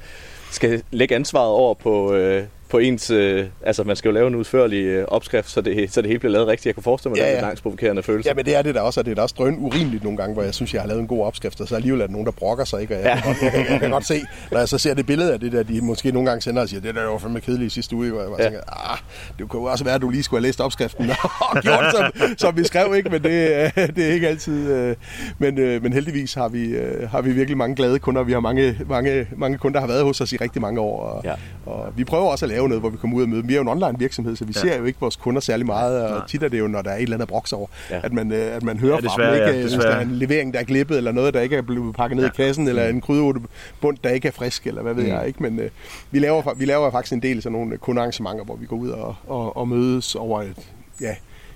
skal 0.51 0.83
lægge 0.91 1.15
ansvaret 1.15 1.49
over 1.49 1.73
på, 1.73 2.13
øh, 2.13 2.43
på 2.75 2.79
ens... 2.79 3.11
Øh, 3.11 3.45
altså 3.65 3.83
man 3.83 3.95
skal 3.95 4.09
jo 4.09 4.13
lave 4.13 4.27
en 4.27 4.35
udførlig 4.35 4.83
øh, 4.85 5.05
opskrift, 5.07 5.49
så 5.49 5.61
det, 5.61 5.93
så 5.93 6.01
det 6.01 6.07
hele 6.07 6.19
bliver 6.19 6.31
lavet 6.31 6.47
rigtigt. 6.47 6.65
Jeg 6.65 6.73
kan 6.73 6.83
forestille 6.83 7.11
mig, 7.11 7.17
Ja, 7.17 7.23
at 7.23 7.27
det 7.27 7.33
er 7.33 7.37
ja. 7.39 7.43
en 7.45 7.49
angstprovokerende 7.49 8.03
følelse. 8.03 8.29
Ja, 8.29 8.33
men 8.33 8.45
det 8.45 8.55
er 8.55 8.61
det 8.61 8.75
da 8.75 8.79
også, 8.79 8.99
og 8.99 9.05
det 9.05 9.11
er 9.11 9.15
da 9.15 9.21
også 9.21 9.35
drøn 9.37 9.55
urimeligt 9.59 10.03
nogle 10.03 10.17
gange, 10.17 10.33
hvor 10.33 10.43
jeg 10.43 10.53
synes, 10.53 10.73
jeg 10.73 10.81
har 10.81 10.87
lavet 10.87 11.01
en 11.01 11.07
god 11.07 11.25
opskrift, 11.25 11.61
og 11.61 11.67
så 11.67 11.75
alligevel 11.75 12.01
er 12.01 12.05
der 12.05 12.11
nogen, 12.11 12.25
der 12.25 12.31
brokker 12.31 12.65
sig, 12.65 12.81
ikke? 12.81 12.95
Og 12.95 13.01
jeg, 13.01 13.05
Ja. 13.05 13.15
ja. 13.15 13.21
kan 13.21 13.33
godt, 13.33 13.41
jeg, 13.41 13.51
kan, 13.51 13.71
jeg 13.71 13.79
kan 13.79 13.91
godt 13.91 14.05
se, 14.05 14.21
når 14.51 14.59
jeg 14.59 14.69
så 14.69 14.77
ser 14.77 14.93
det 14.93 15.05
billede 15.05 15.33
af 15.33 15.39
det 15.39 15.51
der, 15.51 15.63
de 15.63 15.81
måske 15.81 16.11
nogle 16.11 16.29
gange 16.29 16.41
sender 16.41 16.61
og 16.61 16.69
siger, 16.69 16.81
det 16.81 16.95
der 16.95 17.05
var 17.05 17.17
fandme 17.17 17.39
kedeligt 17.41 17.71
i 17.71 17.73
sidste 17.73 17.95
uge, 17.95 18.09
hvor 18.11 18.21
jeg 18.21 18.29
bare 18.29 18.37
Ja. 18.41 18.43
ja. 18.43 18.49
tænker, 18.49 18.91
ah, 18.91 18.97
det 19.39 19.49
kunne 19.49 19.69
også 19.69 19.83
være, 19.83 19.95
at 19.95 20.01
du 20.01 20.09
lige 20.09 20.23
skulle 20.23 20.41
have 20.41 20.47
læst 20.47 20.61
opskriften 20.61 21.09
og 21.51 21.61
gjort, 21.61 21.85
som, 21.95 22.11
som 22.37 22.57
vi 22.57 22.63
skrev, 22.63 22.95
ikke? 22.95 23.09
Men 23.09 23.23
det, 23.23 23.29
øh, 23.77 23.87
det 23.95 24.05
er 24.09 24.13
ikke 24.13 24.27
altid... 24.27 24.71
øh, 24.71 24.95
Men, 25.39 25.59
øh, 25.59 25.83
men 25.83 25.93
heldigvis 25.93 26.33
har 26.33 26.47
vi, 26.47 26.65
øh, 26.65 27.09
har 27.09 27.21
vi 27.21 27.31
virkelig 27.31 27.57
mange 27.57 27.75
glade 27.75 27.99
kunder. 27.99 28.23
Vi 28.23 28.31
har 28.31 28.39
mange, 28.39 28.77
mange, 28.89 29.27
mange 29.37 29.57
kunder, 29.57 29.79
der 29.79 29.87
har 29.87 29.93
været 29.93 30.03
hos 30.03 30.21
os 30.21 30.33
i 30.33 30.37
rigtig 30.37 30.61
mange 30.61 30.79
år, 30.81 30.99
og, 31.03 31.21
Ja. 31.23 31.33
og 31.65 31.93
vi 31.97 32.03
prøver 32.03 32.25
også 32.31 32.45
at 32.45 32.49
lave 32.49 32.64
noget, 32.67 32.81
hvor 32.81 32.89
vi 32.89 32.97
kommer 32.97 33.17
ud 33.17 33.23
og 33.23 33.29
møde. 33.29 33.45
Vi 33.45 33.53
er 33.53 33.55
jo 33.57 33.61
en 33.61 33.67
online 33.67 33.99
virksomhed, 33.99 34.35
så 34.35 34.45
vi 34.45 34.53
Ja. 34.55 34.59
ser 34.61 34.77
jo 34.77 34.83
ikke 34.85 34.99
vores 34.99 35.15
kunder 35.15 35.41
særlig 35.41 35.65
meget, 35.65 36.03
og 36.03 36.09
Nej. 36.09 36.27
tit 36.27 36.43
er 36.43 36.47
det 36.47 36.59
jo, 36.59 36.67
når 36.67 36.81
der 36.81 36.89
er 36.91 36.95
et 36.95 37.01
eller 37.01 37.15
andet 37.15 37.29
broks 37.29 37.53
over, 37.53 37.67
Ja. 37.91 37.99
at, 38.03 38.13
man, 38.13 38.31
øh, 38.31 38.55
at 38.55 38.63
man 38.63 38.79
hører 38.79 38.99
Ja, 39.03 39.07
fra 39.09 39.25
dem, 39.27 39.33
ikke? 39.33 39.45
ja, 39.57 39.61
Hvis 39.61 39.71
der 39.73 39.87
er 39.87 39.99
en 40.01 40.11
levering, 40.11 40.53
der 40.53 40.59
er 40.59 40.63
glippet, 40.63 40.97
eller 40.97 41.11
noget, 41.11 41.33
der 41.33 41.41
ikke 41.41 41.55
er 41.57 41.61
blevet 41.61 41.95
pakket 41.95 42.15
ned 42.17 42.23
Ja. 42.25 42.29
i 42.29 42.33
kassen, 42.35 42.67
eller 42.67 42.87
en 42.87 43.01
krydderurtebund, 43.01 43.97
der 44.03 44.09
ikke 44.09 44.27
er 44.27 44.31
frisk, 44.31 44.67
eller 44.67 44.81
hvad 44.81 44.93
ved 44.93 45.03
Mm. 45.03 45.09
jeg, 45.09 45.27
ikke? 45.27 45.43
Men 45.43 45.59
øh, 45.59 45.69
vi, 46.11 46.19
laver, 46.19 46.53
vi 46.53 46.65
laver 46.65 46.91
faktisk 46.91 47.13
en 47.13 47.21
del 47.21 47.41
sådan 47.41 47.51
nogle 47.59 47.77
kundearrangementer, 47.77 48.43
hvor 48.45 48.55
vi 48.55 48.65
går 48.65 48.75
ud 48.75 48.89
og, 48.89 49.15
og, 49.27 49.57
og 49.57 49.67
mødes 49.67 50.15
over 50.15 50.41
et, 50.41 50.69
ja, 51.01 51.15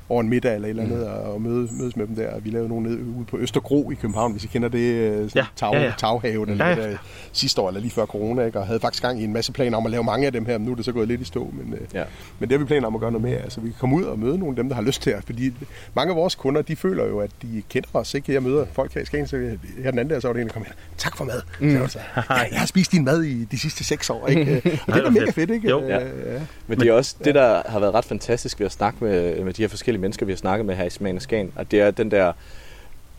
over 0.09 0.21
en 0.21 0.29
middag 0.29 0.55
eller 0.55 0.65
et 0.67 0.69
eller 0.69 0.83
andet, 0.83 0.97
mm. 0.99 1.29
og 1.31 1.41
mødes, 1.41 1.71
mødes 1.71 1.95
med 1.95 2.07
dem 2.07 2.15
der. 2.15 2.39
Vi 2.39 2.49
lavede 2.49 2.69
nogle 2.69 2.89
nede 2.89 2.99
ude 3.17 3.25
på 3.25 3.37
Østergro 3.37 3.91
i 3.91 3.93
København, 3.93 4.31
hvis 4.31 4.43
I 4.43 4.47
kender 4.47 4.69
det, 4.69 4.79
øh, 4.79 5.11
sådan 5.29 5.29
Ja, 5.35 5.45
tag, 5.55 5.73
ja, 5.73 5.81
ja. 5.83 5.93
taghave, 5.97 6.45
der 6.45 6.55
Ja, 6.55 6.67
ja, 6.69 6.75
ja. 6.75 6.89
ja. 6.89 6.97
sidste 7.31 7.61
år, 7.61 7.67
eller 7.67 7.81
lige 7.81 7.91
før 7.91 8.05
corona, 8.05 8.45
ikke? 8.45 8.59
og 8.59 8.67
havde 8.67 8.79
faktisk 8.79 9.03
gang 9.03 9.21
i 9.21 9.23
en 9.23 9.33
masse 9.33 9.51
planer 9.51 9.77
om 9.77 9.85
at 9.85 9.91
lave 9.91 10.03
mange 10.03 10.25
af 10.25 10.31
dem 10.33 10.45
her, 10.45 10.57
men 10.57 10.65
nu 10.65 10.71
er 10.71 10.75
det 10.75 10.85
så 10.85 10.91
gået 10.91 11.07
lidt 11.07 11.21
i 11.21 11.25
stå, 11.25 11.53
men, 11.63 11.73
øh, 11.73 11.79
Ja. 11.93 12.03
men 12.39 12.49
det 12.49 12.57
har 12.57 12.59
vi 12.59 12.65
planer 12.65 12.87
om 12.87 12.95
at 12.95 13.01
gøre 13.01 13.11
noget 13.11 13.27
mere. 13.27 13.37
Altså, 13.39 13.61
vi 13.61 13.69
kan 13.69 13.75
komme 13.79 13.95
ud 13.95 14.03
og 14.03 14.19
møde 14.19 14.37
nogle 14.37 14.51
af 14.51 14.55
dem, 14.55 14.69
der 14.69 14.75
har 14.75 14.81
lyst 14.83 15.01
til 15.01 15.09
at, 15.11 15.23
fordi 15.25 15.53
mange 15.95 16.11
af 16.11 16.15
vores 16.15 16.35
kunder, 16.35 16.61
de 16.61 16.75
føler 16.75 17.05
jo, 17.07 17.19
at 17.19 17.31
de 17.41 17.63
kender 17.69 17.89
os, 17.93 18.13
ikke? 18.13 18.33
Jeg 18.33 18.43
møder 18.43 18.65
folk 18.73 18.93
her 18.93 19.01
i 19.01 19.05
Skagen, 19.05 19.27
så 19.27 19.37
her 19.83 19.91
den 19.91 19.99
anden 19.99 20.09
der, 20.13 20.19
så 20.19 20.27
var 20.27 20.33
det 20.33 20.41
en, 20.41 20.47
der 20.47 20.53
kom 20.53 20.63
her, 20.65 20.73
tak 20.97 21.17
for 21.17 21.25
mad. 21.25 21.41
Mm. 21.59 21.67
Så 21.69 21.73
jeg, 21.73 21.81
var 21.81 21.87
så, 21.87 21.99
ja, 22.15 22.21
jeg 22.51 22.59
har 22.59 22.65
spist 22.67 22.91
din 22.91 23.05
mad 23.05 23.23
i 23.23 23.43
de 23.45 23.59
sidste 23.59 23.83
seks 23.83 24.09
år, 24.09 24.27
ikke? 24.27 24.41
Og 24.87 24.93
det 24.93 24.99
er 24.99 25.03
da 25.03 25.09
mega 25.09 25.31
fedt. 25.31 25.49
ikke? 25.49 25.69
Jo. 25.69 25.81
Øh, 25.83 25.89
Ja. 25.89 25.99
ja. 25.99 26.39
Men 26.67 26.79
det 26.79 26.87
er 26.87 26.93
også 26.93 27.15
det, 27.25 27.35
der 27.35 27.61
har 27.65 27.79
været 27.79 27.93
ret 27.93 28.05
fantastisk 28.05 28.59
ved 28.59 28.65
at 28.65 28.71
snakke 28.71 28.97
med, 29.03 29.43
med 29.43 29.53
de 29.53 29.61
her 29.63 29.69
forskellige 29.69 29.98
mennesker, 29.99 30.25
vi 30.25 30.31
har 30.31 30.37
snakket 30.37 30.65
med 30.65 30.75
her 30.75 30.85
i 30.85 30.89
Smagen 30.89 31.15
af 31.15 31.21
Skagen, 31.21 31.51
at 31.55 31.71
det 31.71 31.81
er 31.81 31.91
den 31.91 32.11
der... 32.11 32.31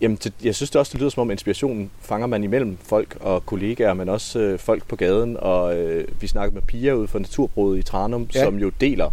Jamen, 0.01 0.19
det, 0.25 0.33
jeg 0.45 0.55
synes 0.55 0.71
det 0.71 0.79
også, 0.79 0.93
det 0.93 1.01
lyder 1.01 1.11
som 1.11 1.21
om 1.21 1.31
inspirationen 1.31 1.91
fanger 2.01 2.27
man 2.27 2.45
imellem 2.45 2.79
folk 2.83 3.17
og 3.21 3.47
kollegaer, 3.47 3.95
men 3.95 4.09
også 4.09 4.39
øh, 4.39 4.59
folk 4.59 4.89
på 4.89 4.97
gaden. 4.97 5.37
Og 5.41 5.77
øh, 5.77 6.09
vi 6.21 6.27
snakkede 6.27 6.55
med 6.55 6.63
Pia 6.63 6.93
ude 6.93 7.09
for 7.09 7.19
Naturbruget 7.19 7.79
i 7.79 7.83
Tranum, 7.83 8.29
ja. 8.35 8.45
Som 8.45 8.59
jo 8.59 8.71
deler 8.81 9.11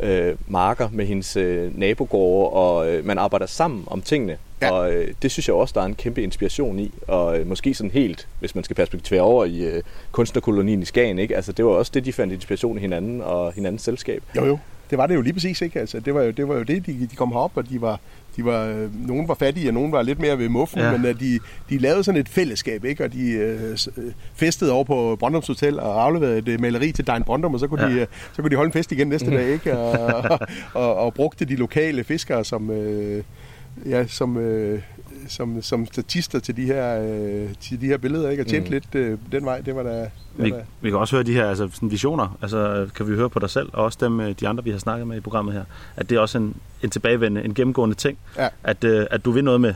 øh, 0.00 0.34
marker 0.48 0.88
med 0.92 1.06
hendes 1.06 1.36
øh, 1.36 1.78
nabogårde, 1.78 2.50
og 2.50 2.92
øh, 2.92 3.06
man 3.06 3.18
arbejder 3.18 3.46
sammen 3.46 3.84
om 3.86 4.02
tingene. 4.02 4.36
Ja. 4.62 4.70
Og 4.70 4.92
øh, 4.92 5.14
det 5.22 5.30
synes 5.30 5.48
jeg 5.48 5.56
også, 5.56 5.72
der 5.74 5.80
er 5.80 5.86
en 5.86 5.94
kæmpe 5.94 6.22
inspiration 6.22 6.78
i. 6.78 6.92
Og 7.08 7.38
øh, 7.38 7.46
måske 7.46 7.74
sådan 7.74 7.90
helt, 7.90 8.28
hvis 8.40 8.54
man 8.54 8.64
skal 8.64 8.76
perspektivere 8.76 9.22
over 9.22 9.44
i 9.44 9.60
øh, 9.60 9.82
kunstnerkolonien 10.12 10.82
i 10.82 10.84
Skagen, 10.84 11.18
ikke? 11.18 11.36
Altså, 11.36 11.52
det 11.52 11.64
var 11.64 11.70
også 11.70 11.90
det, 11.94 12.04
de 12.04 12.12
fandt 12.12 12.32
inspiration 12.32 12.78
i 12.78 12.80
hinanden 12.80 13.20
og 13.20 13.52
hinandens 13.52 13.82
selskab. 13.82 14.22
Jo, 14.36 14.44
jo. 14.44 14.58
Det 14.92 14.98
var 14.98 15.06
det 15.06 15.14
jo 15.14 15.20
lige 15.20 15.32
præcis, 15.32 15.60
ikke? 15.62 15.80
Altså, 15.80 16.00
det 16.00 16.14
var 16.14 16.22
jo 16.22 16.30
det, 16.30 16.48
var 16.48 16.54
jo 16.54 16.62
det 16.62 16.86
de, 16.86 17.08
de 17.10 17.16
kom 17.16 17.28
herop, 17.32 17.52
og 17.54 17.68
de 17.68 17.80
var, 17.80 18.00
de 18.36 18.44
var, 18.44 18.64
øh, 18.66 19.06
nogen 19.08 19.28
var 19.28 19.34
fattige, 19.34 19.68
og 19.70 19.74
nogen 19.74 19.92
var 19.92 20.02
lidt 20.02 20.18
mere 20.20 20.38
ved 20.38 20.48
muffen, 20.48 20.78
Ja. 20.80 20.92
men 20.98 21.04
uh, 21.10 21.20
de, 21.20 21.38
de 21.70 21.78
lavede 21.78 22.04
sådan 22.04 22.20
et 22.20 22.28
fællesskab, 22.28 22.84
ikke? 22.84 23.04
Og 23.04 23.12
de 23.12 23.30
øh, 23.30 23.62
øh, 23.96 24.12
festede 24.34 24.72
over 24.72 24.84
på 24.84 25.16
Brøndums 25.20 25.46
Hotel 25.46 25.80
og 25.80 26.04
afleverede 26.04 26.38
et 26.38 26.48
øh, 26.48 26.60
maleri 26.60 26.92
til 26.92 27.06
Dein 27.06 27.22
Brøndum, 27.24 27.54
og 27.54 27.60
så 27.60 27.66
kunne, 27.66 27.82
Ja. 27.86 28.00
de, 28.00 28.06
så 28.32 28.42
kunne 28.42 28.50
de 28.50 28.56
holde 28.56 28.68
en 28.68 28.72
fest 28.72 28.92
igen 28.92 29.06
næste 29.08 29.30
dag, 29.30 29.48
ikke? 29.52 29.78
Og, 29.78 29.90
og, 30.30 30.38
og, 30.74 30.94
og 30.96 31.14
brugte 31.14 31.44
de 31.44 31.56
lokale 31.56 32.04
fiskere 32.04 32.44
som, 32.44 32.70
øh, 32.70 33.22
ja, 33.86 34.06
som, 34.06 34.36
øh, 34.36 34.80
som, 35.28 35.62
som 35.62 35.86
statister 35.86 36.38
til 36.38 36.56
de 36.56 36.64
her, 36.64 37.02
øh, 37.02 37.48
til 37.60 37.80
de 37.80 37.86
her 37.86 37.96
billeder, 37.98 38.30
ikke? 38.30 38.42
Og 38.42 38.46
tjente 38.46 38.68
Mm. 38.68 38.72
lidt 38.72 38.94
øh, 38.94 39.18
den 39.32 39.44
vej, 39.44 39.60
det 39.60 39.74
var 39.76 39.82
da... 39.82 39.90
Det 39.98 40.08
var 40.38 40.44
Vi, 40.44 40.50
da 40.50 40.56
vi 40.80 40.90
kan 40.90 40.98
også 40.98 41.16
høre 41.16 41.22
de 41.24 41.32
her 41.32 41.48
altså, 41.48 41.68
sådan 41.72 41.90
visioner, 41.90 42.38
altså 42.42 42.88
kan 42.96 43.08
vi 43.08 43.14
høre 43.14 43.30
på 43.30 43.38
dig 43.38 43.50
selv, 43.50 43.68
og 43.72 43.84
også 43.84 43.98
dem, 44.00 44.20
øh, 44.20 44.34
de 44.40 44.48
andre, 44.48 44.64
vi 44.64 44.70
har 44.70 44.78
snakket 44.78 45.06
med 45.06 45.16
i 45.16 45.20
programmet 45.20 45.54
her, 45.54 45.64
at 45.96 46.10
det 46.10 46.16
er 46.16 46.20
også 46.20 46.38
en, 46.38 46.56
en 46.82 46.90
tilbagevendende, 46.90 47.44
en 47.44 47.54
gennemgående 47.54 47.94
ting, 47.94 48.18
Ja. 48.38 48.48
at, 48.62 48.84
øh, 48.84 49.06
at 49.10 49.24
du 49.24 49.30
vil 49.30 49.44
noget 49.44 49.60
med, 49.60 49.74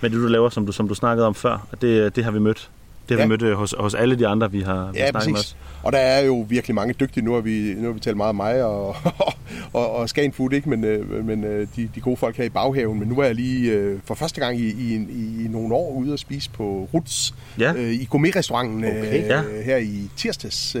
med 0.00 0.10
det, 0.10 0.16
du 0.22 0.26
laver, 0.26 0.48
som 0.48 0.66
du, 0.66 0.72
som 0.72 0.88
du 0.88 0.94
snakkede 0.94 1.26
om 1.26 1.34
før, 1.34 1.66
og 1.72 1.82
det, 1.82 2.16
det 2.16 2.24
har 2.24 2.30
vi 2.30 2.38
mødt. 2.38 2.70
Det 3.08 3.16
har 3.16 3.18
Ja. 3.18 3.24
vi 3.24 3.28
mødt 3.28 3.42
øh, 3.42 3.52
hos, 3.52 3.74
hos 3.78 3.94
alle 3.94 4.18
de 4.18 4.26
andre, 4.26 4.52
vi 4.52 4.60
har, 4.60 4.90
vi 4.92 4.98
Ja, 4.98 5.10
snakket 5.10 5.30
med 5.32 5.38
os. 5.40 5.56
Og 5.82 5.92
der 5.92 5.98
er 5.98 6.24
jo 6.24 6.46
virkelig 6.48 6.74
mange 6.74 6.94
dygtige. 7.00 7.24
Nu 7.24 7.32
har 7.34 7.40
vi, 7.40 7.74
nu 7.76 7.86
har 7.86 7.92
vi 7.92 8.00
talt 8.00 8.16
meget 8.16 8.28
om 8.28 8.36
mig 8.36 8.64
og, 8.64 8.96
og, 9.72 9.90
og 9.96 10.08
Skagen 10.08 10.32
Food, 10.32 10.52
ikke? 10.52 10.68
men, 10.70 10.84
øh, 10.84 11.24
men 11.26 11.44
øh, 11.44 11.66
de, 11.76 11.88
de 11.94 12.00
gode 12.00 12.16
folk 12.16 12.36
her 12.36 12.44
i 12.44 12.48
baghaven. 12.48 12.98
Men 12.98 13.08
nu 13.08 13.18
er 13.20 13.24
jeg 13.24 13.34
lige 13.34 14.00
for 14.04 14.14
første 14.14 14.40
gang 14.40 14.60
i, 14.60 14.66
i, 14.68 14.94
i, 15.44 15.48
nogle 15.50 15.74
år 15.74 15.92
ude 15.94 16.12
at 16.12 16.18
spise 16.18 16.50
på 16.50 16.88
Ruts 16.94 17.34
Ja. 17.58 17.72
øh, 17.72 17.92
i 17.92 18.04
gourmetrestauranten 18.10 18.84
Okay. 18.84 19.26
Ja. 19.28 19.42
her 19.64 19.76
i 19.76 20.10
tirsdags. 20.16 20.76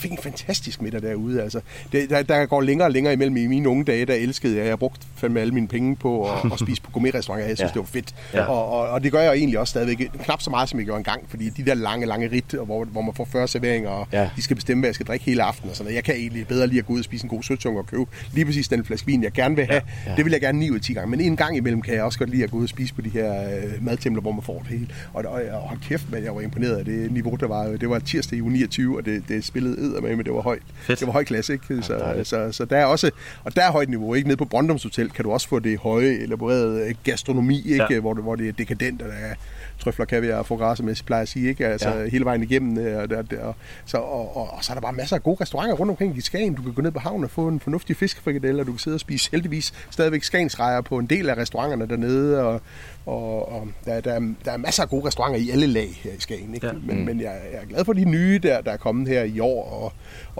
Og 0.00 0.02
fik 0.02 0.10
en 0.12 0.18
fantastisk 0.22 0.82
middag 0.82 1.02
derude. 1.02 1.42
Altså, 1.42 1.60
det, 1.92 2.10
der, 2.10 2.22
der 2.22 2.46
går 2.46 2.60
længere 2.60 2.86
og 2.88 2.92
længere 2.92 3.12
imellem. 3.12 3.36
I 3.36 3.46
mine 3.46 3.68
unge 3.68 3.84
dage, 3.84 4.04
der 4.06 4.14
elskede 4.14 4.56
jeg. 4.56 4.62
Jeg 4.62 4.70
har 4.72 4.76
brugt 4.76 5.02
fandme 5.16 5.40
alle 5.40 5.54
mine 5.54 5.68
penge 5.68 5.96
på 5.96 6.24
at, 6.30 6.38
at 6.52 6.58
spise 6.58 6.82
på 6.82 6.90
gourmetrestauranter. 6.90 7.46
Jeg 7.48 7.56
synes, 7.56 7.68
Ja. 7.68 7.72
det 7.72 7.78
var 7.80 7.86
fedt. 7.86 8.14
Ja. 8.34 8.42
Og, 8.44 8.68
og, 8.72 8.88
og 8.88 9.02
det 9.02 9.12
gør 9.12 9.20
jeg 9.20 9.32
egentlig 9.34 9.58
også 9.58 9.70
stadigvæk. 9.70 10.10
Knap 10.24 10.42
så 10.42 10.50
meget, 10.50 10.68
som 10.68 10.78
jeg 10.78 10.84
gjorde 10.86 10.98
engang. 10.98 11.22
Fordi 11.28 11.50
de 11.50 11.64
der 11.66 11.74
lange, 11.74 12.06
lange 12.06 12.28
rit, 12.30 12.44
hvor, 12.64 12.84
hvor 12.84 13.02
man 13.02 13.14
får 13.14 13.24
40 13.32 13.48
serveringer, 13.48 13.90
og 13.90 14.08
Ja. 14.12 14.30
de 14.36 14.42
skal 14.42 14.56
bestemme, 14.56 14.80
hvad 14.80 14.88
jeg 14.88 14.94
skal 14.94 15.06
drikke 15.06 15.24
hele 15.24 15.42
aftenen. 15.42 15.70
Og 15.70 15.76
sådan 15.76 15.84
noget. 15.84 15.96
Jeg 15.96 16.04
kan 16.04 16.14
egentlig 16.14 16.46
bedre 16.46 16.66
lige 16.66 16.78
at 16.78 16.86
gå 16.86 16.92
ud 16.92 16.98
og 16.98 17.04
spise 17.04 17.24
en 17.24 17.28
god 17.30 17.42
søtung 17.42 17.78
og 17.78 17.86
købe 17.86 18.04
lige 18.32 18.44
præcis 18.44 18.68
den 18.68 18.84
flaske 18.84 19.06
vin, 19.06 19.22
jeg 19.22 19.32
gerne 19.32 19.56
vil 19.56 19.64
have. 19.66 19.82
Ja, 20.06 20.10
ja. 20.10 20.16
Det 20.16 20.24
vil 20.24 20.30
jeg 20.30 20.40
gerne 20.40 20.58
9 20.58 20.70
ud 20.70 20.76
af 20.76 20.80
10 20.82 20.92
gange. 20.92 21.10
Men 21.10 21.20
en 21.20 21.36
gang 21.36 21.56
imellem 21.56 21.82
kan 21.82 21.94
jeg 21.94 22.02
også 22.02 22.18
godt 22.18 22.30
lide 22.30 22.44
at 22.44 22.50
gå 22.50 22.56
ud 22.56 22.62
og 22.62 22.68
spise 22.68 22.94
på 22.94 23.00
de 23.00 23.08
her 23.08 23.42
øh, 23.56 23.84
madtempler, 23.84 24.22
hvor 24.22 24.32
man 24.32 24.42
får 24.42 24.58
det 24.58 24.78
hele. 24.78 24.88
Og, 25.12 25.24
og, 25.26 25.42
og 25.52 25.60
hold 25.60 25.78
kæft, 25.88 26.10
men 26.12 26.24
jeg 26.24 26.34
var 26.34 26.40
imponeret 26.40 26.76
af 26.76 26.84
det 26.84 27.12
niveau, 27.12 27.34
der 27.40 27.46
var. 27.46 27.64
Det 27.66 27.90
var 27.90 27.98
tirsdag 27.98 28.38
i 28.38 28.42
uge 28.42 28.52
29, 28.52 28.96
og 28.98 29.04
det, 29.04 29.22
det 29.28 29.44
spillede 29.44 29.76
edder 29.90 30.00
med, 30.00 30.16
men 30.16 30.24
det 30.24 30.34
var 30.34 30.40
højt. 30.40 30.62
Fedt. 30.80 31.00
Det 31.00 31.06
var 31.06 31.12
høj 31.12 31.24
klasse, 31.24 31.52
ikke? 31.52 31.82
Så, 31.82 31.82
så, 31.82 32.24
så, 32.24 32.52
så, 32.52 32.64
der 32.64 32.76
er 32.76 32.84
også, 32.84 33.10
og 33.44 33.56
der 33.56 33.62
er 33.62 33.70
højt 33.70 33.88
niveau, 33.88 34.14
ikke? 34.14 34.28
Nede 34.28 34.36
på 34.36 34.44
Brøndums 34.44 34.82
Hotel 34.82 35.10
kan 35.10 35.24
du 35.24 35.32
også 35.32 35.48
få 35.48 35.58
det 35.58 35.78
høje, 35.78 36.08
elaborerede 36.08 36.88
øh, 36.88 36.94
gastronomi, 37.04 37.56
ikke? 37.56 37.76
Ja. 37.76 37.86
Ja. 37.90 38.00
Hvor, 38.00 38.14
det, 38.14 38.22
hvor 38.22 38.36
det 38.36 38.48
er 38.48 38.52
dekadent, 38.52 39.02
og 39.02 39.08
der 39.08 39.14
er 39.14 39.34
trøfler, 39.80 40.04
kaviar 40.04 40.36
og 40.50 40.60
jeg 40.60 40.96
plejer 41.06 41.22
at 41.22 41.28
sige, 41.28 41.48
ikke? 41.48 41.66
Altså 41.66 41.88
Ja. 41.88 42.08
hele 42.08 42.24
vejen 42.24 42.42
igennem. 42.42 42.78
øh, 42.78 43.02
Og, 43.02 43.10
der, 43.10 43.22
der, 43.22 43.52
så, 43.84 43.96
og, 43.98 44.36
og, 44.36 44.50
og, 44.52 44.64
så 44.64 44.72
er 44.72 44.74
der 44.74 44.80
bare 44.80 44.92
masser 44.92 45.16
af 45.16 45.22
gode 45.22 45.36
restauranter 45.40 45.76
rundt 45.76 45.90
omkring 45.90 46.16
i 46.16 46.20
Skagen. 46.20 46.54
Du 46.54 46.62
kan 46.62 46.72
gå 46.72 46.82
ned 46.82 46.90
på 46.90 46.98
havnen 46.98 47.24
og 47.24 47.30
få 47.30 47.48
en 47.48 47.60
fornuftig 47.60 47.96
fiskefrikadelle, 47.96 48.62
og 48.62 48.66
du 48.66 48.72
kan 48.72 48.78
sidde 48.78 48.94
og 48.94 49.00
spise 49.00 49.30
heldigvis 49.30 49.72
stadigvæk 49.90 50.22
skagensrejer 50.22 50.80
på 50.80 50.98
en 50.98 51.06
del 51.06 51.28
af 51.30 51.36
restauranterne 51.36 51.88
dernede, 51.88 52.42
og, 52.44 52.60
og, 53.06 53.52
og 53.52 53.68
der, 53.84 54.00
der, 54.00 54.12
er, 54.12 54.20
der 54.44 54.52
er 54.52 54.56
masser 54.56 54.82
af 54.82 54.88
gode 54.88 55.06
restauranter 55.06 55.40
i 55.40 55.50
alle 55.50 55.66
lag 55.66 56.00
her 56.04 56.10
i 56.12 56.20
Skagen. 56.20 56.54
Ikke? 56.54 56.66
Ja. 56.66 56.72
Men, 56.72 57.04
men 57.04 57.20
jeg, 57.20 57.40
jeg 57.52 57.60
er 57.62 57.66
glad 57.66 57.84
for 57.84 57.92
de 57.92 58.04
nye, 58.04 58.40
der, 58.42 58.60
der 58.60 58.70
er 58.72 58.76
kommet 58.76 59.08
her 59.08 59.22
i 59.22 59.40
år 59.40 59.64
og, 59.82 59.92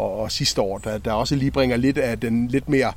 og, 0.05 0.19
og 0.21 0.33
sidste 0.33 0.61
år, 0.61 0.79
der, 0.79 0.99
der 0.99 1.13
også 1.13 1.37
lige 1.37 1.51
bringer 1.51 1.77
lidt 1.77 1.99
af 1.99 2.21
den 2.21 2.49
lidt 2.49 2.69
mere 2.69 2.93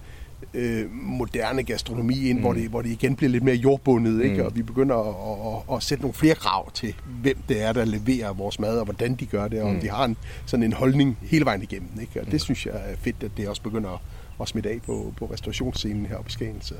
øh, 0.54 0.92
moderne 0.92 1.64
gastronomi 1.64 2.30
ind, 2.30 2.38
mm. 2.38 2.44
hvor, 2.44 2.54
det, 2.54 2.70
hvor 2.70 2.82
det 2.82 2.90
igen 2.90 3.16
bliver 3.16 3.30
lidt 3.30 3.44
mere 3.44 3.56
jordbundet, 3.56 4.24
ikke? 4.24 4.46
og 4.46 4.56
vi 4.56 4.62
begynder 4.62 4.96
at, 4.96 5.64
at, 5.70 5.76
at 5.76 5.84
sætte 5.84 6.02
nogle 6.02 6.14
flere 6.14 6.36
krav 6.36 6.72
til, 6.72 6.94
hvem 7.22 7.38
det 7.50 7.62
er, 7.62 7.74
der 7.74 7.86
leverer 7.86 8.34
vores 8.34 8.60
mad, 8.60 8.78
og 8.78 8.84
hvordan 8.86 9.16
de 9.16 9.26
gør 9.26 9.48
det, 9.48 9.62
og 9.62 9.70
om 9.70 9.80
de 9.80 9.90
har 9.90 10.06
en, 10.06 10.18
sådan 10.46 10.64
en 10.64 10.74
holdning 10.74 11.18
hele 11.22 11.46
vejen 11.46 11.62
igennem. 11.62 11.90
Ikke? 12.02 12.22
Og 12.22 12.32
det 12.32 12.42
synes 12.42 12.66
jeg 12.66 12.74
er 12.76 12.96
fedt, 12.98 13.24
at 13.24 13.32
det 13.38 13.48
også 13.48 13.62
begynder 13.62 13.90
at, 13.90 14.00
at 14.42 14.48
smitte 14.48 14.70
af 14.70 14.82
på, 14.86 15.14
på 15.18 15.26
restaurationsscenen 15.26 16.06
her 16.06 16.18
på 16.18 16.30
Skagen. 16.30 16.62
Så 16.62 16.74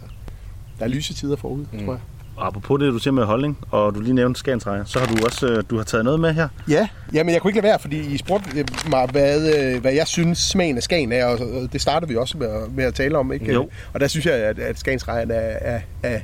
der 0.80 0.86
er 0.86 0.90
lyse 0.90 1.14
tider 1.14 1.36
forude, 1.36 1.68
mm. 1.72 1.80
tror 1.86 1.94
jeg. 1.94 2.02
Og 2.36 2.48
apropos 2.48 2.80
det, 2.80 2.94
du 2.94 3.00
siger 3.00 3.14
med 3.14 3.24
holdning, 3.24 3.58
og 3.72 3.96
du 3.96 4.00
lige 4.00 4.14
nævnte 4.14 4.40
Skagensrejer, 4.40 4.84
så 4.86 5.00
har 5.00 5.06
du 5.06 5.26
også 5.26 5.48
øh, 5.48 5.64
du 5.70 5.78
har 5.78 5.84
taget 5.84 6.06
noget 6.06 6.20
med 6.20 6.34
her. 6.34 6.48
Ja, 6.70 6.88
ja, 7.14 7.24
men 7.24 7.34
jeg 7.34 7.42
kunne 7.42 7.50
ikke 7.50 7.62
lade 7.62 7.72
være, 7.72 7.80
fordi 7.80 8.14
I 8.14 8.18
spurgte 8.18 8.60
øh, 8.60 8.66
mig, 8.90 9.08
hvad, 9.12 9.58
øh, 9.58 9.82
hvad 9.82 9.94
jeg 9.94 10.08
synes 10.08 10.38
smagen 10.38 10.78
af 10.78 10.84
Skagen 10.84 11.12
er, 11.12 11.26
og 11.26 11.40
det 11.74 11.82
startede 11.82 12.10
vi 12.10 12.18
også 12.18 12.38
med 12.38 12.48
at, 12.48 12.76
med 12.76 12.84
at 12.84 12.94
tale 12.94 13.18
om. 13.18 13.34
Ikke? 13.34 13.54
Jo. 13.54 13.70
Og 13.94 14.00
der 14.00 14.08
synes 14.08 14.26
jeg, 14.26 14.34
at, 14.34 14.60
at 14.60 14.80
Skagensrejen 14.80 15.32
er, 15.32 15.36
er, 15.36 15.80
er, 16.04 16.20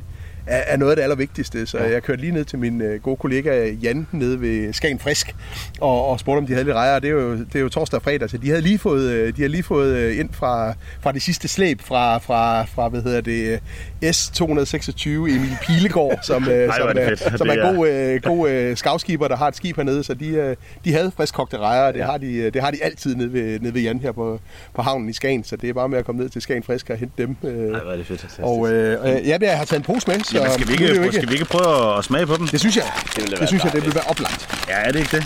er, 0.47 0.57
er 0.57 0.77
noget 0.77 0.91
af 0.91 0.95
det 0.95 1.03
allervigtigste. 1.03 1.65
Så 1.65 1.77
ja. 1.77 1.91
jeg 1.91 2.03
kørte 2.03 2.21
lige 2.21 2.31
ned 2.33 2.45
til 2.45 2.59
min 2.59 2.81
øh, 2.81 3.01
gode 3.01 3.15
kollega 3.15 3.69
Jan 3.83 4.07
nede 4.11 4.41
ved 4.41 4.73
Skagen 4.73 4.99
Frisk 4.99 5.35
og, 5.81 6.05
og 6.07 6.19
spurgte, 6.19 6.37
om 6.37 6.45
de 6.47 6.53
havde 6.53 6.65
lidt 6.65 6.75
rejer. 6.75 6.99
Det 6.99 7.07
er 7.07 7.11
jo, 7.13 7.31
det 7.37 7.55
er 7.55 7.59
jo 7.59 7.69
torsdag 7.69 7.97
og 7.97 8.03
fredag, 8.03 8.29
så 8.29 8.37
de 8.37 8.47
havde 8.49 8.61
lige 8.61 8.79
fået, 8.79 9.09
øh, 9.11 9.27
de 9.27 9.33
havde 9.37 9.49
lige 9.51 9.63
fået 9.63 9.95
øh, 9.95 10.19
ind 10.19 10.29
fra, 10.33 10.73
fra 11.01 11.11
det 11.11 11.21
sidste 11.21 11.47
slæb 11.47 11.81
fra, 11.81 12.17
fra, 12.17 12.63
fra 12.63 12.87
hvad 12.89 13.01
hedder 13.01 13.21
det, 13.21 13.59
øh, 14.03 14.09
S226 14.09 15.09
Emil 15.09 15.57
Pilegaard, 15.61 16.19
som, 16.23 16.49
øh, 16.49 16.65
hvor 16.65 16.73
som, 16.77 16.95
fedt. 16.95 17.37
som 17.37 17.47
er 17.49 17.53
er- 17.53 17.73
god, 17.75 17.87
øh, 17.89 18.21
god 18.21 18.49
øh, 18.49 18.77
skavskiber, 18.77 19.27
der 19.27 19.35
har 19.35 19.47
et 19.47 19.55
skib 19.55 19.75
hernede, 19.75 20.03
så 20.03 20.13
de, 20.13 20.27
øh, 20.29 20.55
de 20.85 20.93
havde 20.93 21.11
friskogte 21.15 21.57
rejer, 21.57 21.81
og 21.87 21.93
det, 21.93 22.03
har 22.03 22.17
de, 22.17 22.33
øh, 22.33 22.53
det 22.53 22.61
har 22.61 22.71
de 22.71 22.83
altid 22.83 23.15
nede 23.15 23.33
ved, 23.33 23.59
nede 23.59 23.73
ved 23.73 23.81
Jan 23.81 23.99
her 23.99 24.11
på, 24.11 24.39
på 24.75 24.81
havnen 24.81 25.09
i 25.09 25.13
Skagen, 25.13 25.43
så 25.43 25.55
det 25.55 25.69
er 25.69 25.73
bare 25.73 25.89
med 25.89 25.97
at 25.97 26.05
komme 26.05 26.21
ned 26.21 26.29
til 26.29 26.41
Skagen 26.41 26.63
Frisk 26.63 26.89
og 26.89 26.97
hente 26.97 27.13
dem. 27.23 27.35
Øh, 27.43 27.71
Nej, 27.71 27.81
hvor 27.81 27.91
er 27.91 27.95
det 27.97 28.05
fedt. 28.05 28.39
og 28.41 28.71
øh, 28.71 29.15
øh, 29.15 29.27
ja, 29.27 29.37
jeg 29.41 29.57
har 29.57 29.65
taget 29.65 29.79
en 29.79 29.93
pose 29.93 30.07
med, 30.07 30.19
så 30.29 30.37
Jamen, 30.37 30.51
skal, 30.53 30.67
vi 30.67 30.73
det 30.73 30.81
ikke, 30.81 31.05
jo 31.05 31.11
skal 31.11 31.29
vi 31.29 31.33
ikke 31.33 31.45
prøve 31.45 31.97
at 31.97 32.05
smage 32.05 32.27
på 32.27 32.35
dem? 32.37 32.47
Det 32.47 32.59
synes 32.59 32.75
jeg. 32.77 32.83
Det 33.15 33.23
Det, 33.29 33.39
være 33.39 33.47
synes 33.47 33.63
jeg, 33.63 33.73
det 33.73 33.85
vil 33.85 33.95
være 33.95 34.03
oplagt. 34.07 34.65
Ja, 34.67 34.73
er 34.73 34.91
det 34.91 34.99
ikke 34.99 35.17
det? 35.17 35.25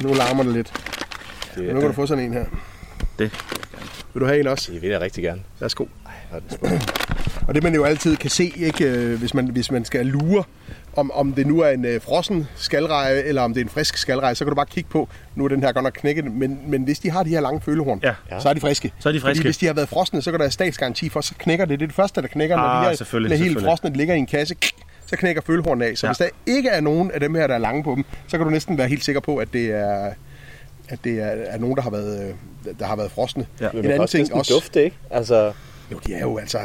Nu 0.00 0.14
larmer 0.14 0.42
det 0.42 0.52
lidt. 0.52 0.72
Det, 1.54 1.74
Nu 1.74 1.80
kan 1.80 1.88
du 1.88 1.94
få 1.94 2.06
sådan 2.06 2.24
en 2.24 2.32
her. 2.32 2.44
Det. 3.18 3.30
Vil 4.14 4.20
du 4.20 4.26
have 4.26 4.40
en 4.40 4.46
også? 4.46 4.72
det 4.72 4.82
vil 4.82 4.90
jeg 4.90 5.00
rigtig 5.00 5.24
gerne. 5.24 5.40
Værsgo. 5.60 5.84
Og 7.48 7.54
det 7.54 7.62
man 7.62 7.74
jo 7.74 7.84
altid 7.84 8.16
kan 8.16 8.30
se, 8.30 8.52
ikke, 8.56 8.84
øh, 8.84 9.18
hvis, 9.18 9.34
man, 9.34 9.46
hvis 9.46 9.70
man 9.70 9.84
skal 9.84 10.06
lure, 10.06 10.44
om, 10.96 11.10
om 11.10 11.32
det 11.32 11.46
nu 11.46 11.60
er 11.60 11.68
en 11.68 11.84
øh, 11.84 12.00
frossen 12.00 12.46
skalreje, 12.56 13.22
eller 13.22 13.42
om 13.42 13.54
det 13.54 13.60
er 13.60 13.64
en 13.64 13.70
frisk 13.70 13.96
skalreje, 13.96 14.34
så 14.34 14.44
kan 14.44 14.50
du 14.50 14.54
bare 14.54 14.66
kigge 14.66 14.90
på, 14.90 15.08
nu 15.34 15.44
er 15.44 15.48
den 15.48 15.62
her 15.62 15.72
godt 15.72 15.82
nok 15.84 15.92
knækket, 15.92 16.24
men, 16.32 16.58
men 16.66 16.82
hvis 16.82 16.98
de 16.98 17.10
har 17.10 17.22
de 17.22 17.30
her 17.30 17.40
lange 17.40 17.60
følehorn, 17.60 18.00
Ja. 18.02 18.14
så 18.40 18.48
er 18.48 18.52
de 18.52 18.60
friske. 18.60 18.92
Så 18.98 19.08
er 19.08 19.12
de 19.12 19.20
friske. 19.20 19.38
Fordi 19.38 19.46
hvis 19.48 19.56
de 19.58 19.66
har 19.66 19.72
været 19.72 19.88
frosne, 19.88 20.22
så 20.22 20.30
kan 20.30 20.38
der 20.38 20.44
være 20.44 20.50
statsgaranti 20.50 21.08
for, 21.08 21.20
så 21.20 21.34
knækker 21.38 21.64
det. 21.64 21.78
Det 21.80 21.84
er 21.84 21.88
det 21.88 21.96
første, 21.96 22.22
der 22.22 22.28
knækker, 22.28 22.56
når 22.56 22.62
Ah, 22.62 22.84
de 22.84 22.88
her 22.88 22.96
selvfølgelig, 22.96 23.34
er 23.34 23.38
helt 23.38 23.46
selvfølgelig. 23.48 23.68
frosne, 23.70 23.90
de 23.90 23.96
ligger 23.96 24.14
i 24.14 24.18
en 24.18 24.26
kasse, 24.26 24.54
så 25.06 25.16
knækker 25.16 25.42
følehornene 25.46 25.86
af. 25.86 25.96
Så 25.98 26.06
Ja. 26.06 26.10
hvis 26.12 26.18
der 26.18 26.28
ikke 26.46 26.68
er 26.68 26.80
nogen 26.80 27.10
af 27.10 27.20
dem 27.20 27.34
her, 27.34 27.46
der 27.46 27.54
er 27.54 27.58
lange 27.58 27.84
på 27.84 27.94
dem, 27.94 28.04
så 28.28 28.36
kan 28.36 28.44
du 28.46 28.50
næsten 28.50 28.78
være 28.78 28.88
helt 28.88 29.04
sikker 29.04 29.20
på, 29.20 29.36
at 29.36 29.48
det 29.52 29.66
er, 29.70 30.10
at 30.88 30.98
det 31.04 31.18
er, 31.20 31.26
er 31.26 31.58
nogen, 31.58 31.76
der 31.76 31.82
har 31.82 31.90
været, 31.90 32.28
øh, 32.28 32.34
der 32.78 32.86
har 32.86 32.96
været 32.96 33.10
frosne. 33.10 33.46
Ja. 33.60 33.68
En 33.70 33.84
anden 33.84 34.00
også 34.00 34.16
ting 34.16 34.34
også, 34.34 34.54
dufte, 34.54 34.84
ikke? 34.84 34.96
Altså, 35.10 35.52
jo, 35.92 36.00
de 36.06 36.14
er 36.14 36.20
jo 36.20 36.38
altså... 36.38 36.58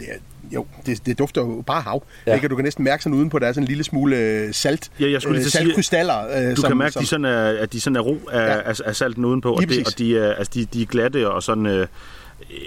Det 0.00 0.08
er, 0.10 0.14
jo, 0.52 0.66
det, 0.86 1.06
det 1.06 1.18
dufter 1.18 1.40
jo 1.40 1.62
bare 1.66 1.80
hav. 1.82 2.02
Ja. 2.26 2.34
Ikke? 2.34 2.48
Du 2.48 2.56
kan 2.56 2.64
næsten 2.64 2.84
mærke 2.84 3.02
sådan 3.02 3.18
udenpå, 3.18 3.38
der 3.38 3.46
er 3.46 3.52
sådan 3.52 3.62
en 3.62 3.68
lille 3.68 3.84
smule 3.84 4.16
øh, 4.16 4.54
salt. 4.54 4.90
Ja, 5.00 5.10
jeg 5.10 5.22
skulle 5.22 5.38
lige 5.38 5.42
øh, 5.42 5.46
at 5.46 5.52
sige- 5.52 5.62
saltkrystaller. 5.64 6.48
Øh, 6.50 6.56
Du 6.56 6.62
kan 6.62 6.76
mærke, 6.76 6.92
som, 6.92 7.02
de 7.02 7.06
sådan 7.06 7.24
er, 7.24 7.62
at 7.62 7.72
de 7.72 7.80
sådan 7.80 7.96
er 7.96 8.00
ro 8.00 8.18
af, 8.32 8.38
ja. 8.46 8.60
Af, 8.70 8.80
af 8.84 8.96
salten 8.96 9.24
udenpå, 9.24 9.52
og, 9.52 9.62
det, 9.68 9.86
og 9.86 9.98
de, 9.98 10.18
er, 10.18 10.32
altså, 10.34 10.50
de, 10.54 10.64
de 10.64 10.82
er 10.82 10.86
glatte 10.86 11.30
og 11.30 11.42
sådan, 11.42 11.66
øh, 11.66 11.86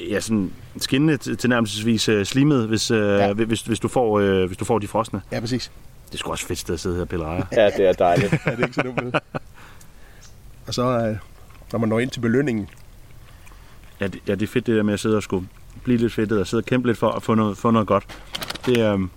ja, 0.09 0.19
sådan 0.19 0.51
skinnende 0.77 1.17
til, 1.17 1.37
tilnærmelsesvis 1.37 2.09
øh, 2.09 2.25
slimet, 2.25 2.67
hvis, 2.67 2.91
ja. 2.91 3.33
Hvis, 3.33 3.61
hvis, 3.61 3.79
du 3.79 3.87
får, 3.87 4.45
hvis 4.47 4.57
du 4.57 4.65
får 4.65 4.79
de 4.79 4.87
frosne. 4.87 5.21
Ja, 5.31 5.39
præcis. 5.39 5.71
Det 6.07 6.13
er 6.13 6.17
sgu 6.17 6.31
også 6.31 6.45
fedt 6.45 6.59
sted 6.59 6.73
at 6.73 6.79
sidde 6.79 6.95
her 6.95 7.01
og 7.01 7.09
pille 7.09 7.25
rejer. 7.25 7.43
ja, 7.51 7.69
det 7.77 7.87
er 7.87 7.93
dejligt. 7.93 8.31
Ja, 8.45 8.51
det 8.51 8.59
er 8.59 8.63
ikke 8.63 8.75
så 8.75 8.81
dumt. 8.81 9.15
og 10.67 10.73
så, 10.73 10.81
øh, 10.81 11.15
når 11.71 11.79
man 11.79 11.89
når 11.89 11.99
ind 11.99 12.09
til 12.09 12.19
belønningen, 12.19 12.67
Ja, 14.03 14.07
det, 14.07 14.19
ja, 14.27 14.35
det 14.35 14.41
er 14.43 14.47
fedt 14.47 14.67
det 14.67 14.75
der 14.77 14.83
med 14.83 14.93
at 14.93 14.99
sidde 14.99 15.17
og 15.17 15.23
skulle 15.23 15.47
blive 15.83 15.97
lidt 15.97 16.13
fedtet 16.13 16.39
og 16.39 16.47
sidde 16.47 16.61
og 16.61 16.65
kæmpe 16.65 16.87
lidt 16.87 16.97
for 16.97 17.09
at 17.09 17.23
få 17.23 17.35
noget, 17.35 17.57
få 17.57 17.71
noget 17.71 17.87
godt. 17.87 18.03
Det 18.65 18.77
er... 18.79 18.93
Um... 18.93 19.11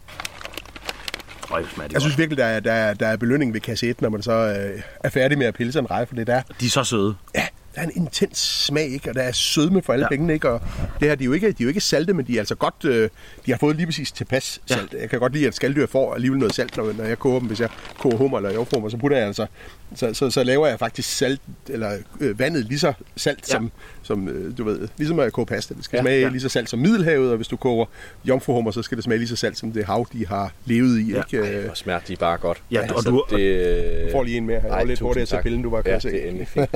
Øj, 1.51 1.61
det 1.61 1.93
jeg 1.93 2.01
synes 2.01 2.15
godt. 2.15 2.19
virkelig, 2.19 2.39
der 2.39 2.45
er, 2.45 2.61
der, 2.61 2.73
er, 2.73 2.95
der 2.95 3.07
er 3.07 3.17
belønning 3.17 3.53
ved 3.55 3.61
kasse 3.61 3.89
1, 3.89 4.03
når 4.03 4.09
man 4.09 4.23
så 4.23 4.33
øh, 4.33 4.81
er 5.05 5.09
færdig 5.09 5.39
med 5.39 5.47
at 5.47 5.55
pille 5.55 5.73
sig 5.73 5.81
en 5.81 5.91
reje, 5.91 6.07
for 6.07 6.15
det 6.15 6.27
der, 6.27 6.43
De 6.61 6.67
er 6.67 6.71
så 6.71 6.85
søde. 6.85 7.15
ja, 7.35 7.47
der 7.75 7.81
er 7.81 7.85
en 7.87 7.93
intens 7.95 8.39
smag, 8.39 8.89
ikke? 8.89 9.09
og 9.11 9.15
der 9.15 9.23
er 9.23 9.33
sødme 9.33 9.83
for 9.83 9.93
alle 9.93 10.03
Ja. 10.03 10.07
ja. 10.07 10.17
pengene. 10.17 10.33
Ikke? 10.35 10.51
Og 10.51 10.61
det 11.01 11.09
her, 11.09 11.15
de 11.15 11.25
er, 11.25 11.27
jo 11.27 11.33
ikke, 11.33 11.47
de 11.47 11.53
er 11.53 11.65
jo 11.65 11.69
ikke 11.69 11.81
salte, 11.81 12.13
men 12.13 12.27
de 12.27 12.35
er 12.35 12.39
altså 12.39 12.55
godt, 12.55 12.75
øh, 12.85 13.09
de 13.47 13.51
har 13.51 13.59
fået 13.59 13.77
lige 13.77 13.87
præcis 13.87 14.13
tilpas 14.13 14.61
Ja. 14.71 14.75
salt. 14.75 14.95
Jeg 15.01 15.11
kan 15.11 15.21
godt 15.21 15.33
lide, 15.33 15.47
at 15.47 15.55
skalddyr 15.55 15.87
får 15.87 16.15
alligevel 16.15 16.39
noget 16.39 16.55
salt, 16.55 16.77
når, 16.77 16.93
når 16.99 17.05
jeg 17.05 17.19
koger 17.19 17.39
dem. 17.39 17.49
Hvis 17.49 17.61
jeg 17.61 17.69
koger 17.99 18.17
hummer 18.17 18.39
eller 18.39 18.53
jordfrummer, 18.53 18.89
så 18.89 18.97
putter 18.97 19.17
jeg 19.17 19.27
altså, 19.27 19.47
så, 19.95 20.15
så, 20.15 20.31
så 20.31 20.45
laver 20.45 20.67
jeg 20.67 20.79
faktisk 20.79 21.17
salt, 21.17 21.41
eller 21.69 21.91
øh, 22.21 22.39
vandet 22.39 22.65
lige 22.65 22.79
så 22.79 22.93
salt, 23.17 23.39
Ja. 23.49 23.53
som, 23.53 23.71
som 24.03 24.29
øh, 24.29 24.59
du 24.59 24.65
ved, 24.65 24.89
ligesom 24.99 25.19
at 25.19 25.25
jeg 25.25 25.33
koger 25.33 25.47
pasta. 25.47 25.75
Det 25.75 25.85
skal 25.85 25.97
Ja, 25.97 26.03
smage 26.03 26.21
ja. 26.21 26.29
lige 26.29 26.41
så 26.41 26.49
salt 26.49 26.71
som 26.71 26.79
Middelhavet, 26.79 27.31
og 27.31 27.37
hvis 27.37 27.49
du 27.49 27.57
koger 27.57 27.87
jomfruhummer, 28.25 28.71
så 28.71 28.83
skal 28.83 28.97
det 28.97 29.05
smage 29.05 29.19
lige 29.19 29.29
så 29.29 29.37
salt 29.37 29.59
som 29.59 29.73
det 29.73 29.85
hav, 29.85 30.07
de 30.13 30.27
har 30.27 30.53
levet 30.65 30.99
i. 31.01 31.13
Ja. 31.13 31.23
Ikke? 31.33 31.59
Øh, 31.59 31.65
Hvor 31.65 31.75
smager 31.75 32.01
de 32.09 32.17
bare 32.17 32.37
godt. 32.39 32.63
Ja, 32.71 32.95
og 32.95 33.05
du- 33.05 33.25
det, 33.31 34.07
Du 34.07 34.11
får 34.13 34.23
lige 34.23 34.37
en 34.37 34.47
mere 34.47 34.61
her. 34.61 34.69
Jeg 34.69 34.77
var 34.79 34.85
lidt 34.85 35.01
hurtigere 35.01 35.27
til 35.27 35.39
pillen, 35.43 35.63
du 35.63 35.71
var, 35.71 35.83
kan 35.83 35.93
Ja, 35.93 35.99
se. 36.01 36.09
det 36.11 36.25
er 36.25 36.29
endelig 36.29 36.49
fint. 36.55 36.69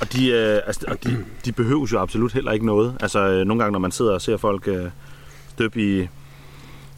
Og 0.00 0.12
de, 0.12 0.28
øh, 0.30 0.60
altså, 0.66 0.84
og 0.88 1.04
de, 1.04 1.16
de 1.44 1.52
behøver 1.52 1.86
jo 1.92 1.98
absolut 2.00 2.32
heller 2.32 2.52
ikke 2.52 2.66
noget. 2.66 2.94
Altså, 3.00 3.18
øh, 3.28 3.46
nogle 3.46 3.62
gange, 3.62 3.72
når 3.72 3.78
man 3.78 3.90
sidder 3.92 4.12
og 4.12 4.22
ser 4.22 4.36
folk 4.36 4.68
øh, 4.68 4.84
døbe 5.58 5.82
i 5.82 6.08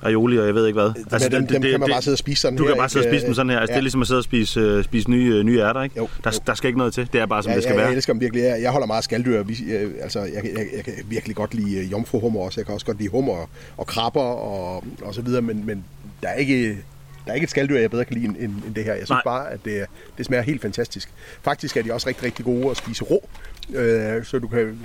aioli, 0.03 0.39
og 0.39 0.47
jeg 0.47 0.55
ved 0.55 0.67
ikke 0.67 0.81
hvad. 0.81 0.91
Altså, 0.97 1.15
altså, 1.15 1.29
dem, 1.29 1.47
dem 1.47 1.63
kan 1.63 1.81
man 1.81 1.89
bare 1.91 2.03
sidde 2.03 2.15
og 2.15 2.19
spise 2.19 2.41
sådan 2.41 2.59
Du 2.59 2.63
her. 2.65 2.71
kan 2.71 2.79
bare 2.79 2.89
sidde 2.89 3.07
og 3.07 3.11
spise 3.13 3.27
dem 3.27 3.35
sådan 3.35 3.51
her. 3.51 3.59
Altså, 3.59 3.73
ja. 3.73 3.75
Det 3.75 3.79
er 3.79 3.81
Ja. 3.81 3.85
ligesom 3.85 4.01
at 4.01 4.07
sidde 4.07 4.19
og 4.19 4.25
spise, 4.25 4.61
øh, 4.61 4.85
spise 4.85 5.11
nye, 5.11 5.35
øh, 5.35 5.43
nye 5.45 5.61
ærter, 5.61 5.83
ikke? 5.83 5.95
Jo, 5.99 6.09
der, 6.25 6.31
jo. 6.35 6.41
der 6.47 6.55
skal 6.55 6.69
ikke 6.69 6.79
noget 6.79 6.93
til. 6.95 7.09
Det 7.13 7.21
er 7.21 7.27
bare, 7.27 7.43
som 7.43 7.51
Ja, 7.51 7.57
det 7.57 7.63
skal 7.63 7.71
jeg, 7.73 7.77
være. 7.79 7.87
jeg 7.89 7.97
elsker 7.97 8.13
dem 8.13 8.21
virkelig. 8.21 8.43
Jeg, 8.43 8.63
jeg 8.63 8.71
holder 8.71 8.87
meget 8.87 8.99
af 9.01 9.05
skalddyr. 9.05 9.43
Vi, 9.43 9.57
øh, 9.73 9.91
altså, 10.03 10.19
jeg, 10.21 10.31
jeg, 10.45 10.67
jeg 10.77 10.85
kan 10.85 10.95
virkelig 11.09 11.37
godt 11.37 11.55
lide 11.55 11.77
øh, 11.77 11.93
jomfruhummer 11.93 12.41
også. 12.41 12.61
Jeg 12.61 12.67
kan 12.67 12.75
også 12.75 12.87
godt 12.87 12.99
lide 12.99 13.09
hummer 13.11 13.33
og, 13.33 13.49
og 13.77 13.87
krabber 13.87 14.21
og, 14.21 14.85
og 15.03 15.15
så 15.15 15.23
videre. 15.23 15.43
Men, 15.43 15.67
men 15.67 15.85
der 16.23 16.29
er 16.29 16.35
ikke... 16.35 16.77
Der 17.25 17.31
er 17.31 17.35
ikke 17.35 17.45
et 17.45 17.51
skalddyr, 17.51 17.79
jeg 17.79 17.91
bedre 17.91 18.05
kan 18.05 18.15
lide 18.17 18.27
end, 18.27 18.37
end 18.39 18.53
end 18.67 18.75
det 18.75 18.85
her. 18.85 18.93
Jeg 18.95 19.07
synes 19.07 19.11
Nej. 19.11 19.23
Bare, 19.25 19.51
at 19.51 19.61
det, 19.65 19.87
det 20.19 20.27
smager 20.27 20.43
helt 20.43 20.63
fantastisk. 20.63 21.09
Faktisk 21.43 21.77
er 21.77 21.83
de 21.83 21.93
også 21.93 22.09
rigtig, 22.09 22.25
rigtig 22.25 22.45
gode 22.45 22.71
at 22.71 22.77
spise 22.77 23.05
rå. 23.05 23.29
Øh, 23.75 24.25
så 24.25 24.39
du 24.39 24.49
kan... 24.49 24.59
Øh, 24.61 24.79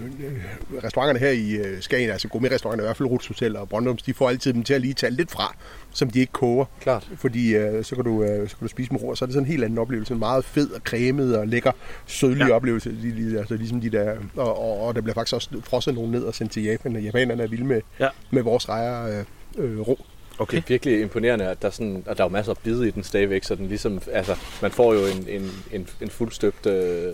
restauranterne 0.84 1.20
her 1.20 1.30
i 1.30 1.52
øh, 1.52 1.82
Skagen, 1.82 2.10
altså 2.10 2.28
gourmet-restauranter, 2.28 2.84
i 2.84 2.88
hvert 2.88 2.98
fald 2.98 3.10
Ruts 3.10 3.28
Hotel 3.28 3.56
og 3.58 3.70
Brøndums, 3.70 4.04
de 4.04 4.14
får 4.14 4.30
altid 4.30 4.54
dem 4.54 4.64
til 4.64 4.74
at 4.74 4.82
lige 4.82 4.94
tage 4.94 5.12
lidt 5.12 5.32
fra, 5.32 5.56
som 5.92 6.10
de 6.10 6.20
ikke 6.20 6.34
koger. 6.34 6.66
Klart. 6.82 7.10
Fordi 7.18 7.56
øh, 7.56 7.84
så, 7.84 7.96
kan 7.96 8.04
du, 8.04 8.24
øh, 8.24 8.50
så 8.50 8.58
kan 8.58 8.66
du 8.66 8.70
spise 8.72 8.92
med 8.92 9.02
rå, 9.04 9.10
og 9.10 9.18
så 9.18 9.26
er 9.26 9.28
det 9.28 9.34
sådan 9.34 9.46
en 9.46 9.52
helt 9.52 9.64
anden 9.64 9.80
oplevelse. 9.80 10.14
En 10.14 10.20
meget 10.20 10.46
fed 10.46 10.70
og 10.72 10.82
cremet 10.86 11.38
og 11.38 11.48
lækker, 11.48 11.72
sødlig 12.06 12.48
Ja. 12.48 12.54
oplevelse. 12.56 12.90
De, 13.02 13.32
de, 13.32 13.40
altså 13.40 13.56
ligesom 13.56 13.82
de 13.82 13.90
der, 13.90 14.16
og, 14.36 14.60
og, 14.60 14.88
og 14.88 14.96
der 14.96 15.02
bliver 15.02 15.14
faktisk 15.14 15.34
også 15.36 15.50
frosset 15.64 15.94
nogen 15.96 16.12
ned 16.12 16.24
og 16.24 16.36
sendt 16.36 16.52
til 16.52 16.64
Japan. 16.64 16.96
Og 16.96 17.02
japanerne 17.02 17.44
er 17.44 17.48
vilde 17.48 17.66
med, 17.66 17.82
Ja. 18.00 18.08
med 18.32 18.42
vores 18.42 18.70
rejer 18.70 19.26
øh, 19.58 19.72
øh, 19.72 19.80
rå. 19.80 20.06
Okay. 20.40 20.58
Det 20.58 20.64
er 20.64 20.68
virkelig 20.68 21.02
imponerende, 21.02 21.46
at 21.46 21.62
der, 21.62 21.68
er 21.68 21.72
sådan, 21.72 22.04
at 22.08 22.18
der 22.18 22.24
er 22.24 22.28
jo 22.28 22.32
masser 22.32 22.52
af 22.52 22.58
bid 22.58 22.82
i 22.82 22.92
den 22.92 23.04
stadigvæk, 23.04 23.44
så 23.44 23.56
den 23.56 23.68
ligesom, 23.68 24.02
altså, 24.12 24.36
man 24.62 24.72
får 24.72 24.94
jo 24.94 25.00
en, 25.00 25.28
en, 25.30 25.52
en, 25.72 25.88
en 26.02 26.10
fuldstøbt 26.10 26.66
øh, 26.66 27.14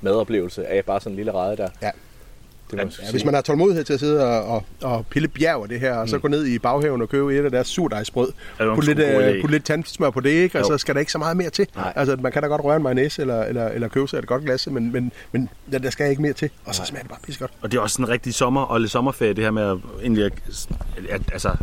madoplevelse 0.00 0.66
af 0.66 0.84
bare 0.84 1.00
sådan 1.00 1.12
en 1.12 1.16
lille 1.16 1.32
rede 1.34 1.56
der. 1.56 1.68
Ja. 1.82 1.90
Det 2.70 2.78
Ja, 2.78 3.10
hvis 3.10 3.24
man 3.24 3.34
har 3.34 3.40
tålmodighed 3.40 3.84
til 3.84 3.92
at 3.92 4.00
sidde 4.00 4.26
og, 4.26 4.44
og, 4.44 4.64
og 4.82 5.06
pille 5.06 5.28
bjerg 5.28 5.62
af 5.62 5.68
det 5.68 5.80
her, 5.80 5.94
og 5.94 6.08
så 6.08 6.18
gå 6.18 6.28
ned 6.28 6.46
i 6.46 6.58
baghaven 6.58 7.02
og 7.02 7.08
købe 7.08 7.38
et 7.38 7.44
af 7.44 7.50
deres 7.50 7.68
surdejsbrød, 7.68 8.32
sgu 8.56 8.80
lidt, 8.80 8.98
øh, 8.98 9.40
putte 9.40 9.54
lidt 9.54 9.64
tandsmør 9.64 10.10
på 10.10 10.20
det, 10.20 10.30
ikke? 10.30 10.58
og 10.58 10.62
Jo. 10.62 10.68
så 10.68 10.78
skal 10.78 10.94
der 10.94 11.00
ikke 11.00 11.12
så 11.12 11.18
meget 11.18 11.36
mere 11.36 11.50
til. 11.50 11.66
Nej. 11.76 11.92
Altså, 11.96 12.16
man 12.16 12.32
kan 12.32 12.42
da 12.42 12.48
godt 12.48 12.64
røre 12.64 12.76
en 12.76 12.82
mayonnaise 12.82 13.22
eller, 13.22 13.42
eller, 13.42 13.68
eller 13.68 13.88
købe 13.88 14.08
sig 14.08 14.18
et 14.18 14.26
godt 14.26 14.44
glas, 14.44 14.66
men, 14.70 14.92
men, 14.92 15.12
men 15.32 15.48
der, 15.72 15.78
der 15.78 15.90
skal 15.90 16.10
ikke 16.10 16.22
mere 16.22 16.32
til, 16.32 16.50
og 16.64 16.74
så 16.74 16.84
smager 16.84 17.02
det 17.02 17.10
bare 17.10 17.20
pissegodt. 17.24 17.52
Og 17.62 17.72
det 17.72 17.78
er 17.78 17.82
også 17.82 18.02
en 18.02 18.08
rigtig 18.08 18.34
sommer 18.34 18.62
og 18.62 18.80
lidt 18.80 18.90
sommerferie, 18.90 19.34
det 19.34 19.44
her 19.44 19.50
med 19.50 19.62
at, 19.62 19.76
egentlig 20.02 20.24
at, 20.24 20.32
at, 21.10 21.22
altså, 21.32 21.56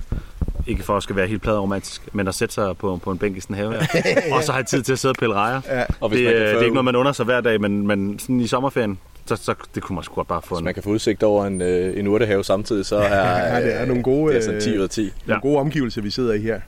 ikke 0.70 0.84
for 0.84 0.98
at 0.98 1.04
skal 1.04 1.16
være 1.16 1.28
helt 1.28 1.41
pladeromantisk, 1.41 2.02
men 2.14 2.28
at 2.28 2.36
sætte 2.36 2.54
sig 2.54 2.78
på, 2.78 3.00
på 3.04 3.12
en 3.12 3.18
bænk 3.18 3.38
i 3.38 3.40
sådan 3.40 3.56
en 3.56 3.58
have, 3.60 3.74
ja. 3.74 4.36
og 4.36 4.44
så 4.44 4.52
have 4.52 4.64
tid 4.64 4.82
til 4.84 4.94
at 4.94 5.00
sidde 5.00 5.12
og 5.12 5.16
pille 5.20 5.34
rejer. 5.34 5.62
Ja. 5.70 5.84
Og 6.00 6.10
det, 6.10 6.18
kan 6.24 6.34
øh, 6.34 6.40
det 6.40 6.56
er 6.56 6.60
ikke 6.62 6.74
noget, 6.74 6.86
man 6.86 6.96
under 6.96 7.12
sig 7.12 7.26
hver 7.26 7.41
dag, 7.41 7.62
men, 7.62 7.88
men 7.88 8.20
sådan 8.20 8.40
i 8.40 8.48
sommerferien, 8.48 9.00
så, 9.26 9.36
så 9.36 9.54
det 9.76 9.84
kunne 9.84 9.96
man 9.96 10.04
sgu 10.04 10.16
godt 10.16 10.28
bare 10.28 10.41
få 10.41 10.56
Hvis 10.56 10.60
en... 10.60 10.66
man 10.66 10.74
kan 10.74 10.84
få 10.84 10.90
udsigt 10.90 11.24
over 11.24 11.46
en, 11.46 11.62
øh, 11.62 12.00
en 12.00 12.08
urtehave 12.08 12.44
samtidig, 12.44 12.86
så 12.86 12.96
er, 12.96 13.56
Ja, 13.56 13.62
det 13.66 13.82
er 13.82 13.86
nogle 13.86 14.04
gode, 14.04 14.34
det 14.34 14.38
er 14.40 14.44
sådan 14.44 14.56
øh, 14.56 14.62
10 14.62 14.78
ud 14.78 14.84
af 14.84 14.90
10. 14.90 15.02
Nogle 15.02 15.14
Ja. 15.28 15.40
gode 15.40 15.58
omgivelser, 15.58 16.02
vi 16.02 16.10
sidder 16.10 16.34
i 16.34 16.41
her. 16.41 16.60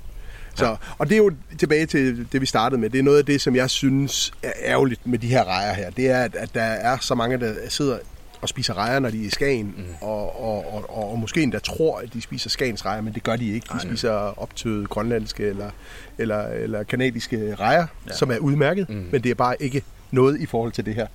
Så, 0.55 0.75
og 0.97 1.09
det 1.09 1.13
er 1.13 1.17
jo 1.17 1.31
tilbage 1.59 1.85
til 1.85 2.27
det, 2.31 2.41
vi 2.41 2.45
startede 2.45 2.81
med. 2.81 2.89
Det 2.89 2.99
er 2.99 3.03
noget 3.03 3.17
af 3.17 3.25
det, 3.25 3.41
som 3.41 3.55
jeg 3.55 3.69
synes 3.69 4.31
er 4.43 4.51
ærgerligt 4.65 5.07
med 5.07 5.19
de 5.19 5.27
her 5.27 5.43
rejer 5.43 5.73
her. 5.73 5.89
Det 5.89 6.09
er, 6.09 6.23
at, 6.23 6.35
at 6.35 6.49
der 6.53 6.61
er 6.61 6.97
så 7.01 7.15
mange, 7.15 7.37
der 7.37 7.53
sidder 7.69 7.97
og 8.41 8.49
spiser 8.49 8.77
rejer, 8.77 8.99
når 8.99 9.09
de 9.09 9.21
er 9.21 9.27
i 9.27 9.29
Skagen, 9.29 9.75
mm. 9.77 9.83
og, 10.01 10.41
og, 10.43 10.73
og, 10.73 10.89
og, 10.89 11.11
og 11.11 11.19
måske 11.19 11.43
endda 11.43 11.59
tror, 11.59 11.99
at 11.99 12.13
de 12.13 12.21
spiser 12.21 12.49
Skagens 12.49 12.85
rejer, 12.85 13.01
men 13.01 13.13
det 13.13 13.23
gør 13.23 13.35
de 13.35 13.53
ikke. 13.53 13.67
De 13.73 13.79
spiser 13.79 14.11
optøede 14.11 14.85
grønlandske 14.85 15.43
eller, 15.43 15.69
eller, 16.17 16.47
eller 16.47 16.83
kanadiske 16.83 17.55
rejer, 17.55 17.87
ja. 18.07 18.13
som 18.13 18.31
er 18.31 18.37
udmærket, 18.37 18.89
mm. 18.89 19.07
men 19.11 19.23
det 19.23 19.29
er 19.29 19.35
bare 19.35 19.55
ikke 19.59 19.83
noget 20.11 20.41
i 20.41 20.45
forhold 20.45 20.71
til 20.71 20.85
det 20.85 20.95
her. 20.95 21.07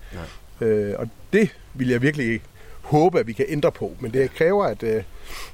Øh, 0.60 0.94
og 0.98 1.08
det 1.32 1.50
vil 1.74 1.88
jeg 1.88 2.02
virkelig 2.02 2.40
håbe, 2.80 3.20
at 3.20 3.26
vi 3.26 3.32
kan 3.32 3.44
ændre 3.48 3.72
på, 3.72 3.96
men 4.00 4.12
det 4.12 4.34
kræver, 4.34 4.64
at, 4.64 4.82
øh, 4.82 5.02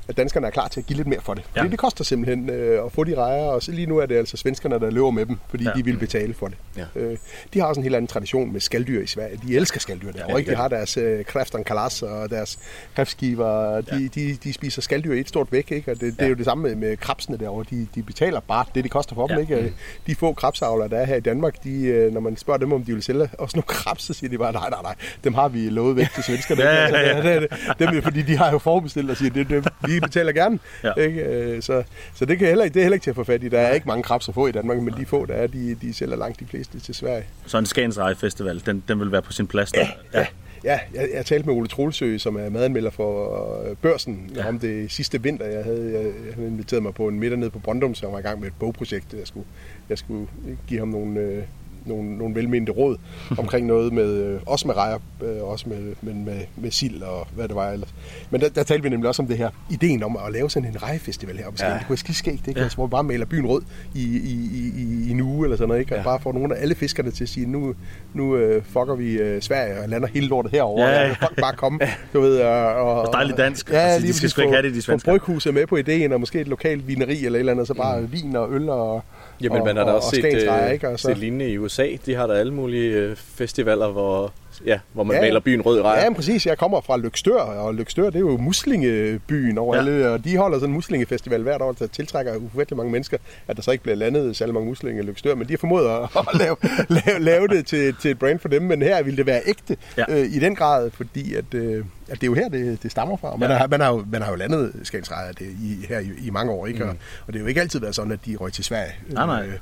at 0.08 0.16
danskerne 0.16 0.46
er 0.46 0.50
klar 0.50 0.68
til 0.68 0.80
at 0.80 0.86
give 0.86 0.96
lidt 0.96 1.08
mere 1.08 1.20
for 1.20 1.34
det. 1.34 1.44
Fordi 1.44 1.60
Ja. 1.66 1.70
det 1.70 1.78
koster 1.78 2.04
simpelthen 2.04 2.50
øh, 2.50 2.84
at 2.84 2.92
få 2.92 3.04
de 3.04 3.14
rejer, 3.16 3.42
og 3.44 3.62
så 3.62 3.72
lige 3.72 3.86
nu 3.86 3.98
er 3.98 4.06
det 4.06 4.16
altså 4.16 4.36
svenskerne, 4.36 4.80
der 4.80 4.90
løber 4.90 5.10
med 5.10 5.26
dem, 5.26 5.38
fordi 5.48 5.64
ja. 5.64 5.70
Ja. 5.70 5.76
de 5.78 5.84
vil 5.84 5.96
betale 5.98 6.34
for 6.34 6.48
det. 6.48 6.56
Ja. 6.76 6.84
Øh, 6.96 7.16
de 7.54 7.60
har 7.60 7.66
også 7.66 7.78
en 7.80 7.82
helt 7.82 7.94
anden 7.96 8.08
tradition 8.08 8.52
med 8.52 8.60
skalddyr 8.60 9.02
i 9.02 9.06
Sverige. 9.06 9.40
De 9.48 9.56
elsker 9.56 9.80
skalddyr 9.80 10.12
derovre, 10.12 10.32
Ja, 10.32 10.38
ikke? 10.38 10.50
De 10.50 10.56
har 10.56 10.68
deres 10.68 10.96
øh, 10.96 11.24
kræftern 11.24 11.64
kalas 11.64 12.02
og 12.02 12.30
deres 12.30 12.58
kræftskiver. 12.96 13.80
De, 13.80 13.84
ja. 13.92 14.08
de, 14.20 14.36
de 14.44 14.52
spiser 14.52 14.82
skalddyr 14.82 15.12
i 15.12 15.20
et 15.20 15.28
stort 15.28 15.52
væk, 15.52 15.70
ikke? 15.72 15.90
Og 15.90 16.00
det, 16.00 16.18
det 16.18 16.24
er 16.24 16.28
jo 16.28 16.34
det 16.34 16.44
samme 16.44 16.62
med, 16.62 16.74
med 16.76 16.96
krabsene 16.96 17.38
derovre. 17.38 17.64
De, 17.70 17.86
de 17.94 18.02
betaler 18.02 18.40
bare 18.40 18.64
det, 18.74 18.84
det 18.84 18.90
koster 18.92 19.14
for 19.14 19.26
dem, 19.26 19.36
Ja. 19.36 19.40
ikke? 19.56 19.72
De 20.06 20.14
få 20.14 20.32
krabsavlere, 20.32 20.88
der 20.88 20.98
er 20.98 21.04
her 21.06 21.16
i 21.16 21.20
Danmark, 21.20 21.64
de, 21.64 21.84
øh, 21.84 22.12
når 22.12 22.20
man 22.20 22.36
spørger 22.36 22.58
dem, 22.58 22.72
om 22.72 22.84
de 22.84 22.92
vil 22.94 23.02
sælge 23.02 23.28
også 23.38 23.56
nogle 23.56 23.66
krabs, 23.66 24.02
så 24.04 24.12
siger 24.14 24.30
de 24.30 24.38
bare, 24.38 24.52
nej, 24.52 24.70
nej, 24.70 24.82
nej, 24.82 24.94
dem 25.24 25.34
har 25.34 25.48
vi 25.48 25.68
lovet 25.68 25.96
væk 25.96 26.06
til 26.14 26.22
svenskerne. 26.24 26.62
Ja, 26.62 26.88
ja, 26.88 27.40
ja. 27.40 27.40
dem, 27.92 28.02
fordi 28.02 28.22
de 28.22 28.36
har 28.36 28.50
jo 28.52 28.58
forbestilt 28.58 29.10
og 29.10 29.16
siger, 29.16 29.30
det, 29.32 29.48
det, 29.48 29.68
vi 29.94 30.00
betaler 30.00 30.32
gerne. 30.32 30.58
Ja. 30.84 30.92
Ikke? 30.92 31.20
Øh, 31.20 31.62
Så, 31.62 31.82
så 32.14 32.24
det, 32.24 32.38
kan 32.38 32.48
heller, 32.48 32.64
det 32.64 32.76
er 32.76 32.80
heller 32.80 32.94
ikke 32.94 33.04
til 33.04 33.10
at 33.10 33.16
få 33.16 33.24
fat 33.24 33.42
i. 33.42 33.48
Der 33.48 33.60
er 33.60 33.74
ikke 33.74 33.86
mange 33.86 34.02
krabs 34.02 34.28
at 34.28 34.34
få 34.34 34.46
i 34.46 34.52
Danmark, 34.52 34.78
men 34.78 34.94
de 34.96 35.06
få, 35.06 35.26
der 35.26 35.34
er, 35.34 35.46
de, 35.46 35.74
de 35.82 35.94
sælger 35.94 36.16
langt 36.16 36.40
de 36.40 36.46
fleste 36.46 36.80
til 36.80 36.94
Sverige. 36.94 37.24
Så 37.46 37.58
en 37.58 37.66
Skagens 37.66 37.98
Festival, 38.16 38.62
den, 38.66 38.84
den 38.88 39.00
vil 39.00 39.12
være 39.12 39.22
på 39.22 39.32
sin 39.32 39.46
plads 39.46 39.72
der. 39.72 39.86
Ja, 40.14 40.26
ja 40.64 40.78
jeg, 40.94 41.08
jeg 41.14 41.26
talte 41.26 41.46
med 41.46 41.54
Ole 41.54 41.68
Troelsø, 41.68 42.18
som 42.18 42.36
er 42.36 42.50
madanmelder 42.50 42.90
for 42.90 43.76
Børsen, 43.82 44.30
ja. 44.36 44.48
om 44.48 44.58
det 44.58 44.92
sidste 44.92 45.22
vinter. 45.22 45.46
Jeg 45.46 45.64
havde, 45.64 45.92
jeg, 45.92 46.04
jeg 46.04 46.34
havde 46.34 46.48
inviteret 46.48 46.82
mig 46.82 46.94
på 46.94 47.08
en 47.08 47.20
middag 47.20 47.38
nede 47.38 47.50
på 47.50 47.58
Brøndum, 47.58 47.94
så 47.94 48.06
jeg 48.06 48.12
var 48.12 48.18
i 48.18 48.22
gang 48.22 48.40
med 48.40 48.48
et 48.48 48.54
bogprojekt. 48.58 49.14
Jeg 49.14 49.26
skulle, 49.26 49.46
jeg 49.88 49.98
skulle 49.98 50.26
give 50.68 50.78
ham 50.78 50.88
nogle, 50.88 51.20
øh, 51.20 51.42
nogle, 51.86 52.16
nogle 52.18 52.34
velmente 52.34 52.72
råd 52.72 52.96
omkring 53.38 53.66
noget 53.66 53.92
med, 53.92 54.12
øh, 54.14 54.40
også 54.46 54.66
med 54.68 54.76
rejer, 54.76 54.98
øh, 55.22 55.42
også 55.42 55.68
med, 55.68 55.94
men 56.02 56.24
med, 56.24 56.40
med 56.56 56.70
sild 56.70 57.02
og 57.02 57.26
hvad 57.34 57.48
det 57.48 57.56
var 57.56 57.70
ellers. 57.70 57.94
Men 58.30 58.40
der, 58.40 58.48
der 58.48 58.62
talte 58.62 58.82
vi 58.82 58.88
nemlig 58.88 59.08
også 59.08 59.22
om 59.22 59.28
det 59.28 59.38
her, 59.38 59.50
ideen 59.70 60.02
om 60.02 60.16
at 60.26 60.32
lave 60.32 60.50
sådan 60.50 60.68
en 60.68 60.82
rejefestival 60.82 61.36
her. 61.36 61.44
Ja. 61.60 61.74
Det 61.74 61.86
kunne 61.86 61.98
ske 61.98 62.14
skægt, 62.14 62.48
ikke? 62.48 62.60
Ja. 62.60 62.64
Altså, 62.64 62.76
hvor 62.76 62.86
vi 62.86 62.90
bare 62.90 63.04
maler 63.04 63.26
byen 63.26 63.46
rød 63.46 63.62
i, 63.94 64.02
i, 64.02 64.32
i, 64.52 64.72
i, 64.82 65.08
i 65.08 65.10
en 65.10 65.20
uge 65.20 65.46
eller 65.46 65.56
sådan 65.56 65.68
noget, 65.68 65.80
ikke? 65.80 65.92
Og 65.94 65.98
Ja. 65.98 66.04
bare 66.04 66.20
får 66.20 66.32
nogle 66.32 66.56
af 66.56 66.62
alle 66.62 66.74
fiskerne 66.74 67.10
til 67.10 67.24
at 67.24 67.28
sige, 67.28 67.46
nu, 67.46 67.74
nu 68.14 68.36
øh, 68.36 68.62
fucker 68.64 68.94
vi 68.94 69.12
øh, 69.12 69.42
Sverige 69.42 69.80
og 69.80 69.88
lander 69.88 70.08
hele 70.08 70.26
lortet 70.26 70.52
herovre. 70.52 70.82
Ja, 70.84 71.00
Ja, 71.00 71.06
ja. 71.08 71.12
Folk 71.20 71.40
bare 71.40 71.56
komme, 71.56 71.78
du 72.12 72.20
ved. 72.20 72.40
Og, 72.40 72.66
og, 72.74 73.00
Og 73.00 73.12
dejligt 73.12 73.38
dansk. 73.38 73.70
Ja, 73.70 73.76
Altså, 73.78 74.08
de 74.08 74.12
skal 74.12 74.30
sgu 74.30 74.40
ikke 74.40 74.48
få- 74.50 74.54
have 74.54 74.62
det, 74.66 74.74
de 74.74 74.80
få 74.80 74.84
svensker. 74.84 75.12
bryghuset 75.12 75.54
med 75.54 75.66
på 75.66 75.76
ideen, 75.76 76.12
og 76.12 76.20
måske 76.20 76.40
et 76.40 76.48
lokalt 76.48 76.88
vineri 76.88 77.24
eller 77.26 77.36
et 77.36 77.40
eller 77.40 77.52
andet, 77.52 77.66
så 77.66 77.74
bare 77.74 78.00
mm. 78.00 78.12
vin 78.12 78.36
og 78.36 78.52
øl 78.52 78.68
og 78.68 79.02
Jamen, 79.42 79.58
og, 79.60 79.66
man 79.66 79.76
har 79.76 79.84
da 79.84 79.90
og- 79.90 79.96
også 79.96 80.06
og 80.08 80.14
set, 80.14 80.24
øh, 80.66 80.72
ikke? 80.72 80.88
Og 80.88 80.98
så- 81.00 81.08
set 81.08 81.18
lignende 81.18 81.48
i 81.50 81.58
USA. 81.58 81.86
De 82.06 82.14
har 82.14 82.26
der 82.26 82.34
alle 82.34 82.52
mulige 82.54 82.90
øh, 82.92 83.16
festivaler, 83.16 83.88
hvor, 83.88 84.32
ja, 84.66 84.78
hvor 84.92 85.04
man 85.04 85.16
Ja. 85.16 85.20
maler 85.20 85.40
byen 85.40 85.60
rød 85.62 85.78
i 85.78 85.82
rejer. 85.82 86.02
Ja, 86.02 86.08
men 86.08 86.16
præcis. 86.16 86.46
Jeg 86.46 86.58
kommer 86.58 86.80
fra 86.80 86.96
Lykstør, 86.96 87.38
og 87.40 87.74
Lykstør, 87.74 88.04
det 88.04 88.14
er 88.16 88.20
jo 88.20 88.36
muslingebyen 88.36 89.58
over 89.58 89.76
ja. 89.76 89.80
Alle, 89.80 90.10
og 90.10 90.24
de 90.24 90.36
holder 90.36 90.58
sådan 90.58 90.68
en 90.70 90.74
muslingefestival 90.74 91.42
hvert 91.42 91.62
år, 91.62 91.72
der 91.72 91.86
tiltrækker 91.86 92.36
ufattelig 92.36 92.76
mange 92.76 92.92
mennesker, 92.92 93.16
at 93.48 93.56
der 93.56 93.62
så 93.62 93.70
ikke 93.70 93.82
bliver 93.82 93.96
landet 93.96 94.36
særlig 94.36 94.54
mange 94.54 94.68
muslinger 94.68 95.02
i 95.02 95.06
Lykstør, 95.06 95.34
men 95.34 95.48
de 95.48 95.52
har 95.52 95.58
formået 95.58 95.86
at, 95.88 96.08
at 96.32 96.38
lave, 96.38 96.56
lave, 96.88 97.18
lave 97.18 97.48
det 97.48 97.66
til, 97.66 97.94
til 98.00 98.10
et 98.10 98.18
brand 98.18 98.38
for 98.38 98.48
dem, 98.48 98.62
men 98.62 98.82
her 98.82 99.02
ville 99.02 99.16
det 99.16 99.26
være 99.26 99.40
ægte 99.46 99.76
ja. 99.96 100.04
Øh, 100.08 100.26
i 100.26 100.38
den 100.38 100.54
grad, 100.54 100.90
fordi 100.90 101.34
at, 101.34 101.54
øh, 101.54 101.84
at 102.08 102.20
det 102.20 102.22
er 102.22 102.26
jo 102.26 102.34
her, 102.34 102.48
det, 102.48 102.82
det 102.82 102.90
stammer 102.90 103.16
fra. 103.16 103.36
Man, 103.36 103.50
ja. 103.50 103.56
har, 103.56 103.66
man, 103.66 103.80
har, 103.80 103.92
jo, 103.92 104.04
man 104.12 104.22
har 104.22 104.30
jo 104.30 104.36
landet 104.36 104.72
Skagens 104.82 105.12
Rejer 105.12 105.32
det 105.32 105.46
i, 105.62 105.86
her 105.88 105.98
i, 105.98 106.10
i 106.24 106.30
mange 106.30 106.52
år, 106.52 106.66
ikke? 106.66 106.84
Mm. 106.84 106.90
Og, 106.90 106.96
og 107.26 107.32
det 107.32 107.34
har 107.34 107.40
jo 107.40 107.46
ikke 107.48 107.60
altid 107.60 107.80
været 107.80 107.94
sådan, 107.94 108.12
at 108.12 108.18
de 108.26 108.36
røg 108.36 108.52
til 108.52 108.64
Sverige. 108.64 108.92
Nej, 109.08 109.26
nej. 109.26 109.46
Øh, 109.46 109.52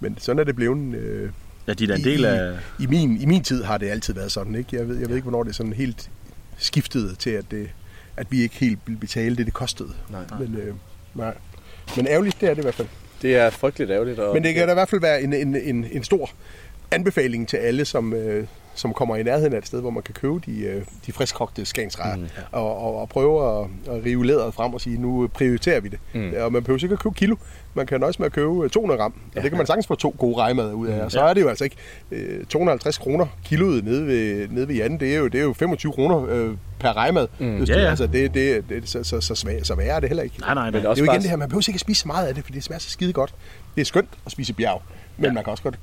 men 0.00 0.16
sådan 0.18 0.38
er 0.40 0.44
det 0.44 0.56
blevet... 0.56 0.94
Øh, 0.94 1.30
Ja, 1.66 1.72
de 1.72 1.84
er 1.84 1.94
en 1.94 2.04
del 2.04 2.24
af... 2.24 2.58
i, 2.78 2.82
i, 2.82 2.86
min, 2.86 3.20
I 3.20 3.26
min 3.26 3.42
tid 3.42 3.62
har 3.62 3.78
det 3.78 3.88
altid 3.88 4.14
været 4.14 4.32
sådan, 4.32 4.54
ikke? 4.54 4.76
Jeg 4.76 4.88
ved, 4.88 4.98
jeg 4.98 5.08
ved 5.08 5.16
ikke, 5.16 5.28
hvornår 5.28 5.42
det 5.42 5.50
er 5.50 5.54
sådan 5.54 5.72
helt 5.72 6.10
skiftet 6.58 7.18
til, 7.18 7.30
at, 7.30 7.44
det, 7.50 7.70
at 8.16 8.26
vi 8.30 8.42
ikke 8.42 8.54
helt 8.54 8.78
ville 8.86 9.00
betale 9.00 9.36
det, 9.36 9.46
det 9.46 9.54
kostede. 9.54 9.92
Nej. 10.10 10.22
Men, 10.40 10.56
øh, 10.56 10.74
nej. 11.14 11.34
Men 11.96 12.06
ærgerligt, 12.06 12.40
det 12.40 12.48
er 12.48 12.54
det 12.54 12.58
i 12.58 12.62
hvert 12.62 12.74
fald. 12.74 12.88
Det 13.22 13.36
er 13.36 13.50
frygteligt 13.50 13.90
ærgerligt. 13.90 14.18
Og, 14.18 14.34
Men 14.34 14.44
det 14.44 14.54
kan 14.54 14.66
da 14.66 14.72
i 14.72 14.74
hvert 14.74 14.88
fald 14.88 15.00
være 15.00 15.22
en, 15.22 15.32
en, 15.32 15.56
en, 15.56 15.86
en 15.92 16.04
stor 16.04 16.30
anbefaling 16.90 17.48
til 17.48 17.56
alle, 17.56 17.84
som, 17.84 18.12
øh, 18.14 18.46
som 18.76 18.92
kommer 18.92 19.16
i 19.16 19.22
nærheden 19.22 19.52
af 19.52 19.58
et 19.58 19.66
sted, 19.66 19.80
hvor 19.80 19.90
man 19.90 20.02
kan 20.02 20.14
købe 20.14 20.40
de, 20.46 20.60
øh, 20.60 20.82
de 21.06 21.12
friskogte 21.12 21.64
skagensrejer, 21.64 22.16
mm, 22.16 22.22
ja. 22.22 22.58
og, 22.58 22.78
og, 22.78 23.00
og 23.00 23.08
prøve 23.08 23.60
at, 23.60 23.66
at 23.96 24.04
rive 24.04 24.26
læderet 24.26 24.54
frem 24.54 24.74
og 24.74 24.80
sige, 24.80 24.98
nu 25.02 25.28
prioriterer 25.34 25.80
vi 25.80 25.88
det. 25.88 25.98
Mm. 26.14 26.32
Og 26.40 26.52
man 26.52 26.62
behøver 26.62 26.82
ikke 26.84 26.92
at 26.92 26.98
købe 26.98 27.14
kilo, 27.14 27.36
man 27.74 27.86
kan 27.86 28.00
nøjes 28.00 28.18
med 28.18 28.26
at 28.26 28.32
købe 28.32 28.64
øh, 28.64 28.70
200 28.70 28.98
gram, 29.00 29.14
og 29.36 29.42
det 29.42 29.50
kan 29.50 29.58
man 29.58 29.66
sagtens 29.66 29.86
få 29.86 29.94
to 29.94 30.14
gode 30.18 30.36
rejmad 30.36 30.72
ud 30.72 30.88
af, 30.88 31.04
og 31.04 31.12
så 31.12 31.20
er 31.20 31.34
det 31.34 31.40
jo 31.40 31.48
altså 31.48 31.64
ikke 31.64 31.76
øh, 32.10 32.44
250 32.44 32.98
kroner 32.98 33.26
kiloet 33.44 33.84
nede 33.84 34.06
ved, 34.06 34.48
nede 34.48 34.68
ved 34.68 34.74
Jan, 34.74 35.00
det 35.00 35.14
er 35.14 35.18
jo, 35.18 35.26
det 35.28 35.40
er 35.40 35.44
jo 35.44 35.52
25 35.52 35.92
kroner 35.92 36.26
øh, 36.28 36.56
per 36.78 36.96
rejmad. 36.96 37.28
Mm. 37.38 37.62
Ja, 37.64 37.80
ja. 37.80 37.88
Altså, 37.90 38.06
det, 38.06 38.34
det, 38.34 38.64
det, 38.68 38.88
så, 38.88 39.04
så, 39.04 39.20
så, 39.20 39.34
svag, 39.34 39.66
så 39.66 39.74
værre 39.74 39.88
er 39.96 40.00
det 40.00 40.08
heller 40.08 40.22
ikke. 40.22 40.40
Nej, 40.40 40.54
nej. 40.54 40.64
Men 40.64 40.74
Det 40.74 40.84
er 40.84 40.88
også 40.88 41.00
jo 41.00 41.04
igen 41.04 41.10
bare- 41.12 41.22
det 41.22 41.30
her, 41.30 41.36
man 41.36 41.48
behøver 41.48 41.64
ikke 41.68 41.76
at 41.76 41.80
spise 41.80 42.00
så 42.00 42.08
meget 42.08 42.26
af 42.26 42.34
det, 42.34 42.44
fordi 42.44 42.54
det 42.56 42.64
smager 42.64 42.80
så 42.80 42.90
skide 42.90 43.12
godt. 43.12 43.34
Det 43.74 43.80
er 43.80 43.84
skønt 43.84 44.08
at 44.26 44.32
spise 44.32 44.52
bjerg, 44.52 44.82
men 45.16 45.26
ja. 45.26 45.32
man 45.32 45.44
kan 45.44 45.50
også 45.50 45.62
godt 45.62 45.78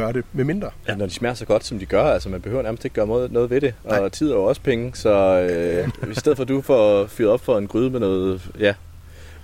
gøre 0.00 0.12
det 0.12 0.24
med 0.32 0.44
mindre. 0.44 0.70
Ja, 0.88 0.94
når 0.94 1.06
de 1.06 1.12
smager 1.12 1.34
så 1.34 1.44
godt, 1.44 1.64
som 1.64 1.78
de 1.78 1.86
gør, 1.86 2.04
altså 2.04 2.28
man 2.28 2.40
behøver 2.40 2.62
nærmest 2.62 2.84
ikke 2.84 2.94
gøre 2.94 3.06
noget, 3.06 3.32
noget 3.32 3.50
ved 3.50 3.60
det. 3.60 3.74
Og 3.84 4.00
Nej. 4.00 4.08
tid 4.08 4.30
er 4.30 4.34
jo 4.34 4.44
også 4.44 4.60
penge, 4.60 4.90
så 4.94 5.10
øh, 5.40 6.10
i 6.10 6.14
stedet 6.14 6.36
for 6.36 6.42
at 6.42 6.48
du 6.48 6.60
får 6.60 7.06
fyret 7.06 7.30
op 7.30 7.40
for 7.40 7.58
en 7.58 7.66
gryde 7.66 7.90
med 7.90 8.00
noget 8.00 8.50
ja, 8.60 8.74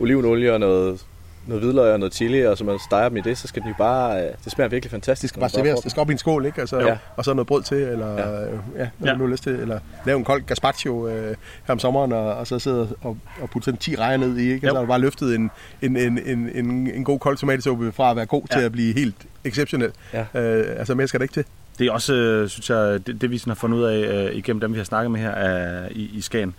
olivenolie 0.01 0.53
og 0.53 0.61
noget, 0.61 1.07
noget 1.47 1.63
hvidløg 1.63 1.93
og 1.93 1.99
noget 1.99 2.15
chili, 2.15 2.47
og 2.47 2.59
så 2.59 2.65
man 2.65 2.79
steger 2.79 3.09
dem 3.09 3.17
i 3.17 3.21
det, 3.21 3.39
så 3.39 3.49
skal 3.49 3.63
de 3.63 3.69
jo 3.69 3.75
bare, 3.79 4.23
øh, 4.23 4.31
det 4.45 4.53
smager 4.53 4.69
virkelig 4.69 4.91
fantastisk. 4.91 5.23
Det 5.23 5.29
skal 5.29 5.41
bare 5.41 5.51
serveres. 5.51 5.81
Det 5.81 5.91
skal 5.91 6.01
op 6.01 6.09
i 6.11 6.13
en 6.13 6.19
skål, 6.19 6.47
ikke? 6.47 6.61
Altså, 6.61 6.81
Ja. 6.81 6.97
Og 7.17 7.25
så 7.25 7.35
noget 7.35 7.47
brød 7.47 7.63
til, 7.63 7.77
eller 7.77 8.13
ja, 8.13 8.41
ja 8.79 8.89
når 8.99 9.07
ja. 9.07 9.13
Du 9.13 9.19
nu 9.19 9.25
har 9.25 9.31
lyst 9.31 9.43
til, 9.43 9.53
eller 9.53 9.79
lave 10.07 10.19
en 10.19 10.25
kold 10.25 10.43
gazpacho 10.43 11.09
øh, 11.09 11.37
her 11.65 11.73
om 11.73 11.79
sommeren, 11.79 12.13
og, 12.13 12.35
og 12.35 12.47
så 12.47 12.59
sidde 12.59 12.89
og, 13.01 13.17
og 13.41 13.51
putte 13.51 13.65
sådan 13.65 13.79
10 13.79 13.97
rejer 13.97 14.17
ned 14.17 14.39
i, 14.39 14.53
ikke? 14.53 14.67
Jo. 14.67 14.71
Så 14.71 14.77
har 14.77 14.83
du 14.83 14.89
bare 14.89 15.01
løftet 15.01 15.35
en, 15.35 15.51
en, 15.83 15.97
en, 15.97 16.19
en, 16.19 16.51
en, 16.55 16.91
en 16.95 17.05
god 17.05 17.19
kold 17.19 17.37
tomatsuppe 17.37 17.93
fra 17.93 18.11
at 18.11 18.17
være 18.17 18.27
god 18.27 18.43
ja. 18.51 18.57
Til 18.59 18.65
at 18.65 18.73
blive 18.73 18.95
helt 18.95 19.17
exceptionel. 19.45 19.91
Ja. 20.13 20.41
Øh, 20.41 20.79
altså 20.79 20.95
mere 20.95 21.09
skal 21.09 21.21
der 21.21 21.25
ikke 21.25 21.35
til. 21.35 21.45
Det 21.79 21.87
er 21.87 21.93
også, 21.93 22.15
øh, 22.15 22.49
synes 22.49 22.71
jeg, 22.71 23.07
det, 23.07 23.21
det 23.21 23.31
vi 23.31 23.39
sådan 23.39 23.51
har 23.51 23.55
fundet 23.55 23.79
ud 23.79 23.85
af 23.85 23.97
øh, 23.99 24.37
igennem 24.37 24.61
dem, 24.61 24.73
vi 24.73 24.79
har 24.79 24.85
snakket 24.85 25.11
med 25.11 25.21
her 25.21 25.31
er, 25.31 25.89
i, 25.91 26.11
i 26.15 26.21
Skagen, 26.21 26.55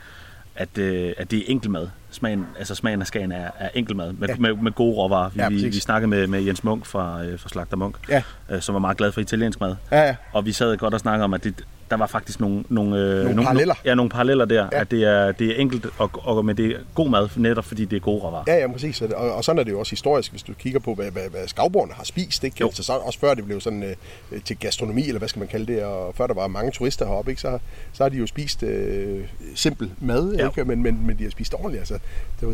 at, 0.56 0.78
øh, 0.78 1.14
at 1.18 1.32
det 1.32 1.40
er 1.40 1.44
enkelmad. 1.48 1.88
Smagen, 2.14 2.48
altså 2.58 2.76
smagen 2.76 3.02
af 3.02 3.08
Skagen 3.08 3.32
er, 3.32 3.50
er 3.60 3.70
enkelmad 3.74 4.14
med, 4.14 4.28
Ja. 4.30 4.36
med, 4.40 4.54
med 4.54 4.72
gode 4.72 4.96
råvarer. 4.96 5.30
Vi, 5.30 5.40
Ja, 5.40 5.50
vi, 5.50 5.56
vi 5.56 5.80
snakkede 5.80 6.10
med, 6.10 6.28
med 6.28 6.42
Jens 6.42 6.64
Munk 6.64 6.86
fra, 6.86 7.24
øh, 7.24 7.40
fra 7.40 7.50
Slagter 7.50 7.78
Munk, 7.78 7.96
Ja. 8.10 8.24
øh, 8.50 8.62
som 8.62 8.74
var 8.74 8.80
meget 8.80 8.98
glad 8.98 9.12
for 9.12 9.22
italiensk 9.22 9.60
mad. 9.60 9.76
Ja, 9.92 10.02
ja. 10.08 10.16
Og 10.34 10.46
vi 10.46 10.52
sad 10.52 10.78
godt 10.78 10.94
og 10.94 11.00
snakkede 11.00 11.24
om, 11.24 11.34
at 11.34 11.44
det, 11.44 11.64
der 11.94 11.98
var 11.98 12.08
faktisk 12.08 12.40
nogle, 12.40 12.64
nogle, 12.70 12.98
øh, 12.98 13.24
nogle 13.26 13.44
paralleller. 13.44 13.76
Ja, 13.86 13.96
nogle 13.96 14.10
paralleller 14.10 14.46
der. 14.46 14.56
Ja. 14.56 14.68
Ja. 14.72 14.82
At 14.82 14.92
det 14.92 15.04
er, 15.04 15.32
det 15.32 15.48
er 15.52 15.56
enkelt, 15.56 15.86
og, 15.98 16.12
og, 16.14 16.46
men 16.46 16.58
det 16.58 16.66
er 16.66 16.78
god 16.96 17.10
mad, 17.10 17.30
netop 17.36 17.66
fordi 17.66 17.86
det 17.86 17.96
er 17.96 18.00
gode 18.00 18.22
råvarer. 18.22 18.44
Ja, 18.48 18.56
ja, 18.56 18.72
præcis. 18.72 19.02
Og, 19.02 19.32
og 19.32 19.44
sådan 19.44 19.60
er 19.60 19.64
det 19.64 19.72
jo 19.72 19.80
også 19.80 19.90
historisk, 19.90 20.32
hvis 20.32 20.44
du 20.44 20.54
kigger 20.54 20.80
på, 20.80 20.94
hvad, 20.96 21.12
hvad, 21.12 21.30
hvad 21.30 21.48
skavborgerne 21.48 21.94
har 21.94 22.04
spist. 22.04 22.44
Ikke? 22.44 22.58
Jo. 22.62 22.66
Altså, 22.66 22.84
så, 22.84 22.94
også 22.94 23.20
før 23.20 23.34
det 23.34 23.46
blev 23.46 23.62
sådan 23.62 23.84
øh, 24.32 24.42
til 24.42 24.58
gastronomi, 24.58 25.08
eller 25.08 25.20
hvad 25.20 25.30
skal 25.30 25.40
man 25.40 25.48
kalde 25.48 25.74
det, 25.74 25.84
og 25.84 26.16
før 26.16 26.28
der 26.28 26.34
var 26.34 26.48
mange 26.48 26.72
turister 26.72 27.06
heroppe, 27.06 27.32
ikke? 27.32 27.42
Så, 27.42 27.60
så 27.94 28.04
har 28.04 28.10
de 28.10 28.18
jo 28.18 28.28
spist 28.28 28.64
øh, 28.64 29.20
simpel 29.56 29.92
mad, 30.00 30.34
Ja. 30.34 30.48
ikke? 30.48 30.66
Men, 30.66 30.84
men, 30.84 31.08
men 31.08 31.18
de 31.18 31.24
har 31.24 31.32
spist 31.32 31.54
ordentligt. 31.54 31.80
Altså, 31.80 31.98
det 32.40 32.48
var 32.48 32.54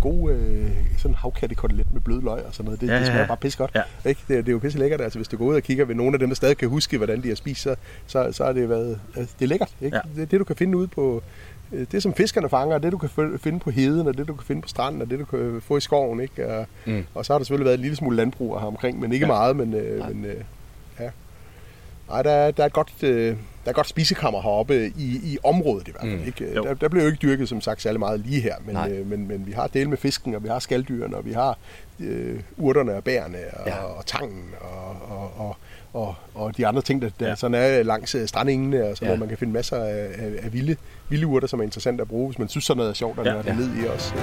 gode 0.00 0.34
øh, 0.34 0.70
sådan 0.98 1.14
havkattekotelet 1.14 1.86
med 1.92 2.00
bløde 2.00 2.20
løg 2.24 2.44
og 2.46 2.54
sådan 2.54 2.64
noget. 2.64 2.80
Det, 2.80 2.88
Ja, 2.88 2.94
det 2.94 3.00
ja, 3.00 3.06
smager 3.06 3.20
ja. 3.20 3.26
bare 3.26 3.36
pisse 3.36 3.58
godt. 3.58 3.70
Ja. 3.74 4.08
Ikke? 4.08 4.20
Det, 4.28 4.36
det, 4.38 4.48
er 4.48 4.52
jo 4.52 4.58
pisse 4.58 4.78
lækkert. 4.78 5.00
Altså, 5.00 5.18
hvis 5.18 5.28
du 5.28 5.36
går 5.36 5.44
ud 5.44 5.54
og 5.54 5.62
kigger 5.62 5.84
ved 5.84 5.94
nogle 5.94 6.14
af 6.14 6.18
dem, 6.18 6.28
der 6.28 6.36
stadig 6.36 6.56
kan 6.56 6.68
huske, 6.68 6.96
hvordan 6.96 7.22
de 7.22 7.28
har 7.28 7.34
spist, 7.34 7.62
så, 7.62 7.74
så, 8.06 8.28
så 8.32 8.44
har 8.44 8.52
det 8.52 8.68
været, 8.74 9.00
altså, 9.16 9.34
det 9.38 9.44
er 9.44 9.48
lækkert. 9.48 9.74
Ikke? 9.80 9.96
Ja. 9.96 10.20
Det 10.20 10.30
det, 10.30 10.40
du 10.40 10.44
kan 10.44 10.56
finde 10.56 10.78
ude 10.78 10.86
på, 10.88 11.22
øh, 11.72 11.86
det 11.92 12.02
som 12.02 12.14
fiskerne 12.14 12.48
fanger, 12.48 12.78
det 12.78 12.92
du 12.92 12.98
kan 12.98 13.08
finde 13.38 13.58
på 13.60 13.70
heden, 13.70 14.06
og 14.08 14.16
det 14.18 14.28
du 14.28 14.34
kan 14.34 14.44
finde 14.46 14.62
på 14.62 14.68
stranden, 14.68 15.02
og 15.02 15.10
det 15.10 15.18
du 15.18 15.24
kan 15.24 15.60
få 15.62 15.76
i 15.76 15.80
skoven. 15.80 16.20
Ikke? 16.20 16.48
Og, 16.48 16.66
Mm. 16.86 17.04
og 17.14 17.26
så 17.26 17.32
har 17.32 17.38
der 17.38 17.44
selvfølgelig 17.44 17.64
været 17.64 17.74
en 17.76 17.80
lille 17.82 17.96
smule 17.96 18.16
landbrug 18.16 18.60
her 18.60 18.66
omkring, 18.66 19.00
men 19.00 19.12
ikke 19.12 19.26
Ja. 19.26 19.32
meget, 19.32 19.56
men, 19.56 19.74
øh, 19.74 19.98
Nej. 19.98 20.08
men 20.12 20.24
øh, 20.24 20.36
ja. 21.00 21.10
Ej, 22.10 22.22
der, 22.22 22.30
er, 22.30 22.50
der, 22.50 22.62
er 22.62 22.66
et 22.66 22.72
godt, 22.72 22.92
øh, 23.02 23.26
der 23.30 23.36
er 23.64 23.70
et 23.70 23.76
godt 23.76 23.88
spisekammer 23.88 24.40
heroppe 24.42 24.86
i, 24.96 25.20
i 25.32 25.38
området 25.44 25.88
i 25.88 25.90
hvert 25.90 26.00
fald. 26.04 26.18
Mm. 26.20 26.26
Ikke? 26.26 26.54
Jo. 26.54 26.62
Der, 26.64 26.74
der 26.74 26.88
bliver 26.88 27.02
jo 27.04 27.10
ikke 27.10 27.22
dyrket, 27.22 27.48
som 27.48 27.60
sagt, 27.60 27.82
særlig 27.82 28.00
meget 28.00 28.20
lige 28.20 28.40
her, 28.40 28.54
men, 28.66 28.74
Nej. 28.74 28.90
øh, 28.92 29.06
men, 29.06 29.28
men 29.28 29.46
vi 29.46 29.52
har 29.52 29.66
del 29.66 29.88
med 29.88 29.96
fisken, 29.96 30.34
og 30.34 30.42
vi 30.42 30.48
har 30.48 30.58
skaldyrene, 30.58 31.16
og 31.16 31.24
vi 31.24 31.32
har 31.32 31.58
øh, 32.00 32.40
urterne 32.56 32.94
og 32.96 33.04
bærene, 33.04 33.38
og, 33.52 33.66
ja. 33.66 33.76
og 33.84 34.06
tangen, 34.06 34.44
og, 34.60 34.96
og, 35.18 35.32
og, 35.48 35.56
og, 35.94 36.14
og 36.34 36.56
de 36.56 36.66
andre 36.66 36.82
ting, 36.82 37.02
der, 37.02 37.10
der 37.20 37.28
Ja. 37.28 37.34
sådan 37.34 37.54
er 37.54 37.82
langs 37.82 38.14
øh, 38.14 38.28
strandengene, 38.28 38.84
og 38.84 38.96
sådan 38.96 39.08
Ja. 39.08 39.12
ja. 39.14 39.18
man 39.18 39.28
kan 39.28 39.38
finde 39.38 39.52
masser 39.52 39.76
af, 39.76 40.06
af, 40.18 40.32
af 40.42 40.52
vilde, 40.52 40.76
vilde 41.08 41.26
urter, 41.26 41.48
som 41.48 41.60
er 41.60 41.64
interessant 41.64 42.00
at 42.00 42.08
bruge, 42.08 42.28
hvis 42.28 42.38
man 42.38 42.48
synes 42.48 42.64
sådan 42.64 42.76
noget 42.78 42.90
er 42.90 42.94
sjovt, 42.94 43.18
at 43.18 43.26
Ja. 43.26 43.32
nørde 43.32 43.48
Ja. 43.48 43.54
ned 43.54 43.84
i 43.84 43.88
os. 43.88 44.14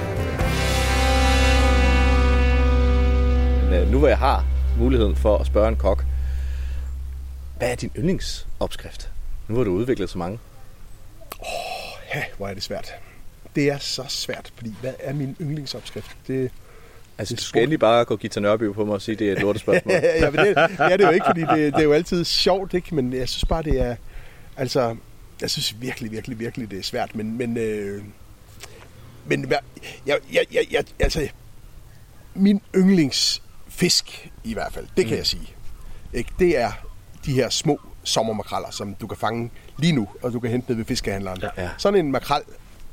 Men 3.70 3.72
øh, 3.80 3.90
nu 3.92 3.98
hvor 3.98 4.08
jeg 4.08 4.18
har 4.18 4.44
muligheden 4.78 5.16
for 5.16 5.38
at 5.38 5.46
spørge 5.46 5.68
en 5.68 5.76
kok, 5.76 6.04
hvad 7.58 7.70
er 7.70 7.74
din 7.74 7.90
yndlingsopskrift? 7.98 9.10
Nu 9.48 9.56
har 9.56 9.64
du 9.64 9.70
udviklet 9.70 10.10
så 10.10 10.18
mange. 10.18 10.38
Ja, 12.14 12.22
hvor 12.36 12.48
er 12.48 12.54
det 12.54 12.62
svært. 12.62 12.88
Det 13.56 13.70
er 13.70 13.78
så 13.78 14.04
svært, 14.08 14.52
fordi 14.56 14.74
hvad 14.80 14.92
er 15.00 15.12
min 15.12 15.36
yndlingsopskrift? 15.40 16.16
Det, 16.26 16.50
Altså, 17.22 17.34
du 17.36 17.42
skal 17.42 17.62
endelig 17.62 17.80
bare 17.80 18.04
gå 18.04 18.16
Gita 18.16 18.40
Nørby 18.40 18.72
på 18.74 18.84
mig 18.84 18.94
og 18.94 19.02
sige, 19.02 19.12
at 19.12 19.18
det 19.18 19.28
er 19.28 19.32
et 19.32 19.38
lortespørgsmål. 19.40 19.94
ja, 20.20 20.30
men 20.30 20.40
det, 20.46 20.56
det 20.56 20.76
er 20.78 20.96
det 20.96 21.04
jo 21.04 21.10
ikke, 21.10 21.26
fordi 21.26 21.40
det, 21.40 21.72
det 21.74 21.74
er 21.80 21.82
jo 21.82 21.92
altid 21.92 22.24
sjovt, 22.24 22.74
ikke? 22.74 22.94
men 22.94 23.12
jeg 23.12 23.28
synes 23.28 23.44
bare, 23.44 23.62
det 23.62 23.80
er... 23.80 23.96
Altså, 24.56 24.96
jeg 25.40 25.50
synes 25.50 25.80
virkelig, 25.80 26.10
virkelig, 26.12 26.38
virkelig, 26.38 26.70
det 26.70 26.78
er 26.78 26.82
svært, 26.82 27.14
men... 27.16 27.36
men 27.38 27.56
øh, 27.56 28.02
men 29.26 29.50
jeg, 30.06 30.18
jeg, 30.32 30.44
jeg, 30.52 30.66
jeg, 30.70 30.84
altså, 30.98 31.28
min 32.34 32.60
yndlingsfisk 32.76 34.30
i 34.44 34.52
hvert 34.54 34.72
fald, 34.72 34.86
det 34.96 35.04
kan 35.06 35.12
Mm. 35.14 35.18
jeg 35.18 35.26
sige, 35.26 35.54
ikke? 36.12 36.30
det 36.38 36.58
er 36.58 36.70
de 37.26 37.32
her 37.32 37.48
små 37.48 37.80
sommermakraller, 38.04 38.70
som 38.70 38.94
du 38.94 39.06
kan 39.06 39.16
fange 39.16 39.50
lige 39.78 39.92
nu, 39.92 40.08
og 40.22 40.32
du 40.32 40.40
kan 40.40 40.50
hente 40.50 40.68
ned 40.70 40.76
ved 40.76 40.84
fiskehandleren. 40.84 41.42
Ja. 41.56 41.68
Sådan 41.78 41.98
en 42.06 42.12
makrel 42.12 42.42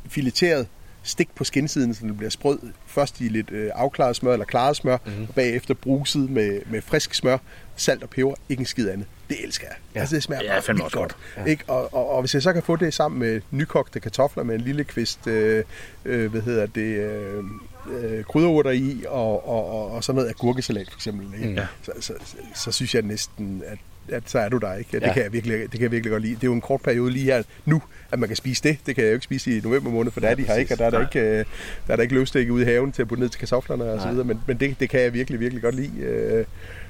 fileteret, 0.09 0.67
stik 1.03 1.29
på 1.35 1.43
skindsiden, 1.43 1.93
så 1.93 2.01
den 2.01 2.17
bliver 2.17 2.29
sprød. 2.29 2.59
Først 2.87 3.21
i 3.21 3.23
lidt 3.23 3.51
øh, 3.51 3.71
afklaret 3.75 4.15
smør 4.15 4.33
eller 4.33 4.45
klaret 4.45 4.75
smør, 4.75 4.97
mm. 5.05 5.25
og 5.29 5.35
bagefter 5.35 5.73
bruset 5.73 6.29
med, 6.29 6.61
med 6.65 6.81
frisk 6.81 7.13
smør, 7.13 7.37
salt 7.75 8.03
og 8.03 8.09
peber, 8.09 8.33
ikke 8.49 8.59
en 8.59 8.65
skid 8.65 8.89
andet. 8.89 9.07
Det 9.29 9.43
elsker 9.43 9.67
jeg. 9.67 9.75
Ja. 9.77 9.89
Ja. 9.95 9.99
Altså, 9.99 10.15
det 10.15 10.23
smager 10.23 10.43
Ja, 10.43 10.51
bare 10.51 10.61
fandme 10.61 10.83
også 10.83 10.97
godt. 10.97 11.15
godt. 11.35 11.47
Ikke? 11.47 11.63
Og, 11.67 11.93
og, 11.93 12.09
og, 12.09 12.21
hvis 12.21 12.33
jeg 12.33 12.41
så 12.41 12.53
kan 12.53 12.63
få 12.63 12.75
det 12.75 12.93
sammen 12.93 13.19
med 13.19 13.41
nykogte 13.51 13.99
kartofler 13.99 14.43
med 14.43 14.55
en 14.55 14.61
lille 14.61 14.83
kvist, 14.83 15.27
øh, 15.27 15.63
øh, 16.05 16.31
hvad 16.31 16.41
hedder 16.41 16.65
det, 16.65 16.81
øh, 16.81 17.43
øh, 17.91 18.23
krydderurter 18.23 18.71
i, 18.71 19.03
og, 19.07 19.47
og, 19.49 19.71
og, 19.71 19.91
og 19.91 20.03
sådan 20.03 20.15
noget 20.15 20.29
agurkesalat 20.29 20.89
for 20.89 20.97
eksempel, 20.97 21.27
ikke? 21.33 21.49
Mm. 21.49 21.57
Så, 21.81 21.91
så, 21.99 22.13
så, 22.25 22.35
så 22.55 22.71
synes 22.71 22.95
jeg 22.95 23.01
næsten, 23.01 23.63
at 23.65 23.77
at 24.11 24.23
så 24.25 24.39
er 24.39 24.49
du 24.49 24.57
der, 24.57 24.73
ikke? 24.75 24.89
Det, 24.91 25.01
Ja. 25.01 25.13
kan 25.13 25.23
jeg 25.23 25.33
virkelig, 25.33 25.59
det 25.61 25.71
kan 25.71 25.81
jeg 25.81 25.91
virkelig 25.91 26.11
godt 26.11 26.23
lide. 26.23 26.35
Det 26.35 26.43
er 26.43 26.47
jo 26.47 26.53
en 26.53 26.61
kort 26.61 26.81
periode 26.81 27.11
lige 27.11 27.25
her 27.25 27.43
nu, 27.65 27.81
at 28.11 28.19
man 28.19 28.29
kan 28.29 28.35
spise 28.35 28.63
det. 28.63 28.77
Det 28.85 28.95
kan 28.95 29.03
jeg 29.03 29.09
jo 29.09 29.13
ikke 29.13 29.23
spise 29.23 29.57
i 29.57 29.61
november 29.63 29.91
måned, 29.91 30.11
for 30.11 30.19
der 30.19 30.27
Ja, 30.27 30.31
er 30.31 30.35
de 30.35 30.43
her 30.43 30.55
ikke, 30.55 30.73
og 30.73 30.77
der 30.79 30.85
er 30.85 30.89
der 30.89 31.01
ikke, 31.01 31.19
øh, 31.19 31.45
der 31.87 31.93
er 31.93 31.95
der 31.95 32.03
ikke 32.03 32.13
løvstikke 32.15 32.53
ude 32.53 32.61
i 32.61 32.65
haven 32.65 32.91
til 32.91 33.01
at 33.01 33.07
putte 33.07 33.21
ned 33.21 33.29
til 33.29 33.39
kartoflerne 33.39 33.83
og 33.83 34.01
så 34.01 34.07
videre. 34.09 34.23
Men, 34.25 34.39
men 34.47 34.57
det, 34.57 34.79
det 34.79 34.89
kan 34.89 34.99
jeg 35.01 35.13
virkelig, 35.13 35.39
virkelig 35.39 35.63
godt 35.63 35.75
lide. 35.75 36.45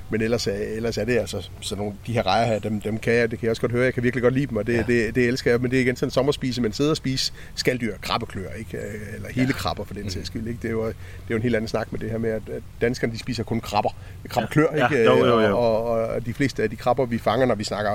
Øh, 0.10 0.12
Men 0.12 0.22
ellers 0.22 0.48
er, 0.48 0.52
ellers 0.54 0.98
er 0.98 1.06
det 1.06 1.18
altså 1.18 1.50
sådan 1.62 1.82
nogle, 1.84 1.98
de 2.08 2.14
her 2.14 2.26
rejer 2.26 2.46
her, 2.46 2.60
dem, 2.60 2.82
dem 2.82 2.98
kan 2.98 3.14
jeg, 3.14 3.32
det 3.32 3.40
kan 3.40 3.46
jeg 3.46 3.50
også 3.50 3.62
godt 3.62 3.72
høre, 3.72 3.84
jeg 3.84 3.94
kan 3.94 4.04
virkelig 4.04 4.22
godt 4.24 4.34
lide 4.34 4.48
dem, 4.48 4.58
og 4.58 4.68
det, 4.68 4.74
Ja. 4.74 4.84
det, 4.88 5.16
det 5.16 5.28
elsker 5.28 5.52
jeg, 5.52 5.62
men 5.62 5.72
det 5.72 5.78
er 5.78 5.82
igen 5.82 5.96
sådan 5.96 6.08
en 6.08 6.12
sommerspise, 6.12 6.62
men 6.62 6.72
sidde 6.74 6.92
og 6.92 6.98
spise 6.98 7.34
skalddyr, 7.56 7.94
krabbeklør, 8.02 8.50
ikke? 8.60 8.78
Øh, 8.78 8.84
eller 9.16 9.30
hele 9.30 9.48
ja. 9.48 9.54
krabber 9.54 9.84
for 9.84 9.94
den 9.94 10.04
Mm. 10.04 10.10
sags 10.10 10.28
skyld, 10.28 10.48
ikke? 10.48 10.60
Det 10.62 10.68
er, 10.68 10.72
jo, 10.72 10.86
det 10.88 10.94
er 10.94 10.94
jo 11.30 11.36
en 11.36 11.42
helt 11.42 11.56
anden 11.56 11.68
snak 11.68 11.92
med 11.92 12.00
det 12.00 12.12
her 12.12 12.18
med, 12.18 12.30
at, 12.30 12.42
danskerne 12.82 13.14
de 13.14 13.20
spiser 13.20 13.44
kun 13.44 13.62
krabber, 13.62 13.90
krabbeklør, 14.30 14.68
Ja. 14.76 14.88
ikke? 14.88 15.04
Ja, 15.04 15.18
jo, 15.18 15.26
jo, 15.26 15.40
jo. 15.40 15.58
Og, 15.58 15.84
og, 15.86 16.08
og, 16.08 16.26
de 16.26 16.34
fleste 16.34 16.64
af 16.64 16.70
de 16.70 16.76
krabber, 16.76 17.06
vi 17.06 17.18
fanger, 17.18 17.46
når 17.46 17.56
vi 17.56 17.64
snakker 17.64 17.94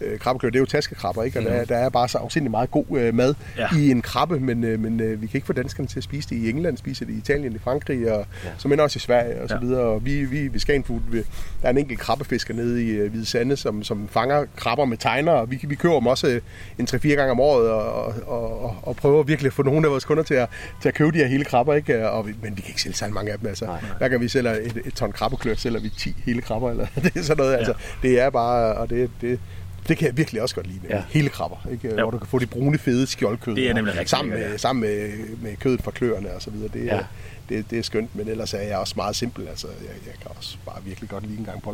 øh, 0.00 0.12
øh, 0.12 0.18
krabbeklør, 0.18 0.50
det 0.50 0.56
er 0.56 0.60
jo 0.60 0.66
taskekrabber, 0.66 1.22
ikke? 1.22 1.38
Og 1.38 1.44
der, 1.44 1.64
der 1.64 1.76
er 1.76 1.88
bare 1.88 2.08
så 2.08 2.18
afsindelig 2.18 2.50
meget 2.50 2.70
god 2.70 2.84
øh, 2.98 3.14
mad 3.14 3.34
Mm. 3.34 3.58
Ja. 3.58 3.66
i 3.78 3.90
en 3.90 4.02
krabbe, 4.02 4.40
men, 4.40 4.64
øh, 4.64 4.80
men 4.80 5.00
øh, 5.00 5.22
vi 5.22 5.26
kan 5.26 5.38
ikke 5.38 5.46
få 5.46 5.52
danskerne 5.52 5.88
til 5.88 5.98
at 6.00 6.04
spise 6.04 6.28
det 6.28 6.36
i 6.36 6.50
England, 6.50 6.76
spiser 6.76 7.06
det 7.06 7.12
i 7.14 7.16
Italien, 7.18 7.52
i 7.54 7.58
Frankrig, 7.58 8.12
og 8.12 8.26
Ja. 8.44 8.48
som 8.58 8.72
også 8.78 8.96
i 8.96 9.00
Sverige 9.00 9.40
og 9.42 9.48
så 9.48 9.54
Ja. 9.54 9.60
videre. 9.60 9.80
Og 9.80 10.04
vi, 10.04 10.24
vi, 10.24 10.48
vi 10.48 10.58
skal 10.58 10.82
Food, 10.84 11.00
vi, 11.10 11.22
der 11.62 11.68
er 11.68 11.70
en 11.70 11.78
enkelt 11.78 11.98
krabbefisker 11.98 12.54
nede 12.54 12.84
i 12.84 12.88
øh, 12.90 13.10
Hvide 13.10 13.26
Sande, 13.26 13.56
som, 13.56 13.82
som 13.82 14.08
fanger 14.08 14.44
krabber 14.56 14.84
med 14.84 14.96
tegner, 14.96 15.32
og 15.32 15.50
vi, 15.50 15.60
vi 15.68 15.74
køber 15.74 15.94
dem 15.94 16.06
også 16.06 16.28
øh, 16.28 16.40
en 16.78 16.88
3-4 16.90 17.08
gange 17.08 17.30
om 17.30 17.40
året, 17.40 17.70
og, 17.70 18.04
og, 18.26 18.62
og, 18.62 18.76
og 18.82 18.96
prøver 18.96 19.22
virkelig 19.22 19.48
at 19.48 19.52
få 19.52 19.62
nogle 19.62 19.86
af 19.86 19.90
vores 19.90 20.04
kunder 20.04 20.22
til 20.22 20.34
at, 20.34 20.48
til 20.82 20.88
at 20.88 20.94
købe 20.94 21.12
de 21.12 21.18
her 21.18 21.26
hele 21.26 21.44
krabber, 21.44 21.74
ikke? 21.74 22.10
Og 22.10 22.26
vi, 22.26 22.34
men 22.42 22.56
vi 22.56 22.62
kan 22.62 22.68
ikke 22.68 22.82
sælge 22.82 22.96
særlig 22.96 23.14
mange 23.14 23.32
af 23.32 23.38
dem, 23.38 23.48
altså. 23.48 23.64
Nej. 23.64 23.80
Hver 23.98 24.08
gang 24.08 24.22
vi 24.22 24.28
sælger 24.28 24.52
et, 24.52 24.82
et 24.84 24.94
ton 24.94 25.12
krabbeklør, 25.12 25.54
sælger 25.54 25.80
vi 25.80 25.88
10 25.88 26.14
hele 26.24 26.42
krabber, 26.42 26.70
eller 26.70 26.86
det 27.04 27.16
er 27.16 27.22
sådan 27.22 27.36
noget, 27.44 27.56
altså. 27.56 27.74
Det 28.02 28.20
er 28.20 28.30
bare, 28.30 28.74
og 28.74 28.90
det, 28.90 29.10
det, 29.20 29.40
det 29.88 29.98
kan 29.98 30.06
jeg 30.06 30.16
virkelig 30.16 30.42
også 30.42 30.54
godt 30.54 30.66
lide. 30.66 30.80
Ja. 30.88 30.96
Ja. 30.96 31.02
Hele 31.08 31.28
krabber, 31.28 31.56
ikke? 31.72 31.88
hvor 31.88 32.10
du 32.10 32.18
kan 32.18 32.26
få 32.26 32.38
de 32.38 32.46
brune, 32.46 32.78
fede 32.78 33.06
skjoldkød. 33.06 33.56
Det 33.56 33.70
er 33.70 33.74
nemlig 33.74 33.92
og 33.92 33.98
rigtig 33.98 34.10
sammen 34.10 34.34
med, 34.34 34.50
ja. 34.50 34.56
sammen 34.56 34.80
med, 34.80 35.08
med 35.42 35.56
kødet 35.56 35.82
fra 35.82 35.90
kløerne 35.90 36.30
og 36.30 36.42
så 36.42 36.50
videre. 36.50 36.68
Det, 36.72 36.86
Ja. 36.86 37.00
Det, 37.48 37.70
det 37.70 37.78
er 37.78 37.82
skønt, 37.82 38.16
men 38.16 38.28
ellers 38.28 38.54
er 38.54 38.60
jeg 38.60 38.78
også 38.78 38.94
meget 38.96 39.16
simpel. 39.16 39.48
Altså, 39.48 39.66
jeg, 39.66 40.06
jeg 40.06 40.14
kan 40.22 40.30
også 40.36 40.56
bare 40.66 40.84
virkelig 40.84 41.10
godt 41.10 41.26
lide 41.26 41.38
en 41.38 41.44
gang 41.44 41.62
på. 41.62 41.70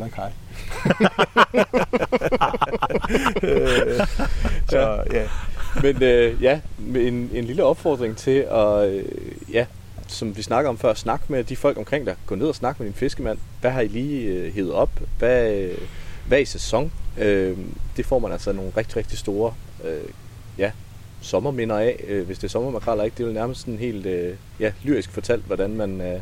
Øh, 3.42 4.06
så 4.70 5.04
ja. 5.12 5.28
Men 5.82 6.02
øh, 6.02 6.42
ja, 6.42 6.60
en, 6.78 7.30
en 7.32 7.44
lille 7.44 7.64
opfordring 7.64 8.16
til 8.16 8.46
at, 8.50 8.88
øh, 8.88 9.04
ja, 9.52 9.66
som 10.08 10.36
vi 10.36 10.42
snakker 10.42 10.68
om 10.68 10.78
før, 10.78 10.94
snak 10.94 11.30
med 11.30 11.44
de 11.44 11.56
folk 11.56 11.78
omkring 11.78 12.06
dig. 12.06 12.16
Gå 12.26 12.34
ned 12.34 12.46
og 12.46 12.54
snak 12.54 12.80
med 12.80 12.86
din 12.86 12.94
fiskemand. 12.94 13.38
Hvad 13.60 13.70
har 13.70 13.80
I 13.80 13.88
lige 13.88 14.22
øh, 14.22 14.54
hævet 14.54 14.72
op? 14.72 14.90
Hvad, 15.18 15.54
øh, 15.54 15.78
hvad 16.26 16.38
er 16.38 16.42
i 16.42 16.44
sæson? 16.44 16.92
Øh, 17.18 17.58
det 17.96 18.06
får 18.06 18.18
man 18.18 18.32
altså 18.32 18.52
nogle 18.52 18.72
rigtig, 18.76 18.96
rigtig 18.96 19.18
store 19.18 19.54
øh, 19.84 20.10
ja, 20.58 20.70
sommerminder 21.20 21.78
af. 21.78 22.04
Øh, 22.08 22.26
hvis 22.26 22.38
det 22.38 22.44
er 22.44 22.48
sommermakraller, 22.48 23.04
ikke? 23.04 23.14
Det 23.18 23.22
er 23.24 23.28
jo 23.28 23.34
nærmest 23.34 23.60
sådan 23.60 23.78
helt 23.78 24.06
øh, 24.06 24.34
ja, 24.60 24.72
lyrisk 24.84 25.10
fortalt, 25.12 25.44
hvordan 25.46 25.70
man... 25.76 26.00
Øh, 26.00 26.20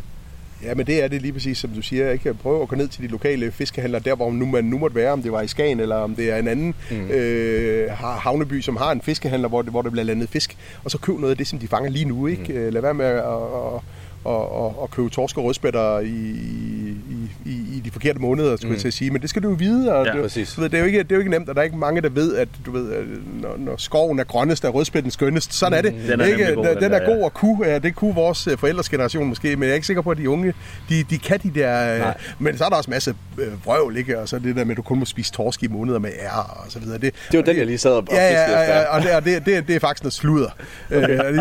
Ja, 0.62 0.74
men 0.74 0.86
det 0.86 1.04
er 1.04 1.08
det 1.08 1.22
lige 1.22 1.32
præcis, 1.32 1.58
som 1.58 1.70
du 1.70 1.82
siger. 1.82 2.10
Ikke? 2.10 2.34
Prøv 2.34 2.62
at 2.62 2.68
gå 2.68 2.76
ned 2.76 2.88
til 2.88 3.02
de 3.02 3.08
lokale 3.08 3.50
fiskehandlere, 3.52 4.02
der 4.04 4.14
hvor 4.14 4.30
nu 4.32 4.46
man 4.46 4.64
nu 4.64 4.78
måtte 4.78 4.96
være, 4.96 5.12
om 5.12 5.22
det 5.22 5.32
var 5.32 5.40
i 5.42 5.46
Skagen, 5.48 5.80
eller 5.80 5.96
om 5.96 6.14
det 6.14 6.30
er 6.30 6.36
en 6.36 6.48
anden 6.48 6.74
Mm. 6.90 7.10
øh, 7.10 7.90
havneby, 8.00 8.60
som 8.60 8.76
har 8.76 8.92
en 8.92 9.00
fiskehandler, 9.00 9.48
hvor, 9.48 9.62
det, 9.62 9.70
hvor 9.70 9.82
der 9.82 9.90
bliver 9.90 10.04
landet 10.04 10.28
fisk. 10.28 10.56
Og 10.84 10.90
så 10.90 10.98
køb 10.98 11.18
noget 11.18 11.30
af 11.30 11.36
det, 11.36 11.46
som 11.46 11.58
de 11.58 11.68
fanger 11.68 11.90
lige 11.90 12.04
nu. 12.04 12.26
Ikke? 12.26 12.52
Mm. 12.52 12.72
Lad 12.72 12.82
være 12.82 12.94
med 12.94 13.06
at, 13.06 13.16
at, 13.16 13.80
at, 14.28 14.64
at, 14.64 14.72
at 14.82 14.90
købe 14.90 15.08
torsk 15.08 15.38
og 15.38 15.44
rødspætter 15.44 15.98
i, 16.00 16.06
i, 16.08 17.30
i, 17.44 17.50
i 17.76 17.82
de 17.84 17.90
forkerte 17.90 18.18
måneder, 18.18 18.56
skulle 18.56 18.66
Mm. 18.66 18.70
mm. 18.70 18.74
jeg 18.74 18.80
til 18.80 18.88
at 18.88 18.94
sige. 18.94 19.10
Men 19.10 19.22
det 19.22 19.30
skal 19.30 19.42
du 19.42 19.48
jo 19.48 19.54
vide. 19.54 19.94
Og 19.94 20.06
Ja, 20.06 20.12
det, 20.12 20.22
præcis. 20.22 20.52
Du 20.54 20.60
ved, 20.60 20.68
det, 20.68 20.76
er 20.76 20.80
jo 20.80 20.86
ikke, 20.86 20.98
det 20.98 21.12
er 21.12 21.16
jo 21.16 21.20
ikke 21.20 21.30
nemt, 21.30 21.48
og 21.48 21.54
der 21.54 21.60
er 21.60 21.64
ikke 21.64 21.76
mange, 21.76 22.00
der 22.00 22.08
ved, 22.08 22.36
at 22.36 22.48
du 22.66 22.70
ved, 22.72 22.92
at 22.92 23.04
når, 23.42 23.54
når 23.58 23.74
skoven 23.76 24.18
er 24.18 24.24
grønnest, 24.24 24.64
er 24.64 24.68
rødspætten 24.68 25.10
skønnest. 25.10 25.54
Sådan 25.54 25.78
er 25.78 25.82
det. 25.82 25.94
Den 26.08 26.20
er 26.20 26.24
ikke? 26.24 26.54
god, 26.54 26.64
den, 26.66 26.76
den 26.82 26.92
er 26.92 27.02
ja. 27.02 27.10
god 27.14 27.22
og 27.22 27.34
ku. 27.34 27.64
Ja, 27.64 27.78
det 27.78 27.94
kunne 27.94 28.14
vores 28.14 28.46
øh, 28.46 28.58
forældres 28.58 28.88
generation 28.88 29.26
måske, 29.28 29.56
men 29.56 29.62
jeg 29.62 29.70
er 29.70 29.74
ikke 29.74 29.86
sikker 29.86 30.02
på, 30.02 30.10
at 30.10 30.16
de 30.18 30.30
unge, 30.30 30.54
de, 30.88 31.02
de 31.10 31.18
kan 31.18 31.38
de 31.42 31.50
der... 31.54 31.94
øh, 31.94 32.00
Nej. 32.00 32.14
Men 32.38 32.58
så 32.58 32.64
er 32.64 32.68
der 32.68 32.76
også 32.76 32.90
masse 32.90 33.14
øh, 33.38 33.66
vrøvl, 33.66 33.96
ikke? 33.96 34.18
Og 34.20 34.28
så 34.28 34.38
det 34.38 34.56
der 34.56 34.64
med, 34.64 34.70
at 34.70 34.76
du 34.76 34.82
kun 34.82 34.98
må 34.98 35.04
spise 35.04 35.32
torsk 35.32 35.62
i 35.62 35.68
måneder 35.68 35.98
med 35.98 36.10
ære 36.22 36.42
og 36.42 36.64
så 36.72 36.78
videre. 36.78 36.98
Det, 36.98 37.14
det 37.32 37.38
var 37.38 37.44
den, 37.44 37.56
jeg 37.56 37.66
lige 37.66 37.78
sad 37.78 37.90
og 37.90 37.96
og 37.96 38.06
Ja, 38.10 38.32
ja, 38.32 38.44
efter. 38.44 38.60
ja, 38.60 38.84
og 38.96 39.02
det, 39.02 39.10
og 39.14 39.24
det, 39.24 39.46
det, 39.46 39.66
det 39.68 39.76
er 39.76 39.80
faktisk 39.80 40.02
noget 40.04 40.12
sludder. 40.12 40.48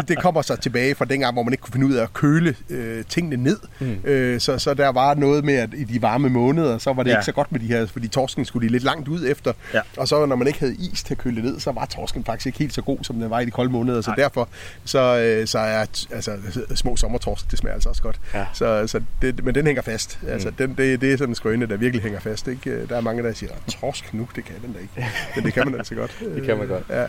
Det, 0.07 0.19
kommer 0.19 0.41
så 0.41 0.55
tilbage 0.55 0.95
fra 0.95 1.05
dengang, 1.05 1.33
hvor 1.33 1.43
man 1.43 1.53
ikke 1.53 1.61
kunne 1.61 1.71
finde 1.73 1.87
ud 1.87 1.93
af 1.93 2.03
at 2.03 2.13
køle 2.13 2.55
øh, 2.75 3.05
tingene 3.09 3.43
ned. 3.43 3.59
Mm. 3.79 3.97
Øh, 4.03 4.39
så, 4.39 4.57
så 4.59 4.73
der 4.73 4.89
var 4.89 5.13
noget 5.13 5.45
med, 5.45 5.53
at 5.53 5.69
i 5.77 5.83
de 5.83 6.01
varme 6.01 6.29
måneder, 6.29 6.77
så 6.77 6.93
var 6.93 7.03
det 7.03 7.11
Ja. 7.11 7.15
ikke 7.15 7.25
så 7.25 7.31
godt 7.31 7.51
med 7.51 7.59
de 7.59 7.67
her, 7.67 7.85
fordi 7.85 8.07
torsken 8.07 8.45
skulle 8.45 8.67
de 8.67 8.71
lidt 8.71 8.83
langt 8.83 9.07
ud 9.07 9.25
efter. 9.27 9.53
Ja. 9.73 9.81
Og 9.97 10.07
så 10.07 10.25
når 10.25 10.35
man 10.35 10.47
ikke 10.47 10.59
havde 10.59 10.75
is 10.75 11.03
til 11.03 11.13
at 11.13 11.17
køle 11.17 11.41
ned, 11.41 11.59
så 11.59 11.71
var 11.71 11.85
torsken 11.85 12.23
faktisk 12.23 12.45
ikke 12.47 12.59
helt 12.59 12.73
så 12.73 12.81
god, 12.81 12.97
som 13.01 13.19
den 13.19 13.29
var 13.29 13.39
i 13.39 13.45
de 13.45 13.51
kolde 13.51 13.71
måneder. 13.71 14.01
Så 14.01 14.09
Nej. 14.09 14.15
derfor 14.15 14.49
så, 14.85 14.99
øh, 15.19 15.47
så 15.47 15.59
er 15.59 15.85
altså, 16.11 16.37
små 16.75 16.95
sommertorsk, 16.95 17.51
det 17.51 17.59
smager 17.59 17.73
altså 17.73 17.89
også 17.89 18.01
godt. 18.01 18.19
Ja. 18.33 18.45
Så, 18.53 18.87
så 18.87 19.01
det, 19.21 19.43
men 19.45 19.55
den 19.55 19.65
hænger 19.65 19.81
fast. 19.81 20.19
Altså, 20.27 20.51
den, 20.57 20.75
det, 20.77 21.01
det 21.01 21.13
er 21.13 21.17
sådan 21.17 21.31
en 21.31 21.35
skrøne, 21.35 21.65
der 21.65 21.77
virkelig 21.77 22.03
hænger 22.03 22.19
fast. 22.19 22.47
Ikke? 22.47 22.87
Der 22.87 22.97
er 22.97 23.01
mange, 23.01 23.23
der 23.23 23.33
siger, 23.33 23.51
torsk 23.67 24.13
nu, 24.13 24.27
det 24.35 24.45
kan 24.45 24.55
den 24.65 24.73
da 24.73 24.79
ikke. 24.79 25.09
Men 25.35 25.45
det 25.45 25.53
kan 25.53 25.65
man 25.65 25.75
altså 25.75 25.95
godt. 25.95 26.17
Det 26.35 26.43
kan 26.43 26.57
man 26.57 26.67
godt. 26.67 26.83
Ja. 26.89 27.05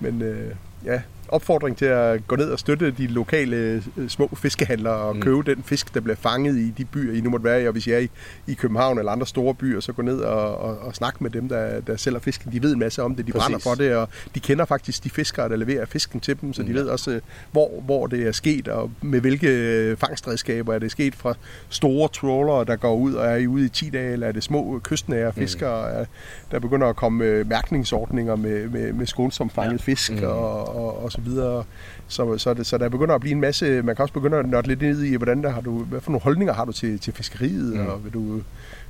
Men 0.00 0.22
øh, 0.22 0.50
ja, 0.84 1.00
opfordring 1.28 1.76
til 1.76 1.84
at 1.84 2.26
gå 2.26 2.36
ned 2.36 2.50
og 2.50 2.58
støtte 2.58 2.90
de 2.90 3.06
lokale 3.06 3.56
øh, 3.96 4.08
små 4.08 4.30
fiskehandlere 4.36 4.94
og 4.94 5.14
Mm. 5.14 5.16
mm. 5.18 5.22
købe 5.22 5.42
den 5.54 5.62
fisk, 5.62 5.94
der 5.94 6.00
bliver 6.00 6.16
fanget 6.16 6.56
i 6.56 6.70
de 6.78 6.84
byer, 6.84 7.12
I 7.18 7.20
nu 7.20 7.30
måtte 7.30 7.44
være 7.44 7.62
i. 7.62 7.66
Og 7.66 7.72
hvis 7.72 7.86
I 7.86 7.90
er 7.90 7.98
i, 7.98 8.08
i 8.46 8.54
København 8.54 8.98
eller 8.98 9.12
andre 9.12 9.26
store 9.26 9.54
byer, 9.54 9.80
så 9.80 9.92
gå 9.92 10.02
ned 10.02 10.18
og, 10.20 10.58
og, 10.58 10.78
og 10.78 10.94
snak 10.94 11.20
med 11.20 11.30
dem, 11.30 11.48
der, 11.48 11.80
der 11.80 11.96
sælger 11.96 12.18
fisken. 12.18 12.52
De 12.52 12.62
ved 12.62 12.72
en 12.72 12.78
masse 12.78 13.02
om 13.02 13.14
det, 13.14 13.26
de 13.26 13.32
Præcis. 13.32 13.44
Brænder 13.44 13.58
for 13.58 13.74
det, 13.74 13.96
og 13.96 14.08
de 14.34 14.40
kender 14.40 14.64
faktisk 14.64 15.04
de 15.04 15.10
fiskere, 15.10 15.48
der 15.48 15.56
leverer 15.56 15.84
fisken 15.86 16.20
til 16.20 16.40
dem, 16.40 16.52
så 16.52 16.62
de 16.62 16.68
Mm. 16.68 16.74
ved 16.74 16.86
også, 16.88 17.10
øh, 17.10 17.20
hvor, 17.52 17.80
hvor 17.84 18.06
det 18.06 18.26
er 18.26 18.32
sket, 18.32 18.68
og 18.68 18.90
med 19.02 19.20
hvilke 19.20 19.48
øh, 19.48 19.96
fangstredskaber 19.96 20.74
er 20.74 20.78
det 20.78 20.90
sket 20.90 21.14
fra 21.14 21.34
store 21.68 22.08
trawlere, 22.08 22.64
der 22.64 22.76
går 22.76 22.94
ud 22.96 23.14
og 23.14 23.26
er 23.26 23.46
ude 23.46 23.64
i 23.64 23.68
10 23.68 23.90
dage, 23.90 24.12
eller 24.12 24.26
er 24.26 24.32
det 24.32 24.42
små 24.42 24.80
kystnære 24.84 25.32
fiskere, 25.32 26.00
mm. 26.00 26.06
der 26.50 26.58
begynder 26.58 26.86
at 26.86 26.96
komme 26.96 27.44
mærkningsordninger 27.44 28.36
med, 28.36 28.68
med, 28.68 28.92
med 28.92 29.06
skånsomt 29.06 29.52
fanget 29.52 29.72
ja. 29.72 29.76
fisk 29.92 30.10
Mm. 30.12 30.16
mm. 30.18 30.24
og, 30.24 30.76
og, 30.76 31.04
og 31.04 31.12
så 31.14 31.20
videre. 31.20 31.64
Så, 32.08 32.38
så, 32.38 32.54
det, 32.54 32.66
så 32.66 32.78
der 32.78 32.88
begynder 32.88 33.14
at 33.14 33.20
blive 33.20 33.32
en 33.32 33.40
masse, 33.40 33.82
man 33.82 33.96
kan 33.96 34.02
også 34.02 34.14
begynde 34.14 34.36
at 34.36 34.46
nørde 34.48 34.68
lidt 34.68 34.82
ned 34.82 35.02
i, 35.02 35.14
hvordan 35.16 35.42
der 35.42 35.50
har 35.50 35.60
du, 35.60 35.78
hvad 35.84 36.00
for 36.00 36.10
nogle 36.10 36.22
holdninger 36.22 36.54
har 36.54 36.64
du 36.64 36.72
til, 36.72 36.98
til 36.98 37.12
fiskeriet, 37.12 37.74
Mm. 37.74 37.80
mm. 37.80 37.86
og 37.86 38.04
vil 38.04 38.12
du, 38.14 38.40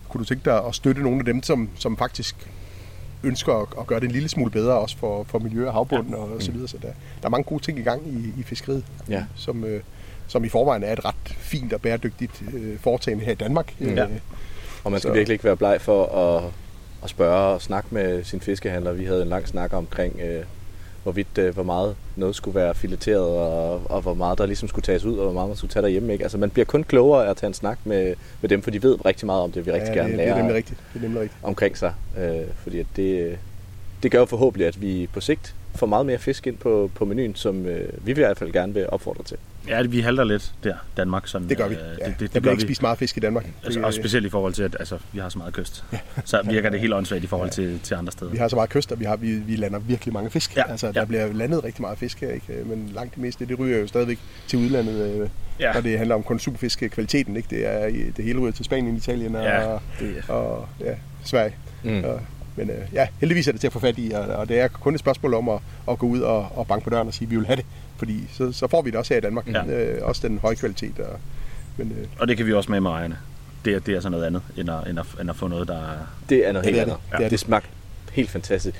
kunne 0.09 0.19
du 0.19 0.25
tænke 0.25 0.45
dig 0.45 0.65
at 0.67 0.75
støtte 0.75 1.03
nogle 1.03 1.19
af 1.19 1.25
dem, 1.25 1.43
som, 1.43 1.69
som 1.79 1.97
faktisk 1.97 2.37
ønsker 3.23 3.53
at, 3.55 3.69
at 3.81 3.87
gøre 3.87 4.01
det 4.01 4.07
en 4.07 4.13
lille 4.13 4.29
smule 4.29 4.51
bedre, 4.51 4.79
også 4.79 4.97
for, 4.99 5.25
for 5.29 5.39
miljø 5.39 5.67
og 5.67 5.73
havbunden 5.73 6.15
ja. 6.15 6.19
og 6.21 6.43
så 6.43 6.53
videre. 6.53 6.69
Så 6.69 6.77
der, 6.83 6.89
der 7.21 7.27
er 7.27 7.29
mange 7.29 7.45
gode 7.45 7.63
ting 7.63 7.79
i 7.79 7.83
gang 7.83 8.03
i, 8.07 8.41
i 8.41 8.43
fiskeriet, 8.43 8.85
Ja. 9.09 9.25
som, 9.37 9.65
øh, 9.65 9.81
som 10.27 10.45
i 10.45 10.49
forvejen 10.49 10.83
er 10.83 10.93
et 10.93 11.05
ret 11.05 11.15
fint 11.29 11.73
og 11.73 11.81
bæredygtigt 11.81 12.43
øh, 12.55 12.79
foretagende 12.79 13.25
her 13.25 13.33
i 13.33 13.35
Danmark. 13.35 13.75
Mm. 13.79 13.87
Øh, 13.87 13.97
Ja. 13.97 14.07
Og 14.85 14.91
man 14.91 15.01
skal 15.01 15.09
Så- 15.11 15.15
virkelig 15.15 15.33
ikke 15.35 15.45
være 15.45 15.57
bleg 15.57 15.81
for 15.81 16.07
at, 16.17 16.45
at 17.05 17.11
spørge 17.11 17.55
og 17.55 17.63
snakke 17.63 17.89
med 17.91 18.25
sin 18.25 18.41
fiskehandler. 18.41 18.93
Vi 18.93 19.05
havde 19.05 19.23
en 19.23 19.29
lang 19.29 19.49
snak 19.49 19.73
omkring, 19.73 20.21
øh, 20.21 20.45
hvorvidt, 21.05 21.39
øh, 21.39 21.55
hvor 21.55 21.62
meget 21.62 21.97
noget 22.16 22.36
skulle 22.36 22.55
være 22.55 22.74
fileteret, 22.74 23.26
og, 23.26 23.82
og 23.85 24.01
hvor 24.01 24.14
meget 24.14 24.39
der 24.39 24.47
ligesom 24.47 24.68
skulle 24.68 24.82
tages 24.82 25.05
ud, 25.05 25.16
og 25.16 25.24
hvor 25.24 25.32
meget 25.32 25.48
man 25.48 25.56
skulle 25.56 25.70
tage 25.70 25.82
derhjemme. 25.82 26.12
Ikke? 26.12 26.24
Altså 26.24 26.39
man 26.39 26.51
bliver 26.51 26.66
kun 26.66 26.85
klogere 26.85 27.26
af 27.26 27.31
at 27.31 27.36
tage 27.36 27.48
en 27.48 27.55
snak 27.55 27.78
med, 27.85 28.14
med 28.40 28.51
dem, 28.51 28.62
for 28.62 28.70
de 28.70 28.82
ved 28.82 29.05
rigtig 29.05 29.26
meget 29.26 29.43
om 29.43 29.52
det, 29.52 29.66
vi 29.66 29.72
rigtig 29.72 29.89
ja, 29.89 29.94
gerne 29.94 30.09
det, 30.09 30.16
lærer 30.16 30.28
det 30.28 30.35
er 30.35 30.43
nemlig 30.43 30.56
rigtigt. 30.56 30.81
Det 30.93 30.98
er 30.98 31.02
nemlig 31.02 31.22
rigtigt. 31.22 31.40
omkring 31.43 31.76
sig. 31.76 31.94
Øh, 32.18 32.47
fordi 32.56 32.78
at 32.78 32.86
det, 32.97 33.39
det 34.02 34.10
gør 34.10 34.18
jo 34.18 34.24
forhåbentlig, 34.24 34.66
at 34.66 34.82
vi 34.82 35.09
på 35.12 35.20
sigt 35.20 35.55
får 35.74 35.86
meget 35.86 36.06
mere 36.06 36.18
fisk 36.18 36.47
ind 36.47 36.56
på, 36.56 36.90
på 36.94 37.05
menuen, 37.05 37.35
som 37.35 37.66
øh, 37.66 38.06
vi 38.06 38.10
i 38.10 38.14
hvert 38.14 38.39
fald 38.39 38.52
gerne 38.52 38.74
vil 38.74 38.86
opfordre 38.89 39.24
til. 39.24 39.36
Ja, 39.69 39.82
vi 39.82 40.01
halter 40.01 40.24
lidt 40.24 40.53
der, 40.65 40.74
Danmark. 40.97 41.27
Sådan, 41.28 41.49
Det 41.49 41.57
gør 41.57 41.69
vi. 41.69 41.74
øh, 41.74 41.81
Ja, 41.81 41.86
det, 41.86 41.99
det, 41.99 42.07
det, 42.07 42.19
der 42.20 42.27
det 42.27 42.31
bliver 42.31 42.43
gør 42.43 42.51
ikke 42.51 42.61
vi. 42.62 42.66
spist 42.66 42.82
meget 42.82 42.99
fisk 42.99 43.16
i 43.16 43.20
Danmark. 43.20 43.45
Altså, 43.65 43.78
Det- 43.78 43.86
og 43.86 43.95
specielt 43.95 44.27
i 44.27 44.31
forhold 44.31 44.53
til, 44.53 44.62
at 44.62 44.77
altså, 44.78 44.99
vi 45.12 45.19
har 45.19 45.28
så 45.28 45.39
meget 45.39 45.55
kyst. 45.55 45.85
Så 46.24 46.41
virker 46.51 46.70
det 46.70 46.81
helt 46.81 46.95
åndssvagt 46.95 47.24
i 47.24 47.27
forhold 47.27 47.51
til, 47.51 47.81
til 47.82 47.95
andre 47.95 48.12
steder. 48.12 48.31
Vi 48.31 48.36
har 48.39 48.49
så 48.49 48.57
meget 48.57 48.70
kyst, 48.70 48.93
og 48.93 49.01
vi, 49.01 49.05
har, 49.05 49.16
vi, 49.16 49.32
vi 49.32 49.57
lander 49.57 49.78
virkelig 49.78 50.15
mange 50.15 50.31
fisk. 50.31 50.57
Ja, 50.57 50.70
Altså, 50.70 50.93
der 50.93 51.01
ja. 51.01 51.05
bliver 51.05 51.32
landet 51.32 51.65
rigtig 51.65 51.81
meget 51.82 51.99
fisk 51.99 52.20
her, 52.20 52.31
ikke? 52.31 52.53
men 52.66 52.91
langt 52.95 53.15
det 53.15 53.23
meste, 53.23 53.47
det 53.47 53.59
ryger 53.59 53.78
jo 53.78 53.86
stadigvæk 53.86 54.19
til 54.49 54.59
udlandet, 54.59 55.20
øh, 55.20 55.28
Ja. 55.61 55.73
når 55.73 55.81
det 55.81 55.99
handler 55.99 56.15
om 56.15 56.23
konsumfiskekvaliteten. 56.23 57.36
Ikke? 57.36 57.49
Det, 57.51 57.66
er, 57.66 57.86
det 58.16 58.24
hele 58.24 58.39
ryger 58.39 58.53
til 58.53 58.65
Spanien, 58.65 58.97
Italien 58.97 59.36
og, 59.36 59.43
Ja, 59.45 59.61
det 60.01 60.23
er- 60.28 60.32
og 60.32 60.69
ja, 60.81 60.95
Sverige. 61.24 61.55
Mm. 61.85 62.05
Og, 62.05 62.20
men 62.57 62.70
øh, 62.70 62.77
ja, 62.93 63.07
heldigvis 63.20 63.49
er 63.49 63.53
det 63.53 63.61
til 63.61 63.66
at 63.66 63.73
få 63.73 63.78
fat 63.78 63.95
i, 63.99 64.11
og, 64.15 64.20
og 64.20 64.49
det 64.49 64.61
er 64.61 64.69
kun 64.69 64.95
et 64.95 65.01
spørgsmål 65.01 65.35
om 65.35 65.49
at, 65.49 65.59
at 65.91 65.99
gå 65.99 66.07
ud 66.07 66.20
og, 66.20 66.49
og 66.55 66.66
banke 66.66 66.85
på 66.85 66.91
døren 66.91 67.09
og 67.09 67.15
sige, 67.15 67.27
at 67.27 67.31
vi 67.31 67.36
vil 67.36 67.47
have 67.47 67.57
det. 67.57 67.65
Fordi 67.97 68.29
så, 68.33 68.53
så 68.53 68.66
får 68.69 68.83
vi 68.83 68.91
det 68.91 68.99
også 68.99 69.15
her 69.15 69.19
i 69.19 69.21
Danmark. 69.21 69.49
Ja. 69.53 69.66
Øh, 69.66 69.99
også 70.03 70.29
den 70.29 70.39
høje 70.39 70.55
kvalitet. 70.55 70.99
Og, 70.99 71.19
men, 71.77 71.93
øh, 72.01 72.07
Og 72.19 72.29
det 72.29 72.37
kan 72.37 72.47
vi 72.47 72.53
også 72.53 72.71
med 72.71 72.81
med 72.81 72.91
ejerne. 72.91 73.19
Det 73.65 73.75
er, 73.75 73.79
det 73.79 73.95
er 73.95 74.01
så 74.01 74.09
noget 74.09 74.25
andet, 74.25 74.43
end 74.57 74.71
at, 74.71 74.91
end 74.91 74.99
at, 74.99 75.07
end 75.21 75.31
at 75.31 75.37
få 75.37 75.49
noget, 75.49 75.69
der 75.69 75.75
er... 75.75 75.97
Det 76.29 76.49
er 76.49 76.53
noget 76.53 76.66
Ja, 76.66 76.71
helt 76.71 76.81
det 76.87 76.89
er 76.89 76.95
andet. 76.95 77.07
det. 77.12 77.19
Ja. 77.19 77.25
Det 77.25 77.31
Det, 77.31 77.41
smagte 77.41 77.69
helt 78.12 78.31
fantastisk. 78.31 78.77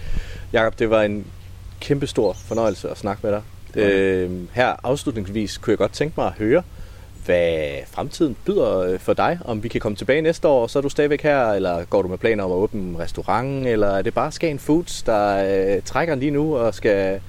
Jakob, 0.53 0.79
det 0.79 0.91
var 0.91 1.03
en 1.03 1.27
kæmpe 1.81 2.07
stor 2.07 2.33
fornøjelse 2.33 2.91
at 2.91 2.99
snakke 2.99 3.21
med 3.27 3.33
dig. 3.33 3.43
Øh, 3.83 4.31
her 4.53 4.75
afslutningsvis 4.83 5.59
kunne 5.59 5.71
jeg 5.71 5.79
godt 5.79 5.93
tænke 5.93 6.15
mig 6.17 6.27
at 6.27 6.33
høre, 6.33 6.63
hvad 7.25 7.59
fremtiden 7.91 8.37
byder 8.47 8.79
øh, 8.79 8.99
for 8.99 9.13
dig. 9.13 9.39
Om 9.45 9.63
vi 9.63 9.69
kan 9.69 9.81
komme 9.81 9.97
tilbage 9.97 10.23
næste 10.23 10.49
år, 10.49 10.67
så 10.67 10.79
er 10.79 10.83
du 10.83 10.89
stadigvæk 10.89 11.23
her, 11.23 11.51
eller 11.53 11.85
går 11.85 12.03
du 12.03 12.09
med 12.09 12.19
planer 12.19 12.45
om 12.45 12.51
at 12.51 12.55
åbne 12.55 12.81
en 12.81 12.99
restaurant, 12.99 13.67
eller 13.67 13.87
er 13.89 14.03
det 14.03 14.15
bare 14.15 14.33
Skagen 14.33 14.59
Foods, 14.59 15.03
der 15.03 15.45
øh, 15.77 15.83
trækker 15.83 16.15
lige 16.15 16.31
nu 16.31 16.57
og 16.57 16.75
skal, 16.75 17.21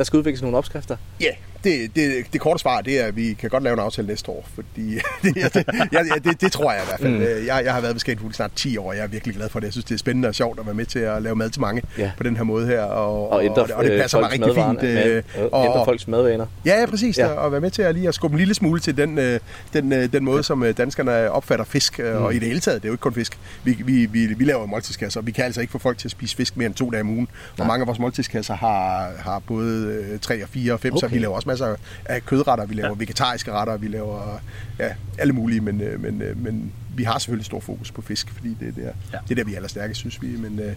der 0.00 0.04
skal 0.04 0.16
udvikles 0.16 0.42
nogle 0.42 0.56
opskrifter? 0.56 0.96
Ja, 1.20 1.30
det, 1.64 1.96
det, 1.96 2.24
det 2.32 2.40
korte 2.40 2.60
svar 2.60 2.80
det 2.80 3.00
er, 3.00 3.04
at 3.04 3.16
vi 3.16 3.32
kan 3.32 3.50
godt 3.50 3.62
lave 3.62 3.74
en 3.74 3.80
aftale 3.80 4.08
næste 4.08 4.28
år, 4.28 4.48
fordi 4.54 4.94
det, 5.22 5.36
ja, 5.36 5.48
det, 5.48 5.64
ja, 5.92 5.98
ja, 6.14 6.30
det, 6.30 6.40
det 6.40 6.52
tror 6.52 6.72
jeg 6.72 6.82
i 6.82 6.86
hvert 6.86 7.00
fald. 7.00 7.12
Mm. 7.12 7.18
Mm. 7.18 7.46
Jeg, 7.46 7.62
jeg 7.64 7.74
har 7.74 7.80
været 7.80 8.00
Food 8.20 8.30
i 8.30 8.34
snart 8.34 8.50
10 8.56 8.76
år, 8.76 8.88
og 8.88 8.96
jeg 8.96 9.02
er 9.02 9.08
virkelig 9.08 9.34
glad 9.34 9.48
for 9.48 9.60
det. 9.60 9.66
Jeg 9.66 9.72
synes, 9.72 9.84
det 9.84 9.94
er 9.94 9.98
spændende 9.98 10.28
og 10.28 10.34
sjovt 10.34 10.60
at 10.60 10.66
være 10.66 10.74
med 10.74 10.86
til 10.86 10.98
at 10.98 11.22
lave 11.22 11.36
mad 11.36 11.50
til 11.50 11.60
mange 11.60 11.82
Ja. 11.98 12.10
på 12.16 12.22
den 12.22 12.36
her 12.36 12.44
måde 12.44 12.66
her, 12.66 12.82
og, 12.82 13.32
Og 13.32 13.44
ændre, 13.44 13.62
og, 13.62 13.68
det, 13.68 13.76
og 13.76 13.84
det 13.84 14.00
passer 14.00 14.18
øh, 14.18 14.22
mig 14.22 14.32
rigtig 14.32 14.54
fint. 14.54 14.82
Med, 14.82 15.04
øh, 15.04 15.16
øh, 15.16 15.48
og, 15.52 15.64
ændre 15.64 15.84
folks 15.84 16.08
madvaner. 16.08 16.46
Ja, 16.66 16.80
ja, 16.80 16.86
præcis. 16.86 17.18
Ja. 17.18 17.26
Ja. 17.26 17.32
Og 17.32 17.52
være 17.52 17.60
med 17.60 17.70
til 17.70 17.82
at 17.82 17.94
lige 17.94 18.08
at 18.08 18.14
skubbe 18.14 18.34
en 18.34 18.38
lille 18.38 18.54
smule 18.54 18.80
til 18.80 18.96
den, 18.96 19.18
øh, 19.18 19.40
den, 19.72 19.92
øh, 19.92 20.12
den 20.12 20.24
måde, 20.24 20.42
som 20.42 20.62
øh, 20.62 20.76
danskerne 20.76 21.30
opfatter 21.30 21.64
fisk. 21.64 21.98
Mm. 21.98 22.04
Og 22.04 22.34
i 22.34 22.38
det 22.38 22.48
hele 22.48 22.60
taget, 22.60 22.82
det 22.82 22.88
er 22.88 22.90
jo 22.90 22.94
ikke 22.94 23.02
kun 23.02 23.14
fisk. 23.14 23.38
Vi, 23.64 23.82
vi, 23.84 24.06
vi, 24.06 24.26
vi 24.26 24.44
laver 24.44 24.66
måltidskasser, 24.66 25.20
og 25.20 25.26
vi 25.26 25.32
kan 25.32 25.44
altså 25.44 25.60
ikke 25.60 25.70
få 25.70 25.78
folk 25.78 25.98
til 25.98 26.08
at 26.08 26.12
spise 26.12 26.36
fisk 26.36 26.56
mere 26.56 26.66
end 26.66 26.74
to 26.74 26.90
dage 26.90 27.00
om 27.00 27.10
ugen. 27.10 27.28
Og 27.58 27.66
mange 27.66 27.82
af 27.82 27.86
vores 27.86 27.98
måltidskasser 27.98 28.54
har, 28.54 29.10
har 29.18 29.38
både 29.38 30.06
øh, 30.12 30.18
tre 30.18 30.42
og 30.42 30.48
fire 30.48 30.72
og 30.72 30.80
fem, 30.80 30.92
okay. 30.92 31.00
så 31.00 31.14
vi 31.14 31.18
laver 31.18 31.34
også 31.34 31.48
masser 31.50 31.74
af 32.04 32.24
kødretter, 32.26 32.66
vi 32.66 32.74
laver 32.74 32.88
ja. 32.88 32.94
vegetariske 32.98 33.52
retter, 33.52 33.76
vi 33.76 33.88
laver 33.88 34.40
ja, 34.78 34.88
alle 35.18 35.32
mulige, 35.32 35.60
men, 35.60 35.80
øh, 35.80 36.00
men, 36.02 36.22
øh, 36.22 36.44
men 36.44 36.72
vi 36.96 37.04
har 37.04 37.18
selvfølgelig 37.18 37.46
stor 37.46 37.60
fokus 37.60 37.90
på 37.92 38.02
fisk, 38.02 38.30
fordi 38.30 38.56
det 38.60 38.68
er 38.68 38.72
der, 38.82 38.92
Ja. 39.12 39.18
det 39.28 39.30
er 39.30 39.34
der 39.34 39.44
vi 39.44 39.52
er 39.52 39.56
allerstærkest, 39.56 40.00
synes 40.00 40.22
vi. 40.22 40.26
Men, 40.26 40.58
øh, 40.58 40.72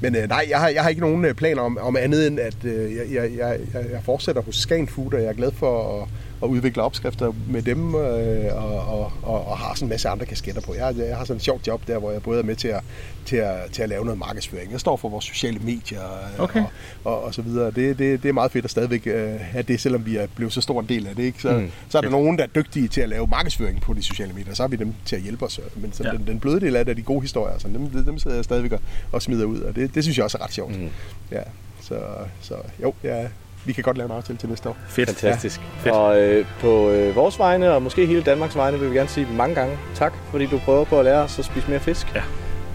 men 0.00 0.12
nej, 0.28 0.46
jeg 0.50 0.58
har, 0.60 0.68
jeg 0.68 0.82
har 0.82 0.88
ikke 0.88 1.00
nogen 1.00 1.34
planer 1.34 1.62
om, 1.62 1.78
om 1.80 1.96
andet 1.96 2.26
end, 2.26 2.40
at 2.40 2.56
jeg, 2.64 3.06
jeg, 3.12 3.30
jeg, 3.38 3.58
jeg 3.74 4.00
fortsætter 4.04 4.42
hos 4.42 4.56
Skagen 4.56 4.88
Food, 4.88 5.14
og 5.14 5.20
jeg 5.22 5.28
er 5.28 5.32
glad 5.32 5.52
for 5.52 6.02
at, 6.02 6.08
at 6.42 6.46
udvikle 6.48 6.82
opskrifter 6.82 7.32
med 7.48 7.62
dem, 7.62 7.94
øh, 7.94 8.64
og, 8.64 8.78
og, 9.00 9.12
og, 9.22 9.46
og 9.46 9.58
har 9.58 9.74
sådan 9.74 9.86
en 9.86 9.90
masse 9.90 10.08
andre 10.08 10.26
kasketter 10.26 10.60
på. 10.60 10.74
Jeg, 10.74 10.84
har- 10.84 10.92
jeg 11.04 11.16
har 11.16 11.24
sådan 11.24 11.36
en 11.36 11.40
sjov 11.40 11.60
job 11.66 11.86
der, 11.86 11.98
hvor 11.98 12.10
jeg 12.12 12.22
både 12.22 12.38
er 12.38 12.42
med 12.44 12.56
til 12.56 12.68
at, 12.68 12.80
til 13.24 13.36
at, 13.36 13.58
til 13.72 13.82
at 13.82 13.88
lave 13.88 14.04
noget 14.04 14.18
markedsføring. 14.18 14.72
Jeg 14.72 14.80
står 14.80 14.96
for 14.96 15.08
vores 15.08 15.24
sociale 15.24 15.58
medier 15.58 16.02
øh, 16.02 16.40
Okay. 16.40 16.60
og, 16.60 16.68
og, 17.12 17.22
og 17.24 17.34
så 17.34 17.42
videre. 17.42 17.66
Det, 17.70 17.98
det, 17.98 18.22
det 18.22 18.28
er 18.28 18.32
meget 18.32 18.52
fedt 18.52 18.64
at 18.64 18.70
stadigvæk 18.70 19.06
øh, 19.06 19.40
have 19.40 19.62
det, 19.62 19.80
selvom 19.80 20.06
vi 20.06 20.16
er 20.16 20.26
blevet 20.34 20.52
så 20.52 20.60
stor 20.60 20.80
en 20.80 20.88
del 20.88 21.06
af 21.06 21.16
det. 21.16 21.22
Ikke? 21.22 21.42
Så, 21.42 21.52
Mm. 21.58 21.70
så 21.88 21.98
er 21.98 22.02
der 22.02 22.10
nogen, 22.10 22.38
der 22.38 22.44
er 22.44 22.48
dygtige 22.48 22.88
til 22.88 23.00
at 23.00 23.08
lave 23.08 23.26
markedsføring 23.26 23.80
på 23.80 23.94
de 23.94 24.02
sociale 24.02 24.32
medier, 24.32 24.54
så 24.54 24.62
har 24.62 24.68
vi 24.68 24.76
dem 24.76 24.94
til 25.04 25.16
at 25.16 25.22
hjælpe 25.22 25.44
os. 25.44 25.60
Men 25.76 25.92
så 25.92 26.04
Ja. 26.04 26.10
den, 26.10 26.26
den 26.26 26.40
bløde 26.40 26.60
del 26.60 26.76
af 26.76 26.84
det 26.84 26.92
er 26.92 26.96
de 26.96 27.02
gode 27.02 27.20
historier, 27.20 27.58
så 27.58 27.68
dem, 27.68 28.04
dem 28.04 28.18
sidder 28.18 28.36
jeg 28.36 28.44
stadigvæk 28.44 28.72
og, 28.72 28.80
og 29.12 29.22
smider 29.22 29.44
ud, 29.44 29.60
og 29.60 29.76
det, 29.76 29.94
det 29.94 30.02
synes 30.04 30.16
jeg 30.16 30.24
også 30.24 30.38
er 30.38 30.44
ret 30.44 30.52
sjovt. 30.52 30.78
Mm. 30.80 30.88
Ja, 31.32 31.42
så, 31.80 31.98
så 32.40 32.54
jo, 32.82 32.94
ja, 33.04 33.26
vi 33.68 33.72
kan 33.72 33.84
godt 33.84 33.96
lave 33.96 34.10
en 34.10 34.16
aftale 34.16 34.38
til 34.38 34.48
næste 34.48 34.68
år. 34.68 34.76
Fedt. 34.88 35.08
Fantastisk. 35.08 35.60
Fedt. 35.78 35.94
Og 35.94 36.20
øh, 36.20 36.46
på 36.60 36.90
øh, 36.90 37.16
vores 37.16 37.38
vegne, 37.38 37.72
og 37.72 37.82
måske 37.82 38.06
hele 38.06 38.22
Danmarks 38.22 38.56
vegne, 38.56 38.78
vil 38.80 38.90
vi 38.90 38.96
gerne 38.96 39.08
sige 39.08 39.26
mange 39.32 39.54
gange 39.54 39.78
tak, 39.94 40.12
fordi 40.30 40.46
du 40.46 40.58
prøver 40.58 40.84
på 40.84 40.98
at 40.98 41.04
lære 41.04 41.22
os 41.22 41.38
at 41.38 41.44
spise 41.44 41.70
mere 41.70 41.80
fisk. 41.80 42.14
Ja. 42.14 42.22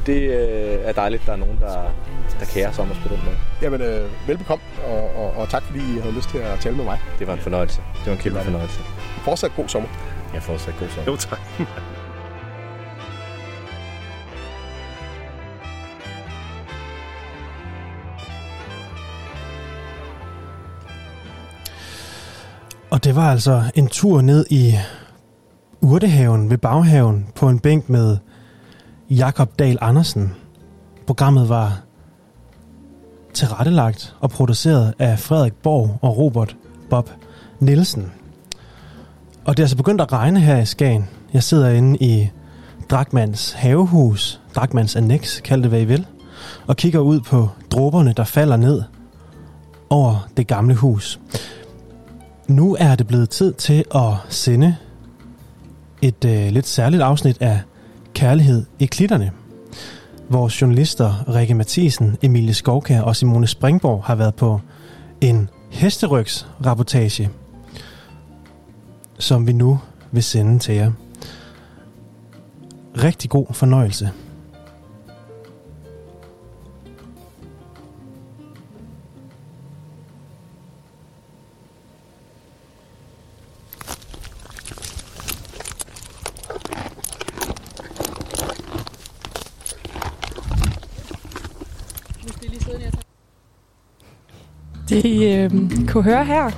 Det 0.05 0.21
øh, 0.21 0.77
er 0.83 0.91
dejligt, 0.91 1.21
at 1.21 1.27
der 1.27 1.33
er 1.33 1.37
nogen, 1.37 1.57
der, 1.59 1.95
der 2.39 2.45
kærer 2.45 2.71
sig 2.71 2.83
om 2.83 2.91
os 2.91 2.97
på 2.97 3.07
den 3.07 3.19
måde. 3.25 3.37
Jamen, 3.61 3.81
øh, 3.81 4.09
velbekomme, 4.27 4.63
og, 4.87 5.15
og, 5.15 5.33
og 5.37 5.49
tak 5.49 5.63
fordi 5.63 5.79
I 5.79 5.99
havde 5.99 6.15
lyst 6.15 6.29
til 6.29 6.37
at 6.37 6.59
tale 6.59 6.75
med 6.75 6.85
mig. 6.85 6.99
Det 7.19 7.27
var 7.27 7.33
en 7.33 7.39
fornøjelse. 7.39 7.81
Det 7.93 8.05
var 8.05 8.11
en 8.11 8.17
kæmpe 8.17 8.39
fornøjelse. 8.39 8.79
Fortsat 9.25 9.51
god 9.55 9.67
sommer. 9.67 9.89
Jeg 10.33 10.43
får 10.43 10.57
så 10.57 10.71
god 10.79 10.87
sommer. 10.87 11.11
Jo, 11.11 11.15
tak. 11.15 11.39
Og 22.93 23.03
det 23.03 23.15
var 23.15 23.31
altså 23.31 23.63
en 23.75 23.87
tur 23.87 24.21
ned 24.21 24.45
i 24.49 24.75
Urtehaven 25.81 26.49
ved 26.49 26.57
Baghaven 26.57 27.27
på 27.35 27.49
en 27.49 27.59
bænk 27.59 27.89
med 27.89 28.17
Jakob 29.09 29.59
Dahl 29.59 29.77
Andersen. 29.81 30.33
Programmet 31.07 31.49
var 31.49 31.81
tilrettelagt 33.33 34.15
og 34.19 34.29
produceret 34.29 34.93
af 34.99 35.19
Frederik 35.19 35.53
Borg 35.53 35.97
og 36.01 36.17
Robert 36.17 36.55
Bob 36.89 37.09
Nielsen. 37.59 38.11
Og 39.45 39.57
det 39.57 39.63
er 39.63 39.65
altså 39.65 39.77
begyndt 39.77 40.01
at 40.01 40.13
regne 40.13 40.39
her 40.39 40.57
i 40.57 40.65
Skagen. 40.65 41.09
Jeg 41.33 41.43
sidder 41.43 41.69
inde 41.69 41.97
i 41.97 42.29
Drakmans 42.89 43.51
havehus, 43.51 44.41
Drakmans 44.55 44.95
annex, 44.95 45.41
kald 45.41 45.61
det 45.61 45.69
hvad 45.69 45.81
I 45.81 45.85
vil, 45.85 46.05
og 46.67 46.77
kigger 46.77 46.99
ud 46.99 47.19
på 47.19 47.49
dråberne, 47.71 48.13
der 48.17 48.23
falder 48.23 48.57
ned 48.57 48.83
over 49.89 50.27
det 50.37 50.47
gamle 50.47 50.75
hus. 50.75 51.19
Nu 52.47 52.75
er 52.79 52.95
det 52.95 53.07
blevet 53.07 53.29
tid 53.29 53.53
til 53.53 53.85
at 53.95 54.13
sende 54.29 54.75
et 56.01 56.25
øh, 56.25 56.51
lidt 56.51 56.67
særligt 56.67 57.03
afsnit 57.03 57.41
af 57.41 57.61
Kærlighed 58.13 58.65
i 58.79 58.85
klitterne. 58.85 59.31
Vores 60.29 60.61
journalister 60.61 61.35
Rikke 61.35 61.53
Mathisen, 61.53 62.17
Emilie 62.21 62.53
Skovkær 62.53 63.01
og 63.01 63.15
Simone 63.15 63.47
Springborg 63.47 64.03
har 64.03 64.15
været 64.15 64.35
på 64.35 64.61
en 65.21 65.49
hesterygsrapportage, 65.69 67.29
som 69.19 69.47
vi 69.47 69.53
nu 69.53 69.79
vil 70.11 70.23
sende 70.23 70.59
til 70.59 70.75
jer. 70.75 70.91
Rigtig 72.97 73.29
god 73.29 73.45
fornøjelse. 73.51 74.11
Det 94.93 95.05
I 95.05 95.33
øh, 95.33 95.51
kunne 95.87 96.03
høre 96.03 96.25
her, 96.25 96.49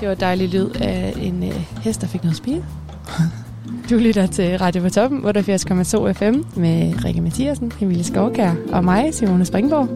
det 0.00 0.08
var 0.08 0.14
dejlig 0.14 0.48
lyd 0.48 0.70
af 0.80 1.14
en 1.22 1.42
øh, 1.42 1.66
hest, 1.82 2.00
der 2.00 2.06
fik 2.06 2.22
noget 2.22 2.36
spil. 2.36 2.64
Du 3.90 3.94
lytter 3.94 4.26
til 4.26 4.58
Radio 4.58 4.82
på 4.82 4.90
Toppen, 4.90 5.24
88,2 5.24 6.12
FM 6.12 6.60
med 6.60 7.04
Rikke 7.04 7.20
Mathiasen, 7.20 7.72
Emilie 7.80 8.04
Skovkær 8.04 8.52
og 8.72 8.84
mig, 8.84 9.14
Simone 9.14 9.44
Springborg. 9.44 9.88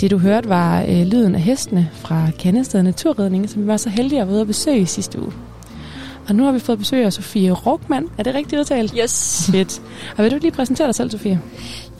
Det 0.00 0.10
du 0.10 0.18
hørte 0.18 0.48
var 0.48 0.82
øh, 0.82 1.06
lyden 1.06 1.34
af 1.34 1.40
hestene 1.40 1.90
fra 1.92 2.28
Kandested 2.38 2.82
Naturredning, 2.82 3.50
som 3.50 3.62
vi 3.62 3.66
var 3.66 3.76
så 3.76 3.90
heldige 3.90 4.20
at 4.20 4.26
være 4.26 4.34
ude 4.34 4.40
at 4.40 4.46
besøge 4.46 4.86
sidste 4.86 5.22
uge. 5.22 5.32
Og 6.28 6.34
nu 6.34 6.44
har 6.44 6.52
vi 6.52 6.58
fået 6.58 6.78
besøg 6.78 7.04
af 7.04 7.12
Sofie 7.12 7.50
Rukman. 7.52 8.08
Er 8.18 8.22
det 8.22 8.34
rigtigt 8.34 8.60
udtalt? 8.60 8.94
Yes. 8.98 9.48
Fedt. 9.52 9.82
Og 10.16 10.24
vil 10.24 10.32
du 10.32 10.38
lige 10.42 10.50
præsentere 10.50 10.86
dig 10.86 10.94
selv, 10.94 11.10
Sofie? 11.10 11.40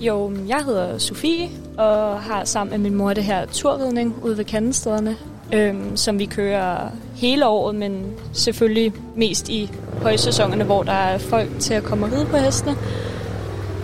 Jo, 0.01 0.33
jeg 0.49 0.63
hedder 0.65 0.99
Sofie, 0.99 1.49
og 1.79 2.21
har 2.21 2.45
sammen 2.45 2.71
med 2.71 2.91
min 2.91 2.99
mor 2.99 3.13
det 3.13 3.25
her 3.25 3.47
turridning 3.47 4.15
ude 4.23 4.39
ved 4.39 4.45
Kandestederne, 4.45 5.17
øhm, 5.53 5.97
som 5.97 6.19
vi 6.19 6.25
kører 6.25 6.89
hele 7.15 7.47
året, 7.47 7.75
men 7.75 8.07
selvfølgelig 8.33 8.93
mest 9.17 9.49
i 9.49 9.71
højsæsonerne, 10.03 10.65
hvor 10.65 10.83
der 10.83 10.93
er 10.93 11.19
folk 11.19 11.51
til 11.59 11.75
at 11.75 11.83
komme 11.83 12.07
og 12.07 12.13
ride 12.13 12.27
på 12.27 12.37
hestene. 12.37 12.77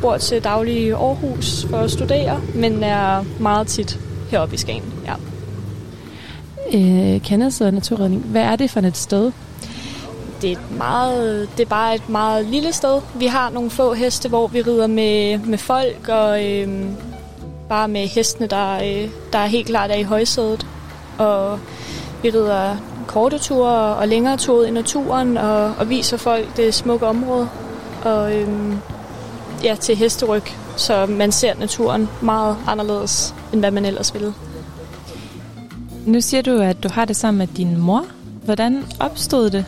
Bor 0.01 0.17
til 0.17 0.45
daglig 0.45 0.77
i 0.77 0.91
Aarhus 0.91 1.67
for 1.71 1.77
at 1.77 1.91
studere, 1.91 2.41
men 2.55 2.83
er 2.83 3.25
meget 3.41 3.67
tit 3.67 3.99
heroppe 4.31 4.55
i 4.55 4.59
Skagen. 4.59 4.83
Ja. 5.07 5.15
Øh, 6.79 7.23
Kandested 7.23 7.73
Naturredning. 7.73 8.23
Hvad 8.23 8.43
er 8.43 8.57
det 8.57 8.71
for 8.71 8.81
et 8.81 8.97
sted? 8.97 9.33
Det 10.43 10.53
er, 10.53 10.57
et 10.57 10.79
meget, 10.79 11.49
det 11.57 11.65
er 11.65 11.69
bare 11.69 11.95
et 11.95 12.09
meget 12.09 12.47
lille 12.47 12.73
sted. 12.73 13.01
Vi 13.15 13.27
har 13.27 13.51
nogle 13.51 13.71
få 13.71 13.95
heste, 13.95 14.29
hvor 14.29 14.47
vi 14.47 14.63
rider 14.63 14.87
med, 14.87 15.39
med 15.39 15.59
folk, 15.59 16.09
og 16.09 16.45
øhm, 16.47 16.97
bare 17.69 17.89
med 17.89 18.07
hestene, 18.07 18.47
der, 18.47 18.75
øh, 18.75 19.11
der 19.33 19.39
er 19.39 19.47
helt 19.47 19.67
klart 19.67 19.91
er 19.91 19.95
i 19.95 20.03
højsædet. 20.03 20.67
Og 21.19 21.59
vi 22.23 22.31
rider 22.31 22.77
korte 23.07 23.39
ture 23.39 23.97
og 23.97 24.09
længere 24.09 24.37
ture 24.37 24.69
i 24.69 24.71
naturen, 24.71 25.37
og, 25.37 25.75
og 25.79 25.91
viser 25.91 26.17
folk 26.17 26.57
det 26.57 26.75
smukke 26.75 27.07
område. 27.07 27.49
Og 28.05 28.37
øhm, 28.37 28.79
ja, 29.65 29.77
til 29.81 29.97
hesteryg, 29.97 30.43
så 30.77 31.07
man 31.07 31.33
ser 31.33 31.55
naturen 31.59 32.09
meget 32.23 32.57
anderledes, 32.67 33.35
end 33.53 33.61
hvad 33.61 33.71
man 33.71 33.85
ellers 33.85 34.15
ville. 34.15 34.35
Nu 36.07 36.21
siger 36.21 36.43
du, 36.43 36.61
at 36.61 36.83
du 36.83 36.89
har 36.93 37.05
det 37.05 37.17
sammen 37.17 37.39
med 37.39 37.47
din 37.47 37.79
mor. 37.79 38.05
Hvordan 38.45 38.85
opstod 39.01 39.51
det? 39.51 39.65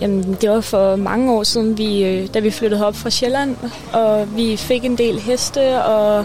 Jamen, 0.00 0.36
det 0.40 0.50
var 0.50 0.60
for 0.60 0.96
mange 0.96 1.32
år 1.32 1.42
siden, 1.42 1.78
vi, 1.78 2.04
øh, 2.04 2.28
da 2.34 2.38
vi 2.38 2.50
flyttede 2.50 2.86
op 2.86 2.96
fra 2.96 3.10
Sjælland, 3.10 3.56
og 3.92 4.36
vi 4.36 4.56
fik 4.56 4.84
en 4.84 4.98
del 4.98 5.20
heste, 5.20 5.84
og 5.84 6.24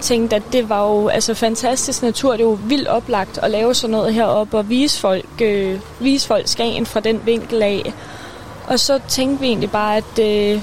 tænkte, 0.00 0.36
at 0.36 0.42
det 0.52 0.68
var 0.68 0.88
jo 0.88 1.08
altså, 1.08 1.34
fantastisk 1.34 2.02
natur. 2.02 2.36
Det 2.36 2.44
var 2.44 2.50
jo 2.50 2.58
vildt 2.64 2.88
oplagt 2.88 3.38
at 3.38 3.50
lave 3.50 3.74
sådan 3.74 3.92
noget 3.92 4.14
heroppe 4.14 4.58
og 4.58 4.68
vise 4.68 5.00
folk, 5.00 5.42
øh, 5.42 5.78
vise 6.00 6.26
folk 6.26 6.48
Skagen 6.48 6.86
fra 6.86 7.00
den 7.00 7.20
vinkel 7.24 7.62
af. 7.62 7.94
Og 8.66 8.80
så 8.80 9.00
tænkte 9.08 9.40
vi 9.40 9.46
egentlig 9.46 9.70
bare, 9.70 9.96
at 9.96 10.18
øh, 10.20 10.62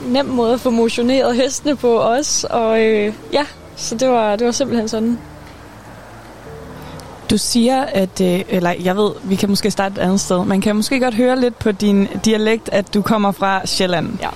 nem 0.00 0.26
måde 0.26 0.52
at 0.52 0.60
få 0.60 0.70
motioneret 0.70 1.36
hestene 1.36 1.76
på 1.76 2.00
os. 2.00 2.44
Og 2.44 2.82
øh, 2.82 3.14
ja, 3.32 3.46
så 3.76 3.94
det 3.94 4.08
var, 4.08 4.36
det 4.36 4.46
var 4.46 4.52
simpelthen 4.52 4.88
sådan. 4.88 5.18
Du 7.30 7.38
siger, 7.38 7.82
at, 7.82 8.20
øh, 8.20 8.40
eller 8.48 8.72
jeg 8.84 8.96
ved, 8.96 9.10
vi 9.24 9.34
kan 9.34 9.48
måske 9.48 9.70
starte 9.70 9.92
et 9.92 9.98
andet 9.98 10.20
sted. 10.20 10.44
Man 10.44 10.60
kan 10.60 10.76
måske 10.76 11.00
godt 11.00 11.14
høre 11.14 11.40
lidt 11.40 11.58
på 11.58 11.72
din 11.72 12.08
dialekt, 12.24 12.68
at 12.72 12.94
du 12.94 13.02
kommer 13.02 13.32
fra 13.32 13.66
Sjælland. 13.66 14.08
Ja. 14.20 14.28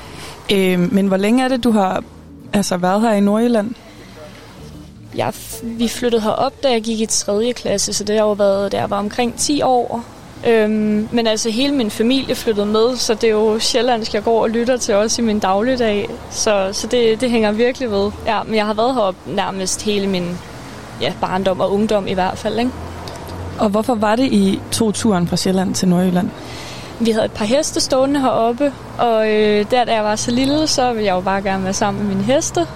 Øh, 0.57 0.93
men 0.93 1.07
hvor 1.07 1.17
længe 1.17 1.45
er 1.45 1.49
det, 1.49 1.65
du 1.65 1.71
har 1.71 2.05
altså, 2.53 2.77
været 2.77 3.01
her 3.01 3.12
i 3.12 3.21
Nordjylland? 3.21 3.75
Ja, 5.17 5.31
vi 5.62 5.89
flyttede 5.89 6.23
herop, 6.23 6.62
da 6.62 6.71
jeg 6.71 6.83
gik 6.83 7.01
i 7.01 7.07
3. 7.07 7.53
klasse, 7.53 7.93
så 7.93 8.05
det 8.05 8.17
har 8.17 8.25
jo 8.25 8.33
været, 8.33 8.73
der 8.73 8.87
var 8.87 8.99
omkring 8.99 9.35
10 9.37 9.62
år. 9.62 10.05
Øhm, 10.47 11.09
men 11.12 11.27
altså 11.27 11.51
hele 11.51 11.75
min 11.75 11.91
familie 11.91 12.35
flyttede 12.35 12.67
med, 12.67 12.97
så 12.97 13.15
det 13.15 13.25
er 13.25 13.31
jo 13.31 13.59
sjællandsk, 13.59 14.15
jeg 14.15 14.25
går 14.25 14.43
og 14.43 14.51
lytter 14.51 14.77
til 14.77 14.95
også 14.95 15.23
i 15.23 15.25
min 15.25 15.39
dagligdag. 15.39 16.11
Så, 16.31 16.69
så 16.73 16.87
det, 16.87 17.21
det 17.21 17.31
hænger 17.31 17.53
virkelig 17.53 17.91
ved. 17.91 18.11
Ja, 18.27 18.43
men 18.43 18.55
jeg 18.55 18.67
har 18.67 18.75
været 18.75 18.95
heroppe 18.95 19.21
nærmest 19.35 19.83
hele 19.83 20.07
min 20.07 20.39
ja, 21.01 21.12
barndom 21.20 21.60
og 21.60 21.72
ungdom 21.72 22.06
i 22.06 22.12
hvert 22.12 22.39
fald. 22.39 22.59
Ikke? 22.59 22.70
Og 23.59 23.68
hvorfor 23.68 23.94
var 23.94 24.16
det, 24.16 24.24
I 24.24 24.60
tog 24.72 24.94
turen 24.94 25.28
fra 25.28 25.36
Sjælland 25.36 25.74
til 25.74 25.89
Nordjylland? 25.89 26.31
Vi 27.01 27.10
havde 27.10 27.24
et 27.24 27.32
par 27.32 27.44
heste 27.44 27.81
stående 27.81 28.20
heroppe, 28.20 28.72
og 28.98 29.31
øh, 29.31 29.64
der 29.70 29.85
da 29.85 29.94
jeg 29.94 30.05
var 30.05 30.16
så 30.16 30.31
lille, 30.31 30.66
så 30.66 30.93
ville 30.93 31.06
jeg 31.06 31.14
jo 31.14 31.20
bare 31.20 31.43
gerne 31.43 31.64
være 31.64 31.72
sammen 31.72 32.06
med 32.06 32.14
mine 32.14 32.24
heste. 32.24 32.66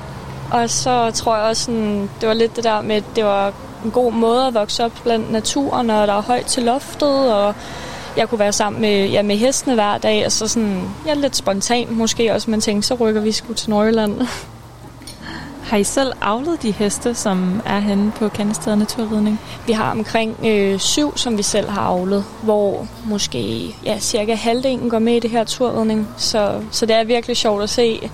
Og 0.52 0.70
så 0.70 1.10
tror 1.10 1.36
jeg 1.36 1.44
også, 1.44 1.64
sådan, 1.64 2.10
det 2.20 2.28
var 2.28 2.34
lidt 2.34 2.56
det 2.56 2.64
der 2.64 2.82
med, 2.82 2.96
at 2.96 3.04
det 3.16 3.24
var 3.24 3.52
en 3.84 3.90
god 3.90 4.12
måde 4.12 4.46
at 4.46 4.54
vokse 4.54 4.84
op 4.84 4.92
blandt 5.02 5.32
naturen, 5.32 5.90
og 5.90 6.06
der 6.06 6.14
er 6.14 6.22
højt 6.22 6.46
til 6.46 6.62
loftet, 6.62 7.34
og 7.34 7.54
jeg 8.16 8.28
kunne 8.28 8.38
være 8.38 8.52
sammen 8.52 8.82
med, 8.82 9.08
ja, 9.08 9.22
med 9.22 9.36
hestene 9.36 9.74
hver 9.74 9.98
dag, 9.98 10.26
og 10.26 10.32
så 10.32 10.48
sådan, 10.48 10.82
ja, 11.06 11.14
lidt 11.14 11.36
spontant 11.36 11.90
måske 11.90 12.34
også, 12.34 12.50
man 12.50 12.60
tænkte, 12.60 12.88
så 12.88 12.94
rykker 12.94 13.20
vi 13.20 13.32
sgu 13.32 13.52
til 13.52 13.70
Nordjylland. 13.70 14.20
Har 15.64 15.76
I 15.76 15.84
selv 15.84 16.12
avlet 16.22 16.62
de 16.62 16.70
heste, 16.70 17.14
som 17.14 17.62
er 17.66 17.78
henne 17.78 18.12
på 18.12 18.28
Kandested 18.28 18.76
Naturridning? 18.76 19.40
Vi 19.66 19.72
har 19.72 19.90
omkring 19.90 20.36
øh, 20.46 20.78
syv, 20.78 21.16
som 21.16 21.38
vi 21.38 21.42
selv 21.42 21.70
har 21.70 21.82
avlet, 21.82 22.24
hvor 22.42 22.86
måske 23.04 23.74
ja, 23.84 23.98
cirka 23.98 24.34
halvdelen 24.34 24.90
går 24.90 24.98
med 24.98 25.14
i 25.16 25.20
det 25.20 25.30
her 25.30 25.44
turridning. 25.44 26.08
Så, 26.16 26.60
så 26.70 26.86
det 26.86 26.96
er 26.96 27.04
virkelig 27.04 27.36
sjovt 27.36 27.62
at 27.62 27.70
se, 27.70 28.10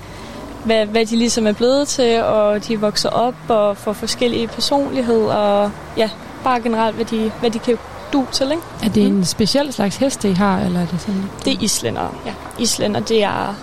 hvad, 0.64 0.86
hvad 0.86 1.06
de 1.06 1.16
ligesom 1.16 1.46
er 1.46 1.52
blevet 1.52 1.88
til, 1.88 2.22
og 2.22 2.68
de 2.68 2.80
vokser 2.80 3.08
op 3.08 3.34
og 3.48 3.76
får 3.76 3.92
forskellige 3.92 4.48
personligheder, 4.48 5.34
og 5.34 5.70
ja, 5.96 6.10
bare 6.44 6.60
generelt, 6.60 6.96
hvad 6.96 7.04
de, 7.04 7.32
hvad 7.40 7.50
de 7.50 7.58
kan 7.58 7.78
du 8.12 8.26
til, 8.32 8.50
ikke? 8.50 8.62
Er 8.82 8.88
det 8.88 9.06
en 9.06 9.24
speciel 9.24 9.72
slags 9.72 9.96
heste, 9.96 10.30
I 10.30 10.32
har, 10.32 10.60
eller 10.60 10.80
er 10.80 10.86
det 10.86 11.00
sådan? 11.00 11.30
Det 11.44 11.52
er 11.52 11.58
islænder, 11.60 12.14
ja. 12.26 12.34
Islænder, 12.58 13.00
det 13.00 13.24
er 13.24 13.54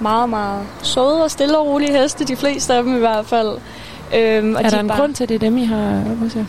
meget, 0.00 0.28
meget 0.28 0.66
søde 0.82 1.24
og 1.24 1.30
stille 1.30 1.58
og 1.58 1.66
rolige 1.66 1.92
heste, 1.92 2.24
de 2.24 2.36
fleste 2.36 2.74
af 2.74 2.82
dem 2.82 2.96
i 2.96 2.98
hvert 2.98 3.26
fald. 3.26 3.58
Øhm, 4.14 4.54
og 4.54 4.62
er 4.62 4.68
de 4.68 4.76
der 4.76 4.80
en 4.80 4.88
bare... 4.88 4.98
grund 4.98 5.14
til, 5.14 5.22
at 5.22 5.28
det 5.28 5.34
er 5.34 5.38
dem, 5.38 5.56
I 5.56 5.64
har 5.64 6.02
også? 6.24 6.44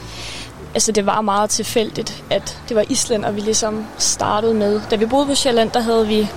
Altså, 0.73 0.91
det 0.91 1.05
var 1.05 1.21
meget 1.21 1.49
tilfældigt, 1.49 2.23
at 2.30 2.57
det 2.69 2.76
var 2.76 2.84
islænder, 2.89 3.31
vi 3.31 3.41
ligesom 3.41 3.85
startede 3.97 4.53
med. 4.53 4.81
Da 4.91 4.95
vi 4.95 5.05
boede 5.05 5.26
på 5.26 5.35
Sjælland, 5.35 5.71
der 5.71 5.80
havde 5.80 6.07
vi 6.07 6.30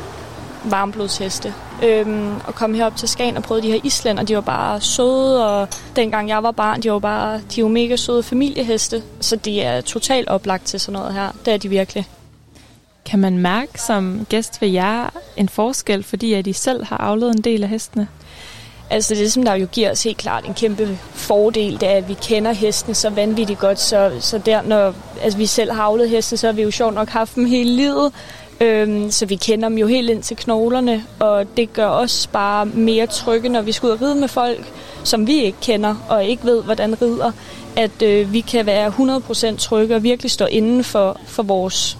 varmblodsheste. 0.64 1.54
Øhm, 1.82 2.34
og 2.46 2.54
kom 2.54 2.74
herop 2.74 2.96
til 2.96 3.08
Skagen 3.08 3.36
og 3.36 3.42
prøvede 3.42 3.66
de 3.66 3.72
her 3.72 3.80
islænder. 3.84 4.22
De 4.22 4.34
var 4.34 4.40
bare 4.40 4.80
søde, 4.80 5.48
og 5.48 5.68
dengang 5.96 6.28
jeg 6.28 6.42
var 6.42 6.50
barn, 6.50 6.80
de 6.80 6.92
var 6.92 6.98
bare 6.98 7.40
de 7.56 7.62
var 7.62 7.68
mega 7.68 7.96
søde 7.96 8.22
familieheste. 8.22 9.02
Så 9.20 9.36
de 9.36 9.60
er 9.60 9.80
totalt 9.80 10.28
oplagt 10.28 10.64
til 10.64 10.80
sådan 10.80 10.92
noget 10.92 11.14
her. 11.14 11.28
Det 11.44 11.52
er 11.52 11.56
de 11.56 11.68
virkelig. 11.68 12.08
Kan 13.12 13.20
man 13.20 13.38
mærke 13.38 13.80
som 13.80 14.26
gæst 14.28 14.62
ved 14.62 14.68
jer 14.68 15.10
en 15.36 15.48
forskel, 15.48 16.02
fordi 16.02 16.32
at 16.32 16.46
I 16.46 16.52
selv 16.52 16.84
har 16.84 16.96
afledt 16.96 17.36
en 17.36 17.42
del 17.42 17.62
af 17.62 17.68
hestene? 17.68 18.08
Altså 18.90 19.08
det, 19.08 19.16
som 19.16 19.22
ligesom, 19.22 19.44
der 19.44 19.54
jo 19.54 19.66
giver 19.72 19.90
os 19.90 20.02
helt 20.02 20.16
klart 20.16 20.44
en 20.44 20.54
kæmpe 20.54 20.98
fordel, 21.14 21.80
det 21.80 21.88
er, 21.88 21.96
at 21.96 22.08
vi 22.08 22.14
kender 22.22 22.52
hestene 22.52 22.94
så 22.94 23.10
vanvittigt 23.10 23.58
godt, 23.58 23.80
så, 23.80 24.12
så 24.20 24.38
der, 24.38 24.62
når 24.62 24.94
altså, 25.22 25.38
vi 25.38 25.46
selv 25.46 25.72
har 25.72 25.82
afledt 25.82 26.10
hestene, 26.10 26.36
så 26.38 26.46
har 26.46 26.52
vi 26.52 26.62
jo 26.62 26.70
sjovt 26.70 26.94
nok 26.94 27.08
haft 27.08 27.34
dem 27.34 27.44
hele 27.44 27.70
livet, 27.70 28.12
øhm, 28.60 29.10
så 29.10 29.26
vi 29.26 29.36
kender 29.36 29.68
dem 29.68 29.78
jo 29.78 29.86
helt 29.86 30.10
ind 30.10 30.22
til 30.22 30.36
knoglerne, 30.36 31.04
og 31.20 31.56
det 31.56 31.72
gør 31.72 31.88
os 31.88 32.26
bare 32.26 32.66
mere 32.66 33.06
trygge, 33.06 33.48
når 33.48 33.62
vi 33.62 33.72
skal 33.72 33.86
ud 33.86 33.92
og 33.92 34.02
ride 34.02 34.14
med 34.14 34.28
folk, 34.28 34.72
som 35.04 35.26
vi 35.26 35.42
ikke 35.42 35.58
kender 35.62 35.94
og 36.08 36.24
ikke 36.24 36.44
ved, 36.44 36.62
hvordan 36.62 37.02
rider, 37.02 37.32
at 37.76 38.02
øh, 38.02 38.32
vi 38.32 38.40
kan 38.40 38.66
være 38.66 38.88
100% 38.88 39.56
trygge 39.56 39.96
og 39.96 40.02
virkelig 40.02 40.30
stå 40.30 40.44
inden 40.44 40.84
for, 40.84 41.20
for 41.26 41.42
vores 41.42 41.98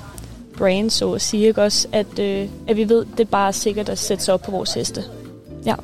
brand, 0.63 0.91
så 0.91 1.13
at 1.13 1.23
sige, 1.23 1.47
ikke 1.47 1.63
også? 1.63 1.89
At, 1.93 2.19
øh, 2.19 2.49
at 2.69 2.77
vi 2.77 2.89
ved, 2.89 3.05
det 3.17 3.21
er 3.21 3.31
bare 3.31 3.53
sikkert 3.53 3.89
at 3.89 3.99
sætte 3.99 4.25
sig 4.25 4.35
op 4.35 4.43
på 4.43 4.51
vores 4.51 4.75
heste. 4.75 5.05
Ja. 5.67 5.75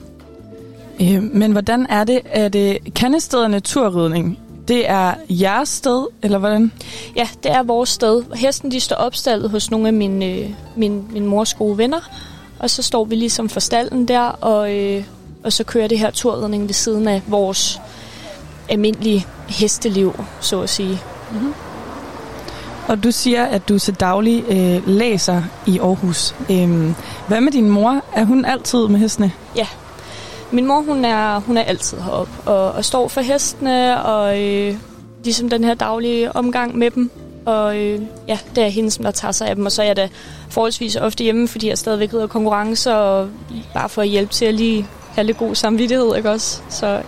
Øh, 1.01 1.23
men 1.23 1.53
hvordan 1.53 1.87
er 1.89 2.05
det, 2.05 2.21
at 2.25 2.53
det 2.53 2.95
Kandested 2.95 3.49
Naturridning, 3.49 4.39
det 4.69 4.91
er 4.91 5.15
jeres 5.29 5.69
sted, 5.69 6.07
eller 6.23 6.39
hvordan? 6.39 6.73
Ja, 7.17 7.29
det 7.43 7.51
er 7.51 7.63
vores 7.63 7.89
sted. 7.89 8.23
Hesten 8.35 8.71
de 8.71 8.81
står 8.81 8.97
opstallet 8.97 9.51
hos 9.51 9.71
nogle 9.71 9.87
af 9.87 9.93
mine, 9.93 10.27
øh, 10.27 10.51
min, 10.77 11.05
min 11.13 11.27
mors 11.27 11.55
gode 11.55 11.79
venner, 11.79 12.11
og 12.59 12.71
så 12.71 12.83
står 12.83 13.05
vi 13.05 13.15
ligesom 13.15 13.49
for 13.49 13.61
stallen 13.61 14.09
der, 14.09 14.21
og, 14.21 14.75
øh, 14.75 15.05
og 15.45 15.53
så 15.53 15.65
kører 15.65 15.89
det 15.89 15.99
her 15.99 16.11
turridning 16.11 16.63
ved 16.63 16.75
siden 16.75 17.09
af 17.09 17.23
vores 17.27 17.81
almindelige 18.69 19.27
hesteliv, 19.49 20.25
så 20.41 20.61
at 20.61 20.71
sige. 20.71 21.01
Mm-hmm. 21.33 21.53
Og 22.89 23.05
du 23.05 23.11
siger, 23.11 23.45
at 23.45 23.69
du 23.69 23.79
til 23.79 23.95
daglig 23.95 24.45
øh, 24.49 24.89
læser 24.89 25.43
i 25.67 25.79
Aarhus. 25.79 26.35
Øhm, 26.51 26.95
hvad 27.29 27.41
med 27.41 27.53
din 27.53 27.71
mor? 27.71 28.03
Er 28.15 28.25
hun 28.25 28.45
altid 28.45 28.89
med 28.89 29.01
hestene? 29.01 29.33
Ja. 29.57 29.67
Min 30.51 30.67
mor, 30.67 30.81
hun 30.81 31.05
er, 31.05 31.41
hun 31.41 31.57
er 31.57 31.63
altid 31.63 31.99
heroppe 31.99 32.33
og, 32.47 32.73
og 32.73 32.85
står 32.85 33.09
for 33.09 33.21
hestene, 33.21 34.03
og 34.03 34.43
øh, 34.43 34.75
ligesom 35.25 35.49
den 35.49 35.65
her 35.65 35.75
daglige 35.75 36.37
omgang 36.37 36.77
med 36.79 36.91
dem. 36.91 37.11
Og 37.47 37.77
øh, 37.77 38.01
ja, 38.29 38.39
det 38.55 38.65
er 38.65 38.69
hende, 38.69 38.91
som 38.91 39.05
der 39.05 39.11
tager 39.11 39.33
sig 39.33 39.49
af 39.49 39.57
dem, 39.57 39.67
og 39.67 39.73
så 39.73 39.83
er 39.83 39.87
jeg 39.87 39.97
da 39.97 40.09
forholdsvis 40.51 40.97
ofte 40.97 41.25
hjemme, 41.25 41.49
fordi 41.49 41.69
jeg 41.69 41.79
stadigvæk 41.79 42.15
rider 42.15 42.27
konkurrence, 42.27 42.95
og 42.95 43.29
bare 43.75 43.89
for 43.89 44.03
at 44.03 44.09
hjælpe 44.09 44.33
til 44.33 44.45
at 44.45 44.55
lige 44.55 44.87
have 45.15 45.27
lidt 45.27 45.39
god 45.39 45.55
samvittighed, 45.55 46.17
ikke 46.17 46.31
også? 46.31 46.61
Så 46.69 47.03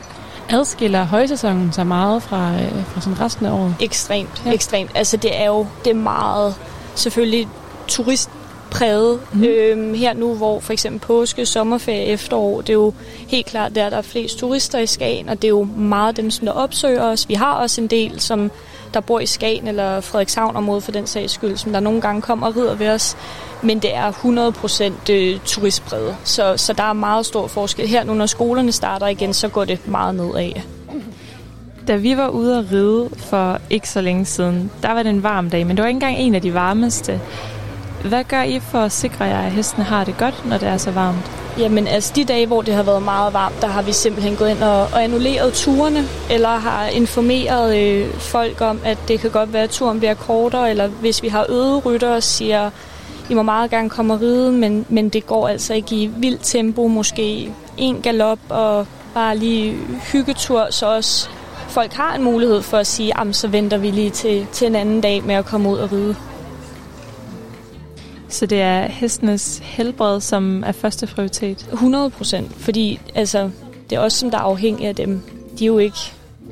Adskiller 0.51 1.05
højsæsonen 1.05 1.73
sig 1.73 1.87
meget 1.87 2.23
fra, 2.23 2.53
øh, 2.53 2.85
fra 2.87 3.01
sådan 3.01 3.21
resten 3.21 3.47
af 3.47 3.53
året? 3.53 3.75
Ekstremt, 3.81 4.43
ja. 4.47 4.53
ekstremt. 4.53 4.91
Altså 4.95 5.17
det 5.17 5.41
er 5.41 5.47
jo 5.47 5.67
det 5.85 5.91
er 5.91 5.95
meget 5.95 6.55
selvfølgelig 6.95 7.49
turistpræget. 7.89 9.21
Mm. 9.33 9.45
Øhm, 9.45 9.95
her 9.95 10.15
nu, 10.15 10.35
hvor 10.35 10.61
for 10.61 10.73
eksempel 10.73 11.01
påske, 11.01 11.47
sommerferie, 11.47 12.05
efterår, 12.05 12.61
det 12.61 12.71
er 12.71 12.75
jo 12.75 12.93
helt 13.29 13.47
klart 13.47 13.75
der, 13.75 13.91
der 13.91 13.97
er 13.97 14.03
flest 14.03 14.39
turister 14.39 14.79
i 14.79 14.87
Skagen, 14.87 15.29
og 15.29 15.43
det 15.43 15.45
er 15.45 15.53
jo 15.53 15.65
meget 15.77 16.17
dem, 16.17 16.31
som 16.31 16.47
der 16.47 16.53
opsøger 16.53 17.05
os. 17.05 17.29
Vi 17.29 17.35
har 17.35 17.53
også 17.53 17.81
en 17.81 17.87
del, 17.87 18.21
som 18.21 18.51
der 18.95 19.01
bor 19.01 19.21
i 19.21 19.27
Skagen 19.27 19.69
eller 19.69 20.01
Frederikshavn 20.01 20.57
området 20.57 20.85
for 20.85 20.93
den 20.93 21.07
sags 21.07 21.33
skyld, 21.33 21.57
som 21.57 21.73
der 21.73 21.81
nogle 21.81 22.01
gange 22.01 22.23
kommer 22.23 22.47
og 22.47 22.57
rider 22.57 22.75
ved 22.75 22.89
os. 22.89 23.17
Men 23.63 23.79
det 23.79 23.95
er 23.95 24.13
100% 25.07 25.13
øh, 25.13 25.41
turistpræget, 25.45 26.17
så, 26.25 26.57
så 26.57 26.73
der 26.73 26.83
er 26.83 26.93
meget 26.93 27.27
stor 27.27 27.47
forskel. 27.47 27.89
Her 27.89 28.05
nu, 28.05 28.15
når 28.15 28.27
skolerne 28.27 28.73
starter 28.73 29.07
igen, 29.07 29.35
så 29.35 29.49
går 29.49 29.65
det 29.65 29.89
meget 29.89 30.15
nedad. 30.15 30.53
Da 31.89 31.97
vi 31.97 32.17
var 32.17 32.29
ude 32.29 32.59
at 32.59 32.73
ride 32.73 33.09
for 33.17 33.59
ikke 33.71 33.89
så 33.89 34.01
længe 34.01 34.25
siden, 34.25 34.71
der 34.83 34.93
var 34.93 35.03
det 35.03 35.11
en 35.11 35.23
varm 35.23 35.51
dag, 35.51 35.67
men 35.67 35.77
det 35.77 35.83
var 35.83 35.89
ikke 35.89 35.97
engang 35.97 36.17
en 36.17 36.35
af 36.35 36.43
de 36.43 36.55
varmeste. 36.55 37.21
Hvad 38.05 38.25
gør 38.25 38.43
I 38.43 38.61
for 38.61 38.79
at 38.79 38.93
sikre 38.93 39.25
jer, 39.25 39.41
at 39.41 39.53
hestene 39.53 39.85
har 39.85 40.05
det 40.05 40.19
godt, 40.19 40.47
når 40.47 40.59
det 40.59 40.69
er 40.69 40.77
så 40.77 40.91
varmt? 40.91 41.40
Jamen 41.61 41.87
altså 41.87 42.13
de 42.17 42.25
dage, 42.25 42.47
hvor 42.47 42.63
det 42.63 42.75
har 42.75 42.83
været 42.83 43.03
meget 43.03 43.33
varmt, 43.33 43.63
der 43.63 43.67
har 43.67 43.83
vi 43.83 43.93
simpelthen 43.93 44.37
gået 44.37 44.51
ind 44.51 44.63
og, 44.63 44.81
og 44.81 45.05
annulleret 45.05 45.53
turene, 45.53 46.05
eller 46.31 46.49
har 46.49 46.87
informeret 46.87 47.79
øh, 47.79 48.15
folk 48.15 48.61
om, 48.61 48.81
at 48.85 48.99
det 49.09 49.21
kan 49.21 49.31
godt 49.31 49.53
være, 49.53 49.63
at 49.63 49.71
turen 49.71 49.99
bliver 49.99 50.15
kortere, 50.15 50.71
eller 50.71 50.87
hvis 50.87 51.23
vi 51.23 51.29
har 51.29 51.47
øde 51.49 51.79
rytter 51.79 52.15
og 52.15 52.23
siger, 52.23 52.71
I 53.31 53.35
må 53.35 53.43
meget 53.43 53.71
gerne 53.71 53.91
komme 53.91 54.15
og 54.15 54.21
ride, 54.21 54.53
men, 54.53 54.87
men 54.89 55.09
det 55.09 55.27
går 55.27 55.49
altså 55.49 55.75
ikke 55.75 55.97
i 55.97 56.07
vildt 56.07 56.41
tempo, 56.43 56.87
måske 56.87 57.53
en 57.77 58.01
galop 58.03 58.39
og 58.49 58.87
bare 59.15 59.37
lige 59.37 59.77
hyggetur, 60.13 60.67
så 60.71 60.87
også 60.87 61.29
folk 61.69 61.93
har 61.93 62.15
en 62.15 62.23
mulighed 62.23 62.63
for 62.63 62.77
at 62.77 62.87
sige, 62.87 63.13
så 63.33 63.49
venter 63.49 63.77
vi 63.77 63.91
lige 63.91 64.11
til, 64.11 64.47
til 64.53 64.67
en 64.67 64.75
anden 64.75 65.01
dag 65.01 65.25
med 65.25 65.35
at 65.35 65.45
komme 65.45 65.69
ud 65.69 65.79
og 65.79 65.93
ride. 65.93 66.17
Så 68.31 68.47
det 68.47 68.61
er 68.61 68.83
hestenes 68.89 69.61
helbred, 69.63 70.21
som 70.21 70.65
er 70.67 70.73
første 70.73 71.07
prioritet? 71.07 71.69
100 71.73 72.11
procent, 72.11 72.53
fordi 72.57 73.01
altså, 73.15 73.51
det 73.91 73.97
er 73.97 74.01
også 74.01 74.19
som 74.19 74.31
der 74.31 74.39
er 74.39 74.43
afhængige 74.43 74.89
af 74.89 74.95
dem. 74.97 75.23
De 75.59 75.65
er 75.65 75.67
jo 75.67 75.79
ikke 75.79 75.99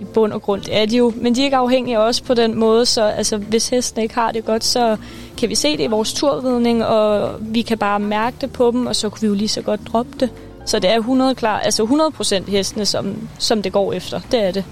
i 0.01 0.05
bund 0.05 0.33
og 0.33 0.43
grund, 0.43 0.63
det 0.63 0.77
er 0.77 0.87
de 0.87 0.97
jo, 0.97 1.13
men 1.17 1.35
de 1.35 1.41
er 1.41 1.45
ikke 1.45 1.57
afhængige 1.57 1.97
af 1.97 2.01
os 2.01 2.21
på 2.21 2.35
den 2.35 2.59
måde, 2.59 2.87
så 2.87 3.03
altså, 3.03 3.37
hvis 3.37 3.69
hesten 3.69 4.03
ikke 4.03 4.15
har 4.15 4.33
det 4.33 4.45
godt, 4.45 4.65
så 4.65 4.97
kan 5.37 5.49
vi 5.49 5.55
se 5.55 5.77
det 5.77 5.85
i 5.85 5.87
vores 5.87 6.13
turridning, 6.13 6.85
og 6.85 7.37
vi 7.41 7.63
kan 7.63 7.79
bare 7.79 8.01
mærke 8.01 8.37
det 8.41 8.53
på 8.53 8.71
dem, 8.71 8.87
og 8.87 8.97
så 8.97 9.11
kan 9.11 9.23
vi 9.23 9.27
jo 9.27 9.35
lige 9.35 9.49
så 9.49 9.63
godt 9.63 9.81
droppe 9.87 10.13
det. 10.21 10.31
Så 10.67 10.79
det 10.79 10.91
er 10.91 10.97
100 10.97 11.35
klar, 11.35 11.59
altså 11.59 11.83
100 11.83 12.11
procent 12.11 12.49
hestene, 12.49 12.87
som, 12.87 13.29
som 13.39 13.63
det 13.63 13.73
går 13.73 13.93
efter. 13.93 14.21
Det 14.31 14.45
er 14.45 14.51
det. 14.51 14.65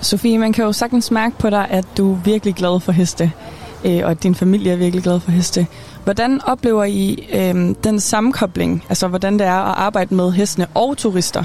Sofie, 0.00 0.38
man 0.38 0.52
kan 0.52 0.64
jo 0.64 0.72
sagtens 0.72 1.10
mærke 1.10 1.38
på 1.38 1.50
dig, 1.50 1.66
at 1.70 1.84
du 1.96 2.12
er 2.12 2.18
virkelig 2.24 2.54
glad 2.54 2.80
for 2.80 2.92
heste, 2.92 3.32
øh, 3.84 4.00
og 4.04 4.10
at 4.10 4.22
din 4.22 4.34
familie 4.34 4.72
er 4.72 4.76
virkelig 4.76 5.02
glad 5.02 5.20
for 5.20 5.30
heste. 5.30 5.66
Hvordan 6.04 6.40
oplever 6.46 6.84
I 6.84 7.28
øh, 7.32 7.74
den 7.84 8.00
sammenkobling, 8.00 8.84
altså 8.88 9.08
hvordan 9.08 9.38
det 9.38 9.46
er 9.46 9.70
at 9.70 9.74
arbejde 9.78 10.14
med 10.14 10.32
hestene 10.32 10.66
og 10.74 10.96
turister? 10.96 11.44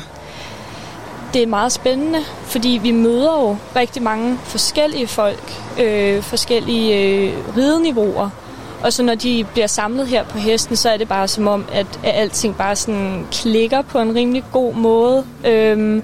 Det 1.34 1.43
er 1.43 1.47
meget 1.47 1.71
spændende, 1.71 2.19
fordi 2.43 2.79
vi 2.84 2.91
møder 2.91 3.41
jo 3.41 3.57
rigtig 3.75 4.03
mange 4.03 4.38
forskellige 4.43 5.07
folk, 5.07 5.53
øh, 5.79 6.21
forskellige 6.21 6.97
øh, 6.97 7.34
rideniveauer. 7.57 8.29
Og 8.84 8.93
så 8.93 9.03
når 9.03 9.15
de 9.15 9.45
bliver 9.53 9.67
samlet 9.67 10.07
her 10.07 10.23
på 10.23 10.38
hesten, 10.38 10.75
så 10.75 10.89
er 10.89 10.97
det 10.97 11.07
bare 11.07 11.27
som 11.27 11.47
om, 11.47 11.65
at, 11.73 11.99
at 12.03 12.15
alting 12.15 12.57
bare 12.57 12.75
sådan 12.75 13.25
klikker 13.31 13.81
på 13.81 13.99
en 13.99 14.15
rimelig 14.15 14.43
god 14.51 14.73
måde. 14.73 15.25
Øhm, 15.45 16.03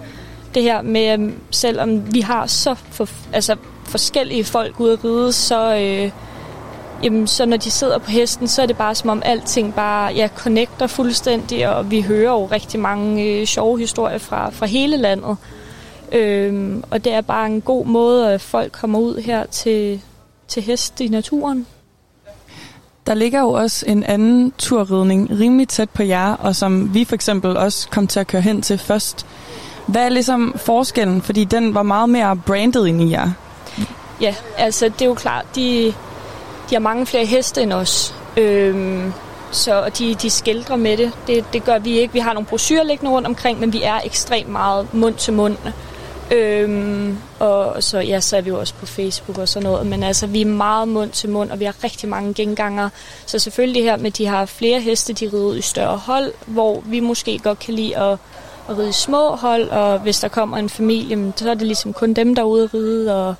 det 0.55 0.63
her 0.63 0.81
med, 0.81 1.31
selvom 1.51 2.13
vi 2.13 2.19
har 2.21 2.47
så 2.47 2.75
for, 2.91 3.09
altså, 3.33 3.55
forskellige 3.85 4.43
folk 4.43 4.79
ude 4.79 4.93
at 4.93 5.05
ride, 5.05 5.33
så, 5.33 5.75
øh, 5.75 6.11
jamen, 7.03 7.27
så 7.27 7.45
når 7.45 7.57
de 7.57 7.71
sidder 7.71 7.97
på 7.97 8.11
hesten, 8.11 8.47
så 8.47 8.61
er 8.61 8.65
det 8.65 8.77
bare 8.77 8.95
som 8.95 9.09
om 9.09 9.21
alting 9.25 9.75
bare 9.75 10.13
ja, 10.13 10.29
connecter 10.35 10.87
fuldstændig, 10.87 11.69
og 11.69 11.91
vi 11.91 12.01
hører 12.01 12.31
jo 12.31 12.45
rigtig 12.45 12.79
mange 12.79 13.23
øh, 13.23 13.45
sjove 13.45 13.79
historier 13.79 14.17
fra, 14.17 14.49
fra 14.49 14.65
hele 14.65 14.97
landet. 14.97 15.37
Øhm, 16.11 16.83
og 16.91 17.03
det 17.03 17.13
er 17.13 17.21
bare 17.21 17.45
en 17.45 17.61
god 17.61 17.85
måde, 17.85 18.33
at 18.33 18.41
folk 18.41 18.71
kommer 18.71 18.99
ud 18.99 19.21
her 19.21 19.45
til, 19.45 20.01
til 20.47 20.63
hest 20.63 21.01
i 21.01 21.07
naturen. 21.07 21.67
Der 23.07 23.13
ligger 23.13 23.39
jo 23.39 23.51
også 23.51 23.85
en 23.87 24.03
anden 24.03 24.53
turridning 24.57 25.39
rimelig 25.39 25.67
tæt 25.67 25.89
på 25.89 26.03
jer, 26.03 26.33
og 26.33 26.55
som 26.55 26.93
vi 26.93 27.05
for 27.05 27.15
eksempel 27.15 27.57
også 27.57 27.89
kom 27.89 28.07
til 28.07 28.19
at 28.19 28.27
køre 28.27 28.41
hen 28.41 28.61
til 28.61 28.77
først. 28.77 29.25
Hvad 29.87 30.05
er 30.05 30.09
ligesom 30.09 30.53
forskellen? 30.57 31.21
Fordi 31.21 31.43
den 31.43 31.73
var 31.73 31.83
meget 31.83 32.09
mere 32.09 32.35
branded 32.45 32.85
end 32.85 33.01
i 33.01 33.11
jer. 33.11 33.31
Ja, 34.21 34.35
altså 34.57 34.85
det 34.85 35.01
er 35.01 35.05
jo 35.05 35.13
klart, 35.13 35.45
de, 35.55 35.93
de 36.69 36.75
har 36.75 36.79
mange 36.79 37.05
flere 37.05 37.25
heste 37.25 37.61
end 37.61 37.73
os. 37.73 38.15
Øhm, 38.37 39.13
så 39.51 39.89
de, 39.97 40.15
de 40.15 40.29
skældrer 40.29 40.75
med 40.75 40.97
det. 40.97 41.11
det. 41.27 41.45
Det 41.53 41.63
gør 41.63 41.79
vi 41.79 41.99
ikke. 41.99 42.13
Vi 42.13 42.19
har 42.19 42.33
nogle 42.33 42.47
brosyrer 42.47 42.83
liggende 42.83 43.11
rundt 43.11 43.27
omkring, 43.27 43.59
men 43.59 43.73
vi 43.73 43.83
er 43.83 43.99
ekstremt 44.03 44.49
meget 44.49 44.93
mund 44.93 45.15
til 45.15 45.33
mund. 45.33 45.57
Øhm, 46.31 47.17
og 47.39 47.83
så, 47.83 47.99
ja, 47.99 48.19
så 48.19 48.37
er 48.37 48.41
vi 48.41 48.49
jo 48.49 48.59
også 48.59 48.73
på 48.73 48.85
Facebook 48.85 49.37
og 49.37 49.47
sådan 49.47 49.69
noget. 49.69 49.87
Men 49.87 50.03
altså, 50.03 50.27
vi 50.27 50.41
er 50.41 50.45
meget 50.45 50.87
mund 50.87 51.11
til 51.11 51.29
mund, 51.29 51.51
og 51.51 51.59
vi 51.59 51.65
har 51.65 51.83
rigtig 51.83 52.09
mange 52.09 52.33
genganger. 52.33 52.89
Så 53.25 53.39
selvfølgelig 53.39 53.83
her 53.83 53.97
med, 53.97 54.11
de 54.11 54.25
har 54.25 54.45
flere 54.45 54.79
heste, 54.79 55.13
de 55.13 55.29
rider 55.33 55.53
i 55.53 55.61
større 55.61 55.97
hold, 55.97 56.33
hvor 56.45 56.83
vi 56.85 56.99
måske 56.99 57.39
godt 57.39 57.59
kan 57.59 57.73
lide 57.73 57.97
at, 57.97 58.17
at 58.69 58.77
ride 58.77 58.89
i 58.89 58.91
små 58.91 59.35
hold, 59.35 59.69
og 59.69 59.99
hvis 59.99 60.19
der 60.19 60.27
kommer 60.27 60.57
en 60.57 60.69
familie, 60.69 61.33
så 61.35 61.49
er 61.49 61.53
det 61.53 61.67
ligesom 61.67 61.93
kun 61.93 62.13
dem, 62.13 62.35
der 62.35 62.41
er 62.41 62.45
ude 62.45 62.63
at 62.63 62.73
ride, 62.73 63.27
og 63.27 63.35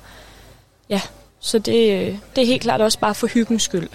ja, 0.88 1.00
så 1.44 1.58
det, 1.58 2.18
det 2.36 2.42
er 2.42 2.46
helt 2.46 2.62
klart 2.62 2.80
også 2.80 2.98
bare 2.98 3.14
for 3.14 3.26
hyggens 3.26 3.62
skyld. 3.62 3.88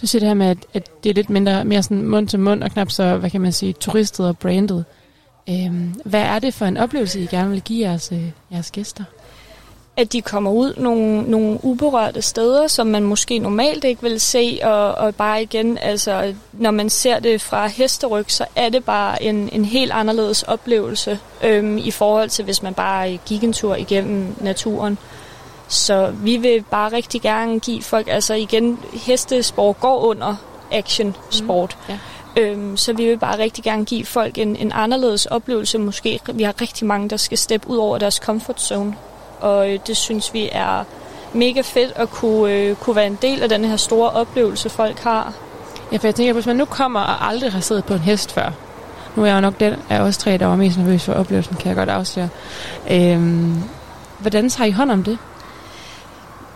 Du 0.00 0.06
siger 0.06 0.20
det 0.20 0.28
her 0.28 0.34
med, 0.34 0.46
at, 0.46 0.58
at 0.74 1.04
det 1.04 1.10
er 1.10 1.14
lidt 1.14 1.30
mindre, 1.30 1.64
mere 1.64 1.82
sådan 1.82 2.02
mund 2.02 2.28
til 2.28 2.40
mund, 2.40 2.62
og 2.62 2.70
knap 2.70 2.90
så, 2.90 3.16
hvad 3.16 3.30
kan 3.30 3.40
man 3.40 3.52
sige, 3.52 3.72
turistet 3.72 4.26
og 4.26 4.38
brandet. 4.38 4.84
Øhm, 5.48 5.94
hvad 6.04 6.20
er 6.20 6.38
det 6.38 6.54
for 6.54 6.66
en 6.66 6.76
oplevelse, 6.76 7.20
I 7.20 7.26
gerne 7.26 7.50
vil 7.50 7.62
give 7.62 7.88
jeres, 7.88 8.12
øh, 8.12 8.30
jeres 8.52 8.70
gæster? 8.70 9.04
At 9.96 10.12
de 10.12 10.22
kommer 10.22 10.50
ud 10.50 10.74
nogle, 10.76 11.22
nogle 11.22 11.58
uberørte 11.62 12.22
steder, 12.22 12.66
som 12.66 12.86
man 12.86 13.02
måske 13.02 13.38
normalt 13.38 13.84
ikke 13.84 14.02
vil 14.02 14.20
se, 14.20 14.58
og, 14.62 14.94
og 14.94 15.14
bare 15.14 15.42
igen, 15.42 15.78
altså, 15.78 16.34
når 16.52 16.70
man 16.70 16.90
ser 16.90 17.18
det 17.18 17.40
fra 17.40 17.66
hesteryg, 17.66 18.30
så 18.30 18.44
er 18.56 18.68
det 18.68 18.84
bare 18.84 19.22
en, 19.22 19.48
en 19.52 19.64
helt 19.64 19.92
anderledes 19.92 20.42
oplevelse 20.42 21.18
øhm, 21.44 21.78
i 21.78 21.90
forhold 21.90 22.28
til, 22.28 22.44
hvis 22.44 22.62
man 22.62 22.74
bare 22.74 23.18
gik 23.26 23.44
en 23.44 23.52
tur 23.52 23.74
igennem 23.74 24.34
naturen. 24.40 24.98
Så 25.72 26.12
vi 26.14 26.36
vil 26.36 26.64
bare 26.70 26.92
rigtig 26.92 27.22
gerne 27.22 27.60
give 27.60 27.82
folk, 27.82 28.08
altså 28.08 28.34
igen, 28.34 28.78
hestesport 28.92 29.80
går 29.80 30.00
under 30.00 30.34
action 30.72 31.16
sport. 31.30 31.76
Mm, 31.88 31.94
ja. 32.36 32.42
øhm, 32.42 32.76
så 32.76 32.92
vi 32.92 33.04
vil 33.04 33.18
bare 33.18 33.38
rigtig 33.38 33.64
gerne 33.64 33.84
give 33.84 34.04
folk 34.04 34.38
en, 34.38 34.56
en 34.56 34.72
anderledes 34.74 35.26
oplevelse. 35.26 35.78
Måske 35.78 36.20
vi 36.34 36.42
har 36.42 36.54
rigtig 36.60 36.86
mange, 36.86 37.08
der 37.08 37.16
skal 37.16 37.38
steppe 37.38 37.70
ud 37.70 37.76
over 37.76 37.98
deres 37.98 38.14
comfort 38.14 38.60
zone. 38.60 38.94
Og 39.40 39.70
øh, 39.70 39.78
det 39.86 39.96
synes 39.96 40.34
vi 40.34 40.48
er 40.52 40.84
mega 41.32 41.60
fedt 41.60 41.92
at 41.96 42.10
kunne, 42.10 42.52
øh, 42.52 42.76
kunne 42.76 42.96
være 42.96 43.06
en 43.06 43.18
del 43.22 43.42
af 43.42 43.48
den 43.48 43.64
her 43.64 43.76
store 43.76 44.10
oplevelse, 44.10 44.68
folk 44.68 44.98
har. 44.98 45.32
Ja, 45.92 45.96
for 45.96 46.06
jeg 46.06 46.14
tænker, 46.14 46.32
hvis 46.32 46.46
man 46.46 46.56
nu 46.56 46.64
kommer 46.64 47.00
og 47.00 47.28
aldrig 47.28 47.52
har 47.52 47.60
siddet 47.60 47.84
på 47.84 47.94
en 47.94 48.00
hest 48.00 48.32
før, 48.32 48.50
nu 49.16 49.22
er 49.22 49.26
jeg 49.26 49.34
jo 49.34 49.40
nok 49.40 49.60
den 49.60 49.74
af 49.88 50.00
os 50.00 50.18
tre, 50.18 50.38
der 50.38 50.46
var 50.46 50.56
mest 50.56 50.78
nervøs 50.78 51.04
for 51.04 51.12
oplevelsen, 51.12 51.56
kan 51.56 51.68
jeg 51.68 51.76
godt 51.76 51.88
afsløre. 51.88 52.28
Øhm, 52.90 53.62
hvordan 54.18 54.48
tager 54.48 54.68
I 54.68 54.70
hånd 54.70 54.90
om 54.90 55.04
det? 55.04 55.18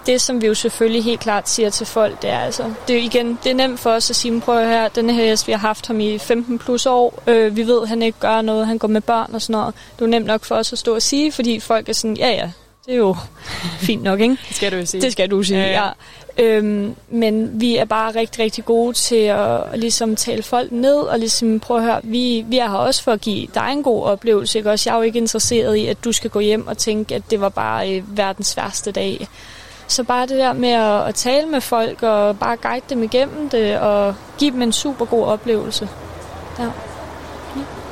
Det, 0.06 0.20
som 0.20 0.42
vi 0.42 0.46
jo 0.46 0.54
selvfølgelig 0.54 1.04
helt 1.04 1.20
klart 1.20 1.48
siger 1.48 1.70
til 1.70 1.86
folk, 1.86 2.22
det 2.22 2.30
er 2.30 2.38
altså, 2.38 2.74
det 2.88 2.96
er 2.96 3.00
igen, 3.00 3.38
det 3.44 3.50
er 3.50 3.54
nemt 3.54 3.80
for 3.80 3.90
os 3.90 4.10
at 4.10 4.16
sige, 4.16 4.40
prøv 4.40 4.66
her, 4.66 4.88
denne 4.88 5.14
her 5.14 5.24
hest, 5.24 5.46
vi 5.46 5.52
har 5.52 5.58
haft 5.58 5.86
ham 5.86 6.00
i 6.00 6.18
15 6.18 6.58
plus 6.58 6.86
år, 6.86 7.22
øh, 7.26 7.56
vi 7.56 7.66
ved, 7.66 7.82
at 7.82 7.88
han 7.88 8.02
ikke 8.02 8.18
gør 8.18 8.42
noget, 8.42 8.66
han 8.66 8.78
går 8.78 8.88
med 8.88 9.00
børn 9.00 9.30
og 9.34 9.42
sådan 9.42 9.60
noget. 9.60 9.74
Det 9.98 10.04
er 10.04 10.08
nemt 10.08 10.26
nok 10.26 10.44
for 10.44 10.54
os 10.54 10.72
at 10.72 10.78
stå 10.78 10.94
og 10.94 11.02
sige, 11.02 11.32
fordi 11.32 11.60
folk 11.60 11.88
er 11.88 11.92
sådan, 11.92 12.16
ja 12.16 12.28
ja, 12.28 12.50
det 12.86 12.94
er 12.94 12.98
jo 12.98 13.16
fint 13.86 14.02
nok, 14.02 14.20
ikke? 14.20 14.36
det 14.48 14.56
skal 14.56 14.72
du 14.72 14.76
jo 14.76 14.86
sige. 14.86 15.00
Det 15.00 15.12
skal 15.12 15.30
du 15.30 15.42
sige, 15.42 15.60
ja. 15.60 15.84
ja. 15.84 15.90
Øhm, 16.38 16.94
men 17.08 17.60
vi 17.60 17.76
er 17.76 17.84
bare 17.84 18.14
rigtig, 18.14 18.44
rigtig 18.44 18.64
gode 18.64 18.92
til 18.92 19.16
at 19.16 19.60
ligesom 19.74 20.16
tale 20.16 20.42
folk 20.42 20.72
ned 20.72 20.96
og 20.96 21.18
ligesom 21.18 21.60
prøve 21.60 21.80
at 21.80 21.86
høre, 21.86 22.00
vi, 22.02 22.44
vi 22.48 22.58
er 22.58 22.68
her 22.68 22.76
også 22.76 23.02
for 23.02 23.12
at 23.12 23.20
give 23.20 23.46
dig 23.54 23.68
en 23.72 23.82
god 23.82 24.04
oplevelse, 24.04 24.58
ikke? 24.58 24.70
Også 24.70 24.90
jeg 24.90 24.94
er 24.94 24.98
jo 24.98 25.02
ikke 25.02 25.18
interesseret 25.18 25.76
i, 25.76 25.86
at 25.86 26.04
du 26.04 26.12
skal 26.12 26.30
gå 26.30 26.40
hjem 26.40 26.66
og 26.66 26.78
tænke, 26.78 27.14
at 27.14 27.22
det 27.30 27.40
var 27.40 27.48
bare 27.48 27.96
øh, 27.96 28.16
verdens 28.16 28.56
værste 28.56 28.92
dag. 28.92 29.28
Så 29.88 30.04
bare 30.04 30.26
det 30.26 30.38
der 30.38 30.52
med 30.52 30.70
at, 30.70 31.08
at 31.08 31.14
tale 31.14 31.46
med 31.46 31.60
folk 31.60 32.02
og 32.02 32.38
bare 32.38 32.56
guide 32.56 32.84
dem 32.90 33.02
igennem 33.02 33.48
det 33.48 33.78
og 33.78 34.14
give 34.38 34.50
dem 34.50 34.62
en 34.62 34.72
super 34.72 35.04
god 35.04 35.26
oplevelse. 35.26 35.88
Ja. 36.58 36.66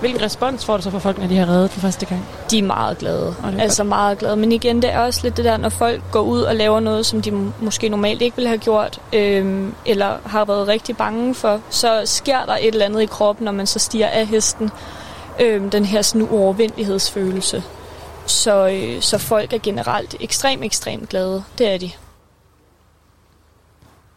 Hvilken 0.00 0.22
respons 0.22 0.64
får 0.64 0.76
du 0.76 0.82
så 0.82 0.90
fra 0.90 0.98
folk, 0.98 1.18
når 1.18 1.26
de 1.26 1.36
har 1.36 1.48
reddet 1.48 1.70
for 1.70 1.80
første 1.80 2.06
gang? 2.06 2.26
De 2.50 2.58
er 2.58 2.62
meget 2.62 2.98
glade. 2.98 3.34
Er 3.44 3.62
altså 3.62 3.82
godt. 3.82 3.88
meget 3.88 4.18
glade. 4.18 4.36
Men 4.36 4.52
igen, 4.52 4.82
det 4.82 4.92
er 4.92 4.98
også 4.98 5.20
lidt 5.22 5.36
det 5.36 5.44
der, 5.44 5.56
når 5.56 5.68
folk 5.68 6.02
går 6.12 6.20
ud 6.20 6.40
og 6.40 6.56
laver 6.56 6.80
noget, 6.80 7.06
som 7.06 7.22
de 7.22 7.52
måske 7.60 7.88
normalt 7.88 8.22
ikke 8.22 8.36
ville 8.36 8.48
have 8.48 8.58
gjort, 8.58 9.00
øhm, 9.12 9.74
eller 9.86 10.16
har 10.26 10.44
været 10.44 10.68
rigtig 10.68 10.96
bange 10.96 11.34
for, 11.34 11.60
så 11.70 12.02
sker 12.04 12.44
der 12.46 12.56
et 12.56 12.66
eller 12.66 12.84
andet 12.84 13.02
i 13.02 13.06
kroppen, 13.06 13.44
når 13.44 13.52
man 13.52 13.66
så 13.66 13.78
stiger 13.78 14.08
af 14.08 14.26
hesten. 14.26 14.70
Øhm, 15.40 15.70
den 15.70 15.84
her 15.84 16.02
sådan 16.02 16.28
uovervindelighedsfølelse. 16.30 17.62
Så, 18.26 18.68
øh, 18.68 19.02
så 19.02 19.18
folk 19.18 19.52
er 19.52 19.58
generelt 19.62 20.16
ekstremt, 20.20 20.64
ekstremt 20.64 21.08
glade. 21.08 21.44
Det 21.58 21.74
er 21.74 21.78
de. 21.78 21.90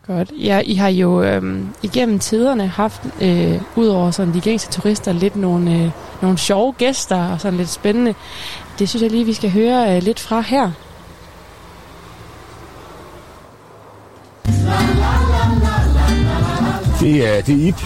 Godt. 0.08 0.32
Ja, 0.32 0.62
I 0.66 0.74
har 0.74 0.88
jo 0.88 1.24
øhm, 1.24 1.70
igennem 1.84 2.20
tiderne 2.20 2.68
haft, 2.68 3.02
øh, 3.22 3.62
udover 3.76 4.12
sådan 4.12 4.34
de 4.34 4.42
gængse 4.42 4.70
turister, 4.70 5.12
lidt 5.12 5.36
nogle, 5.36 5.72
øh, 5.72 5.92
nogle 6.22 6.38
sjove 6.38 6.74
gæster 6.74 7.32
og 7.32 7.42
sådan 7.42 7.58
lidt 7.58 7.70
spændende. 7.70 8.16
Det 8.80 8.90
synes 8.90 9.04
jeg 9.04 9.12
lige, 9.12 9.26
vi 9.26 9.34
skal 9.34 9.52
høre 9.52 9.96
øh, 9.96 10.04
lidt 10.04 10.20
fra 10.20 10.42
her. 10.42 10.72
Det 17.00 17.28
er, 17.28 17.42
det 17.42 17.64
er 17.64 17.68
Ip. 17.68 17.82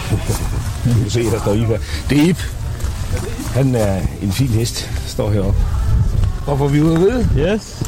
Du 0.84 0.98
kan 1.02 1.10
se, 1.10 1.22
der 1.22 1.40
står 1.40 1.52
Ip 1.52 1.66
her. 1.66 1.78
Det 2.10 2.18
er 2.18 2.22
Ip. 2.22 2.42
Han 3.54 3.74
er 3.74 4.00
en 4.22 4.32
fin 4.32 4.48
hest, 4.48 4.90
står 5.06 5.30
heroppe. 5.30 5.81
Hvorfor 6.44 6.68
vi 6.68 6.80
ude 6.80 6.94
at 6.94 7.00
ride? 7.00 7.28
Yes. 7.38 7.82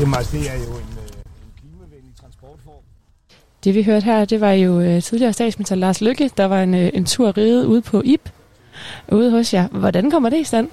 Jamen 0.00 0.14
altså, 0.14 0.36
det 0.36 0.50
er 0.50 0.54
jo 0.54 0.60
en, 0.60 0.68
øh, 0.68 0.76
en 0.76 1.52
klimavenlig 1.60 2.12
transportform. 2.20 2.82
Det 3.64 3.74
vi 3.74 3.82
hørte 3.82 4.04
her, 4.04 4.24
det 4.24 4.40
var 4.40 4.52
jo 4.52 4.80
øh, 4.80 5.02
tidligere 5.02 5.32
statsminister 5.32 5.74
Lars 5.74 6.00
Lykke, 6.00 6.30
der 6.36 6.44
var 6.44 6.62
en, 6.62 6.74
øh, 6.74 6.90
en 6.94 7.04
tur 7.04 7.36
ride 7.36 7.68
ude 7.68 7.82
på 7.82 8.02
IP, 8.04 8.28
ude 9.08 9.30
hos 9.30 9.54
jer. 9.54 9.68
Hvordan 9.68 10.10
kommer 10.10 10.28
det 10.28 10.38
i 10.38 10.44
stand? 10.44 10.68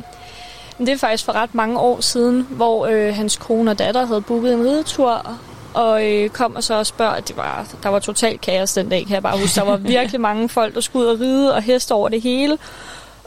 Det 0.77 0.89
er 0.89 0.97
faktisk 0.97 1.25
for 1.25 1.31
ret 1.31 1.55
mange 1.55 1.79
år 1.79 2.01
siden, 2.01 2.47
hvor 2.49 2.85
øh, 2.85 3.15
hans 3.15 3.37
kone 3.37 3.71
og 3.71 3.79
datter 3.79 4.05
havde 4.05 4.21
booket 4.21 4.53
en 4.53 4.59
ridetur, 4.59 5.37
og 5.73 6.05
øh, 6.05 6.29
kom 6.29 6.55
og 6.55 6.63
så 6.63 6.73
og 6.73 6.85
spørger, 6.85 7.13
at 7.13 7.27
det 7.27 7.37
var, 7.37 7.67
der 7.83 7.89
var 7.89 7.99
totalt 7.99 8.41
kaos 8.41 8.73
den 8.73 8.89
dag, 8.89 9.05
kan 9.05 9.13
jeg 9.13 9.23
bare 9.23 9.37
huske. 9.39 9.59
Der 9.59 9.65
var 9.65 9.77
virkelig 9.97 10.21
mange 10.21 10.49
folk, 10.49 10.75
der 10.75 10.81
skulle 10.81 11.05
ud 11.05 11.11
og 11.11 11.19
ride 11.19 11.55
og 11.55 11.61
heste 11.61 11.91
over 11.91 12.09
det 12.09 12.21
hele. 12.21 12.57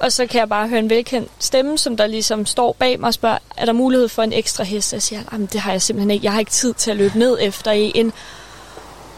Og 0.01 0.13
så 0.13 0.27
kan 0.27 0.41
jeg 0.41 0.49
bare 0.49 0.69
høre 0.69 0.79
en 0.79 0.91
velkendt 0.91 1.31
stemme, 1.39 1.79
som 1.79 1.97
der 1.97 2.07
ligesom 2.07 2.47
står 2.47 2.77
bag 2.79 3.01
mig 3.01 3.07
og 3.07 3.15
spørger, 3.15 3.39
er 3.57 3.65
der 3.65 3.73
mulighed 3.73 4.09
for 4.09 4.23
en 4.23 4.33
ekstra 4.33 4.65
hest? 4.65 4.93
Jeg 4.93 5.03
siger, 5.03 5.21
"Jamen, 5.33 5.49
det 5.53 5.61
har 5.61 5.73
jeg 5.73 5.83
simpelthen 5.83 6.11
ikke. 6.11 6.25
Jeg 6.25 6.33
har 6.33 6.39
ikke 6.39 6.51
tid 6.51 6.75
til 6.75 6.91
at 6.91 6.97
løbe 6.97 7.19
ned 7.19 7.39
efter 7.41 7.71
en. 7.71 8.13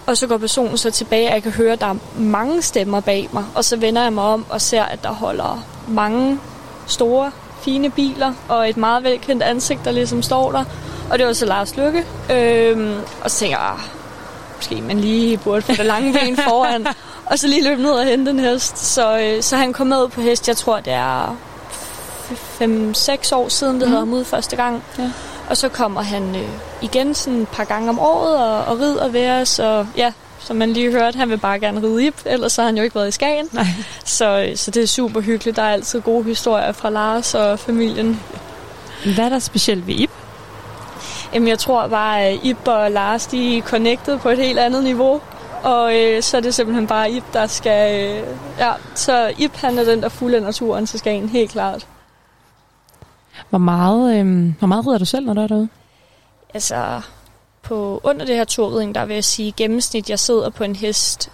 Og 0.07 0.17
så 0.17 0.27
går 0.27 0.39
personen 0.39 0.79
så 0.79 0.91
tilbage, 0.91 1.29
og 1.29 1.35
jeg 1.35 1.43
kan 1.43 1.53
høre, 1.53 1.73
at 1.73 1.81
der 1.81 1.87
er 1.87 1.97
mange 2.19 2.63
stemmer 2.63 3.01
bag 3.01 3.29
mig. 3.33 3.45
Og 3.55 3.65
så 3.65 3.77
vender 3.77 4.03
jeg 4.03 4.13
mig 4.13 4.25
om 4.25 4.47
og 4.51 4.61
ser, 4.61 4.83
at 4.83 5.03
der 5.03 5.11
holder 5.13 5.67
mange 5.89 6.39
store, 6.87 7.31
fine 7.63 7.91
biler, 7.91 8.33
og 8.49 8.69
et 8.69 8.77
meget 8.77 9.05
velkendt 9.05 9.43
ansigt, 9.43 9.85
der 9.85 9.91
ligesom 9.91 10.23
står 10.23 10.53
der. 10.53 10.65
Og 11.11 11.19
det 11.19 11.27
var 11.27 11.33
så 11.33 11.47
Lars 11.47 11.77
Lykke. 11.77 12.05
Øhm, 12.33 12.97
og 13.25 13.31
så 13.31 13.39
tænker 13.39 13.59
jeg, 13.59 13.69
"Ah, 13.69 13.79
måske 14.57 14.81
man 14.83 15.01
lige 15.01 15.37
burde 15.39 15.63
få 15.63 15.73
det 15.73 15.87
lange 15.87 16.13
ben 16.13 16.37
foran. 16.37 16.87
og 17.31 17.39
så 17.39 17.49
lige 17.49 17.65
løbe 17.65 17.83
ned 17.83 17.91
og 17.91 18.05
hente 18.05 18.31
en 18.31 18.39
hest. 18.39 18.79
Så, 18.79 19.19
øh, 19.19 19.43
så 19.43 19.57
han 19.57 19.73
kom 19.73 19.87
med 19.87 20.09
på 20.09 20.21
hest, 20.21 20.49
jeg 20.49 20.57
tror 20.57 20.81
det 20.81 20.93
er 20.93 21.37
5-6 22.61 23.35
år 23.35 23.49
siden, 23.49 23.81
det 23.81 23.83
mm. 23.83 23.89
havde 23.89 24.01
ham 24.01 24.13
ud 24.13 24.25
første 24.25 24.57
gang. 24.57 24.85
Ja. 24.99 25.11
Og 25.51 25.57
så 25.57 25.69
kommer 25.69 26.03
han 26.03 26.37
øh, 26.37 26.49
igen 26.83 27.15
sådan 27.15 27.41
et 27.41 27.49
par 27.49 27.65
gange 27.65 27.89
om 27.89 27.99
året 27.99 28.37
og, 28.37 28.65
og 28.65 28.81
rider 28.81 29.09
ved 29.09 29.31
os. 29.31 29.59
Og 29.59 29.87
ja, 29.97 30.13
som 30.39 30.57
man 30.57 30.73
lige 30.73 30.91
hørte, 30.91 31.17
han 31.17 31.31
vil 31.31 31.39
bare 31.39 31.59
gerne 31.59 31.83
ride 31.83 32.07
ip, 32.07 32.21
ellers 32.25 32.57
har 32.57 32.65
han 32.65 32.77
jo 32.77 32.83
ikke 32.83 32.95
været 32.95 33.09
i 33.09 33.13
Skagen. 33.13 33.49
Nej. 33.53 33.67
Så, 34.05 34.45
øh, 34.49 34.57
så 34.57 34.71
det 34.71 34.83
er 34.83 34.87
super 34.87 35.21
hyggeligt. 35.21 35.57
Der 35.57 35.63
er 35.63 35.73
altid 35.73 36.01
gode 36.01 36.25
historier 36.25 36.73
fra 36.73 36.91
Lars 36.91 37.35
og 37.35 37.59
familien. 37.59 38.21
Hvad 39.15 39.25
er 39.25 39.29
der 39.29 39.39
specielt 39.39 39.87
ved 39.87 39.95
IP? 39.95 40.11
Jamen, 41.35 41.49
jeg 41.49 41.59
tror 41.59 41.87
bare, 41.87 42.23
at 42.23 42.39
Ip 42.43 42.69
og 42.69 42.91
Lars, 42.91 43.27
de 43.27 43.59
er 43.59 43.63
connected 43.63 44.19
på 44.19 44.29
et 44.29 44.39
helt 44.39 44.59
andet 44.59 44.85
niveau. 44.85 45.21
Og 45.63 45.97
øh, 45.97 46.23
så 46.23 46.37
er 46.37 46.41
det 46.41 46.55
simpelthen 46.55 46.87
bare 46.87 47.11
Ip, 47.11 47.25
der 47.33 47.47
skal... 47.47 48.01
Øh, 48.01 48.27
ja, 48.59 48.73
så 48.95 49.33
Ip, 49.39 49.57
han 49.57 49.79
er 49.79 49.85
den, 49.85 50.03
der 50.03 50.09
fuldender 50.09 50.53
turen 50.53 50.87
til 50.87 50.99
Skagen, 50.99 51.29
helt 51.29 51.51
klart. 51.51 51.87
Hvor 53.51 53.59
meget, 53.59 54.17
øh, 54.17 54.53
hvor 54.59 54.67
meget 54.67 54.87
rider 54.87 54.99
du 54.99 55.05
selv, 55.05 55.27
når 55.27 55.35
du 55.35 55.41
er 55.41 55.47
derude? 55.47 55.69
Altså, 56.55 57.01
på 57.63 58.01
under 58.05 58.27
det 58.27 58.37
her 58.37 58.45
turridning, 58.45 58.95
der 58.95 59.05
vil 59.05 59.15
jeg 59.15 59.25
sige, 59.25 59.53
gennemsnit, 59.53 60.11
jeg 60.11 60.19
sidder 60.19 60.51
på 60.51 60.65
en 60.65 60.77
hest 60.77 61.31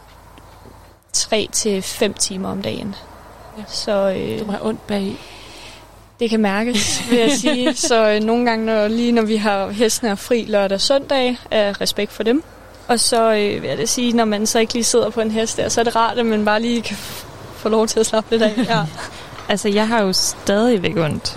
3 1.12 1.48
til 1.52 1.82
5 1.82 2.14
timer 2.14 2.48
om 2.48 2.62
dagen. 2.62 2.94
Ja. 3.58 3.62
Så, 3.68 4.14
øh, 4.16 4.40
Du 4.40 4.50
har 4.50 4.58
ondt 4.62 4.86
bag. 4.86 5.16
Det 6.20 6.30
kan 6.30 6.40
mærkes, 6.40 7.10
vil 7.10 7.18
jeg 7.18 7.30
sige. 7.30 7.74
Så 7.88 8.10
øh, 8.10 8.20
nogle 8.20 8.44
gange, 8.50 8.66
når, 8.66 8.88
lige 8.88 9.12
når 9.12 9.22
vi 9.22 9.36
har 9.36 9.70
hestene 9.70 10.10
er 10.10 10.14
fri 10.14 10.44
lørdag 10.44 10.74
og 10.74 10.80
søndag, 10.80 11.38
er 11.50 11.80
respekt 11.80 12.12
for 12.12 12.22
dem. 12.22 12.42
Og 12.88 13.00
så 13.00 13.34
øh, 13.34 13.62
vil 13.62 13.68
jeg 13.68 13.78
da 13.78 13.86
sige, 13.86 14.12
når 14.12 14.24
man 14.24 14.46
så 14.46 14.58
ikke 14.58 14.72
lige 14.72 14.84
sidder 14.84 15.10
på 15.10 15.20
en 15.20 15.30
hest 15.30 15.56
der, 15.56 15.68
så 15.68 15.80
er 15.80 15.84
det 15.84 15.96
rart, 15.96 16.18
at 16.18 16.26
man 16.26 16.44
bare 16.44 16.62
lige 16.62 16.82
kan 16.82 16.96
få 17.56 17.68
lov 17.68 17.86
til 17.86 18.00
at 18.00 18.06
slappe 18.06 18.30
lidt 18.30 18.42
af. 18.42 18.52
Ja. 18.68 18.80
Altså, 19.48 19.68
jeg 19.68 19.88
har 19.88 20.02
jo 20.02 20.12
stadigvæk 20.12 20.96
ondt. 20.96 21.36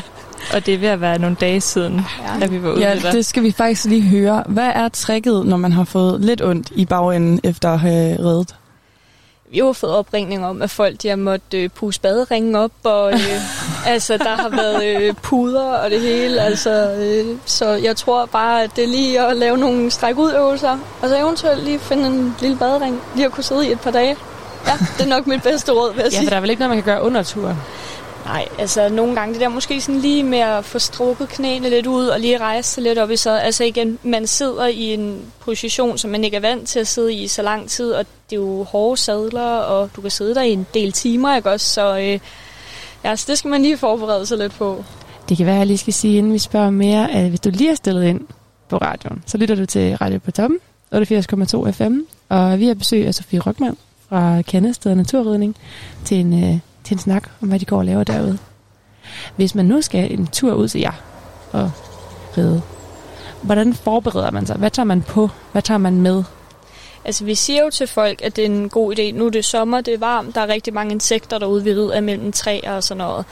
og 0.54 0.66
det 0.66 0.74
er 0.74 0.78
ved 0.78 0.88
at 0.88 1.00
være 1.00 1.18
nogle 1.18 1.36
dage 1.40 1.60
siden, 1.60 1.94
ja. 1.94 2.40
da 2.40 2.46
vi 2.46 2.62
var 2.62 2.70
ude 2.70 2.80
Ja, 2.80 2.94
det 3.12 3.26
skal 3.26 3.42
vi 3.42 3.52
faktisk 3.52 3.84
lige 3.84 4.02
høre. 4.02 4.44
Hvad 4.46 4.70
er 4.74 4.88
tricket, 4.88 5.46
når 5.46 5.56
man 5.56 5.72
har 5.72 5.84
fået 5.84 6.20
lidt 6.20 6.42
ondt 6.42 6.70
i 6.70 6.84
bagenden 6.84 7.40
efter 7.44 7.70
at 7.70 7.80
have 7.80 8.18
reddet? 8.18 8.54
Vi 9.50 9.58
har 9.58 9.72
fået 9.72 9.94
opringning 9.94 10.46
om, 10.46 10.62
at 10.62 10.70
folk 10.70 11.02
de 11.02 11.08
har 11.08 11.16
måttet 11.16 11.58
øh, 11.58 11.70
puste 11.70 12.00
baderingen 12.02 12.54
op, 12.56 12.70
og 12.84 13.12
øh, 13.12 13.40
altså, 13.92 14.16
der 14.16 14.28
har 14.36 14.48
været 14.48 14.84
øh, 14.84 15.14
puder 15.22 15.62
og 15.64 15.90
det 15.90 16.00
hele. 16.00 16.40
Altså, 16.40 16.70
øh, 16.92 17.36
så 17.44 17.68
jeg 17.68 17.96
tror 17.96 18.26
bare, 18.26 18.62
at 18.62 18.70
det 18.76 18.84
er 18.84 18.88
lige 18.88 19.20
at 19.26 19.36
lave 19.36 19.58
nogle 19.58 19.90
stræk 19.90 20.16
ud 20.18 20.32
øvelser, 20.32 20.78
og 21.02 21.08
så 21.08 21.16
eventuelt 21.18 21.64
lige 21.64 21.78
finde 21.78 22.06
en 22.06 22.36
lille 22.40 22.56
badering, 22.56 23.00
lige 23.14 23.26
at 23.26 23.32
kunne 23.32 23.44
sidde 23.44 23.68
i 23.68 23.72
et 23.72 23.80
par 23.80 23.90
dage. 23.90 24.16
Ja, 24.66 24.72
det 24.98 25.04
er 25.04 25.08
nok 25.08 25.26
mit 25.26 25.42
bedste 25.42 25.72
råd, 25.72 25.92
vil 25.94 26.02
jeg 26.02 26.12
Ja, 26.12 26.18
sige. 26.18 26.26
for 26.26 26.30
der 26.30 26.36
er 26.36 26.40
vel 26.40 26.50
ikke 26.50 26.60
noget, 26.60 26.76
man 26.76 26.82
kan 26.84 26.92
gøre 26.94 27.02
under 27.02 27.22
turen? 27.22 27.56
Nej, 28.28 28.48
altså 28.58 28.88
nogle 28.88 29.14
gange 29.14 29.32
det 29.32 29.40
der 29.40 29.48
måske 29.48 29.80
sådan 29.80 30.00
lige 30.00 30.22
med 30.22 30.38
at 30.38 30.64
få 30.64 30.78
strukket 30.78 31.28
knæene 31.28 31.70
lidt 31.70 31.86
ud 31.86 32.06
og 32.06 32.20
lige 32.20 32.38
rejse 32.38 32.70
sig 32.70 32.82
lidt 32.82 32.98
op 32.98 33.10
i 33.10 33.16
så. 33.16 33.30
Altså 33.30 33.64
igen, 33.64 33.98
man 34.02 34.26
sidder 34.26 34.66
i 34.66 34.94
en 34.94 35.22
position, 35.40 35.98
som 35.98 36.10
man 36.10 36.24
ikke 36.24 36.36
er 36.36 36.40
vant 36.40 36.68
til 36.68 36.80
at 36.80 36.86
sidde 36.86 37.14
i 37.14 37.28
så 37.28 37.42
lang 37.42 37.68
tid, 37.68 37.92
og 37.92 38.06
det 38.30 38.36
er 38.36 38.40
jo 38.40 38.62
hårde 38.62 38.96
sadler, 38.96 39.56
og 39.56 39.90
du 39.96 40.00
kan 40.00 40.10
sidde 40.10 40.34
der 40.34 40.42
i 40.42 40.52
en 40.52 40.66
del 40.74 40.92
timer, 40.92 41.36
ikke 41.36 41.50
også? 41.50 41.66
Så 41.66 41.98
øh, 41.98 42.18
ja, 43.04 43.16
så 43.16 43.24
det 43.28 43.38
skal 43.38 43.48
man 43.50 43.62
lige 43.62 43.76
forberede 43.76 44.26
sig 44.26 44.38
lidt 44.38 44.52
på. 44.52 44.84
Det 45.28 45.36
kan 45.36 45.46
være, 45.46 45.54
at 45.54 45.58
jeg 45.58 45.66
lige 45.66 45.78
skal 45.78 45.94
sige, 45.94 46.18
inden 46.18 46.32
vi 46.32 46.38
spørger 46.38 46.70
mere, 46.70 47.10
at 47.10 47.28
hvis 47.28 47.40
du 47.40 47.50
lige 47.50 47.70
er 47.70 47.74
stillet 47.74 48.04
ind 48.04 48.20
på 48.68 48.76
radioen, 48.76 49.22
så 49.26 49.38
lytter 49.38 49.54
du 49.54 49.66
til 49.66 49.96
Radio 49.96 50.18
på 50.18 50.30
Toppen, 50.30 50.58
88,2 50.94 51.70
FM, 51.70 51.98
og 52.28 52.58
vi 52.58 52.66
har 52.66 52.74
besøg 52.74 53.06
af 53.06 53.14
Sofie 53.14 53.40
Rockmann 53.40 53.76
fra 54.08 54.42
Kandested 54.42 54.94
Naturridning 54.94 55.56
til 56.04 56.16
en, 56.16 56.44
øh, 56.44 56.58
til 56.88 56.94
en 56.94 56.98
snak 56.98 57.28
om, 57.42 57.48
hvad 57.48 57.58
de 57.58 57.64
går 57.64 57.78
og 57.78 57.84
laver 57.84 58.04
derude. 58.04 58.38
Hvis 59.36 59.54
man 59.54 59.66
nu 59.66 59.82
skal 59.82 60.12
en 60.12 60.26
tur 60.26 60.54
ud 60.54 60.68
til 60.68 60.80
jer 60.80 60.92
og 61.52 61.70
ride, 62.36 62.62
hvordan 63.42 63.74
forbereder 63.74 64.30
man 64.30 64.46
sig? 64.46 64.56
Hvad 64.56 64.70
tager 64.70 64.86
man 64.86 65.02
på? 65.02 65.28
Hvad 65.52 65.62
tager 65.62 65.78
man 65.78 66.00
med? 66.00 66.24
Altså, 67.04 67.24
vi 67.24 67.34
siger 67.34 67.64
jo 67.64 67.70
til 67.70 67.86
folk, 67.86 68.22
at 68.22 68.36
det 68.36 68.42
er 68.42 68.46
en 68.46 68.68
god 68.68 68.98
idé. 68.98 69.12
Nu 69.12 69.26
er 69.26 69.30
det 69.30 69.44
sommer, 69.44 69.80
det 69.80 69.94
er 69.94 69.98
varmt, 69.98 70.34
der 70.34 70.40
er 70.40 70.48
rigtig 70.48 70.74
mange 70.74 70.92
insekter 70.92 71.38
derude, 71.38 71.64
vi 71.64 71.72
rider 71.72 72.00
mellem 72.00 72.32
træer 72.32 72.72
og 72.72 72.82
sådan 72.82 72.98
noget. 72.98 73.24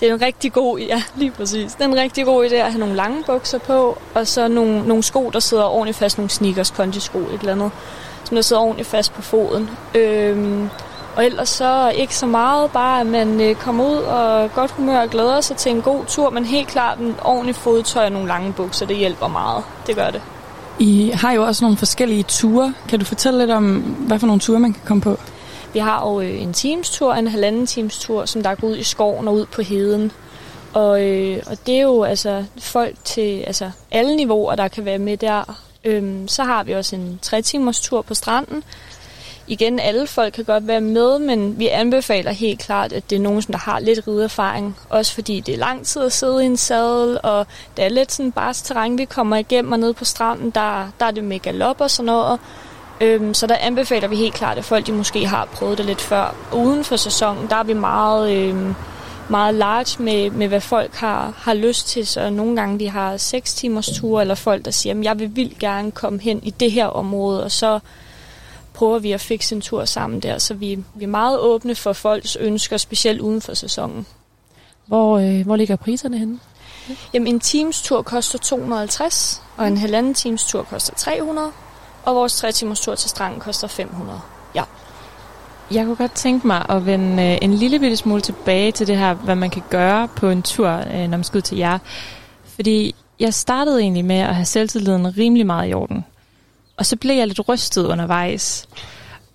Det 0.00 0.08
er 0.08 0.14
en 0.14 0.22
rigtig 0.22 0.52
god, 0.52 0.78
ja, 0.92 1.02
lige 1.16 1.30
præcis. 1.30 1.72
Det 1.72 1.80
er 1.80 1.88
en 1.88 1.96
rigtig 1.96 2.24
god 2.24 2.46
idé 2.46 2.54
at 2.54 2.72
have 2.72 2.80
nogle 2.80 2.94
lange 2.94 3.22
bukser 3.26 3.58
på, 3.58 3.98
og 4.14 4.26
så 4.26 4.48
nogle, 4.48 4.88
nogle 4.88 5.02
sko, 5.02 5.30
der 5.30 5.40
sidder 5.40 5.64
ordentligt 5.64 5.98
fast, 5.98 6.18
nogle 6.18 6.30
sneakers, 6.30 6.70
kondisko, 6.70 7.18
et 7.18 7.40
eller 7.40 7.52
andet, 7.52 7.70
som 8.24 8.34
der 8.34 8.42
sidder 8.42 8.62
ordentligt 8.62 8.88
fast 8.88 9.12
på 9.12 9.22
foden. 9.22 9.70
Øhm, 9.94 10.70
og 11.16 11.24
ellers 11.24 11.48
så 11.48 11.92
ikke 11.96 12.16
så 12.16 12.26
meget, 12.26 12.70
bare 12.70 13.00
at 13.00 13.06
man 13.06 13.40
øh, 13.40 13.54
kommer 13.54 13.84
ud 13.84 13.96
og 13.96 14.54
godt 14.54 14.70
humør 14.70 15.00
og 15.00 15.10
glæder 15.10 15.40
sig 15.40 15.56
til 15.56 15.72
en 15.72 15.82
god 15.82 16.04
tur, 16.04 16.30
men 16.30 16.44
helt 16.44 16.68
klart 16.68 16.98
en 16.98 17.14
ordentlig 17.22 17.56
fodtøj 17.56 18.04
og 18.04 18.12
nogle 18.12 18.28
lange 18.28 18.52
bukser, 18.52 18.86
det 18.86 18.96
hjælper 18.96 19.28
meget. 19.28 19.64
Det 19.86 19.96
gør 19.96 20.10
det. 20.10 20.22
I 20.78 21.10
har 21.14 21.32
jo 21.32 21.42
også 21.42 21.64
nogle 21.64 21.76
forskellige 21.76 22.22
ture. 22.22 22.74
Kan 22.88 22.98
du 22.98 23.04
fortælle 23.04 23.38
lidt 23.38 23.50
om, 23.50 23.76
hvad 23.80 24.18
for 24.18 24.26
nogle 24.26 24.40
ture 24.40 24.60
man 24.60 24.72
kan 24.72 24.82
komme 24.86 25.00
på? 25.00 25.18
Vi 25.72 25.78
har 25.78 26.08
jo 26.08 26.20
øh, 26.20 26.42
en 26.42 26.52
teamstur, 26.52 27.14
en 27.14 27.26
halvanden 27.26 27.66
teamstur, 27.66 28.24
som 28.24 28.42
der 28.42 28.54
går 28.54 28.68
ud 28.68 28.76
i 28.76 28.82
skoven 28.82 29.28
og 29.28 29.34
ud 29.34 29.46
på 29.46 29.62
heden. 29.62 30.12
Og, 30.72 31.02
øh, 31.02 31.42
og 31.46 31.56
det 31.66 31.76
er 31.76 31.82
jo 31.82 32.02
altså 32.02 32.44
folk 32.58 32.96
til 33.04 33.40
altså, 33.46 33.70
alle 33.90 34.16
niveauer, 34.16 34.54
der 34.54 34.68
kan 34.68 34.84
være 34.84 34.98
med 34.98 35.16
der. 35.16 35.58
Øhm, 35.84 36.28
så 36.28 36.44
har 36.44 36.64
vi 36.64 36.72
også 36.72 36.96
en 36.96 37.18
tre 37.22 37.42
timers 37.42 37.80
tur 37.80 38.02
på 38.02 38.14
stranden. 38.14 38.62
Igen, 39.46 39.78
alle 39.78 40.06
folk 40.06 40.32
kan 40.32 40.44
godt 40.44 40.66
være 40.66 40.80
med, 40.80 41.18
men 41.18 41.58
vi 41.58 41.68
anbefaler 41.68 42.32
helt 42.32 42.60
klart, 42.60 42.92
at 42.92 43.10
det 43.10 43.16
er 43.16 43.20
nogen, 43.20 43.42
som 43.42 43.52
der 43.52 43.58
har 43.58 43.78
lidt 43.78 44.08
rideerfaring. 44.08 44.76
Også 44.88 45.14
fordi 45.14 45.40
det 45.40 45.54
er 45.54 45.58
lang 45.58 45.86
tid 45.86 46.02
at 46.02 46.12
sidde 46.12 46.42
i 46.42 46.46
en 46.46 46.56
sadel, 46.56 47.18
og 47.22 47.46
det 47.76 47.84
er 47.84 47.88
lidt 47.88 48.12
sådan 48.12 48.32
bare 48.32 48.52
terræn, 48.52 48.98
vi 48.98 49.04
kommer 49.04 49.36
igennem, 49.36 49.72
og 49.72 49.78
nede 49.78 49.94
på 49.94 50.04
stranden, 50.04 50.50
der, 50.50 50.92
der 51.00 51.06
er 51.06 51.10
det 51.10 51.24
med 51.24 51.38
galop 51.38 51.80
og 51.80 51.90
sådan 51.90 52.06
noget. 52.06 52.38
Øhm, 53.00 53.34
så 53.34 53.46
der 53.46 53.56
anbefaler 53.56 54.08
vi 54.08 54.16
helt 54.16 54.34
klart, 54.34 54.58
at 54.58 54.64
folk 54.64 54.86
de 54.86 54.92
måske 54.92 55.26
har 55.26 55.44
prøvet 55.44 55.78
det 55.78 55.86
lidt 55.86 56.00
før. 56.00 56.34
Uden 56.52 56.84
for 56.84 56.96
sæsonen, 56.96 57.46
der 57.50 57.56
er 57.56 57.62
vi 57.62 57.72
meget, 57.72 58.32
øhm, 58.32 58.74
meget 59.28 59.54
large 59.54 60.02
med, 60.02 60.30
med, 60.30 60.48
hvad 60.48 60.60
folk 60.60 60.94
har, 60.94 61.32
har 61.36 61.54
lyst 61.54 61.88
til. 61.88 62.06
Så 62.06 62.30
nogle 62.30 62.56
gange 62.56 62.78
vi 62.78 62.86
har 62.86 63.16
6 63.16 63.54
timers 63.54 63.86
ture, 63.86 64.22
eller 64.22 64.34
folk, 64.34 64.64
der 64.64 64.70
siger, 64.70 64.98
at 64.98 65.04
jeg 65.04 65.18
vil 65.18 65.36
vildt 65.36 65.58
gerne 65.58 65.90
komme 65.90 66.20
hen 66.20 66.40
i 66.42 66.50
det 66.50 66.72
her 66.72 66.86
område, 66.86 67.44
og 67.44 67.50
så 67.50 67.78
prøver 68.74 68.98
vi 68.98 69.12
at 69.12 69.20
fikse 69.20 69.54
en 69.54 69.60
tur 69.60 69.84
sammen 69.84 70.20
der. 70.20 70.38
Så 70.38 70.54
vi, 70.54 70.84
vi 70.94 71.04
er 71.04 71.08
meget 71.08 71.38
åbne 71.38 71.74
for 71.74 71.92
folks 71.92 72.36
ønsker, 72.36 72.76
specielt 72.76 73.20
uden 73.20 73.40
for 73.40 73.54
sæsonen. 73.54 74.06
Hvor, 74.86 75.18
øh, 75.18 75.44
hvor 75.44 75.56
ligger 75.56 75.76
priserne 75.76 76.18
henne? 76.18 76.38
Jamen, 77.14 77.28
en 77.28 77.40
teams 77.40 77.82
tur 77.82 78.02
koster 78.02 78.38
250, 78.38 79.42
og 79.56 79.66
en 79.66 79.76
halvanden 79.76 80.14
teams 80.14 80.44
tur 80.44 80.62
koster 80.62 80.94
300, 80.94 81.50
og 82.04 82.14
vores 82.14 82.36
tre 82.36 82.52
timers 82.52 82.80
tur 82.80 82.94
til 82.94 83.10
stranden 83.10 83.40
koster 83.40 83.68
500. 83.68 84.20
Ja. 84.54 84.62
Jeg 85.70 85.84
kunne 85.84 85.96
godt 85.96 86.12
tænke 86.12 86.46
mig 86.46 86.66
at 86.68 86.86
vende 86.86 87.22
øh, 87.22 87.38
en 87.42 87.54
lille 87.54 87.78
bitte 87.78 87.96
smule 87.96 88.20
tilbage 88.20 88.72
til 88.72 88.86
det 88.86 88.96
her, 88.96 89.14
hvad 89.14 89.34
man 89.34 89.50
kan 89.50 89.62
gøre 89.70 90.08
på 90.08 90.30
en 90.30 90.42
tur, 90.42 90.68
øh, 90.68 91.00
når 91.00 91.16
man 91.16 91.24
skal 91.24 91.38
ud 91.38 91.42
til 91.42 91.58
jer. 91.58 91.78
Fordi 92.44 92.94
jeg 93.20 93.34
startede 93.34 93.80
egentlig 93.80 94.04
med 94.04 94.18
at 94.18 94.34
have 94.34 94.44
selvtilliden 94.44 95.16
rimelig 95.16 95.46
meget 95.46 95.70
i 95.70 95.74
orden. 95.74 96.04
Og 96.76 96.86
så 96.86 96.96
blev 96.96 97.16
jeg 97.16 97.26
lidt 97.26 97.48
rystet 97.48 97.86
undervejs. 97.86 98.68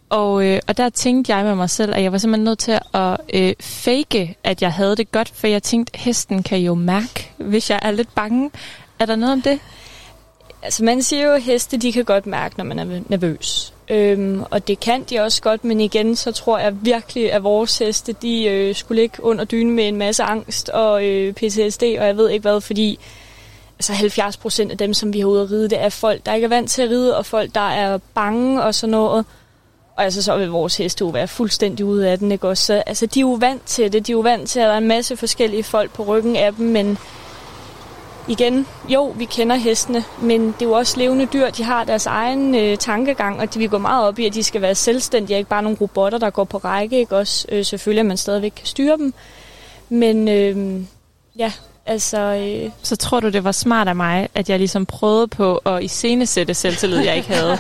Og, 0.10 0.46
øh, 0.46 0.60
og 0.68 0.78
der 0.78 0.90
tænkte 0.90 1.36
jeg 1.36 1.46
med 1.46 1.56
mig 1.56 1.70
selv, 1.70 1.94
at 1.96 2.04
jeg 2.04 2.12
var 2.12 2.18
simpelthen 2.18 2.44
nødt 2.44 2.60
til 2.60 2.80
at 2.94 3.18
øh, 3.34 3.54
fake, 3.60 4.36
at 4.44 4.62
jeg 4.62 4.74
havde 4.74 4.96
det 4.96 5.12
godt, 5.12 5.32
for 5.36 5.48
jeg 5.48 5.64
tænkte, 5.64 6.00
hesten 6.00 6.44
kan 6.44 6.60
jo 6.60 6.74
mærke, 6.74 7.32
hvis 7.38 7.70
jeg 7.70 7.80
er 7.82 7.92
lidt 7.92 8.16
bange. 8.16 8.52
Er 9.00 9.06
der 9.06 9.16
noget 9.16 9.34
om 9.34 9.42
det? 9.42 9.60
Altså 10.62 10.84
man 10.84 11.02
siger 11.02 11.24
jo, 11.24 11.34
at 11.34 11.42
heste 11.42 11.78
de 11.78 11.94
kan 11.94 12.06
godt 12.06 12.26
mærke, 12.26 12.58
når 12.58 12.64
man 12.64 12.80
er 12.80 13.02
nervøs. 13.08 13.74
Øhm, 13.90 14.44
og 14.52 14.68
det 14.68 14.80
kan 14.80 15.04
de 15.04 15.20
også 15.20 15.42
godt, 15.42 15.64
men 15.64 15.82
igen, 15.82 16.16
så 16.16 16.32
tror 16.32 16.58
jeg 16.58 16.86
virkelig, 16.86 17.34
at 17.34 17.44
vores 17.44 17.78
heste, 17.78 18.14
de 18.14 18.46
øh, 18.46 18.76
skulle 18.76 19.02
ligge 19.02 19.24
under 19.24 19.46
dynen 19.46 19.76
med 19.76 19.88
en 19.88 19.96
masse 19.96 20.24
angst 20.24 20.70
og 20.70 21.06
øh, 21.06 21.34
PTSD, 21.34 21.84
og 21.84 22.06
jeg 22.08 22.18
ved 22.18 22.30
ikke 22.30 22.42
hvad, 22.42 22.62
fordi 22.62 23.00
altså 23.80 23.94
70 23.94 24.38
procent 24.38 24.72
af 24.72 24.78
dem, 24.78 24.94
som 24.94 25.14
vi 25.14 25.20
har 25.20 25.28
ude 25.28 25.42
at 25.42 25.52
ride, 25.52 25.70
det 25.70 25.82
er 25.82 25.90
folk, 25.90 26.26
der 26.26 26.34
ikke 26.34 26.46
er 26.46 26.50
vant 26.50 26.72
til 26.72 26.82
at 26.82 26.90
ride, 26.90 27.18
og 27.18 27.26
folk, 27.26 27.56
der 27.56 27.70
er 27.70 27.98
bange 28.14 28.64
og 28.64 28.76
sådan 28.76 28.92
noget. 28.92 29.26
Og 29.96 30.04
altså, 30.04 30.22
så 30.24 30.38
vil 30.38 30.50
vores 30.50 30.78
heste 30.78 31.02
jo 31.02 31.10
være 31.10 31.28
fuldstændig 31.28 31.86
ude 31.86 32.10
af 32.10 32.20
den, 32.20 32.32
ikke 32.32 32.48
også? 32.48 32.66
Så, 32.66 32.84
altså, 32.86 33.06
de 33.06 33.20
er 33.20 33.22
jo 33.22 33.32
vant 33.32 33.66
til 33.66 33.94
det. 33.94 34.08
De 34.08 34.12
er 34.12 34.16
jo 34.16 34.20
vant 34.20 34.50
til, 34.50 34.60
at 34.60 34.68
der 34.68 34.74
er 34.74 34.78
en 34.78 34.88
masse 34.88 35.18
forskellige 35.18 35.64
folk 35.64 35.94
på 35.94 36.04
ryggen 36.04 36.36
af 36.36 36.54
dem, 36.54 36.66
men 36.66 36.98
igen, 38.28 38.68
jo, 38.90 39.14
vi 39.16 39.26
kender 39.26 39.56
hestene, 39.56 40.04
men 40.22 40.48
det 40.48 40.62
er 40.62 40.66
jo 40.66 40.72
også 40.72 40.98
levende 40.98 41.26
dyr. 41.26 41.50
De 41.50 41.64
har 41.64 41.84
deres 41.84 42.06
egen 42.06 42.56
øh, 42.56 42.78
tankegang, 42.78 43.40
og 43.40 43.54
de 43.54 43.60
vil 43.60 43.70
gå 43.70 43.78
meget 43.78 44.08
op 44.08 44.20
i, 44.20 44.26
at 44.26 44.34
de 44.34 44.44
skal 44.44 44.62
være 44.62 44.76
selvstændige, 44.76 45.38
ikke 45.38 45.50
bare 45.50 45.64
nogle 45.64 45.78
robotter, 45.82 46.18
der 46.18 46.30
går 46.30 46.44
på 46.44 46.58
række, 46.58 47.00
ikke 47.00 47.18
også? 47.18 47.48
Øh, 47.52 47.66
selvfølgelig, 47.66 48.00
at 48.00 48.06
man 48.06 48.18
stadigvæk 48.18 48.54
kan 48.56 48.66
styre 48.66 48.98
dem. 48.98 49.14
Men 49.90 50.28
øh, 50.28 50.82
ja, 51.36 51.52
altså... 51.90 52.18
Øh, 52.20 52.72
Så 52.84 52.96
tror 52.96 53.20
du, 53.20 53.30
det 53.30 53.44
var 53.44 53.52
smart 53.52 53.88
af 53.88 53.96
mig, 53.96 54.28
at 54.36 54.50
jeg 54.50 54.58
ligesom 54.58 54.86
prøvede 54.86 55.28
på 55.28 55.56
at 55.56 55.84
iscenesætte 55.84 56.54
selvtillid, 56.54 57.00
jeg 57.00 57.16
ikke 57.16 57.30
havde? 57.34 57.58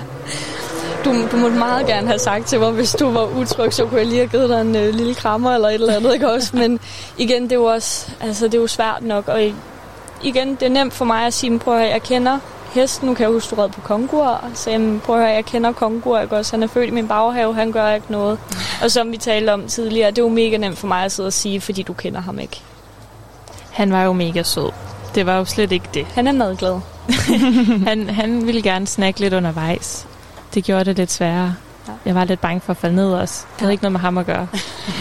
du, 1.05 1.27
du 1.31 1.37
måtte 1.37 1.57
meget 1.57 1.87
gerne 1.87 2.07
have 2.07 2.19
sagt 2.19 2.45
til 2.47 2.59
mig, 2.59 2.71
hvis 2.71 2.91
du 2.91 3.09
var 3.09 3.25
utryg, 3.39 3.73
så 3.73 3.85
kunne 3.85 3.97
jeg 3.97 4.05
lige 4.07 4.17
have 4.17 4.29
givet 4.29 4.49
dig 4.49 4.61
en 4.61 4.75
øh, 4.75 4.95
lille 4.95 5.15
krammer 5.15 5.51
eller 5.51 5.67
et 5.67 5.73
eller 5.73 5.95
andet, 5.95 6.13
ikke 6.13 6.31
også? 6.31 6.55
Men 6.57 6.79
igen, 7.17 7.43
det 7.43 7.51
er 7.51 7.55
jo 7.55 7.65
også, 7.65 8.11
altså 8.21 8.45
det 8.45 8.53
er 8.53 8.61
jo 8.61 8.67
svært 8.67 9.01
nok, 9.01 9.27
og 9.27 9.41
igen, 10.23 10.55
det 10.55 10.63
er 10.63 10.69
nemt 10.69 10.93
for 10.93 11.05
mig 11.05 11.25
at 11.25 11.33
sige, 11.33 11.59
prøv 11.59 11.73
at 11.73 11.79
høre, 11.79 11.89
jeg 11.91 12.03
kender 12.03 12.39
hesten, 12.73 13.07
nu 13.07 13.13
kan 13.13 13.23
jeg 13.23 13.31
huske, 13.33 13.55
du 13.55 13.61
red 13.61 13.69
på 13.69 13.81
kongur, 13.81 14.43
så 14.53 14.71
jamen, 14.71 14.99
prøv 14.99 15.15
at 15.15 15.21
høre, 15.21 15.31
jeg 15.33 15.45
kender 15.45 15.71
kongur, 15.71 16.19
ikke 16.19 16.35
også? 16.37 16.53
Han 16.53 16.63
er 16.63 16.67
født 16.67 16.87
i 16.87 16.91
min 16.91 17.07
baghave, 17.07 17.53
han 17.55 17.71
gør 17.71 17.93
ikke 17.93 18.11
noget. 18.11 18.39
Og 18.83 18.91
som 18.91 19.11
vi 19.11 19.17
talte 19.17 19.53
om 19.53 19.67
tidligere, 19.67 20.09
det 20.11 20.17
er 20.17 20.21
jo 20.23 20.29
mega 20.29 20.57
nemt 20.57 20.77
for 20.77 20.87
mig 20.87 21.03
at 21.05 21.11
sidde 21.11 21.27
og 21.27 21.33
sige, 21.33 21.61
fordi 21.61 21.83
du 21.83 21.93
kender 21.93 22.21
ham 22.21 22.39
ikke. 22.39 22.61
Han 23.79 23.91
var 23.91 24.03
jo 24.03 24.13
mega 24.13 24.43
sød. 24.43 24.71
Det 25.15 25.25
var 25.25 25.37
jo 25.37 25.45
slet 25.45 25.71
ikke 25.71 25.89
det. 25.93 26.05
Han 26.05 26.27
er 26.27 26.31
madglad. 26.31 26.79
han, 27.87 28.09
han 28.09 28.47
ville 28.47 28.61
gerne 28.61 28.87
snakke 28.87 29.19
lidt 29.19 29.33
undervejs. 29.33 30.07
Det 30.53 30.63
gjorde 30.63 30.85
det 30.85 30.97
lidt 30.97 31.11
sværere. 31.11 31.55
Jeg 32.05 32.15
var 32.15 32.23
lidt 32.23 32.41
bange 32.41 32.61
for 32.61 32.71
at 32.71 32.77
falde 32.77 32.95
ned 32.95 33.13
også. 33.13 33.45
Det 33.53 33.59
havde 33.59 33.71
ikke 33.71 33.83
noget 33.83 33.91
med 33.91 33.99
ham 33.99 34.17
at 34.17 34.25
gøre. 34.25 34.47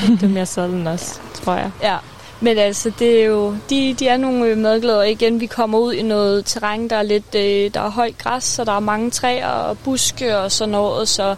det 0.09 0.23
var 0.23 0.29
mere 0.29 0.47
sådan 0.47 0.87
også, 0.87 1.21
tror 1.45 1.55
jeg. 1.55 1.71
Ja, 1.83 1.97
men 2.41 2.59
altså, 2.59 2.93
det 2.99 3.21
er 3.21 3.25
jo, 3.25 3.57
de, 3.71 3.95
de 3.95 4.09
er 4.09 4.17
nogle 4.17 4.45
øh, 4.45 4.59
madglade, 4.59 4.99
og 4.99 5.11
igen, 5.11 5.41
vi 5.41 5.47
kommer 5.47 5.79
ud 5.79 5.93
i 5.93 6.03
noget 6.03 6.45
terræn, 6.45 6.91
der 6.91 6.97
er 6.97 7.03
lidt, 7.03 7.35
øh, 7.35 7.75
der 7.75 7.81
er 7.81 7.91
højt 7.91 8.19
græs, 8.19 8.59
og 8.59 8.67
der 8.67 8.73
er 8.73 8.81
mange 8.81 9.11
træer 9.11 9.49
og 9.49 9.79
buske 9.79 10.39
og 10.39 10.53
sådan 10.53 10.73
noget, 10.73 11.09
så, 11.09 11.35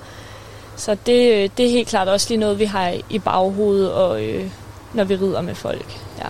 så 0.77 0.97
det, 1.07 1.33
øh, 1.33 1.49
det 1.57 1.67
er 1.67 1.71
helt 1.71 1.89
klart 1.89 2.09
også 2.09 2.27
lige 2.29 2.41
noget, 2.41 2.59
vi 2.59 2.65
har 2.65 2.95
i 3.11 3.19
baghovedet, 3.19 3.93
og, 3.93 4.25
øh, 4.25 4.51
når 4.93 5.05
vi 5.05 5.17
rider 5.17 5.41
med 5.41 5.55
folk. 5.55 6.01
Ja. 6.19 6.29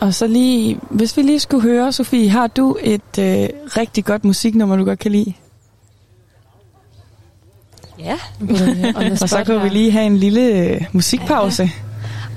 Og 0.00 0.14
så 0.14 0.26
lige, 0.26 0.78
hvis 0.90 1.16
vi 1.16 1.22
lige 1.22 1.40
skulle 1.40 1.62
høre, 1.62 1.92
Sofie, 1.92 2.30
har 2.30 2.46
du 2.46 2.76
et 2.80 3.18
øh, 3.18 3.48
rigtig 3.76 4.04
godt 4.04 4.24
musiknummer, 4.24 4.76
du 4.76 4.84
godt 4.84 4.98
kan 4.98 5.12
lide? 5.12 5.32
Ja. 7.98 8.14
og 9.22 9.28
så 9.28 9.42
kunne 9.46 9.62
vi 9.62 9.68
lige 9.68 9.90
have 9.90 10.06
en 10.06 10.16
lille 10.16 10.40
øh, 10.40 10.84
musikpause. 10.92 11.62
Ja. 11.62 11.70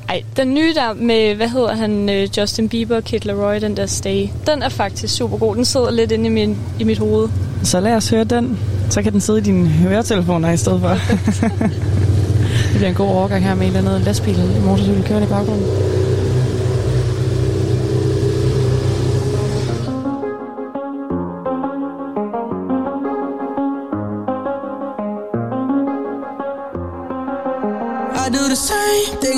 Ej, 0.10 0.24
den 0.38 0.54
nye 0.54 0.74
der 0.74 0.94
med, 0.94 1.36
hvad 1.36 1.50
hedder 1.50 1.76
han, 1.76 2.10
uh, 2.10 2.38
Justin 2.38 2.70
Bieber 2.70 2.96
og 2.96 3.04
Kid 3.04 3.20
Laroi, 3.20 3.60
den 3.60 3.78
der 3.78 3.86
Stay, 3.86 4.28
den 4.48 4.62
er 4.62 4.70
faktisk 4.70 5.16
super 5.16 5.38
god. 5.38 5.56
Den 5.56 5.66
sidder 5.66 5.92
lidt 5.92 6.12
inde 6.12 6.26
i, 6.26 6.30
min, 6.30 6.58
i 6.80 6.84
mit 6.84 6.98
hoved. 6.98 7.30
Så 7.64 7.80
lad 7.80 7.96
os 7.96 8.10
høre 8.10 8.24
den. 8.24 8.60
Så 8.90 9.02
kan 9.02 9.12
den 9.14 9.22
sidde 9.22 9.40
i 9.40 9.42
dine 9.42 9.68
høretelefoner 9.68 10.52
i 10.52 10.58
stedet 10.58 10.82
for. 10.82 10.90
det 12.68 12.76
bliver 12.76 12.90
en 12.90 12.96
god 12.96 13.08
overgang 13.08 13.44
her 13.44 13.56
med 13.56 13.68
en 13.68 13.76
eller 13.76 13.92
anden 13.92 14.04
lastbil 14.04 14.62
motorcykel 14.66 15.04
kørende 15.04 15.28
i 15.28 15.30
baggrunden. 15.30 15.91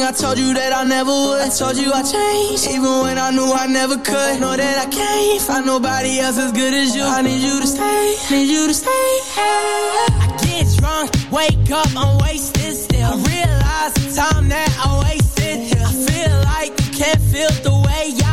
I 0.04 0.12
told 0.12 0.38
you 0.38 0.54
that 0.54 0.74
I 0.74 0.84
never 0.84 1.12
would. 1.12 1.42
I 1.42 1.50
told 1.50 1.78
you 1.78 1.90
I 1.94 2.04
changed, 2.04 2.68
even 2.68 3.02
when 3.04 3.18
I 3.18 3.32
knew 3.32 3.50
I 3.54 3.68
never 3.68 3.96
could. 3.96 4.42
Know 4.42 4.56
that 4.56 4.78
I 4.86 4.90
can't 4.92 5.42
find 5.42 5.66
nobody 5.66 6.20
else 6.20 6.38
as 6.38 6.52
good 6.52 6.74
as 6.74 6.94
you. 6.94 7.04
I 7.04 7.22
need 7.22 7.42
you 7.42 7.62
to 7.62 7.68
stay, 7.68 8.16
need 8.30 8.50
you 8.52 8.68
to 8.68 8.74
stay. 8.74 8.90
I 8.92 10.28
get 10.44 10.68
drunk, 10.78 11.12
wake 11.32 11.72
up, 11.72 11.88
I'm 11.96 12.18
wasted 12.20 12.76
still. 12.76 13.14
I 13.14 13.16
realize 13.16 13.94
the 13.94 14.14
time 14.16 14.50
that 14.50 14.70
I 14.84 15.08
wasted 15.08 15.60
here. 15.72 15.86
I 15.88 15.94
feel 15.94 16.36
like 16.52 16.72
you 16.84 16.92
can't 17.00 17.22
feel 17.32 17.54
the 17.64 17.76
way 17.88 18.12
I 18.26 18.33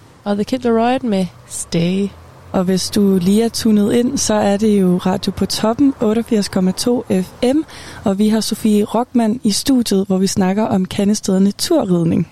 og 0.23 0.35
The 0.35 0.43
Kid 0.43 0.59
Laroi 0.59 0.97
med 1.03 1.25
Stay. 1.47 2.07
Og 2.51 2.63
hvis 2.63 2.89
du 2.89 3.17
lige 3.21 3.43
er 3.43 3.49
tunet 3.49 3.93
ind, 3.93 4.17
så 4.17 4.33
er 4.33 4.57
det 4.57 4.81
jo 4.81 4.97
Radio 4.97 5.31
på 5.31 5.45
Toppen 5.45 5.93
88,2 6.01 7.21
FM, 7.21 7.59
og 8.03 8.19
vi 8.19 8.29
har 8.29 8.39
Sofie 8.39 8.83
Rockmann 8.83 9.39
i 9.43 9.51
studiet, 9.51 10.07
hvor 10.07 10.17
vi 10.17 10.27
snakker 10.27 10.63
om 10.63 10.85
Kandested 10.85 11.39
Naturridning. 11.39 12.27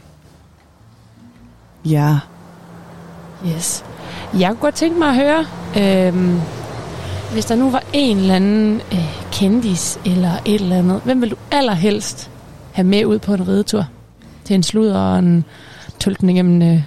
Ja. 1.85 2.19
Yes. 3.47 3.85
Jeg 4.39 4.49
kunne 4.49 4.59
godt 4.59 4.75
tænke 4.75 4.99
mig 4.99 5.07
at 5.07 5.15
høre, 5.15 5.45
øhm, 5.77 6.39
hvis 7.33 7.45
der 7.45 7.55
nu 7.55 7.69
var 7.69 7.83
en 7.93 8.17
eller 8.17 8.35
anden 8.35 8.81
øh, 8.91 9.29
kendis 9.31 9.99
eller 10.05 10.31
et 10.45 10.61
eller 10.61 10.77
andet, 10.77 11.01
hvem 11.03 11.21
vil 11.21 11.31
du 11.31 11.35
allerhelst 11.51 12.29
have 12.71 12.87
med 12.87 13.05
ud 13.05 13.19
på 13.19 13.33
en 13.33 13.47
ridetur? 13.47 13.85
Til 14.43 14.53
en 14.53 14.63
slud 14.63 14.87
og 14.87 15.19
en 15.19 15.45
tølten 15.99 16.29
igennem 16.29 16.61
øh, 16.61 16.83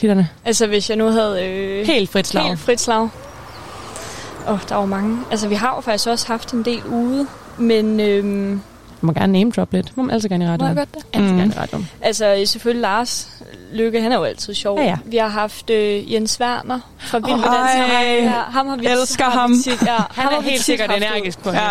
klitterne. 0.00 0.28
Altså, 0.44 0.66
hvis 0.66 0.88
jeg 0.90 0.96
nu 0.98 1.06
havde... 1.08 1.44
Øh, 1.46 1.86
Helt 1.86 2.10
frit 2.10 2.26
slag. 2.26 2.44
Helt 2.44 2.60
frit 2.60 2.80
slag. 2.80 3.00
Åh, 4.48 4.52
oh, 4.52 4.58
der 4.68 4.74
var 4.74 4.86
mange. 4.86 5.18
Altså, 5.30 5.48
vi 5.48 5.54
har 5.54 5.74
jo 5.74 5.80
faktisk 5.80 6.08
også 6.08 6.26
haft 6.26 6.52
en 6.52 6.62
del 6.64 6.82
ude, 6.86 7.26
men... 7.58 8.00
Øhm, 8.00 8.60
Du 9.00 9.06
må 9.06 9.12
gerne 9.12 9.32
name 9.32 9.50
drop 9.50 9.72
lidt. 9.72 9.96
Må 9.96 10.02
man 10.02 10.14
altid 10.14 10.28
gerne 10.28 10.44
i 10.44 10.46
Må 10.46 10.52
radioen. 10.52 10.68
jeg 10.68 10.76
godt 10.76 10.94
det? 10.94 11.04
Altid 11.12 11.30
Mm. 11.32 11.38
gerne 11.38 11.52
i 11.56 11.58
radioen. 11.58 11.88
Altså 12.02 12.42
selvfølgelig 12.46 12.82
Lars 12.82 13.28
Lykke, 13.72 14.00
han 14.02 14.12
er 14.12 14.16
jo 14.16 14.24
altid 14.24 14.54
sjov. 14.54 14.78
Ja, 14.78 14.84
ja. 14.84 14.96
Vi 15.04 15.16
har 15.16 15.28
haft 15.28 15.70
øh, 15.70 16.12
Jens 16.12 16.40
Werner 16.40 16.80
fra 16.98 17.18
Vild 17.18 17.36
med 17.36 17.44
Ej, 17.44 17.74
Dans. 17.78 18.24
Ja, 18.24 18.30
ham 18.50 18.66
har 18.68 18.76
vi, 18.76 18.86
elsker 18.86 19.24
har 19.24 19.30
ham. 19.40 19.50
Vi 19.52 19.56
tit, 19.70 19.82
ja, 19.82 19.94
Han 19.94 20.04
ham 20.10 20.26
er 20.26 20.30
har 20.34 20.40
vi 20.40 20.48
helt 20.50 20.62
sikkert 20.62 20.90
energisk 20.96 21.38
på 21.42 21.50
Ja. 21.50 21.70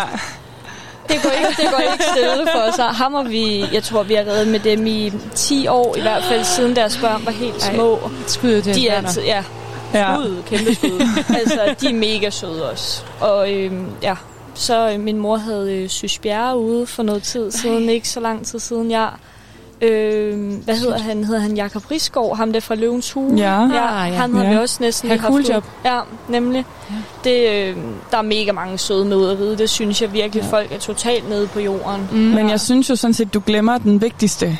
Det 1.12 1.22
går 1.22 1.30
ikke, 1.30 1.62
det 1.62 1.70
går 1.70 1.78
ikke 1.92 2.04
stille 2.04 2.48
for 2.52 2.58
os. 2.60 2.96
Ham 2.96 3.14
har 3.14 3.22
vi, 3.22 3.64
jeg 3.72 3.82
tror, 3.82 4.02
vi 4.02 4.14
har 4.14 4.24
reddet 4.24 4.48
med 4.48 4.60
dem 4.60 4.86
i 4.86 5.12
10 5.34 5.66
år, 5.66 5.96
i 5.96 6.00
hvert 6.00 6.24
fald 6.24 6.44
siden 6.44 6.76
deres 6.76 6.96
børn 6.96 7.22
var 7.26 7.32
helt 7.32 7.64
Ej, 7.68 7.74
små. 7.74 8.10
Skud 8.26 8.62
til 8.62 8.74
De 8.74 8.88
er 8.88 8.96
altid, 8.96 9.22
ja, 9.22 9.44
Ja. 9.94 10.14
skud, 10.14 10.42
kæmpe 10.46 10.74
skud. 10.74 11.00
altså, 11.40 11.74
de 11.80 11.88
er 11.88 11.94
mega 11.94 12.30
søde 12.30 12.70
også. 12.70 13.02
Og 13.20 13.52
øhm, 13.52 13.86
ja, 14.02 14.14
så 14.54 14.90
øh, 14.90 15.00
min 15.00 15.18
mor 15.18 15.36
havde 15.36 15.72
øh, 15.72 15.88
Sys 15.88 16.18
Bjerre 16.18 16.58
ude 16.58 16.86
for 16.86 17.02
noget 17.02 17.22
tid 17.22 17.50
siden, 17.50 17.88
ikke 17.88 18.08
så 18.08 18.20
lang 18.20 18.46
tid 18.46 18.58
siden 18.58 18.90
jeg. 18.90 19.08
Øh, 19.82 20.52
hvad 20.64 20.76
hedder 20.76 20.98
han? 20.98 21.24
Hedder 21.24 21.40
han 21.40 21.56
Jakob 21.56 21.90
Risgaard, 21.90 22.36
ham 22.36 22.52
der 22.52 22.60
fra 22.60 22.74
Løvens 22.74 23.12
Hule? 23.12 23.36
Ja. 23.36 23.60
ja, 23.60 24.04
Ah, 24.04 24.10
ja. 24.12 24.16
han 24.16 24.34
har 24.34 24.44
Ja. 24.44 24.50
vi 24.50 24.56
også 24.56 24.76
næsten 24.80 25.08
lige 25.08 25.18
haft 25.20 25.30
cool 25.32 25.42
job. 25.42 25.64
Ja, 25.84 26.00
nemlig. 26.28 26.64
Ja. 26.90 26.94
Det, 27.30 27.68
øh, 27.70 27.76
der 28.10 28.18
er 28.18 28.22
mega 28.22 28.52
mange 28.52 28.78
søde 28.78 29.04
med 29.04 29.16
ud 29.16 29.26
at 29.28 29.38
ride. 29.38 29.58
Det 29.58 29.70
synes 29.70 30.02
jeg 30.02 30.12
virkelig, 30.12 30.42
Ja. 30.44 30.48
folk 30.50 30.72
er 30.72 30.78
totalt 30.78 31.28
nede 31.28 31.46
på 31.46 31.60
jorden. 31.60 32.08
Mm. 32.12 32.18
Men 32.18 32.50
jeg 32.50 32.60
synes 32.60 32.90
jo 32.90 32.96
sådan 32.96 33.14
set, 33.14 33.34
du 33.34 33.42
glemmer 33.46 33.78
den 33.78 34.00
vigtigste. 34.00 34.58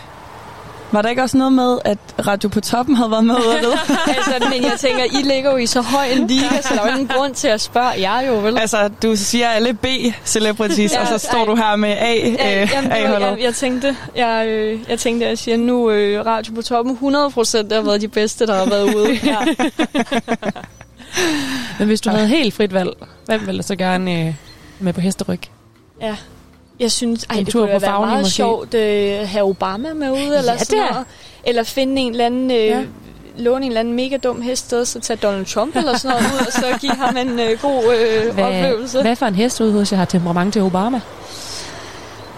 Var 0.93 1.03
der 1.03 1.09
ikke 1.09 1.23
også 1.23 1.37
noget 1.37 1.53
med, 1.53 1.79
at 1.85 1.99
Radio 2.27 2.49
på 2.49 2.61
Toppen 2.61 2.97
havde 2.97 3.11
været 3.11 3.25
med 3.25 3.35
ude 3.35 3.73
altså, 4.17 4.49
men 4.51 4.63
jeg 4.65 4.73
tænker, 4.79 5.05
I 5.05 5.23
ligger 5.23 5.51
jo 5.51 5.57
i 5.57 5.67
så 5.67 5.81
høj 5.81 6.05
en 6.07 6.27
liga, 6.27 6.63
så 6.63 6.75
der 6.75 6.81
er 6.81 6.87
jo 6.87 6.93
ingen 6.99 7.09
grund 7.17 7.35
til 7.35 7.49
at 7.49 7.61
spørge 7.61 7.89
jer 8.01 8.21
jo, 8.21 8.33
vel? 8.35 8.59
altså, 8.59 8.91
du 9.03 9.17
siger 9.17 9.49
alle 9.49 9.75
B-celebrities, 9.75 10.93
Ja, 10.93 11.01
og 11.01 11.07
så 11.07 11.19
står 11.19 11.39
ej. 11.39 11.45
du 11.45 11.55
her 11.55 11.77
med 11.77 11.89
A, 11.91 12.15
Ja, 12.15 12.63
øh, 12.63 12.71
jamen, 12.73 12.93
A-holdet. 12.93 13.27
jeg, 13.27 13.39
jeg 13.43 13.55
tænkte, 13.55 13.97
jeg, 14.17 14.47
øh, 14.49 14.81
jeg 14.89 14.99
tænkte, 14.99 15.27
at 15.27 15.31
jeg 15.31 15.39
siger, 15.39 15.57
nu 15.57 15.91
øh, 15.91 16.27
Radio 16.27 16.55
på 16.55 16.63
toppen 16.63 16.93
100 16.93 17.31
procent 17.31 17.73
har 17.73 17.81
været 17.81 18.01
de 18.01 18.09
bedste, 18.09 18.47
der 18.47 18.55
har 18.55 18.67
været 18.67 18.95
ude. 18.95 19.19
Ja. 19.25 19.37
Men 21.79 21.87
hvis 21.87 22.01
du 22.01 22.11
havde 22.11 22.27
helt 22.27 22.55
frit 22.55 22.75
valg, 22.75 22.91
hvem 23.27 23.47
ville 23.47 23.63
du 23.63 23.67
så 23.67 23.77
gerne 23.77 24.27
øh, 24.27 24.35
med 24.81 24.93
på 24.93 25.01
hesteryg? 25.01 25.41
ja. 26.03 26.17
Jeg 26.81 26.93
synes, 26.93 27.25
ej, 27.31 27.37
En 27.39 27.45
det 27.45 27.53
tur 27.53 27.61
kunne 27.67 27.73
på 27.75 27.79
være 27.79 28.01
meget 28.01 28.21
måske. 28.21 28.35
sjovt 28.35 28.75
at 28.75 29.21
øh, 29.23 29.29
have 29.29 29.45
Obama 29.45 29.93
med 29.93 30.11
ude, 30.11 30.39
eller 30.39 30.53
Ja, 30.53 30.59
sådan 30.59 30.79
noget. 30.91 31.05
Eller 31.45 31.63
finde 31.63 32.03
en 32.03 32.11
eller 32.11 32.27
anden... 32.27 32.51
Øh, 32.51 32.57
Ja. 32.57 32.83
låne 33.39 33.65
en 33.65 33.71
eller 33.71 33.81
anden 33.81 33.95
mega 33.95 34.17
dum 34.17 34.43
hest 34.43 34.67
sted, 34.67 34.85
så 34.85 35.01
tage 35.01 35.17
Donald 35.17 35.47
Trump 35.47 35.77
eller 35.77 35.97
sådan 35.99 36.17
noget 36.23 36.33
ud, 36.41 36.47
og 36.47 36.53
så 36.53 36.79
give 36.81 36.93
ham 36.93 37.17
en 37.17 37.41
øh, 37.41 37.59
god 37.63 37.95
øh, 37.95 38.45
oplevelse. 38.47 39.03
hvad 39.03 39.17
for 39.17 39.27
en 39.27 39.35
hest 39.35 39.61
ude 39.61 39.73
hos 39.73 39.91
jeg 39.93 39.99
har 39.99 40.05
temperament 40.05 40.53
til 40.53 40.63
Obama? 40.63 41.01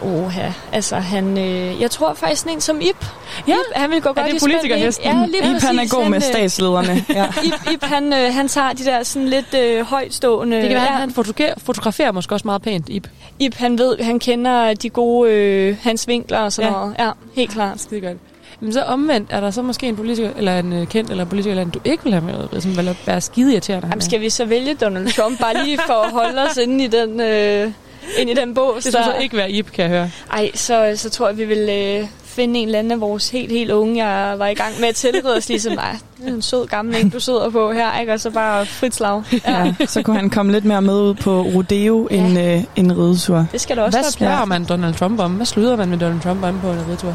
Oha, 0.05 0.49
altså 0.73 0.97
han... 0.97 1.39
Øh, 1.39 1.81
jeg 1.81 1.91
tror 1.91 2.15
faktisk 2.15 2.41
sådan 2.43 2.57
en 2.57 2.61
som 2.61 2.81
Ip. 2.81 3.07
Ja. 3.49 3.53
Ip, 3.53 3.59
han 3.75 3.91
vil 3.91 4.01
gå 4.03 4.09
Er 4.09 4.13
godt 4.13 4.27
det 4.27 4.35
i 4.35 4.39
spænd. 4.39 4.53
politikerhesten? 4.53 5.07
Ja, 5.07 5.27
lige 5.27 5.39
Ip, 5.57 5.63
han 5.63 5.75
er 5.75 5.79
præcis. 5.79 5.93
god 5.93 6.09
med 6.09 6.17
øh, 6.17 6.23
statslederne. 6.23 7.05
Ja. 7.15 7.27
Ip, 7.45 7.73
Ip 7.73 7.85
han, 7.85 8.13
øh, 8.13 8.35
han 8.35 8.49
tager 8.49 8.73
de 8.73 8.85
der 8.85 9.03
sådan 9.03 9.29
lidt 9.29 9.55
øh, 9.55 9.81
højtstående... 9.87 10.57
Det 10.57 10.69
kan 10.69 10.75
være, 10.77 10.93
ja, 10.93 10.99
han 10.99 11.11
fotograferer, 11.11 11.55
fotograferer 11.59 12.13
måske 12.13 12.35
også 12.35 12.47
meget 12.49 12.63
pænt, 12.63 12.89
Ip. 12.89 13.09
Ip, 13.39 13.55
han 13.57 13.79
ved, 13.79 13.99
han 14.03 14.19
kender 14.19 14.75
de 14.75 14.89
gode 14.91 15.31
øh, 15.33 15.77
hans 15.83 16.09
vinkler 16.09 16.39
og 16.39 16.53
sådan 16.53 16.73
Ja. 16.73 16.79
noget. 16.79 16.95
Ja, 16.99 17.11
helt 17.37 17.51
klart. 17.51 17.81
Skide 17.81 18.01
godt. 18.01 18.17
Men 18.61 18.73
så 18.73 18.83
omvendt, 18.83 19.29
er 19.33 19.41
der 19.41 19.51
så 19.51 19.63
måske 19.63 19.87
en 19.89 19.97
politiker, 19.97 20.31
eller 20.37 20.59
en 20.59 20.73
øh, 20.73 20.87
kendt 20.87 21.11
eller 21.11 21.25
politiker, 21.25 21.51
eller 21.51 21.63
en, 21.63 21.71
du 21.71 21.79
ikke 21.85 22.05
vil 22.05 22.13
have 22.13 22.25
med, 22.25 22.61
som 22.61 22.77
vil 22.77 22.97
være 23.07 23.21
skide 23.21 23.53
irriterende. 23.53 23.89
Jamen, 23.89 24.01
skal 24.01 24.21
vi 24.21 24.31
så 24.31 24.45
vælge 24.45 24.75
Donald 24.75 25.09
Trump, 25.13 25.41
bare 25.41 25.65
lige 25.65 25.79
for 25.87 25.95
at 25.95 26.11
holde 26.11 26.43
os 26.51 26.57
inde 26.57 26.85
i 26.85 26.87
den, 26.87 27.21
øh, 27.21 27.73
inde 28.19 28.33
i 28.33 28.35
den 28.35 28.55
bås? 28.55 28.85
Det 28.85 28.93
skulle 28.93 29.05
så 29.05 29.15
ikke 29.21 29.37
være 29.37 29.51
Ip, 29.51 29.73
kan 29.73 29.83
jeg 29.83 29.91
høre. 29.91 30.11
Ej, 30.33 30.51
så, 30.55 30.93
så 30.97 31.11
tror 31.11 31.29
jeg, 31.29 31.39
vi 31.39 31.45
vil 31.45 31.69
øh, 31.71 32.09
finde 32.25 32.61
en 32.61 32.67
eller 32.69 32.79
anden 32.79 32.93
af 32.93 33.01
vores 33.01 33.31
helt, 33.31 33.53
helt 33.53 33.71
unge, 33.71 34.07
jeg 34.07 34.39
var 34.39 34.47
i 34.47 34.55
gang 34.55 34.73
med 34.81 34.89
at 34.89 34.95
tilrede 34.95 35.37
os, 35.37 35.49
ligesom, 35.49 35.73
nej, 35.73 35.97
det 36.19 36.29
er 36.29 36.35
en 36.35 36.43
sød 36.43 36.67
gammel 36.67 36.97
en, 36.97 37.09
du 37.11 37.21
sidder 37.21 37.51
på 37.51 37.73
her, 37.73 38.01
ikke? 38.01 38.13
Og 38.13 38.21
så 38.21 38.31
bare 38.31 38.67
frit 38.67 38.95
slag. 38.95 39.23
Ja, 39.49 39.75
så 39.87 40.03
kunne 40.03 40.17
han 40.17 40.31
komme 40.31 40.53
lidt 40.53 40.65
mere 40.65 40.83
med 40.83 40.95
ud 40.95 41.15
på 41.15 41.43
rodeo 41.43 42.09
Ja. 42.11 42.17
end 42.17 42.39
øh, 42.39 42.63
en 42.77 42.99
ridetur. 42.99 43.47
Det 43.53 43.61
skal 43.61 43.77
der 43.77 43.83
også 43.83 43.99
Hvad 44.01 44.11
spørger 44.11 44.45
man 44.45 44.65
Donald 44.65 44.95
Trump 44.95 45.21
om? 45.21 45.33
Hvad 45.33 45.47
sluder 45.47 45.77
man 45.77 45.89
med 45.89 45.99
Donald 45.99 46.21
Trump 46.21 46.45
om 46.45 46.61
på 46.61 46.67
en 46.71 46.79
ridetur? 46.89 47.15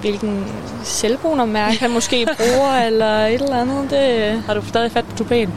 Hvilken 0.00 0.44
selvbrunermærke 0.84 1.80
han 1.80 1.90
måske 1.90 2.26
bruger, 2.36 2.72
eller 2.86 3.26
et 3.26 3.34
eller 3.42 3.60
andet. 3.60 3.90
Det... 3.90 4.42
Har 4.46 4.54
du 4.54 4.62
stadig 4.68 4.92
fat 4.92 5.04
på 5.04 5.16
tupen? 5.16 5.52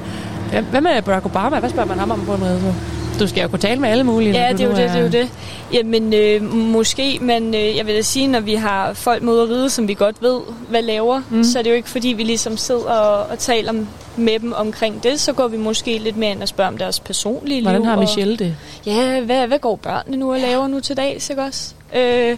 Ja, 0.54 0.62
Hvad 0.62 0.82
med 0.82 1.02
Barack 1.02 1.26
Obama? 1.26 1.60
Hvad 1.60 1.70
spørger 1.70 1.88
man 1.90 2.00
ham 2.00 2.12
om 2.12 2.26
på 2.26 2.34
en 2.34 2.44
ridetur? 2.44 2.74
Du 3.20 3.28
skal 3.28 3.42
jo 3.42 3.48
kunne 3.48 3.60
tale 3.60 3.82
med 3.82 3.90
alle 3.90 4.04
mulige. 4.04 4.32
Ja, 4.46 4.52
det 4.52 4.60
er 4.62 4.66
jo 4.66 4.70
det, 4.70 4.78
det 4.78 4.86
er 4.96 5.00
jo 5.02 5.08
det. 5.08 5.30
Jamen, 5.74 6.14
øh, 6.14 6.42
måske, 6.54 7.18
men 7.22 7.54
øh, 7.56 7.76
jeg 7.78 7.86
vil 7.88 7.96
da 7.96 8.02
sige, 8.02 8.28
når 8.28 8.40
vi 8.40 8.54
har 8.56 8.94
folk 8.94 9.24
med 9.24 9.40
at 9.42 9.50
ride, 9.50 9.70
som 9.70 9.88
vi 9.88 9.94
godt 9.94 10.16
ved, 10.22 10.40
hvad 10.70 10.82
laver, 10.82 11.22
Mm. 11.30 11.44
så 11.44 11.60
er 11.60 11.64
det 11.64 11.70
jo 11.70 11.76
ikke, 11.76 11.90
fordi 11.90 12.08
vi 12.08 12.24
ligesom 12.24 12.58
sidder 12.58 12.82
og, 12.92 13.26
og 13.30 13.40
taler 13.40 13.74
med 14.18 14.40
dem 14.40 14.54
omkring 14.54 15.04
det. 15.04 15.20
Så 15.20 15.34
går 15.34 15.48
vi 15.48 15.58
måske 15.58 15.98
lidt 15.98 16.18
mere 16.18 16.32
ind 16.32 16.42
og 16.42 16.48
spørger 16.48 16.72
om 16.72 16.78
deres 16.78 17.00
personlige 17.00 17.62
Hvordan 17.62 17.82
liv. 17.82 17.86
har 17.86 17.94
og- 17.96 18.00
Michelle 18.00 18.38
det? 18.38 18.56
Ja, 18.86 19.20
hvad, 19.22 19.48
hvad 19.48 19.60
går 19.60 19.76
børnene 19.76 20.18
nu 20.18 20.34
og 20.34 20.40
laver 20.40 20.68
nu 20.68 20.80
til 20.80 20.98
dags, 20.98 21.30
ikke 21.30 21.42
også? 21.42 21.74
Øh, 21.96 22.38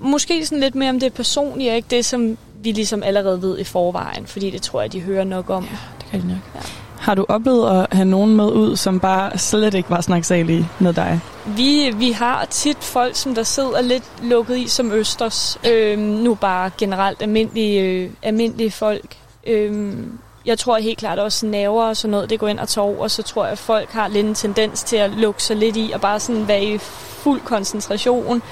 måske 0.00 0.46
sådan 0.46 0.60
lidt 0.60 0.74
mere 0.74 0.90
om 0.90 1.00
det 1.00 1.12
personlige, 1.12 1.70
og 1.70 1.76
ikke 1.76 1.88
det, 1.90 2.04
som 2.04 2.38
vi 2.62 2.72
ligesom 2.72 3.02
allerede 3.02 3.42
ved 3.42 3.58
i 3.58 3.64
forvejen, 3.64 4.26
fordi 4.26 4.50
det 4.50 4.62
tror 4.62 4.80
jeg, 4.80 4.92
de 4.92 5.00
hører 5.00 5.24
nok 5.24 5.50
om. 5.50 5.64
Ja, 5.64 5.76
det 6.00 6.06
kan 6.10 6.20
de 6.20 6.28
nok. 6.28 6.38
Ja. 6.54 6.60
Har 7.02 7.14
du 7.14 7.26
oplevet 7.28 7.80
at 7.80 7.96
have 7.96 8.04
nogen 8.04 8.36
med 8.36 8.52
ud, 8.52 8.76
som 8.76 9.00
bare 9.00 9.38
slet 9.38 9.74
ikke 9.74 9.90
var 9.90 10.00
snaksalige 10.00 10.68
med 10.78 10.92
dig? 10.92 11.20
Vi, 11.46 11.90
vi 11.96 12.10
har 12.10 12.44
tit 12.44 12.84
folk, 12.84 13.16
som 13.16 13.34
der 13.34 13.42
sidder 13.42 13.80
lidt 13.80 14.04
lukket 14.22 14.58
i 14.58 14.68
som 14.68 14.92
østers. 14.92 15.58
Øhm, 15.70 16.02
nu 16.02 16.34
bare 16.34 16.70
generelt 16.78 17.22
almindelige, 17.22 17.80
øh, 17.80 18.10
almindelige 18.22 18.70
folk. 18.70 19.16
Øhm, 19.46 20.18
jeg 20.46 20.58
tror 20.58 20.78
helt 20.78 20.98
klart 20.98 21.18
også 21.18 21.46
nerver 21.46 21.84
og 21.84 21.96
sådan 21.96 22.10
noget, 22.10 22.30
det 22.30 22.40
går 22.40 22.48
ind 22.48 22.58
og 22.58 22.68
tager 22.68 22.84
over. 22.84 23.08
Så 23.08 23.22
tror 23.22 23.44
jeg, 23.44 23.52
at 23.52 23.58
folk 23.58 23.90
har 23.90 24.08
lidt 24.08 24.26
en 24.26 24.34
tendens 24.34 24.82
til 24.82 24.96
at 24.96 25.10
lukke 25.10 25.42
sig 25.42 25.56
lidt 25.56 25.76
i 25.76 25.90
og 25.94 26.00
bare 26.00 26.20
sådan 26.20 26.48
være 26.48 26.64
i 26.64 26.78
fuld 27.22 27.40
koncentration. 27.40 28.42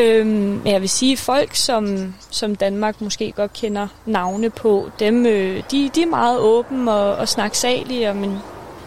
Øhm, 0.00 0.28
men 0.28 0.66
jeg 0.66 0.80
vil 0.80 0.88
sige, 0.88 1.16
folk, 1.16 1.54
som, 1.54 2.14
som 2.30 2.54
Danmark 2.54 3.00
måske 3.00 3.32
godt 3.32 3.52
kender 3.52 3.88
navne 4.06 4.50
på, 4.50 4.90
dem, 4.98 5.26
øh, 5.26 5.62
de, 5.70 5.90
de 5.94 6.02
er 6.02 6.06
meget 6.06 6.38
åbne 6.38 6.92
og, 6.92 7.16
og 7.16 7.28
snaksalige, 7.28 8.08
og, 8.08 8.16
men 8.16 8.38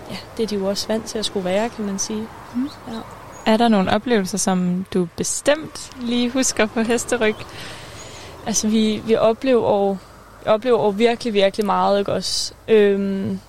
ja, 0.10 0.18
det 0.38 0.44
er 0.44 0.48
de 0.48 0.56
jo 0.56 0.65
også 0.65 0.88
vant 0.88 1.06
til 1.06 1.19
at 1.19 1.26
skulle 1.26 1.45
være, 1.45 1.69
kan 1.69 1.86
man 1.86 1.99
sige. 1.99 2.27
Mm. 2.56 2.69
Ja. 2.88 2.99
Er 3.45 3.57
der 3.57 3.68
nogle 3.68 3.91
oplevelser, 3.91 4.38
som 4.38 4.86
du 4.94 5.07
bestemt 5.18 5.91
lige 6.02 6.30
husker 6.30 6.65
på 6.65 6.81
hesteryg? 6.81 7.36
Altså, 8.45 8.68
vi, 8.68 9.02
vi 9.06 9.15
oplever 9.15 9.94
vi 10.44 10.49
oplever 10.49 10.91
virkelig, 10.91 11.34
virkelig 11.34 11.65
meget, 11.65 11.99
ikke 11.99 12.14
også? 12.14 12.53
Øhm, 12.68 13.40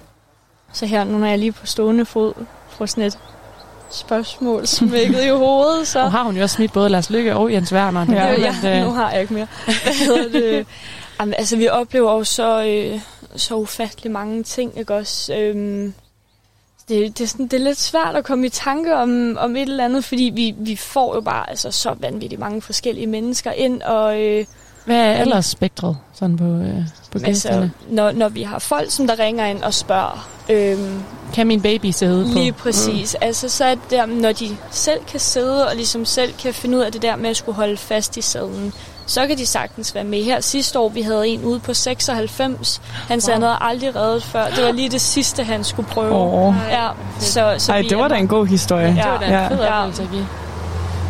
så 0.73 0.87
her, 0.87 1.05
nu 1.05 1.19
når 1.19 1.27
jeg 1.27 1.39
lige 1.39 1.53
på 1.53 1.67
stående 1.67 2.05
fod 2.05 2.33
får 2.69 2.87
sådan 2.87 3.05
et 3.05 3.19
spørgsmål 3.91 4.67
smækket 4.67 5.25
i 5.25 5.29
hovedet, 5.29 5.87
så... 5.87 6.01
Og 6.01 6.13
har 6.13 6.23
hun 6.23 6.37
jo 6.37 6.43
også 6.43 6.57
smidt 6.57 6.73
både 6.73 6.89
Lars 6.89 7.11
Lykke 7.11 7.37
og 7.37 7.53
Jens 7.53 7.73
Werner. 7.73 8.07
Ja, 8.09 8.31
ja, 8.31 8.55
at, 8.63 8.77
øh, 8.77 8.85
nu 8.85 8.91
har 8.91 9.11
jeg 9.11 9.21
ikke 9.21 9.35
mere. 9.35 9.47
Hvad 10.07 10.31
det? 10.33 10.67
Jamen, 11.21 11.35
altså, 11.39 11.57
vi 11.57 11.69
oplever 11.69 12.13
jo 12.13 12.25
så, 12.25 12.65
øh, 12.65 13.01
så 13.37 13.55
ufattelig 13.55 14.13
mange 14.13 14.43
ting, 14.43 14.79
ikke 14.79 14.95
også? 14.95 15.35
Øhm, 15.35 15.95
det, 16.89 17.19
det, 17.19 17.25
er 17.25 17.29
sådan, 17.29 17.47
det 17.47 17.61
er 17.61 17.65
lidt 17.65 17.79
svært 17.79 18.17
at 18.17 18.25
komme 18.25 18.47
i 18.47 18.49
tanke 18.49 18.97
om, 18.97 19.37
om 19.41 19.57
et 19.57 19.63
eller 19.63 19.85
andet, 19.85 20.05
fordi 20.05 20.33
vi, 20.35 20.55
vi 20.59 20.77
får 20.77 21.15
jo 21.15 21.21
bare 21.21 21.51
altså, 21.51 21.71
så 21.71 21.95
vanvittigt 21.99 22.41
mange 22.41 22.63
forskellige 22.63 23.07
mennesker 23.07 23.53
ind, 23.53 23.83
og... 23.83 24.21
Øh, 24.21 24.45
Hvad 24.85 24.97
er 24.97 25.13
aldersspektret 25.13 25.97
sådan 26.13 26.37
på, 26.37 26.45
øh, 26.45 26.75
på 27.13 27.19
altså, 27.19 27.27
gæsterne? 27.27 27.71
når, 27.91 28.13
når 28.13 28.29
vi 28.29 28.43
har 28.43 28.59
folk, 28.59 28.91
som 28.91 29.07
der 29.07 29.19
ringer 29.19 29.47
ind 29.47 29.63
og 29.63 29.75
spørger, 29.75 30.29
øhm, 30.49 31.03
Kan 31.35 31.47
min 31.47 31.61
baby 31.63 31.91
sidde 31.91 32.25
på? 32.33 32.39
Lige 32.39 32.53
præcis. 32.53 33.17
Mm. 33.21 33.27
Altså 33.27 33.49
så 33.49 33.65
er 33.65 33.75
det 33.75 33.91
der, 33.91 34.07
når 34.07 34.33
de 34.33 34.57
selv 34.71 35.01
kan 35.11 35.21
sidde 35.21 35.69
og 35.69 35.77
ligesom 35.77 36.05
selv 36.05 36.33
kan 36.43 36.55
finde 36.55 36.79
ud 36.79 36.83
af 36.83 36.93
det 36.93 37.03
der 37.03 37.17
med 37.17 37.31
at 37.31 37.37
skulle 37.37 37.57
holde 37.57 37.77
fast 37.77 38.17
i 38.17 38.21
sadlen, 38.21 38.73
så 39.07 39.27
kan 39.27 39.39
de 39.39 39.47
sagtens 39.47 39.95
være 39.95 40.05
med. 40.05 40.25
Her 40.25 40.41
sidste 40.41 40.79
år, 40.79 40.89
vi 40.89 41.03
havde 41.03 41.29
en 41.29 41.45
ude 41.45 41.61
på 41.61 41.75
96. 41.75 42.81
Han 43.09 43.21
sagde, 43.21 43.41
wow. 43.41 43.49
han 43.49 43.59
havde 43.59 43.71
aldrig 43.73 43.97
reddet 43.97 44.23
før. 44.23 44.47
Det 44.47 44.65
var 44.65 44.73
lige 44.73 44.89
det 44.89 45.01
sidste, 45.01 45.45
han 45.45 45.65
skulle 45.65 45.89
prøve. 45.89 46.15
Åh. 46.15 46.55
Ja, 46.71 46.89
så, 47.19 47.55
så 47.59 47.73
Ej, 47.73 47.83
vi 47.83 47.89
det 47.89 47.99
var 47.99 48.09
da 48.09 48.15
en 48.15 48.29
god 48.29 48.47
historie. 48.47 48.87
Ja, 48.87 49.03
det 49.03 49.11
var 49.11 49.19
da 49.19 49.43
en 49.43 49.49
fed 49.49 49.59
oplevelse 49.59 50.03
at 50.03 50.11
give. 50.11 50.27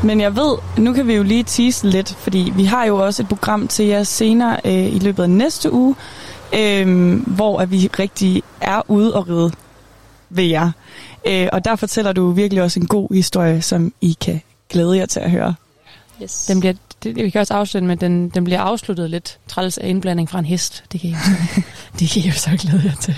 Men 0.05 0.20
jeg 0.20 0.36
ved, 0.36 0.59
nu 0.78 0.93
kan 0.93 1.06
vi 1.06 1.14
jo 1.14 1.22
lige 1.22 1.44
tease 1.44 1.89
lidt, 1.89 2.14
fordi 2.18 2.52
vi 2.56 2.64
har 2.64 2.85
jo 2.85 3.06
også 3.06 3.22
et 3.22 3.28
program 3.28 3.68
til 3.68 3.86
jer 3.86 4.02
senere 4.02 4.60
øh, 4.64 4.94
i 4.94 4.98
løbet 4.98 5.22
af 5.22 5.31
næste 5.31 5.72
uge, 5.72 5.94
øh, 6.55 7.16
hvor 7.27 7.60
at 7.60 7.70
vi 7.70 7.90
rigtig 7.98 8.43
er 8.60 8.82
ude 8.89 9.14
og 9.14 9.28
ride 9.28 9.52
ved 10.31 10.44
jer. 10.44 10.70
Øh, 11.27 11.48
og 11.52 11.64
der 11.64 11.77
fortæller 11.77 12.12
du 12.12 12.31
virkelig 12.31 12.62
også 12.62 12.81
en 12.81 12.86
god 12.86 13.14
historie, 13.14 13.62
som 13.62 13.93
I 14.01 14.16
kan 14.20 14.40
glæde 14.70 14.97
jer 14.97 15.06
til 15.06 15.20
at 15.20 15.31
høre. 15.31 15.55
Yes. 16.22 16.47
Den 16.47 16.60
bliver, 16.60 16.74
det, 17.02 17.16
vi 17.16 17.31
kan 17.31 17.40
også 17.40 17.55
afslutte 17.55 17.89
med, 17.89 17.97
den, 17.97 18.28
den 18.28 18.44
bliver 18.44 18.60
afsluttet 18.60 19.10
lidt 19.10 19.39
træls 19.48 19.78
af 19.78 19.89
indblanding 19.89 20.31
fra 20.31 20.39
en 20.39 20.44
hest. 20.44 20.85
Det 20.93 21.01
kan 21.01 21.10
I 21.10 21.14
det 21.98 22.10
kan 22.10 22.22
I 22.22 22.27
jo 22.27 22.32
så 22.32 22.51
glæde 22.60 22.82
jer 22.85 22.94
til. 23.01 23.16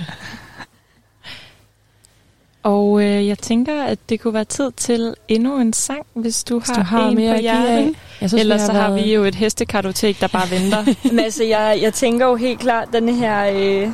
Og 2.63 3.03
øh, 3.03 3.27
jeg 3.29 3.39
tænker, 3.39 3.83
at 3.83 3.99
det 4.09 4.21
kunne 4.21 4.35
være 4.35 4.45
tid 4.45 4.71
til 4.77 5.15
endnu 5.29 5.59
en 5.59 5.73
sang, 5.73 6.07
hvis 6.15 6.45
du 6.45 6.59
Hvis 6.59 6.69
har, 6.69 6.75
du 6.77 6.83
har 6.83 7.09
en 7.09 7.15
mere 7.15 7.35
på 7.35 7.41
hjertet. 7.41 7.95
Jeg 8.21 8.31
synes, 8.31 8.41
Ellers 8.41 8.61
så 8.61 8.73
har 8.73 8.91
været- 8.91 9.05
vi 9.05 9.15
jo 9.15 9.25
et 9.25 9.35
hestekartotek, 9.35 10.21
der 10.21 10.27
bare 10.29 10.51
venter. 10.51 10.85
Men 11.15 11.19
altså, 11.19 11.45
jeg, 11.45 11.79
jeg 11.83 11.95
tænker 11.95 12.27
jo 12.27 12.35
helt 12.35 12.61
klart, 12.61 12.89
den 12.93 13.09
her, 13.09 13.51
øh, 13.55 13.89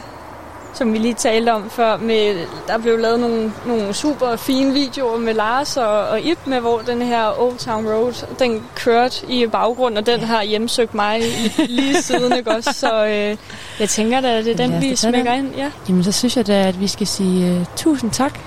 som 0.74 0.92
vi 0.92 0.98
lige 0.98 1.14
talte 1.14 1.52
om 1.52 1.70
før, 1.70 1.96
med, 1.96 2.46
der 2.66 2.78
blev 2.78 2.98
lavet 2.98 3.20
nogle, 3.20 3.52
nogle 3.66 3.94
super 3.94 4.36
fine 4.36 4.72
videoer 4.72 5.18
med 5.18 5.34
Lars 5.34 5.76
og, 5.76 6.08
og 6.08 6.20
Ip 6.20 6.38
med, 6.46 6.60
hvor 6.60 6.78
den 6.78 7.02
her 7.02 7.40
Old 7.42 7.58
Town 7.58 7.86
Road, 7.88 8.26
den 8.38 8.62
kørte 8.74 9.16
i 9.28 9.46
baggrund, 9.46 9.98
og 9.98 10.06
den 10.06 10.20
har 10.20 10.42
hjemsøgt 10.42 10.94
mig 10.94 11.20
lige 11.68 12.02
siden, 12.02 12.36
ikke 12.36 12.50
også? 12.50 12.72
Så 12.72 13.06
øh, 13.06 13.36
jeg 13.80 13.88
tænker 13.88 14.20
da, 14.20 14.38
at 14.38 14.44
det 14.44 14.60
er 14.60 14.66
den, 14.66 14.80
vi 14.80 14.96
smækker 14.96 15.32
ind. 15.32 15.54
Ja. 15.56 15.70
Jamen, 15.88 16.04
så 16.04 16.12
synes 16.12 16.36
jeg 16.36 16.46
da, 16.46 16.68
at 16.68 16.80
vi 16.80 16.86
skal 16.86 17.06
sige 17.06 17.56
uh, 17.60 17.66
tusind 17.76 18.10
tak 18.10 18.38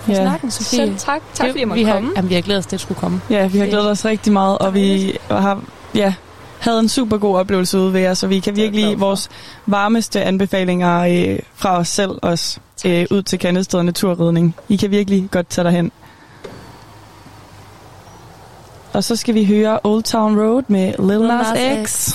for 0.00 0.12
Ja. 0.12 0.22
snakken, 0.22 0.50
Sofie. 0.50 0.78
Selv 0.78 0.98
tak. 0.98 1.20
Tak, 1.34 1.46
fordi 1.46 1.60
jeg 1.60 1.68
måtte 1.68 1.78
vi 1.82 1.84
har, 1.88 1.94
komme. 1.94 2.10
Jamen, 2.16 2.28
vi 2.28 2.34
har 2.34 2.40
glædet 2.42 2.58
os 2.58 2.66
til, 2.66 2.68
at 2.68 2.78
det 2.78 2.80
skulle 2.80 3.00
komme. 3.00 3.20
Ja, 3.30 3.46
vi 3.46 3.58
har 3.58 3.66
glædet 3.66 3.90
os 3.90 4.04
rigtig 4.04 4.32
meget, 4.32 4.58
og 4.58 4.74
vi 4.74 5.18
har 5.30 5.60
ja, 5.94 6.14
havde 6.58 6.78
en 6.78 6.88
super 6.88 7.18
god 7.18 7.36
oplevelse 7.36 7.78
ude 7.78 7.92
ved 7.92 8.00
jer, 8.00 8.14
så 8.14 8.26
vi 8.26 8.40
kan 8.40 8.56
virkelig 8.56 9.00
vores 9.00 9.28
varmeste 9.66 10.22
anbefalinger 10.22 11.00
øh, 11.00 11.38
fra 11.54 11.78
os 11.78 11.88
selv 11.88 12.10
også 12.22 12.60
øh, 12.86 13.06
ud 13.10 13.22
til 13.22 13.38
Kandested 13.38 13.82
Naturridning. 13.82 14.54
I 14.68 14.76
kan 14.76 14.90
virkelig 14.90 15.28
godt 15.30 15.48
tage 15.48 15.64
derhen. 15.64 15.92
Og 18.92 19.04
så 19.04 19.16
skal 19.16 19.34
vi 19.34 19.44
høre 19.44 19.78
Old 19.84 20.02
Town 20.02 20.40
Road 20.40 20.62
med 20.68 20.92
Lil 20.98 21.20
Nas 21.20 21.86
X. 21.90 22.14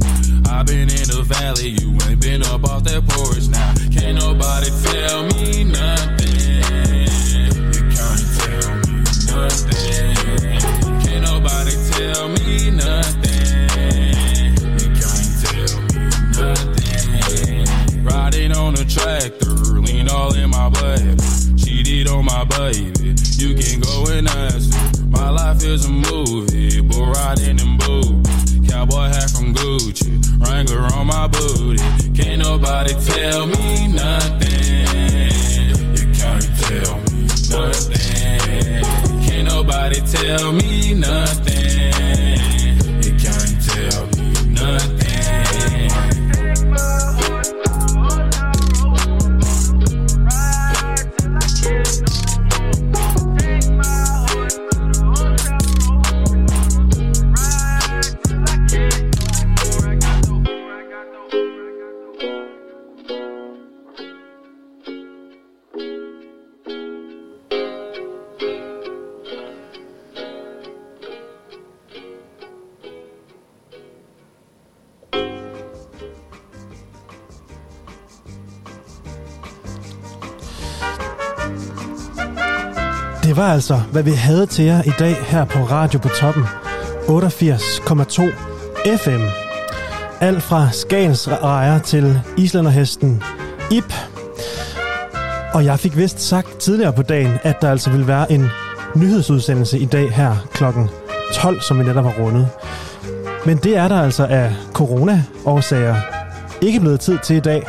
I 0.51 0.63
been 0.63 0.89
in 0.89 1.07
the 1.07 1.23
valley, 1.23 1.69
you 1.79 1.89
ain't 2.09 2.19
been 2.19 2.43
up 2.43 2.63
off 2.65 2.83
that 2.83 3.01
porch 3.07 3.47
now. 3.47 3.73
Can't 3.89 4.19
nobody 4.19 4.69
tell 4.83 5.23
me 5.31 5.63
nothing. 5.63 7.07
You 7.71 7.83
can't 7.95 8.27
tell 8.37 8.75
me 8.83 8.99
nothing. 9.31 10.19
Can't 11.01 11.23
nobody 11.23 11.71
tell 11.95 12.27
me 12.35 12.69
nothing. 12.69 13.71
You 14.75 14.89
can't 14.99 15.31
tell 15.39 15.73
me 15.87 16.03
nothing. 16.35 18.03
Riding 18.03 18.51
on 18.51 18.73
a 18.75 18.85
tractor, 18.85 19.55
lean 19.79 20.09
all 20.09 20.35
in 20.35 20.49
my 20.49 20.67
blood. 20.67 21.17
Cheated 21.57 22.07
on 22.09 22.25
my 22.25 22.43
baby. 22.43 23.15
You 23.39 23.55
can 23.55 23.79
go 23.79 24.05
and 24.11 24.27
ask. 24.27 24.69
My 25.07 25.29
life 25.29 25.63
is 25.63 25.85
a 25.85 25.89
movie, 25.89 26.81
bull 26.81 27.07
riding 27.07 27.57
in 27.57 27.77
boots. 27.77 28.30
Cowboy 28.71 29.07
hat 29.09 29.29
from 29.31 29.53
Gucci, 29.53 30.17
Wrangler 30.39 30.79
on 30.95 31.07
my 31.07 31.27
booty. 31.27 31.83
Can't 32.13 32.39
nobody 32.39 32.93
tell 32.93 33.45
me 33.45 33.87
nothing. 33.89 34.87
You 35.97 36.05
can't 36.15 36.47
tell 36.63 36.95
me 37.01 37.27
nothing. 37.49 38.83
Can't 39.25 39.47
nobody 39.49 39.99
tell 39.99 40.53
me 40.53 40.93
nothing. 40.93 41.91
You 43.03 43.11
can't 43.19 43.61
tell 43.67 44.07
me 44.07 44.53
nothing. 44.53 45.00
Var 83.51 83.55
altså, 83.55 83.81
hvad 83.91 84.03
vi 84.03 84.11
havde 84.11 84.45
til 84.45 84.65
jer 84.65 84.83
i 84.83 84.91
dag 84.99 85.15
her 85.15 85.45
på 85.45 85.59
Radio 85.59 85.99
på 85.99 86.09
Toppen. 86.09 86.43
88,2 86.43 86.47
FM. 88.97 89.21
Alt 90.19 90.43
fra 90.43 90.69
Skagens 90.71 91.29
rejer 91.29 91.79
til 91.79 92.21
Islanderhesten 92.37 93.23
Ip. 93.71 93.93
Og 95.53 95.65
jeg 95.65 95.79
fik 95.79 95.97
vist 95.97 96.19
sagt 96.19 96.59
tidligere 96.59 96.93
på 96.93 97.01
dagen, 97.01 97.31
at 97.43 97.61
der 97.61 97.71
altså 97.71 97.89
ville 97.89 98.07
være 98.07 98.31
en 98.31 98.47
nyhedsudsendelse 98.95 99.79
i 99.79 99.85
dag 99.85 100.11
her 100.11 100.35
klokken 100.53 100.89
12, 101.33 101.61
som 101.61 101.79
vi 101.79 101.83
netop 101.83 102.05
har 102.05 102.23
rundet. 102.23 102.47
Men 103.45 103.57
det 103.57 103.77
er 103.77 103.87
der 103.87 104.01
altså 104.01 104.25
af 104.25 104.51
corona-årsager 104.73 105.95
ikke 106.61 106.79
blevet 106.79 106.99
tid 106.99 107.17
til 107.23 107.35
i 107.35 107.39
dag. 107.39 107.63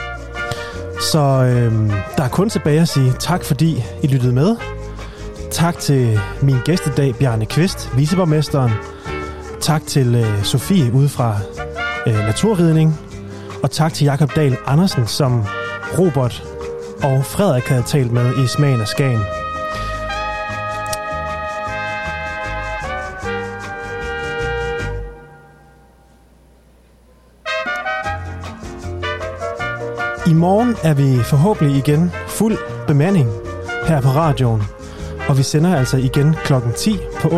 Så 1.12 1.20
øhm, 1.20 1.90
der 2.16 2.24
er 2.24 2.28
kun 2.28 2.50
tilbage 2.50 2.80
at 2.80 2.88
sige 2.88 3.12
tak, 3.18 3.44
fordi 3.44 3.84
I 4.02 4.06
lyttede 4.06 4.32
med. 4.32 4.56
Tak 5.52 5.78
til 5.78 6.20
min 6.42 6.56
gæst 6.64 6.86
i 6.86 6.90
dag, 6.96 7.14
Bjarne 7.14 7.46
Kvist, 7.46 7.96
viceborgmesteren. 7.96 8.70
Tak 9.60 9.82
til 9.86 10.14
øh, 10.14 10.44
Sofie 10.44 10.92
ude 10.92 11.08
fra 11.08 11.36
øh, 12.06 12.14
Naturridning. 12.14 12.98
Og 13.62 13.70
tak 13.70 13.94
til 13.94 14.04
Jakob 14.04 14.36
Dahl 14.36 14.56
Andersen, 14.66 15.06
som 15.06 15.44
Robert 15.98 16.42
og 17.02 17.24
Frederik 17.24 17.62
havde 17.62 17.82
talt 17.82 18.12
med 18.12 18.44
i 18.44 18.46
Smagen 18.46 18.80
af 18.80 18.88
Skagen. 18.88 19.20
I 30.26 30.34
morgen 30.34 30.76
er 30.82 30.94
vi 30.94 31.22
forhåbentlig 31.22 31.76
igen 31.76 32.10
fuld 32.28 32.58
bemanding 32.86 33.28
her 33.86 34.00
på 34.00 34.08
radioen. 34.08 34.62
Og 35.32 35.38
vi 35.38 35.42
sender 35.42 35.76
altså 35.76 35.96
igen 35.96 36.34
klokken 36.44 36.72
10 36.72 36.98
på 37.20 37.28
88,2 37.28 37.34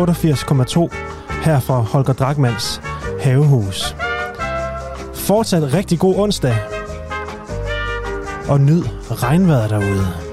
her 1.43 1.59
fra 1.59 1.79
Holger 1.79 2.13
Dragmans 2.13 2.81
havehus. 3.19 3.95
Fortsat 5.13 5.73
rigtig 5.73 5.99
god 5.99 6.15
onsdag. 6.15 6.57
Og 8.47 8.61
nyd 8.61 8.83
regnvejret 9.11 9.69
derude. 9.69 10.24